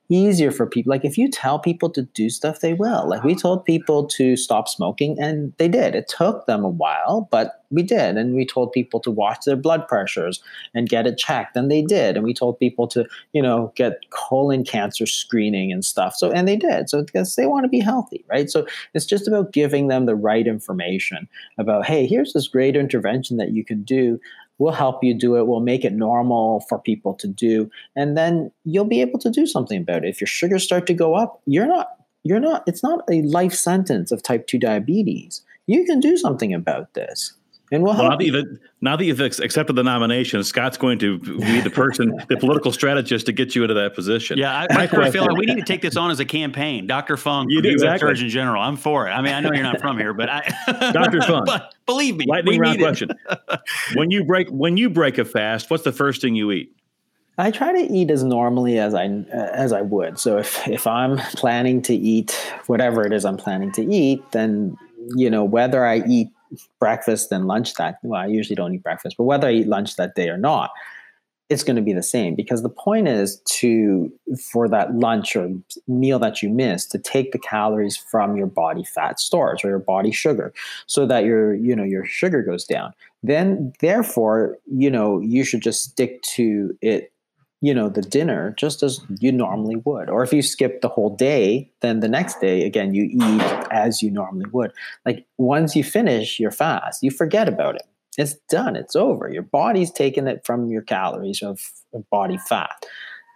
easier 0.09 0.51
for 0.51 0.65
people. 0.65 0.91
Like 0.91 1.05
if 1.05 1.17
you 1.17 1.29
tell 1.29 1.59
people 1.59 1.89
to 1.91 2.03
do 2.03 2.29
stuff, 2.29 2.59
they 2.59 2.73
will. 2.73 3.09
Like 3.09 3.23
we 3.23 3.35
told 3.35 3.65
people 3.65 4.05
to 4.07 4.35
stop 4.35 4.67
smoking 4.67 5.17
and 5.19 5.53
they 5.57 5.67
did. 5.67 5.95
It 5.95 6.07
took 6.07 6.45
them 6.45 6.63
a 6.63 6.69
while, 6.69 7.27
but 7.31 7.63
we 7.71 7.81
did. 7.81 8.15
And 8.15 8.35
we 8.35 8.45
told 8.45 8.71
people 8.71 8.99
to 9.01 9.11
watch 9.11 9.45
their 9.45 9.55
blood 9.55 9.87
pressures 9.87 10.43
and 10.73 10.87
get 10.87 11.07
it 11.07 11.17
checked 11.17 11.57
and 11.57 11.71
they 11.71 11.81
did. 11.81 12.15
And 12.15 12.23
we 12.23 12.33
told 12.33 12.59
people 12.59 12.87
to, 12.89 13.05
you 13.33 13.41
know, 13.41 13.73
get 13.75 14.09
colon 14.11 14.63
cancer 14.63 15.05
screening 15.05 15.71
and 15.71 15.83
stuff. 15.83 16.15
So 16.15 16.31
and 16.31 16.47
they 16.47 16.55
did. 16.55 16.89
So 16.89 17.03
because 17.03 17.35
they 17.35 17.47
want 17.47 17.63
to 17.63 17.69
be 17.69 17.79
healthy, 17.79 18.23
right? 18.29 18.49
So 18.49 18.67
it's 18.93 19.05
just 19.05 19.27
about 19.27 19.53
giving 19.53 19.87
them 19.87 20.05
the 20.05 20.15
right 20.15 20.45
information 20.45 21.27
about, 21.57 21.85
hey, 21.85 22.05
here's 22.05 22.33
this 22.33 22.47
great 22.47 22.75
intervention 22.75 23.37
that 23.37 23.51
you 23.51 23.65
can 23.65 23.83
do 23.83 24.19
We'll 24.57 24.73
help 24.73 25.03
you 25.03 25.13
do 25.13 25.35
it. 25.37 25.47
We'll 25.47 25.59
make 25.59 25.83
it 25.83 25.93
normal 25.93 26.61
for 26.69 26.79
people 26.79 27.13
to 27.15 27.27
do. 27.27 27.69
And 27.95 28.17
then 28.17 28.51
you'll 28.63 28.85
be 28.85 29.01
able 29.01 29.19
to 29.19 29.29
do 29.29 29.45
something 29.45 29.81
about 29.81 30.05
it. 30.05 30.09
If 30.09 30.21
your 30.21 30.27
sugars 30.27 30.63
start 30.63 30.87
to 30.87 30.93
go 30.93 31.15
up, 31.15 31.41
you're 31.45 31.67
not, 31.67 31.87
you're 32.23 32.39
not, 32.39 32.63
it's 32.65 32.83
not 32.83 33.01
a 33.09 33.21
life 33.23 33.53
sentence 33.53 34.11
of 34.11 34.23
type 34.23 34.47
2 34.47 34.57
diabetes. 34.57 35.43
You 35.67 35.85
can 35.85 35.99
do 35.99 36.17
something 36.17 36.53
about 36.53 36.93
this. 36.93 37.33
And 37.71 37.83
we'll, 37.83 37.93
well 37.93 38.09
now, 38.09 38.17
that 38.17 38.25
you've, 38.25 38.59
now 38.81 38.95
that 38.95 39.05
you've 39.05 39.19
accepted 39.19 39.75
the 39.75 39.83
nomination, 39.83 40.43
Scott's 40.43 40.77
going 40.77 40.99
to 40.99 41.17
be 41.17 41.61
the 41.61 41.71
person, 41.71 42.15
the 42.29 42.37
political 42.37 42.71
strategist 42.71 43.25
to 43.25 43.31
get 43.31 43.55
you 43.55 43.63
into 43.63 43.73
that 43.73 43.95
position. 43.95 44.37
Yeah, 44.37 44.53
I, 44.53 44.67
I, 44.69 44.83
I, 44.83 45.11
feel 45.11 45.25
like 45.25 45.37
we 45.37 45.47
need 45.47 45.57
to 45.57 45.65
take 45.65 45.81
this 45.81 45.97
on 45.97 46.11
as 46.11 46.19
a 46.19 46.25
campaign. 46.25 46.85
Dr. 46.85 47.17
Fung, 47.17 47.47
you 47.49 47.61
exactly. 47.61 48.07
Surgeon 48.07 48.29
General. 48.29 48.61
I'm 48.61 48.77
for 48.77 49.07
it. 49.07 49.11
I 49.11 49.21
mean, 49.21 49.33
I 49.33 49.39
know 49.39 49.51
you're 49.51 49.63
not 49.63 49.81
from 49.81 49.97
here, 49.97 50.13
but 50.13 50.29
I, 50.29 50.91
Dr. 50.93 51.21
Fung, 51.23 51.43
but 51.45 51.73
believe 51.87 52.17
me, 52.17 52.25
lightning 52.27 52.59
round 52.59 52.77
question: 52.77 53.09
When 53.95 54.11
you 54.11 54.23
break 54.23 54.49
when 54.49 54.77
you 54.77 54.89
break 54.89 55.17
a 55.17 55.25
fast, 55.25 55.71
what's 55.71 55.83
the 55.83 55.91
first 55.91 56.21
thing 56.21 56.35
you 56.35 56.51
eat? 56.51 56.75
I 57.37 57.51
try 57.51 57.73
to 57.73 57.91
eat 57.91 58.11
as 58.11 58.23
normally 58.23 58.79
as 58.79 58.93
I 58.93 59.05
as 59.31 59.73
I 59.73 59.81
would. 59.81 60.19
So 60.19 60.37
if 60.37 60.67
if 60.67 60.87
I'm 60.87 61.17
planning 61.33 61.81
to 61.83 61.95
eat 61.95 62.31
whatever 62.67 63.05
it 63.05 63.11
is 63.11 63.25
I'm 63.25 63.37
planning 63.37 63.71
to 63.73 63.83
eat, 63.83 64.23
then 64.31 64.77
you 65.15 65.29
know 65.29 65.43
whether 65.43 65.85
I 65.85 66.03
eat 66.07 66.29
breakfast 66.79 67.31
and 67.31 67.47
lunch 67.47 67.73
that 67.75 67.97
well 68.03 68.21
i 68.21 68.25
usually 68.25 68.55
don't 68.55 68.73
eat 68.73 68.83
breakfast 68.83 69.15
but 69.17 69.23
whether 69.23 69.47
i 69.47 69.51
eat 69.51 69.67
lunch 69.67 69.95
that 69.95 70.15
day 70.15 70.29
or 70.29 70.37
not 70.37 70.71
it's 71.49 71.63
going 71.63 71.75
to 71.75 71.81
be 71.81 71.93
the 71.93 72.03
same. 72.03 72.35
Because 72.35 72.63
the 72.63 72.69
point 72.69 73.07
is 73.07 73.39
to 73.57 74.11
for 74.51 74.67
that 74.67 74.95
lunch 74.95 75.35
or 75.35 75.49
meal 75.87 76.17
that 76.19 76.41
you 76.41 76.49
miss 76.49 76.85
to 76.87 76.97
take 76.97 77.31
the 77.31 77.37
calories 77.37 77.95
from 77.95 78.35
your 78.35 78.47
body 78.47 78.83
fat 78.83 79.19
stores 79.19 79.63
or 79.63 79.69
your 79.69 79.79
body 79.79 80.11
sugar 80.11 80.53
so 80.87 81.05
that 81.05 81.23
your 81.23 81.53
you 81.53 81.75
know 81.75 81.83
your 81.83 82.05
sugar 82.05 82.41
goes 82.41 82.65
down. 82.65 82.93
Then 83.21 83.73
therefore 83.79 84.57
you 84.65 84.89
know 84.89 85.19
you 85.19 85.43
should 85.43 85.61
just 85.61 85.83
stick 85.83 86.21
to 86.23 86.75
it 86.81 87.11
you 87.65 87.73
know 87.73 87.89
the 87.89 88.01
dinner 88.01 88.53
just 88.57 88.83
as 88.83 88.99
you 89.19 89.31
normally 89.31 89.77
would. 89.77 90.09
Or 90.09 90.23
if 90.23 90.31
you 90.31 90.41
skip 90.41 90.81
the 90.81 90.87
whole 90.89 91.15
day 91.15 91.71
then 91.81 91.99
the 91.99 92.07
next 92.07 92.39
day 92.39 92.63
again 92.65 92.93
you 92.93 93.03
eat 93.05 93.41
as 93.71 94.01
you 94.01 94.11
normally 94.11 94.49
would. 94.51 94.71
Like 95.05 95.25
once 95.37 95.75
you 95.75 95.83
finish 95.83 96.39
your 96.39 96.51
fast 96.51 97.01
you 97.01 97.11
forget 97.11 97.47
about 97.47 97.75
it. 97.75 97.87
It's 98.17 98.35
done. 98.49 98.75
It's 98.75 98.95
over. 98.95 99.29
Your 99.29 99.43
body's 99.43 99.91
taken 99.91 100.27
it 100.27 100.45
from 100.45 100.69
your 100.69 100.81
calories 100.81 101.41
of, 101.41 101.59
of 101.93 102.09
body 102.09 102.37
fat. 102.37 102.85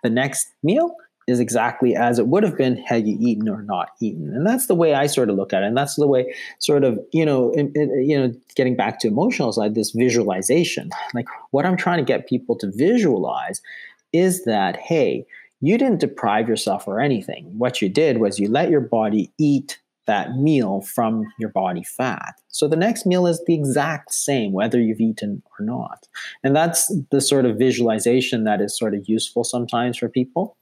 The 0.04 0.10
next 0.10 0.48
meal 0.64 0.96
is 1.30 1.40
exactly 1.40 1.96
as 1.96 2.18
it 2.18 2.28
would 2.28 2.44
have 2.44 2.58
been 2.58 2.78
had 2.78 3.08
you 3.08 3.16
eaten 3.20 3.48
or 3.48 3.62
not 3.62 3.90
eaten. 4.02 4.34
And 4.34 4.46
that's 4.46 4.66
the 4.66 4.76
way 4.76 4.94
i 4.94 5.06
sort 5.06 5.30
of 5.30 5.36
look 5.36 5.54
at 5.54 5.64
it. 5.64 5.68
And 5.68 5.78
that's 5.78 5.96
the 5.96 6.08
way 6.08 6.34
sort 6.60 6.84
of 6.84 7.00
you 7.14 7.26
know 7.26 7.54
you 7.56 8.18
know 8.20 8.34
getting 8.56 8.76
back 8.76 9.00
to 9.02 9.08
emotional 9.08 9.52
side 9.52 9.76
this 9.76 9.92
visualization. 9.92 10.90
Like 11.14 11.28
what 11.52 11.66
i'm 11.66 11.78
trying 11.78 12.00
to 12.00 12.04
get 12.04 12.28
people 12.28 12.58
to 12.58 12.72
visualize 12.76 13.62
is 14.14 14.44
that, 14.46 14.78
hey, 14.78 15.26
you 15.62 15.78
didn't 15.78 16.00
deprive 16.00 16.48
yourself 16.48 16.88
or 16.88 17.00
anything. 17.00 17.46
What 17.58 17.82
you 17.82 17.90
did 17.90 18.20
was 18.20 18.40
you 18.40 18.50
let 18.50 18.70
your 18.70 18.82
body 18.82 19.32
eat 19.38 19.80
that 20.10 20.36
meal 20.36 20.82
from 20.82 21.32
your 21.38 21.50
body 21.50 21.84
fat. 21.84 22.34
So 22.48 22.68
the 22.68 22.76
next 22.76 23.06
meal 23.06 23.28
is 23.28 23.44
the 23.46 23.54
exact 23.54 24.12
same, 24.12 24.54
whether 24.54 24.82
you've 24.82 25.00
eaten 25.00 25.44
or 25.60 25.64
not. 25.64 26.08
And 26.44 26.56
that's 26.56 26.92
the 27.12 27.22
sort 27.22 27.46
of 27.46 27.58
visualization 27.58 28.44
that 28.46 28.60
is 28.60 28.76
sort 28.76 28.96
of 28.96 29.08
useful 29.08 29.44
sometimes 29.44 29.98
for 29.98 30.10
people. 30.10 30.58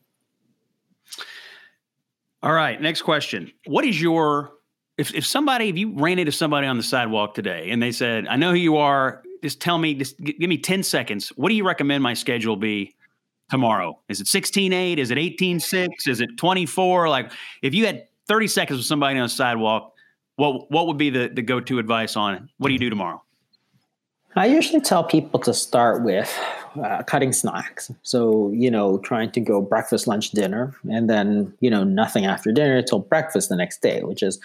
All 2.44 2.52
right, 2.52 2.82
next 2.82 3.04
question. 3.04 3.52
What 3.66 3.86
is 3.86 4.02
your 4.02 4.52
if 4.98 5.14
if 5.14 5.26
somebody 5.26 5.70
if 5.70 5.78
you 5.78 5.94
ran 5.96 6.20
into 6.20 6.32
somebody 6.32 6.68
on 6.68 6.76
the 6.76 6.84
sidewalk 6.84 7.34
today 7.34 7.70
and 7.70 7.82
they 7.82 7.92
said, 7.92 8.28
"I 8.28 8.36
know 8.36 8.52
who 8.52 8.58
you 8.58 8.78
are, 8.78 9.24
just 9.42 9.62
tell 9.62 9.78
me 9.78 9.94
just 9.94 10.22
give 10.22 10.50
me 10.50 10.58
10 10.58 10.84
seconds. 10.84 11.30
What 11.30 11.50
do 11.50 11.56
you 11.56 11.66
recommend 11.66 12.04
my 12.04 12.14
schedule 12.14 12.58
be 12.58 12.96
tomorrow? 13.50 14.00
Is 14.10 14.22
it 14.22 14.28
16.8? 14.28 14.98
Is 14.98 15.12
it 15.12 15.18
18.6? 15.18 15.88
Is 16.08 16.22
it 16.22 16.30
24? 16.38 17.10
Like 17.10 17.32
if 17.62 17.74
you 17.74 17.86
had 17.86 18.08
30 18.28 18.48
seconds 18.48 18.78
with 18.80 18.86
somebody 18.86 19.18
on 19.18 19.26
the 19.26 19.30
sidewalk, 19.30 19.94
what 20.36 20.70
what 20.72 20.88
would 20.88 20.98
be 20.98 21.10
the, 21.10 21.30
the 21.34 21.42
go-to 21.42 21.80
advice 21.80 22.16
on 22.16 22.50
what 22.58 22.68
do 22.68 22.74
you 22.74 22.80
do 22.80 22.90
tomorrow? 22.90 23.22
I 24.36 24.46
usually 24.46 24.82
tell 24.82 25.04
people 25.04 25.40
to 25.42 25.54
start 25.54 26.04
with 26.04 26.32
uh, 26.84 27.02
cutting 27.04 27.34
snacks. 27.34 27.92
So, 28.04 28.52
you 28.52 28.70
know, 28.70 29.00
trying 29.00 29.32
to 29.32 29.40
go 29.40 29.62
breakfast, 29.62 30.06
lunch, 30.06 30.30
dinner, 30.30 30.76
and 30.92 31.10
then, 31.10 31.52
you 31.60 31.72
know, 31.72 31.84
nothing 31.84 32.26
after 32.26 32.52
dinner 32.52 32.84
till 32.84 33.00
breakfast 33.00 33.50
the 33.50 33.56
next 33.56 33.82
day, 33.82 34.04
which 34.04 34.22
is, 34.22 34.40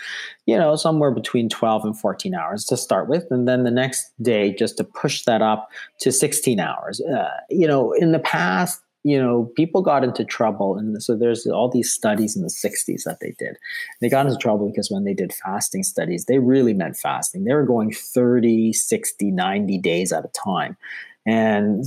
you 0.46 0.56
know, 0.56 0.76
somewhere 0.76 1.10
between 1.10 1.50
12 1.50 1.84
and 1.84 1.98
14 1.98 2.34
hours 2.34 2.64
to 2.66 2.76
start 2.78 3.06
with. 3.06 3.26
And 3.30 3.46
then 3.46 3.64
the 3.64 3.70
next 3.70 4.12
day, 4.22 4.54
just 4.54 4.78
to 4.78 4.84
push 4.84 5.24
that 5.24 5.42
up 5.42 5.70
to 6.00 6.10
16 6.10 6.58
hours. 6.58 7.02
Uh, 7.02 7.28
you 7.50 7.66
know, 7.66 7.92
in 7.92 8.12
the 8.12 8.18
past, 8.18 8.80
you 9.04 9.20
know, 9.20 9.50
people 9.56 9.82
got 9.82 10.04
into 10.04 10.24
trouble. 10.24 10.76
And 10.76 11.02
so 11.02 11.16
there's 11.16 11.46
all 11.46 11.68
these 11.68 11.90
studies 11.90 12.36
in 12.36 12.42
the 12.42 12.48
60s 12.48 13.02
that 13.04 13.18
they 13.20 13.34
did. 13.38 13.56
They 14.00 14.08
got 14.08 14.26
into 14.26 14.38
trouble 14.38 14.68
because 14.68 14.90
when 14.90 15.04
they 15.04 15.14
did 15.14 15.32
fasting 15.32 15.82
studies, 15.82 16.26
they 16.26 16.38
really 16.38 16.72
meant 16.72 16.96
fasting. 16.96 17.44
They 17.44 17.54
were 17.54 17.66
going 17.66 17.92
30, 17.92 18.72
60, 18.72 19.30
90 19.30 19.78
days 19.78 20.12
at 20.12 20.24
a 20.24 20.28
time. 20.28 20.76
And 21.24 21.84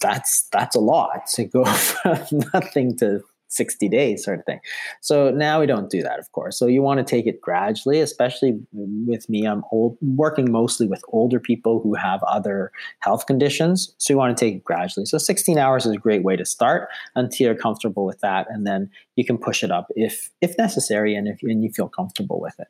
that's 0.00 0.48
that's 0.50 0.74
a 0.74 0.80
lot 0.80 1.26
to 1.34 1.44
go 1.44 1.64
from 1.64 2.18
nothing 2.52 2.96
to 2.98 3.22
60 3.48 3.88
days 3.88 4.24
sort 4.24 4.38
of 4.38 4.44
thing. 4.44 4.60
So 5.00 5.30
now 5.30 5.60
we 5.60 5.66
don't 5.66 5.90
do 5.90 6.02
that, 6.02 6.18
of 6.18 6.30
course. 6.32 6.58
So 6.58 6.66
you 6.66 6.82
want 6.82 6.98
to 6.98 7.04
take 7.04 7.26
it 7.26 7.40
gradually, 7.40 8.00
especially 8.00 8.58
with 8.72 9.28
me. 9.28 9.46
I'm 9.46 9.62
old, 9.72 9.96
working 10.00 10.50
mostly 10.50 10.86
with 10.86 11.02
older 11.08 11.40
people 11.40 11.80
who 11.80 11.94
have 11.94 12.22
other 12.24 12.72
health 13.00 13.26
conditions. 13.26 13.94
So 13.98 14.12
you 14.12 14.18
want 14.18 14.36
to 14.36 14.44
take 14.44 14.56
it 14.56 14.64
gradually. 14.64 15.06
So 15.06 15.18
16 15.18 15.58
hours 15.58 15.86
is 15.86 15.92
a 15.92 15.98
great 15.98 16.22
way 16.22 16.36
to 16.36 16.44
start 16.44 16.88
until 17.14 17.46
you're 17.46 17.56
comfortable 17.56 18.04
with 18.04 18.20
that. 18.20 18.46
And 18.50 18.66
then 18.66 18.90
you 19.16 19.24
can 19.24 19.38
push 19.38 19.62
it 19.62 19.70
up 19.70 19.88
if, 19.96 20.30
if 20.40 20.56
necessary 20.58 21.14
and 21.14 21.28
if 21.28 21.42
and 21.42 21.62
you 21.62 21.70
feel 21.70 21.88
comfortable 21.88 22.40
with 22.40 22.58
it. 22.58 22.68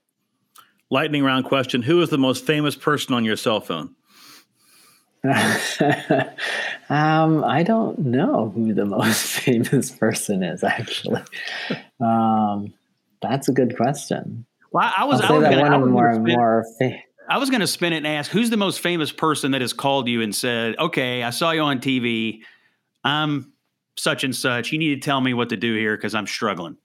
Lightning 0.91 1.25
round 1.25 1.45
question. 1.47 1.83
Who 1.83 2.01
is 2.01 2.11
the 2.11 2.19
most 2.19 2.45
famous 2.45 2.77
person 2.77 3.13
on 3.15 3.25
your 3.25 3.37
cell 3.37 3.61
phone? 3.61 3.97
um, 6.91 7.45
I 7.45 7.63
don't 7.63 7.99
know 7.99 8.51
who 8.55 8.75
the 8.75 8.85
most 8.85 9.27
famous 9.41 9.91
person 9.91 10.43
is. 10.43 10.63
Actually, 10.65 11.23
um, 12.01 12.73
that's 13.23 13.49
a 13.49 13.53
good 13.53 13.77
question. 13.77 14.47
Well, 14.73 14.93
I 14.97 15.05
was. 15.05 15.21
I'll 15.21 15.45
I 15.45 15.61
one 15.61 15.73
of 15.73 15.81
the 15.81 15.87
more 15.87 16.19
more. 16.19 16.65
Fa- 16.79 16.99
I 17.29 17.39
was 17.39 17.51
going 17.51 17.61
to 17.61 17.67
spin 17.67 17.93
it 17.93 17.99
and 17.99 18.07
ask 18.07 18.31
who's 18.31 18.51
the 18.51 18.57
most 18.57 18.81
famous 18.81 19.11
person 19.11 19.51
that 19.53 19.61
has 19.61 19.73
called 19.73 20.09
you 20.09 20.23
and 20.23 20.35
said, 20.35 20.77
"Okay, 20.79 21.23
I 21.23 21.31
saw 21.31 21.51
you 21.51 21.63
on 21.63 21.81
TV. 21.81 22.41
I'm 23.05 23.53
such 23.97 24.25
and 24.25 24.35
such. 24.35 24.73
You 24.73 24.79
need 24.79 24.95
to 24.95 25.01
tell 25.01 25.21
me 25.21 25.35
what 25.35 25.49
to 25.51 25.57
do 25.57 25.75
here 25.75 25.97
because 25.97 26.15
I'm 26.15 26.27
struggling." 26.27 26.77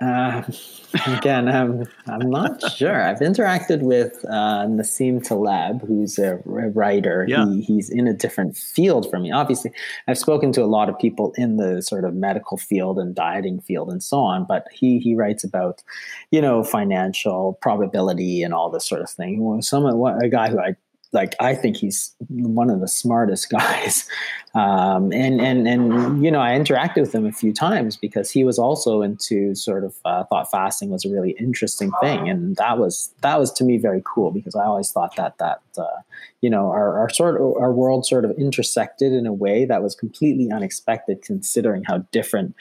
Uh, 0.00 0.42
again, 1.06 1.48
I'm 1.48 1.84
I'm 2.06 2.30
not 2.30 2.62
sure. 2.72 3.02
I've 3.02 3.18
interacted 3.18 3.80
with 3.80 4.24
uh, 4.26 4.66
Nassim 4.66 5.26
Taleb, 5.26 5.86
who's 5.86 6.18
a, 6.18 6.40
writer. 6.44 7.26
Yeah. 7.28 7.46
He, 7.46 7.62
he's 7.62 7.90
in 7.90 8.06
a 8.06 8.14
different 8.14 8.56
field 8.56 9.10
from 9.10 9.22
me. 9.22 9.32
Obviously, 9.32 9.72
I've 10.06 10.18
spoken 10.18 10.52
to 10.52 10.62
a 10.62 10.66
lot 10.66 10.88
of 10.88 10.98
people 10.98 11.32
in 11.36 11.56
the 11.56 11.82
sort 11.82 12.04
of 12.04 12.14
medical 12.14 12.56
field 12.56 12.98
and 12.98 13.14
dieting 13.14 13.60
field 13.60 13.90
and 13.90 14.02
so 14.02 14.18
on. 14.18 14.44
But 14.44 14.66
he 14.72 15.00
he 15.00 15.16
writes 15.16 15.42
about, 15.42 15.82
you 16.30 16.40
know, 16.40 16.62
financial 16.62 17.58
probability 17.60 18.42
and 18.42 18.54
all 18.54 18.70
this 18.70 18.88
sort 18.88 19.02
of 19.02 19.10
thing. 19.10 19.44
Well, 19.44 19.62
Someone, 19.62 20.22
a 20.22 20.28
guy 20.28 20.48
who 20.48 20.60
I 20.60 20.76
like 21.12 21.34
I 21.40 21.54
think 21.54 21.76
he's 21.76 22.14
one 22.28 22.70
of 22.70 22.80
the 22.80 22.88
smartest 22.88 23.50
guys. 23.50 24.08
Um, 24.54 25.12
and 25.12 25.40
and 25.40 25.68
and 25.68 26.24
you 26.24 26.30
know 26.30 26.40
I 26.40 26.50
interacted 26.50 27.00
with 27.00 27.14
him 27.14 27.26
a 27.26 27.32
few 27.32 27.52
times 27.52 27.96
because 27.96 28.30
he 28.30 28.44
was 28.44 28.58
also 28.58 29.02
into 29.02 29.54
sort 29.54 29.84
of 29.84 29.94
uh, 30.04 30.24
thought 30.24 30.50
fasting 30.50 30.90
was 30.90 31.04
a 31.04 31.10
really 31.10 31.32
interesting 31.32 31.92
thing, 32.00 32.28
and 32.28 32.56
that 32.56 32.78
was 32.78 33.12
that 33.22 33.38
was 33.38 33.52
to 33.54 33.64
me 33.64 33.78
very 33.78 34.02
cool 34.04 34.30
because 34.30 34.54
I 34.54 34.64
always 34.64 34.90
thought 34.90 35.16
that 35.16 35.38
that 35.38 35.60
uh, 35.76 36.00
you 36.40 36.50
know 36.50 36.70
our, 36.70 36.98
our 36.98 37.10
sort 37.10 37.40
of 37.40 37.56
our 37.60 37.72
world 37.72 38.06
sort 38.06 38.24
of 38.24 38.32
intersected 38.32 39.12
in 39.12 39.26
a 39.26 39.32
way 39.32 39.64
that 39.64 39.82
was 39.82 39.94
completely 39.94 40.50
unexpected 40.50 41.22
considering 41.22 41.84
how 41.84 41.98
different 42.10 42.54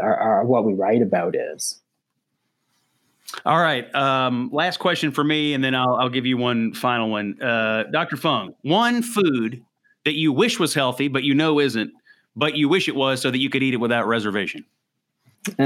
our, 0.00 0.44
what 0.44 0.64
we 0.64 0.74
write 0.74 1.02
about 1.02 1.36
is. 1.36 1.80
All 3.44 3.58
right. 3.58 3.92
Um, 3.94 4.50
last 4.52 4.78
question 4.78 5.10
for 5.10 5.24
me, 5.24 5.54
and 5.54 5.62
then 5.62 5.74
I'll, 5.74 5.96
I'll 5.96 6.08
give 6.08 6.26
you 6.26 6.36
one 6.36 6.72
final 6.74 7.10
one. 7.10 7.40
Uh, 7.42 7.84
Dr. 7.90 8.16
Fung, 8.16 8.54
one 8.62 9.02
food 9.02 9.62
that 10.04 10.14
you 10.14 10.32
wish 10.32 10.58
was 10.58 10.72
healthy, 10.74 11.08
but 11.08 11.24
you 11.24 11.34
know 11.34 11.58
isn't, 11.60 11.92
but 12.36 12.54
you 12.54 12.68
wish 12.68 12.88
it 12.88 12.94
was 12.94 13.20
so 13.20 13.30
that 13.30 13.38
you 13.38 13.50
could 13.50 13.62
eat 13.62 13.74
it 13.74 13.78
without 13.78 14.06
reservation. 14.06 14.64
oh, 15.58 15.64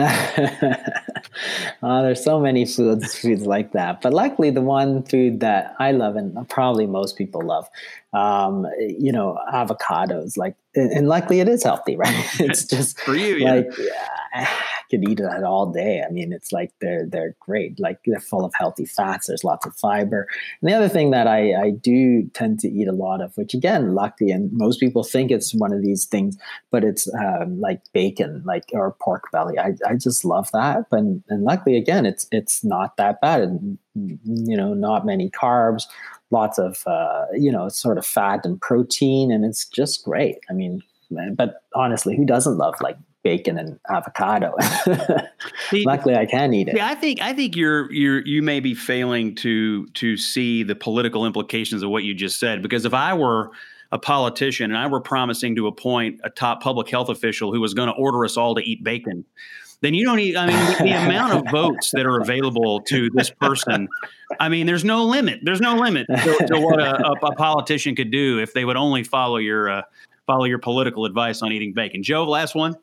there's 1.82 2.22
so 2.22 2.38
many 2.38 2.66
foods 2.66 3.14
foods 3.14 3.46
like 3.46 3.72
that, 3.72 4.02
but 4.02 4.12
luckily 4.12 4.50
the 4.50 4.60
one 4.60 5.02
food 5.04 5.40
that 5.40 5.74
I 5.78 5.92
love 5.92 6.16
and 6.16 6.48
probably 6.48 6.86
most 6.86 7.16
people 7.16 7.40
love, 7.42 7.68
um, 8.12 8.66
you 8.78 9.12
know, 9.12 9.38
avocados. 9.52 10.36
Like, 10.36 10.56
and 10.74 11.08
luckily 11.08 11.40
it 11.40 11.48
is 11.48 11.62
healthy, 11.62 11.96
right? 11.98 12.40
It's 12.40 12.64
just 12.76 13.00
for 13.00 13.14
you, 13.14 13.38
like 13.40 13.66
yeah 13.78 14.48
could 14.90 15.08
eat 15.08 15.18
that 15.18 15.44
all 15.44 15.66
day. 15.66 16.02
I 16.06 16.10
mean, 16.10 16.32
it's 16.32 16.52
like 16.52 16.72
they're 16.80 17.06
they're 17.06 17.36
great. 17.40 17.78
Like 17.78 18.00
they're 18.04 18.20
full 18.20 18.44
of 18.44 18.52
healthy 18.58 18.84
fats. 18.84 19.28
There's 19.28 19.44
lots 19.44 19.64
of 19.64 19.74
fiber. 19.76 20.26
And 20.60 20.68
the 20.68 20.74
other 20.74 20.88
thing 20.88 21.12
that 21.12 21.26
I 21.26 21.54
I 21.54 21.70
do 21.70 22.28
tend 22.34 22.58
to 22.60 22.68
eat 22.68 22.88
a 22.88 22.92
lot 22.92 23.22
of, 23.22 23.36
which 23.36 23.54
again, 23.54 23.94
lucky, 23.94 24.30
and 24.30 24.52
most 24.52 24.80
people 24.80 25.04
think 25.04 25.30
it's 25.30 25.54
one 25.54 25.72
of 25.72 25.82
these 25.82 26.04
things, 26.04 26.36
but 26.70 26.84
it's 26.84 27.08
um, 27.14 27.60
like 27.60 27.80
bacon, 27.92 28.42
like 28.44 28.64
or 28.72 28.96
pork 29.00 29.30
belly. 29.32 29.58
I 29.58 29.74
I 29.86 29.94
just 29.94 30.24
love 30.24 30.50
that. 30.52 30.86
And 30.90 31.22
and 31.28 31.44
luckily, 31.44 31.76
again, 31.76 32.04
it's 32.04 32.26
it's 32.32 32.64
not 32.64 32.96
that 32.96 33.20
bad. 33.20 33.42
And 33.42 33.78
you 33.94 34.56
know, 34.56 34.74
not 34.74 35.06
many 35.06 35.30
carbs. 35.30 35.84
Lots 36.30 36.58
of 36.58 36.82
uh, 36.86 37.26
you 37.32 37.50
know, 37.50 37.68
sort 37.68 37.98
of 37.98 38.06
fat 38.06 38.44
and 38.44 38.60
protein, 38.60 39.32
and 39.32 39.44
it's 39.44 39.66
just 39.66 40.04
great. 40.04 40.38
I 40.48 40.52
mean, 40.52 40.82
but 41.34 41.62
honestly, 41.74 42.16
who 42.16 42.24
doesn't 42.24 42.56
love 42.56 42.74
like 42.80 42.96
bacon 43.22 43.58
and 43.58 43.78
avocado. 43.88 44.54
see, 45.70 45.84
Luckily, 45.84 46.14
I 46.16 46.26
can 46.26 46.54
eat 46.54 46.68
it. 46.68 46.76
Yeah, 46.76 46.88
I 46.88 46.94
think 46.94 47.20
I 47.20 47.32
think 47.32 47.56
you're 47.56 47.92
you're 47.92 48.24
you 48.26 48.42
may 48.42 48.60
be 48.60 48.74
failing 48.74 49.34
to 49.36 49.86
to 49.86 50.16
see 50.16 50.62
the 50.62 50.74
political 50.74 51.26
implications 51.26 51.82
of 51.82 51.90
what 51.90 52.04
you 52.04 52.14
just 52.14 52.38
said. 52.38 52.62
Because 52.62 52.84
if 52.84 52.94
I 52.94 53.14
were 53.14 53.50
a 53.92 53.98
politician 53.98 54.70
and 54.70 54.78
I 54.78 54.86
were 54.86 55.00
promising 55.00 55.56
to 55.56 55.66
appoint 55.66 56.20
a 56.22 56.30
top 56.30 56.62
public 56.62 56.88
health 56.88 57.08
official 57.08 57.52
who 57.52 57.60
was 57.60 57.74
going 57.74 57.88
to 57.88 57.94
order 57.94 58.24
us 58.24 58.36
all 58.36 58.54
to 58.54 58.62
eat 58.62 58.84
bacon, 58.84 59.24
then 59.82 59.94
you 59.94 60.04
don't 60.04 60.16
need. 60.16 60.36
I 60.36 60.46
mean, 60.46 60.56
the, 60.56 60.84
the 60.84 60.92
amount 61.04 61.32
of 61.34 61.50
votes 61.50 61.90
that 61.92 62.06
are 62.06 62.20
available 62.20 62.80
to 62.82 63.10
this 63.14 63.30
person. 63.30 63.88
I 64.38 64.48
mean, 64.48 64.66
there's 64.66 64.84
no 64.84 65.04
limit. 65.04 65.40
There's 65.42 65.60
no 65.60 65.76
limit 65.76 66.06
to, 66.08 66.46
to 66.48 66.60
what 66.60 66.80
a, 66.80 67.06
a, 67.06 67.12
a, 67.12 67.34
politician 67.34 67.96
could 67.96 68.10
do 68.10 68.38
if 68.38 68.52
they 68.52 68.64
would 68.64 68.76
only 68.76 69.02
follow 69.02 69.38
your 69.38 69.70
uh, 69.70 69.82
follow 70.26 70.44
your 70.44 70.58
political 70.58 71.04
advice 71.04 71.42
on 71.42 71.52
eating 71.52 71.72
bacon. 71.72 72.02
Joe, 72.02 72.24
last 72.24 72.54
one. 72.54 72.76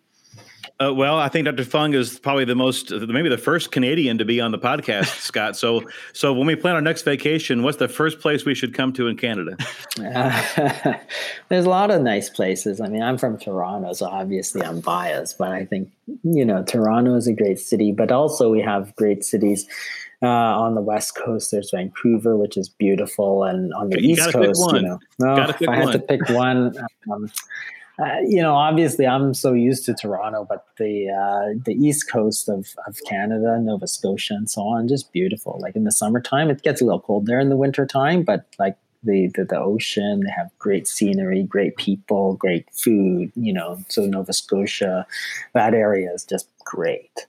Uh, 0.79 0.93
well, 0.93 1.17
I 1.17 1.27
think 1.27 1.45
Dr. 1.45 1.63
Fung 1.63 1.95
is 1.95 2.19
probably 2.19 2.45
the 2.45 2.53
most, 2.53 2.91
maybe 2.91 3.29
the 3.29 3.37
first 3.37 3.71
Canadian 3.71 4.19
to 4.19 4.25
be 4.25 4.39
on 4.39 4.51
the 4.51 4.59
podcast, 4.59 5.05
Scott. 5.21 5.57
So, 5.57 5.81
so 6.13 6.33
when 6.33 6.45
we 6.45 6.55
plan 6.55 6.75
our 6.75 6.81
next 6.81 7.01
vacation, 7.01 7.63
what's 7.63 7.77
the 7.77 7.87
first 7.87 8.19
place 8.19 8.45
we 8.45 8.53
should 8.53 8.75
come 8.75 8.93
to 8.93 9.07
in 9.07 9.17
Canada? 9.17 9.57
Uh, 9.99 10.93
there's 11.49 11.65
a 11.65 11.69
lot 11.69 11.89
of 11.89 12.01
nice 12.03 12.29
places. 12.29 12.79
I 12.79 12.89
mean, 12.89 13.01
I'm 13.01 13.17
from 13.17 13.39
Toronto, 13.39 13.93
so 13.93 14.05
obviously 14.05 14.61
I'm 14.61 14.79
biased, 14.79 15.39
but 15.39 15.51
I 15.51 15.65
think 15.65 15.89
you 16.23 16.45
know 16.45 16.63
Toronto 16.63 17.15
is 17.15 17.27
a 17.27 17.33
great 17.33 17.59
city. 17.59 17.91
But 17.91 18.11
also, 18.11 18.51
we 18.51 18.61
have 18.61 18.95
great 18.95 19.23
cities 19.23 19.67
uh, 20.21 20.27
on 20.27 20.75
the 20.75 20.81
west 20.81 21.15
coast. 21.15 21.49
There's 21.49 21.71
Vancouver, 21.71 22.37
which 22.37 22.55
is 22.55 22.69
beautiful, 22.69 23.43
and 23.43 23.73
on 23.73 23.89
the 23.89 23.99
you 23.99 24.11
east 24.11 24.31
coast, 24.31 24.61
you 24.73 24.81
know, 24.81 24.99
no, 25.17 25.49
if 25.59 25.67
I 25.67 25.75
had 25.75 25.91
to 25.93 25.99
pick 25.99 26.29
one. 26.29 26.75
Um, 27.09 27.31
uh, 27.99 28.19
you 28.27 28.41
know, 28.41 28.53
obviously, 28.53 29.07
I'm 29.07 29.33
so 29.33 29.53
used 29.53 29.85
to 29.85 29.93
Toronto, 29.93 30.45
but 30.47 30.65
the 30.77 31.09
uh, 31.09 31.59
the 31.65 31.73
east 31.73 32.11
coast 32.11 32.47
of, 32.47 32.67
of 32.85 32.97
Canada, 33.07 33.59
Nova 33.59 33.87
Scotia, 33.87 34.35
and 34.35 34.49
so 34.49 34.61
on, 34.61 34.87
just 34.87 35.11
beautiful. 35.11 35.57
Like 35.61 35.75
in 35.75 35.83
the 35.83 35.91
summertime, 35.91 36.49
it 36.51 36.61
gets 36.61 36.79
a 36.79 36.85
little 36.85 36.99
cold 36.99 37.25
there 37.25 37.39
in 37.39 37.49
the 37.49 37.57
wintertime, 37.57 38.23
but 38.23 38.45
like 38.59 38.77
the, 39.03 39.31
the 39.33 39.45
the 39.45 39.59
ocean, 39.59 40.21
they 40.21 40.31
have 40.31 40.51
great 40.59 40.87
scenery, 40.87 41.41
great 41.41 41.75
people, 41.77 42.35
great 42.35 42.67
food. 42.71 43.31
You 43.35 43.53
know, 43.53 43.79
so 43.89 44.05
Nova 44.05 44.33
Scotia, 44.33 45.07
that 45.53 45.73
area 45.73 46.11
is 46.11 46.23
just 46.23 46.47
great. 46.65 47.25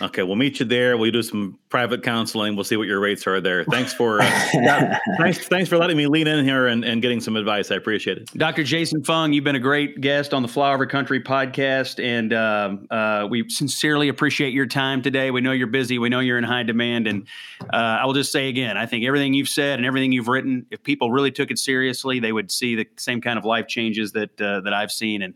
Okay, 0.00 0.22
we'll 0.22 0.36
meet 0.36 0.60
you 0.60 0.66
there. 0.66 0.96
We'll 0.96 1.10
do 1.10 1.22
some 1.22 1.58
private 1.68 2.02
counseling. 2.02 2.56
We'll 2.56 2.64
see 2.64 2.76
what 2.76 2.86
your 2.86 3.00
rates 3.00 3.26
are 3.26 3.40
there. 3.40 3.64
Thanks 3.64 3.92
for 3.92 4.20
uh, 4.20 4.30
thanks 5.18 5.46
thanks 5.48 5.68
for 5.68 5.78
letting 5.78 5.96
me 5.96 6.06
lean 6.06 6.26
in 6.26 6.44
here 6.44 6.66
and, 6.66 6.84
and 6.84 7.00
getting 7.00 7.20
some 7.20 7.36
advice. 7.36 7.70
I 7.70 7.76
appreciate 7.76 8.18
it. 8.18 8.30
Dr. 8.34 8.64
Jason 8.64 9.04
Fung, 9.04 9.32
you've 9.32 9.44
been 9.44 9.56
a 9.56 9.60
great 9.60 10.00
guest 10.00 10.34
on 10.34 10.42
the 10.42 10.48
Flyover 10.48 10.88
Country 10.88 11.22
podcast, 11.22 12.02
and 12.02 12.32
um, 12.32 12.86
uh, 12.90 13.26
we 13.30 13.48
sincerely 13.48 14.08
appreciate 14.08 14.52
your 14.52 14.66
time 14.66 15.02
today. 15.02 15.30
We 15.30 15.40
know 15.40 15.52
you're 15.52 15.66
busy. 15.66 15.98
We 15.98 16.08
know 16.08 16.20
you're 16.20 16.38
in 16.38 16.44
high 16.44 16.64
demand, 16.64 17.06
and 17.06 17.26
uh, 17.72 17.76
I 17.76 18.06
will 18.06 18.14
just 18.14 18.32
say 18.32 18.48
again, 18.48 18.76
I 18.76 18.86
think 18.86 19.04
everything 19.04 19.34
you've 19.34 19.48
said 19.48 19.78
and 19.78 19.86
everything 19.86 20.12
you've 20.12 20.28
written, 20.28 20.66
if 20.70 20.82
people 20.82 21.10
really 21.10 21.30
took 21.30 21.50
it 21.50 21.58
seriously, 21.58 22.20
they 22.20 22.32
would 22.32 22.50
see 22.50 22.74
the 22.74 22.86
same 22.96 23.20
kind 23.20 23.38
of 23.38 23.44
life 23.44 23.66
changes 23.68 24.12
that 24.12 24.40
uh, 24.40 24.60
that 24.60 24.72
I've 24.72 24.92
seen, 24.92 25.22
and 25.22 25.34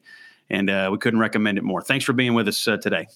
and 0.51 0.71
uh, 0.71 0.89
we 0.91 0.99
couldn't 0.99 1.21
recommend 1.21 1.59
it 1.59 1.65
more. 1.65 1.83
Thanks 1.83 2.05
for 2.05 2.13
being 2.13 2.35
with 2.35 2.49
us 2.49 2.67
uh, 2.67 2.79
today. 2.79 3.07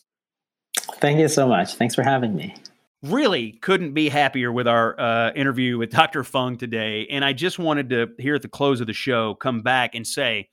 Thank 0.95 1.19
you 1.19 1.29
so 1.29 1.47
much. 1.47 1.75
Thanks 1.75 1.95
for 1.95 2.03
having 2.03 2.35
me. 2.35 2.55
Really 3.03 3.53
couldn't 3.53 3.95
be 3.95 4.09
happier 4.09 4.53
with 4.53 4.69
our 4.69 4.99
uh, 4.99 5.33
interview 5.33 5.79
with 5.79 5.91
Dr. 5.93 6.23
Fung 6.25 6.57
today. 6.57 7.07
And 7.11 7.25
I 7.25 7.33
just 7.33 7.59
wanted 7.59 7.91
to, 7.91 8.11
here 8.19 8.35
at 8.35 8.43
the 8.43 8.49
close 8.49 8.81
of 8.81 8.87
the 8.87 8.93
show, 8.93 9.35
come 9.35 9.63
back 9.63 9.95
and 9.95 10.07
say, 10.07 10.49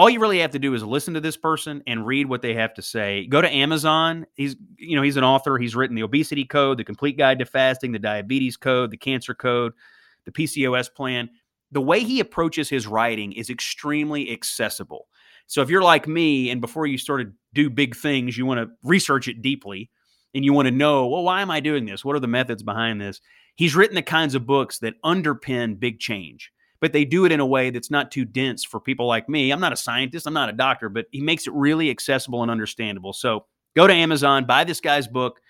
all 0.00 0.08
you 0.08 0.18
really 0.18 0.38
have 0.38 0.52
to 0.52 0.58
do 0.58 0.72
is 0.72 0.82
listen 0.82 1.12
to 1.12 1.20
this 1.20 1.36
person 1.36 1.82
and 1.86 2.06
read 2.06 2.26
what 2.26 2.40
they 2.40 2.54
have 2.54 2.72
to 2.72 2.80
say. 2.80 3.26
Go 3.26 3.42
to 3.42 3.54
Amazon. 3.54 4.26
He's, 4.34 4.56
you 4.78 4.96
know, 4.96 5.02
he's 5.02 5.18
an 5.18 5.24
author. 5.24 5.58
He's 5.58 5.76
written 5.76 5.94
the 5.94 6.02
obesity 6.02 6.46
code, 6.46 6.78
the 6.78 6.84
complete 6.84 7.18
guide 7.18 7.38
to 7.40 7.44
fasting, 7.44 7.92
the 7.92 7.98
diabetes 7.98 8.56
code, 8.56 8.90
the 8.90 8.96
cancer 8.96 9.34
code, 9.34 9.74
the 10.24 10.32
PCOS 10.32 10.94
plan. 10.94 11.28
The 11.70 11.82
way 11.82 12.00
he 12.00 12.18
approaches 12.18 12.70
his 12.70 12.86
writing 12.86 13.32
is 13.32 13.50
extremely 13.50 14.32
accessible. 14.32 15.06
So 15.50 15.62
if 15.62 15.68
you're 15.68 15.82
like 15.82 16.06
me 16.06 16.48
and 16.50 16.60
before 16.60 16.86
you 16.86 16.96
sort 16.96 17.20
of 17.20 17.26
do 17.54 17.68
big 17.68 17.96
things, 17.96 18.38
you 18.38 18.46
want 18.46 18.60
to 18.60 18.70
research 18.84 19.26
it 19.26 19.42
deeply 19.42 19.90
and 20.32 20.44
you 20.44 20.52
want 20.52 20.66
to 20.66 20.70
know, 20.70 21.08
well, 21.08 21.24
why 21.24 21.42
am 21.42 21.50
I 21.50 21.58
doing 21.58 21.84
this? 21.84 22.04
What 22.04 22.14
are 22.14 22.20
the 22.20 22.28
methods 22.28 22.62
behind 22.62 23.00
this? 23.00 23.20
He's 23.56 23.74
written 23.74 23.96
the 23.96 24.02
kinds 24.02 24.36
of 24.36 24.46
books 24.46 24.78
that 24.78 24.94
underpin 25.04 25.80
big 25.80 25.98
change, 25.98 26.52
but 26.80 26.92
they 26.92 27.04
do 27.04 27.24
it 27.24 27.32
in 27.32 27.40
a 27.40 27.46
way 27.46 27.70
that's 27.70 27.90
not 27.90 28.12
too 28.12 28.24
dense 28.24 28.62
for 28.64 28.78
people 28.78 29.08
like 29.08 29.28
me. 29.28 29.50
I'm 29.50 29.58
not 29.58 29.72
a 29.72 29.76
scientist, 29.76 30.24
I'm 30.24 30.34
not 30.34 30.50
a 30.50 30.52
doctor, 30.52 30.88
but 30.88 31.06
he 31.10 31.20
makes 31.20 31.48
it 31.48 31.52
really 31.52 31.90
accessible 31.90 32.42
and 32.42 32.50
understandable. 32.50 33.12
So 33.12 33.46
go 33.74 33.88
to 33.88 33.92
Amazon, 33.92 34.44
buy 34.44 34.62
this 34.62 34.80
guy's 34.80 35.08
book. 35.08 35.40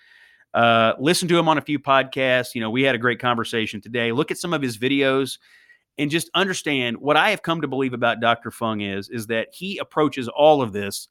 Uh, 0.51 0.93
listen 0.99 1.27
to 1.27 1.37
him 1.37 1.47
on 1.47 1.59
a 1.59 1.61
few 1.61 1.77
podcasts. 1.77 2.55
You 2.55 2.61
know, 2.61 2.71
we 2.71 2.81
had 2.81 2.95
a 2.95 2.97
great 2.97 3.19
conversation 3.19 3.81
today. 3.81 4.11
Look 4.11 4.31
at 4.31 4.39
some 4.39 4.51
of 4.51 4.63
his 4.63 4.79
videos 4.79 5.37
and 6.01 6.09
just 6.09 6.31
understand 6.33 6.97
what 6.97 7.15
I 7.15 7.29
have 7.29 7.43
come 7.43 7.61
to 7.61 7.67
believe 7.67 7.93
about 7.93 8.19
Dr. 8.19 8.49
Fung 8.49 8.81
is 8.81 9.07
is 9.09 9.27
that 9.27 9.49
he 9.53 9.77
approaches 9.77 10.27
all 10.27 10.63
of 10.63 10.73
this 10.73 11.07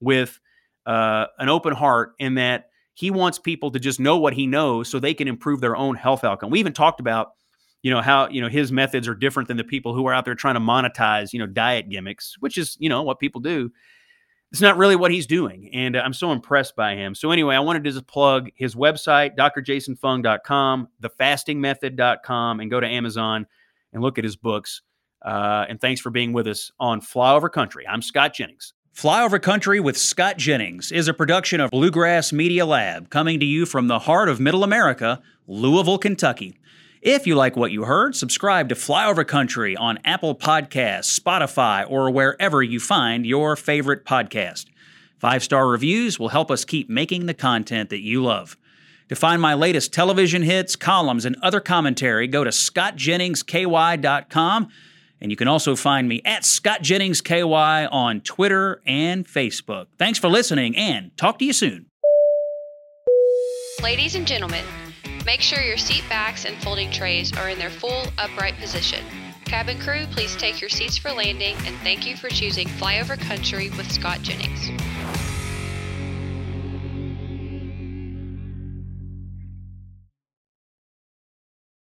with 0.00 0.40
uh, 0.84 1.26
an 1.38 1.48
open 1.48 1.72
heart, 1.72 2.14
in 2.18 2.34
that 2.34 2.70
he 2.94 3.12
wants 3.12 3.38
people 3.38 3.70
to 3.70 3.78
just 3.78 4.00
know 4.00 4.18
what 4.18 4.34
he 4.34 4.48
knows 4.48 4.88
so 4.88 4.98
they 4.98 5.14
can 5.14 5.28
improve 5.28 5.60
their 5.60 5.76
own 5.76 5.94
health 5.94 6.24
outcome. 6.24 6.50
We 6.50 6.58
even 6.58 6.72
talked 6.72 6.98
about 6.98 7.34
you 7.82 7.92
know 7.92 8.00
how 8.00 8.28
you 8.30 8.40
know 8.40 8.48
his 8.48 8.72
methods 8.72 9.06
are 9.06 9.14
different 9.14 9.46
than 9.46 9.58
the 9.58 9.64
people 9.64 9.94
who 9.94 10.04
are 10.08 10.12
out 10.12 10.24
there 10.24 10.34
trying 10.34 10.54
to 10.54 10.60
monetize 10.60 11.32
you 11.32 11.38
know 11.38 11.46
diet 11.46 11.88
gimmicks, 11.88 12.34
which 12.40 12.58
is 12.58 12.76
you 12.80 12.88
know 12.88 13.04
what 13.04 13.20
people 13.20 13.40
do. 13.40 13.70
it's 14.50 14.60
not 14.60 14.76
really 14.76 14.96
what 14.96 15.12
he's 15.12 15.28
doing. 15.28 15.70
And 15.72 15.96
I'm 15.96 16.12
so 16.12 16.32
impressed 16.32 16.74
by 16.74 16.96
him. 16.96 17.14
So, 17.14 17.30
anyway, 17.30 17.54
I 17.54 17.60
wanted 17.60 17.84
to 17.84 17.92
just 17.92 18.08
plug 18.08 18.50
his 18.56 18.74
website, 18.74 19.36
drjasonfung.com, 19.36 20.88
thefastingmethod.com, 21.00 22.58
and 22.58 22.70
go 22.70 22.80
to 22.80 22.88
Amazon 22.88 23.46
and 23.92 24.02
look 24.02 24.18
at 24.18 24.24
his 24.24 24.36
books. 24.36 24.82
Uh, 25.24 25.66
and 25.68 25.80
thanks 25.80 26.00
for 26.00 26.10
being 26.10 26.32
with 26.32 26.46
us 26.46 26.72
on 26.80 27.00
Flyover 27.00 27.50
Country. 27.50 27.86
I'm 27.86 28.02
Scott 28.02 28.34
Jennings. 28.34 28.72
Flyover 28.94 29.40
Country 29.40 29.80
with 29.80 29.96
Scott 29.96 30.36
Jennings 30.36 30.92
is 30.92 31.08
a 31.08 31.14
production 31.14 31.60
of 31.60 31.70
Bluegrass 31.70 32.32
Media 32.32 32.66
Lab, 32.66 33.08
coming 33.08 33.40
to 33.40 33.46
you 33.46 33.64
from 33.64 33.88
the 33.88 34.00
heart 34.00 34.28
of 34.28 34.38
Middle 34.38 34.64
America, 34.64 35.22
Louisville, 35.46 35.98
Kentucky. 35.98 36.58
If 37.00 37.26
you 37.26 37.34
like 37.34 37.56
what 37.56 37.72
you 37.72 37.84
heard, 37.84 38.14
subscribe 38.14 38.68
to 38.68 38.74
Flyover 38.74 39.26
Country 39.26 39.76
on 39.76 39.98
Apple 40.04 40.36
Podcasts, 40.36 41.18
Spotify, 41.18 41.84
or 41.90 42.10
wherever 42.10 42.62
you 42.62 42.78
find 42.78 43.26
your 43.26 43.56
favorite 43.56 44.04
podcast. 44.04 44.66
Five 45.18 45.42
star 45.42 45.66
reviews 45.66 46.18
will 46.18 46.28
help 46.28 46.50
us 46.50 46.64
keep 46.64 46.90
making 46.90 47.26
the 47.26 47.34
content 47.34 47.90
that 47.90 48.02
you 48.02 48.22
love. 48.22 48.56
To 49.12 49.16
find 49.16 49.40
my 49.42 49.52
latest 49.52 49.92
television 49.92 50.40
hits, 50.40 50.74
columns, 50.74 51.26
and 51.26 51.36
other 51.42 51.60
commentary, 51.60 52.26
go 52.26 52.44
to 52.44 52.50
scottjenningsky.com. 52.50 54.68
And 55.20 55.30
you 55.30 55.36
can 55.36 55.48
also 55.48 55.76
find 55.76 56.08
me 56.08 56.22
at 56.24 56.44
scottjenningsky 56.44 57.92
on 57.92 58.22
Twitter 58.22 58.80
and 58.86 59.28
Facebook. 59.28 59.88
Thanks 59.98 60.18
for 60.18 60.28
listening 60.28 60.74
and 60.78 61.14
talk 61.18 61.38
to 61.40 61.44
you 61.44 61.52
soon. 61.52 61.90
Ladies 63.82 64.14
and 64.14 64.26
gentlemen, 64.26 64.64
Make 65.24 65.40
sure 65.40 65.60
your 65.60 65.76
seat 65.76 66.02
backs 66.08 66.46
and 66.46 66.60
folding 66.62 66.90
trays 66.90 67.32
are 67.36 67.48
in 67.48 67.58
their 67.58 67.70
full 67.70 68.06
upright 68.18 68.56
position. 68.56 69.04
Cabin 69.44 69.78
crew, 69.78 70.06
please 70.10 70.34
take 70.34 70.60
your 70.60 70.70
seats 70.70 70.96
for 70.96 71.12
landing 71.12 71.54
and 71.64 71.76
thank 71.78 72.06
you 72.06 72.16
for 72.16 72.28
choosing 72.28 72.66
Flyover 72.66 73.20
Country 73.20 73.70
with 73.70 73.90
Scott 73.90 74.22
Jennings. 74.22 74.70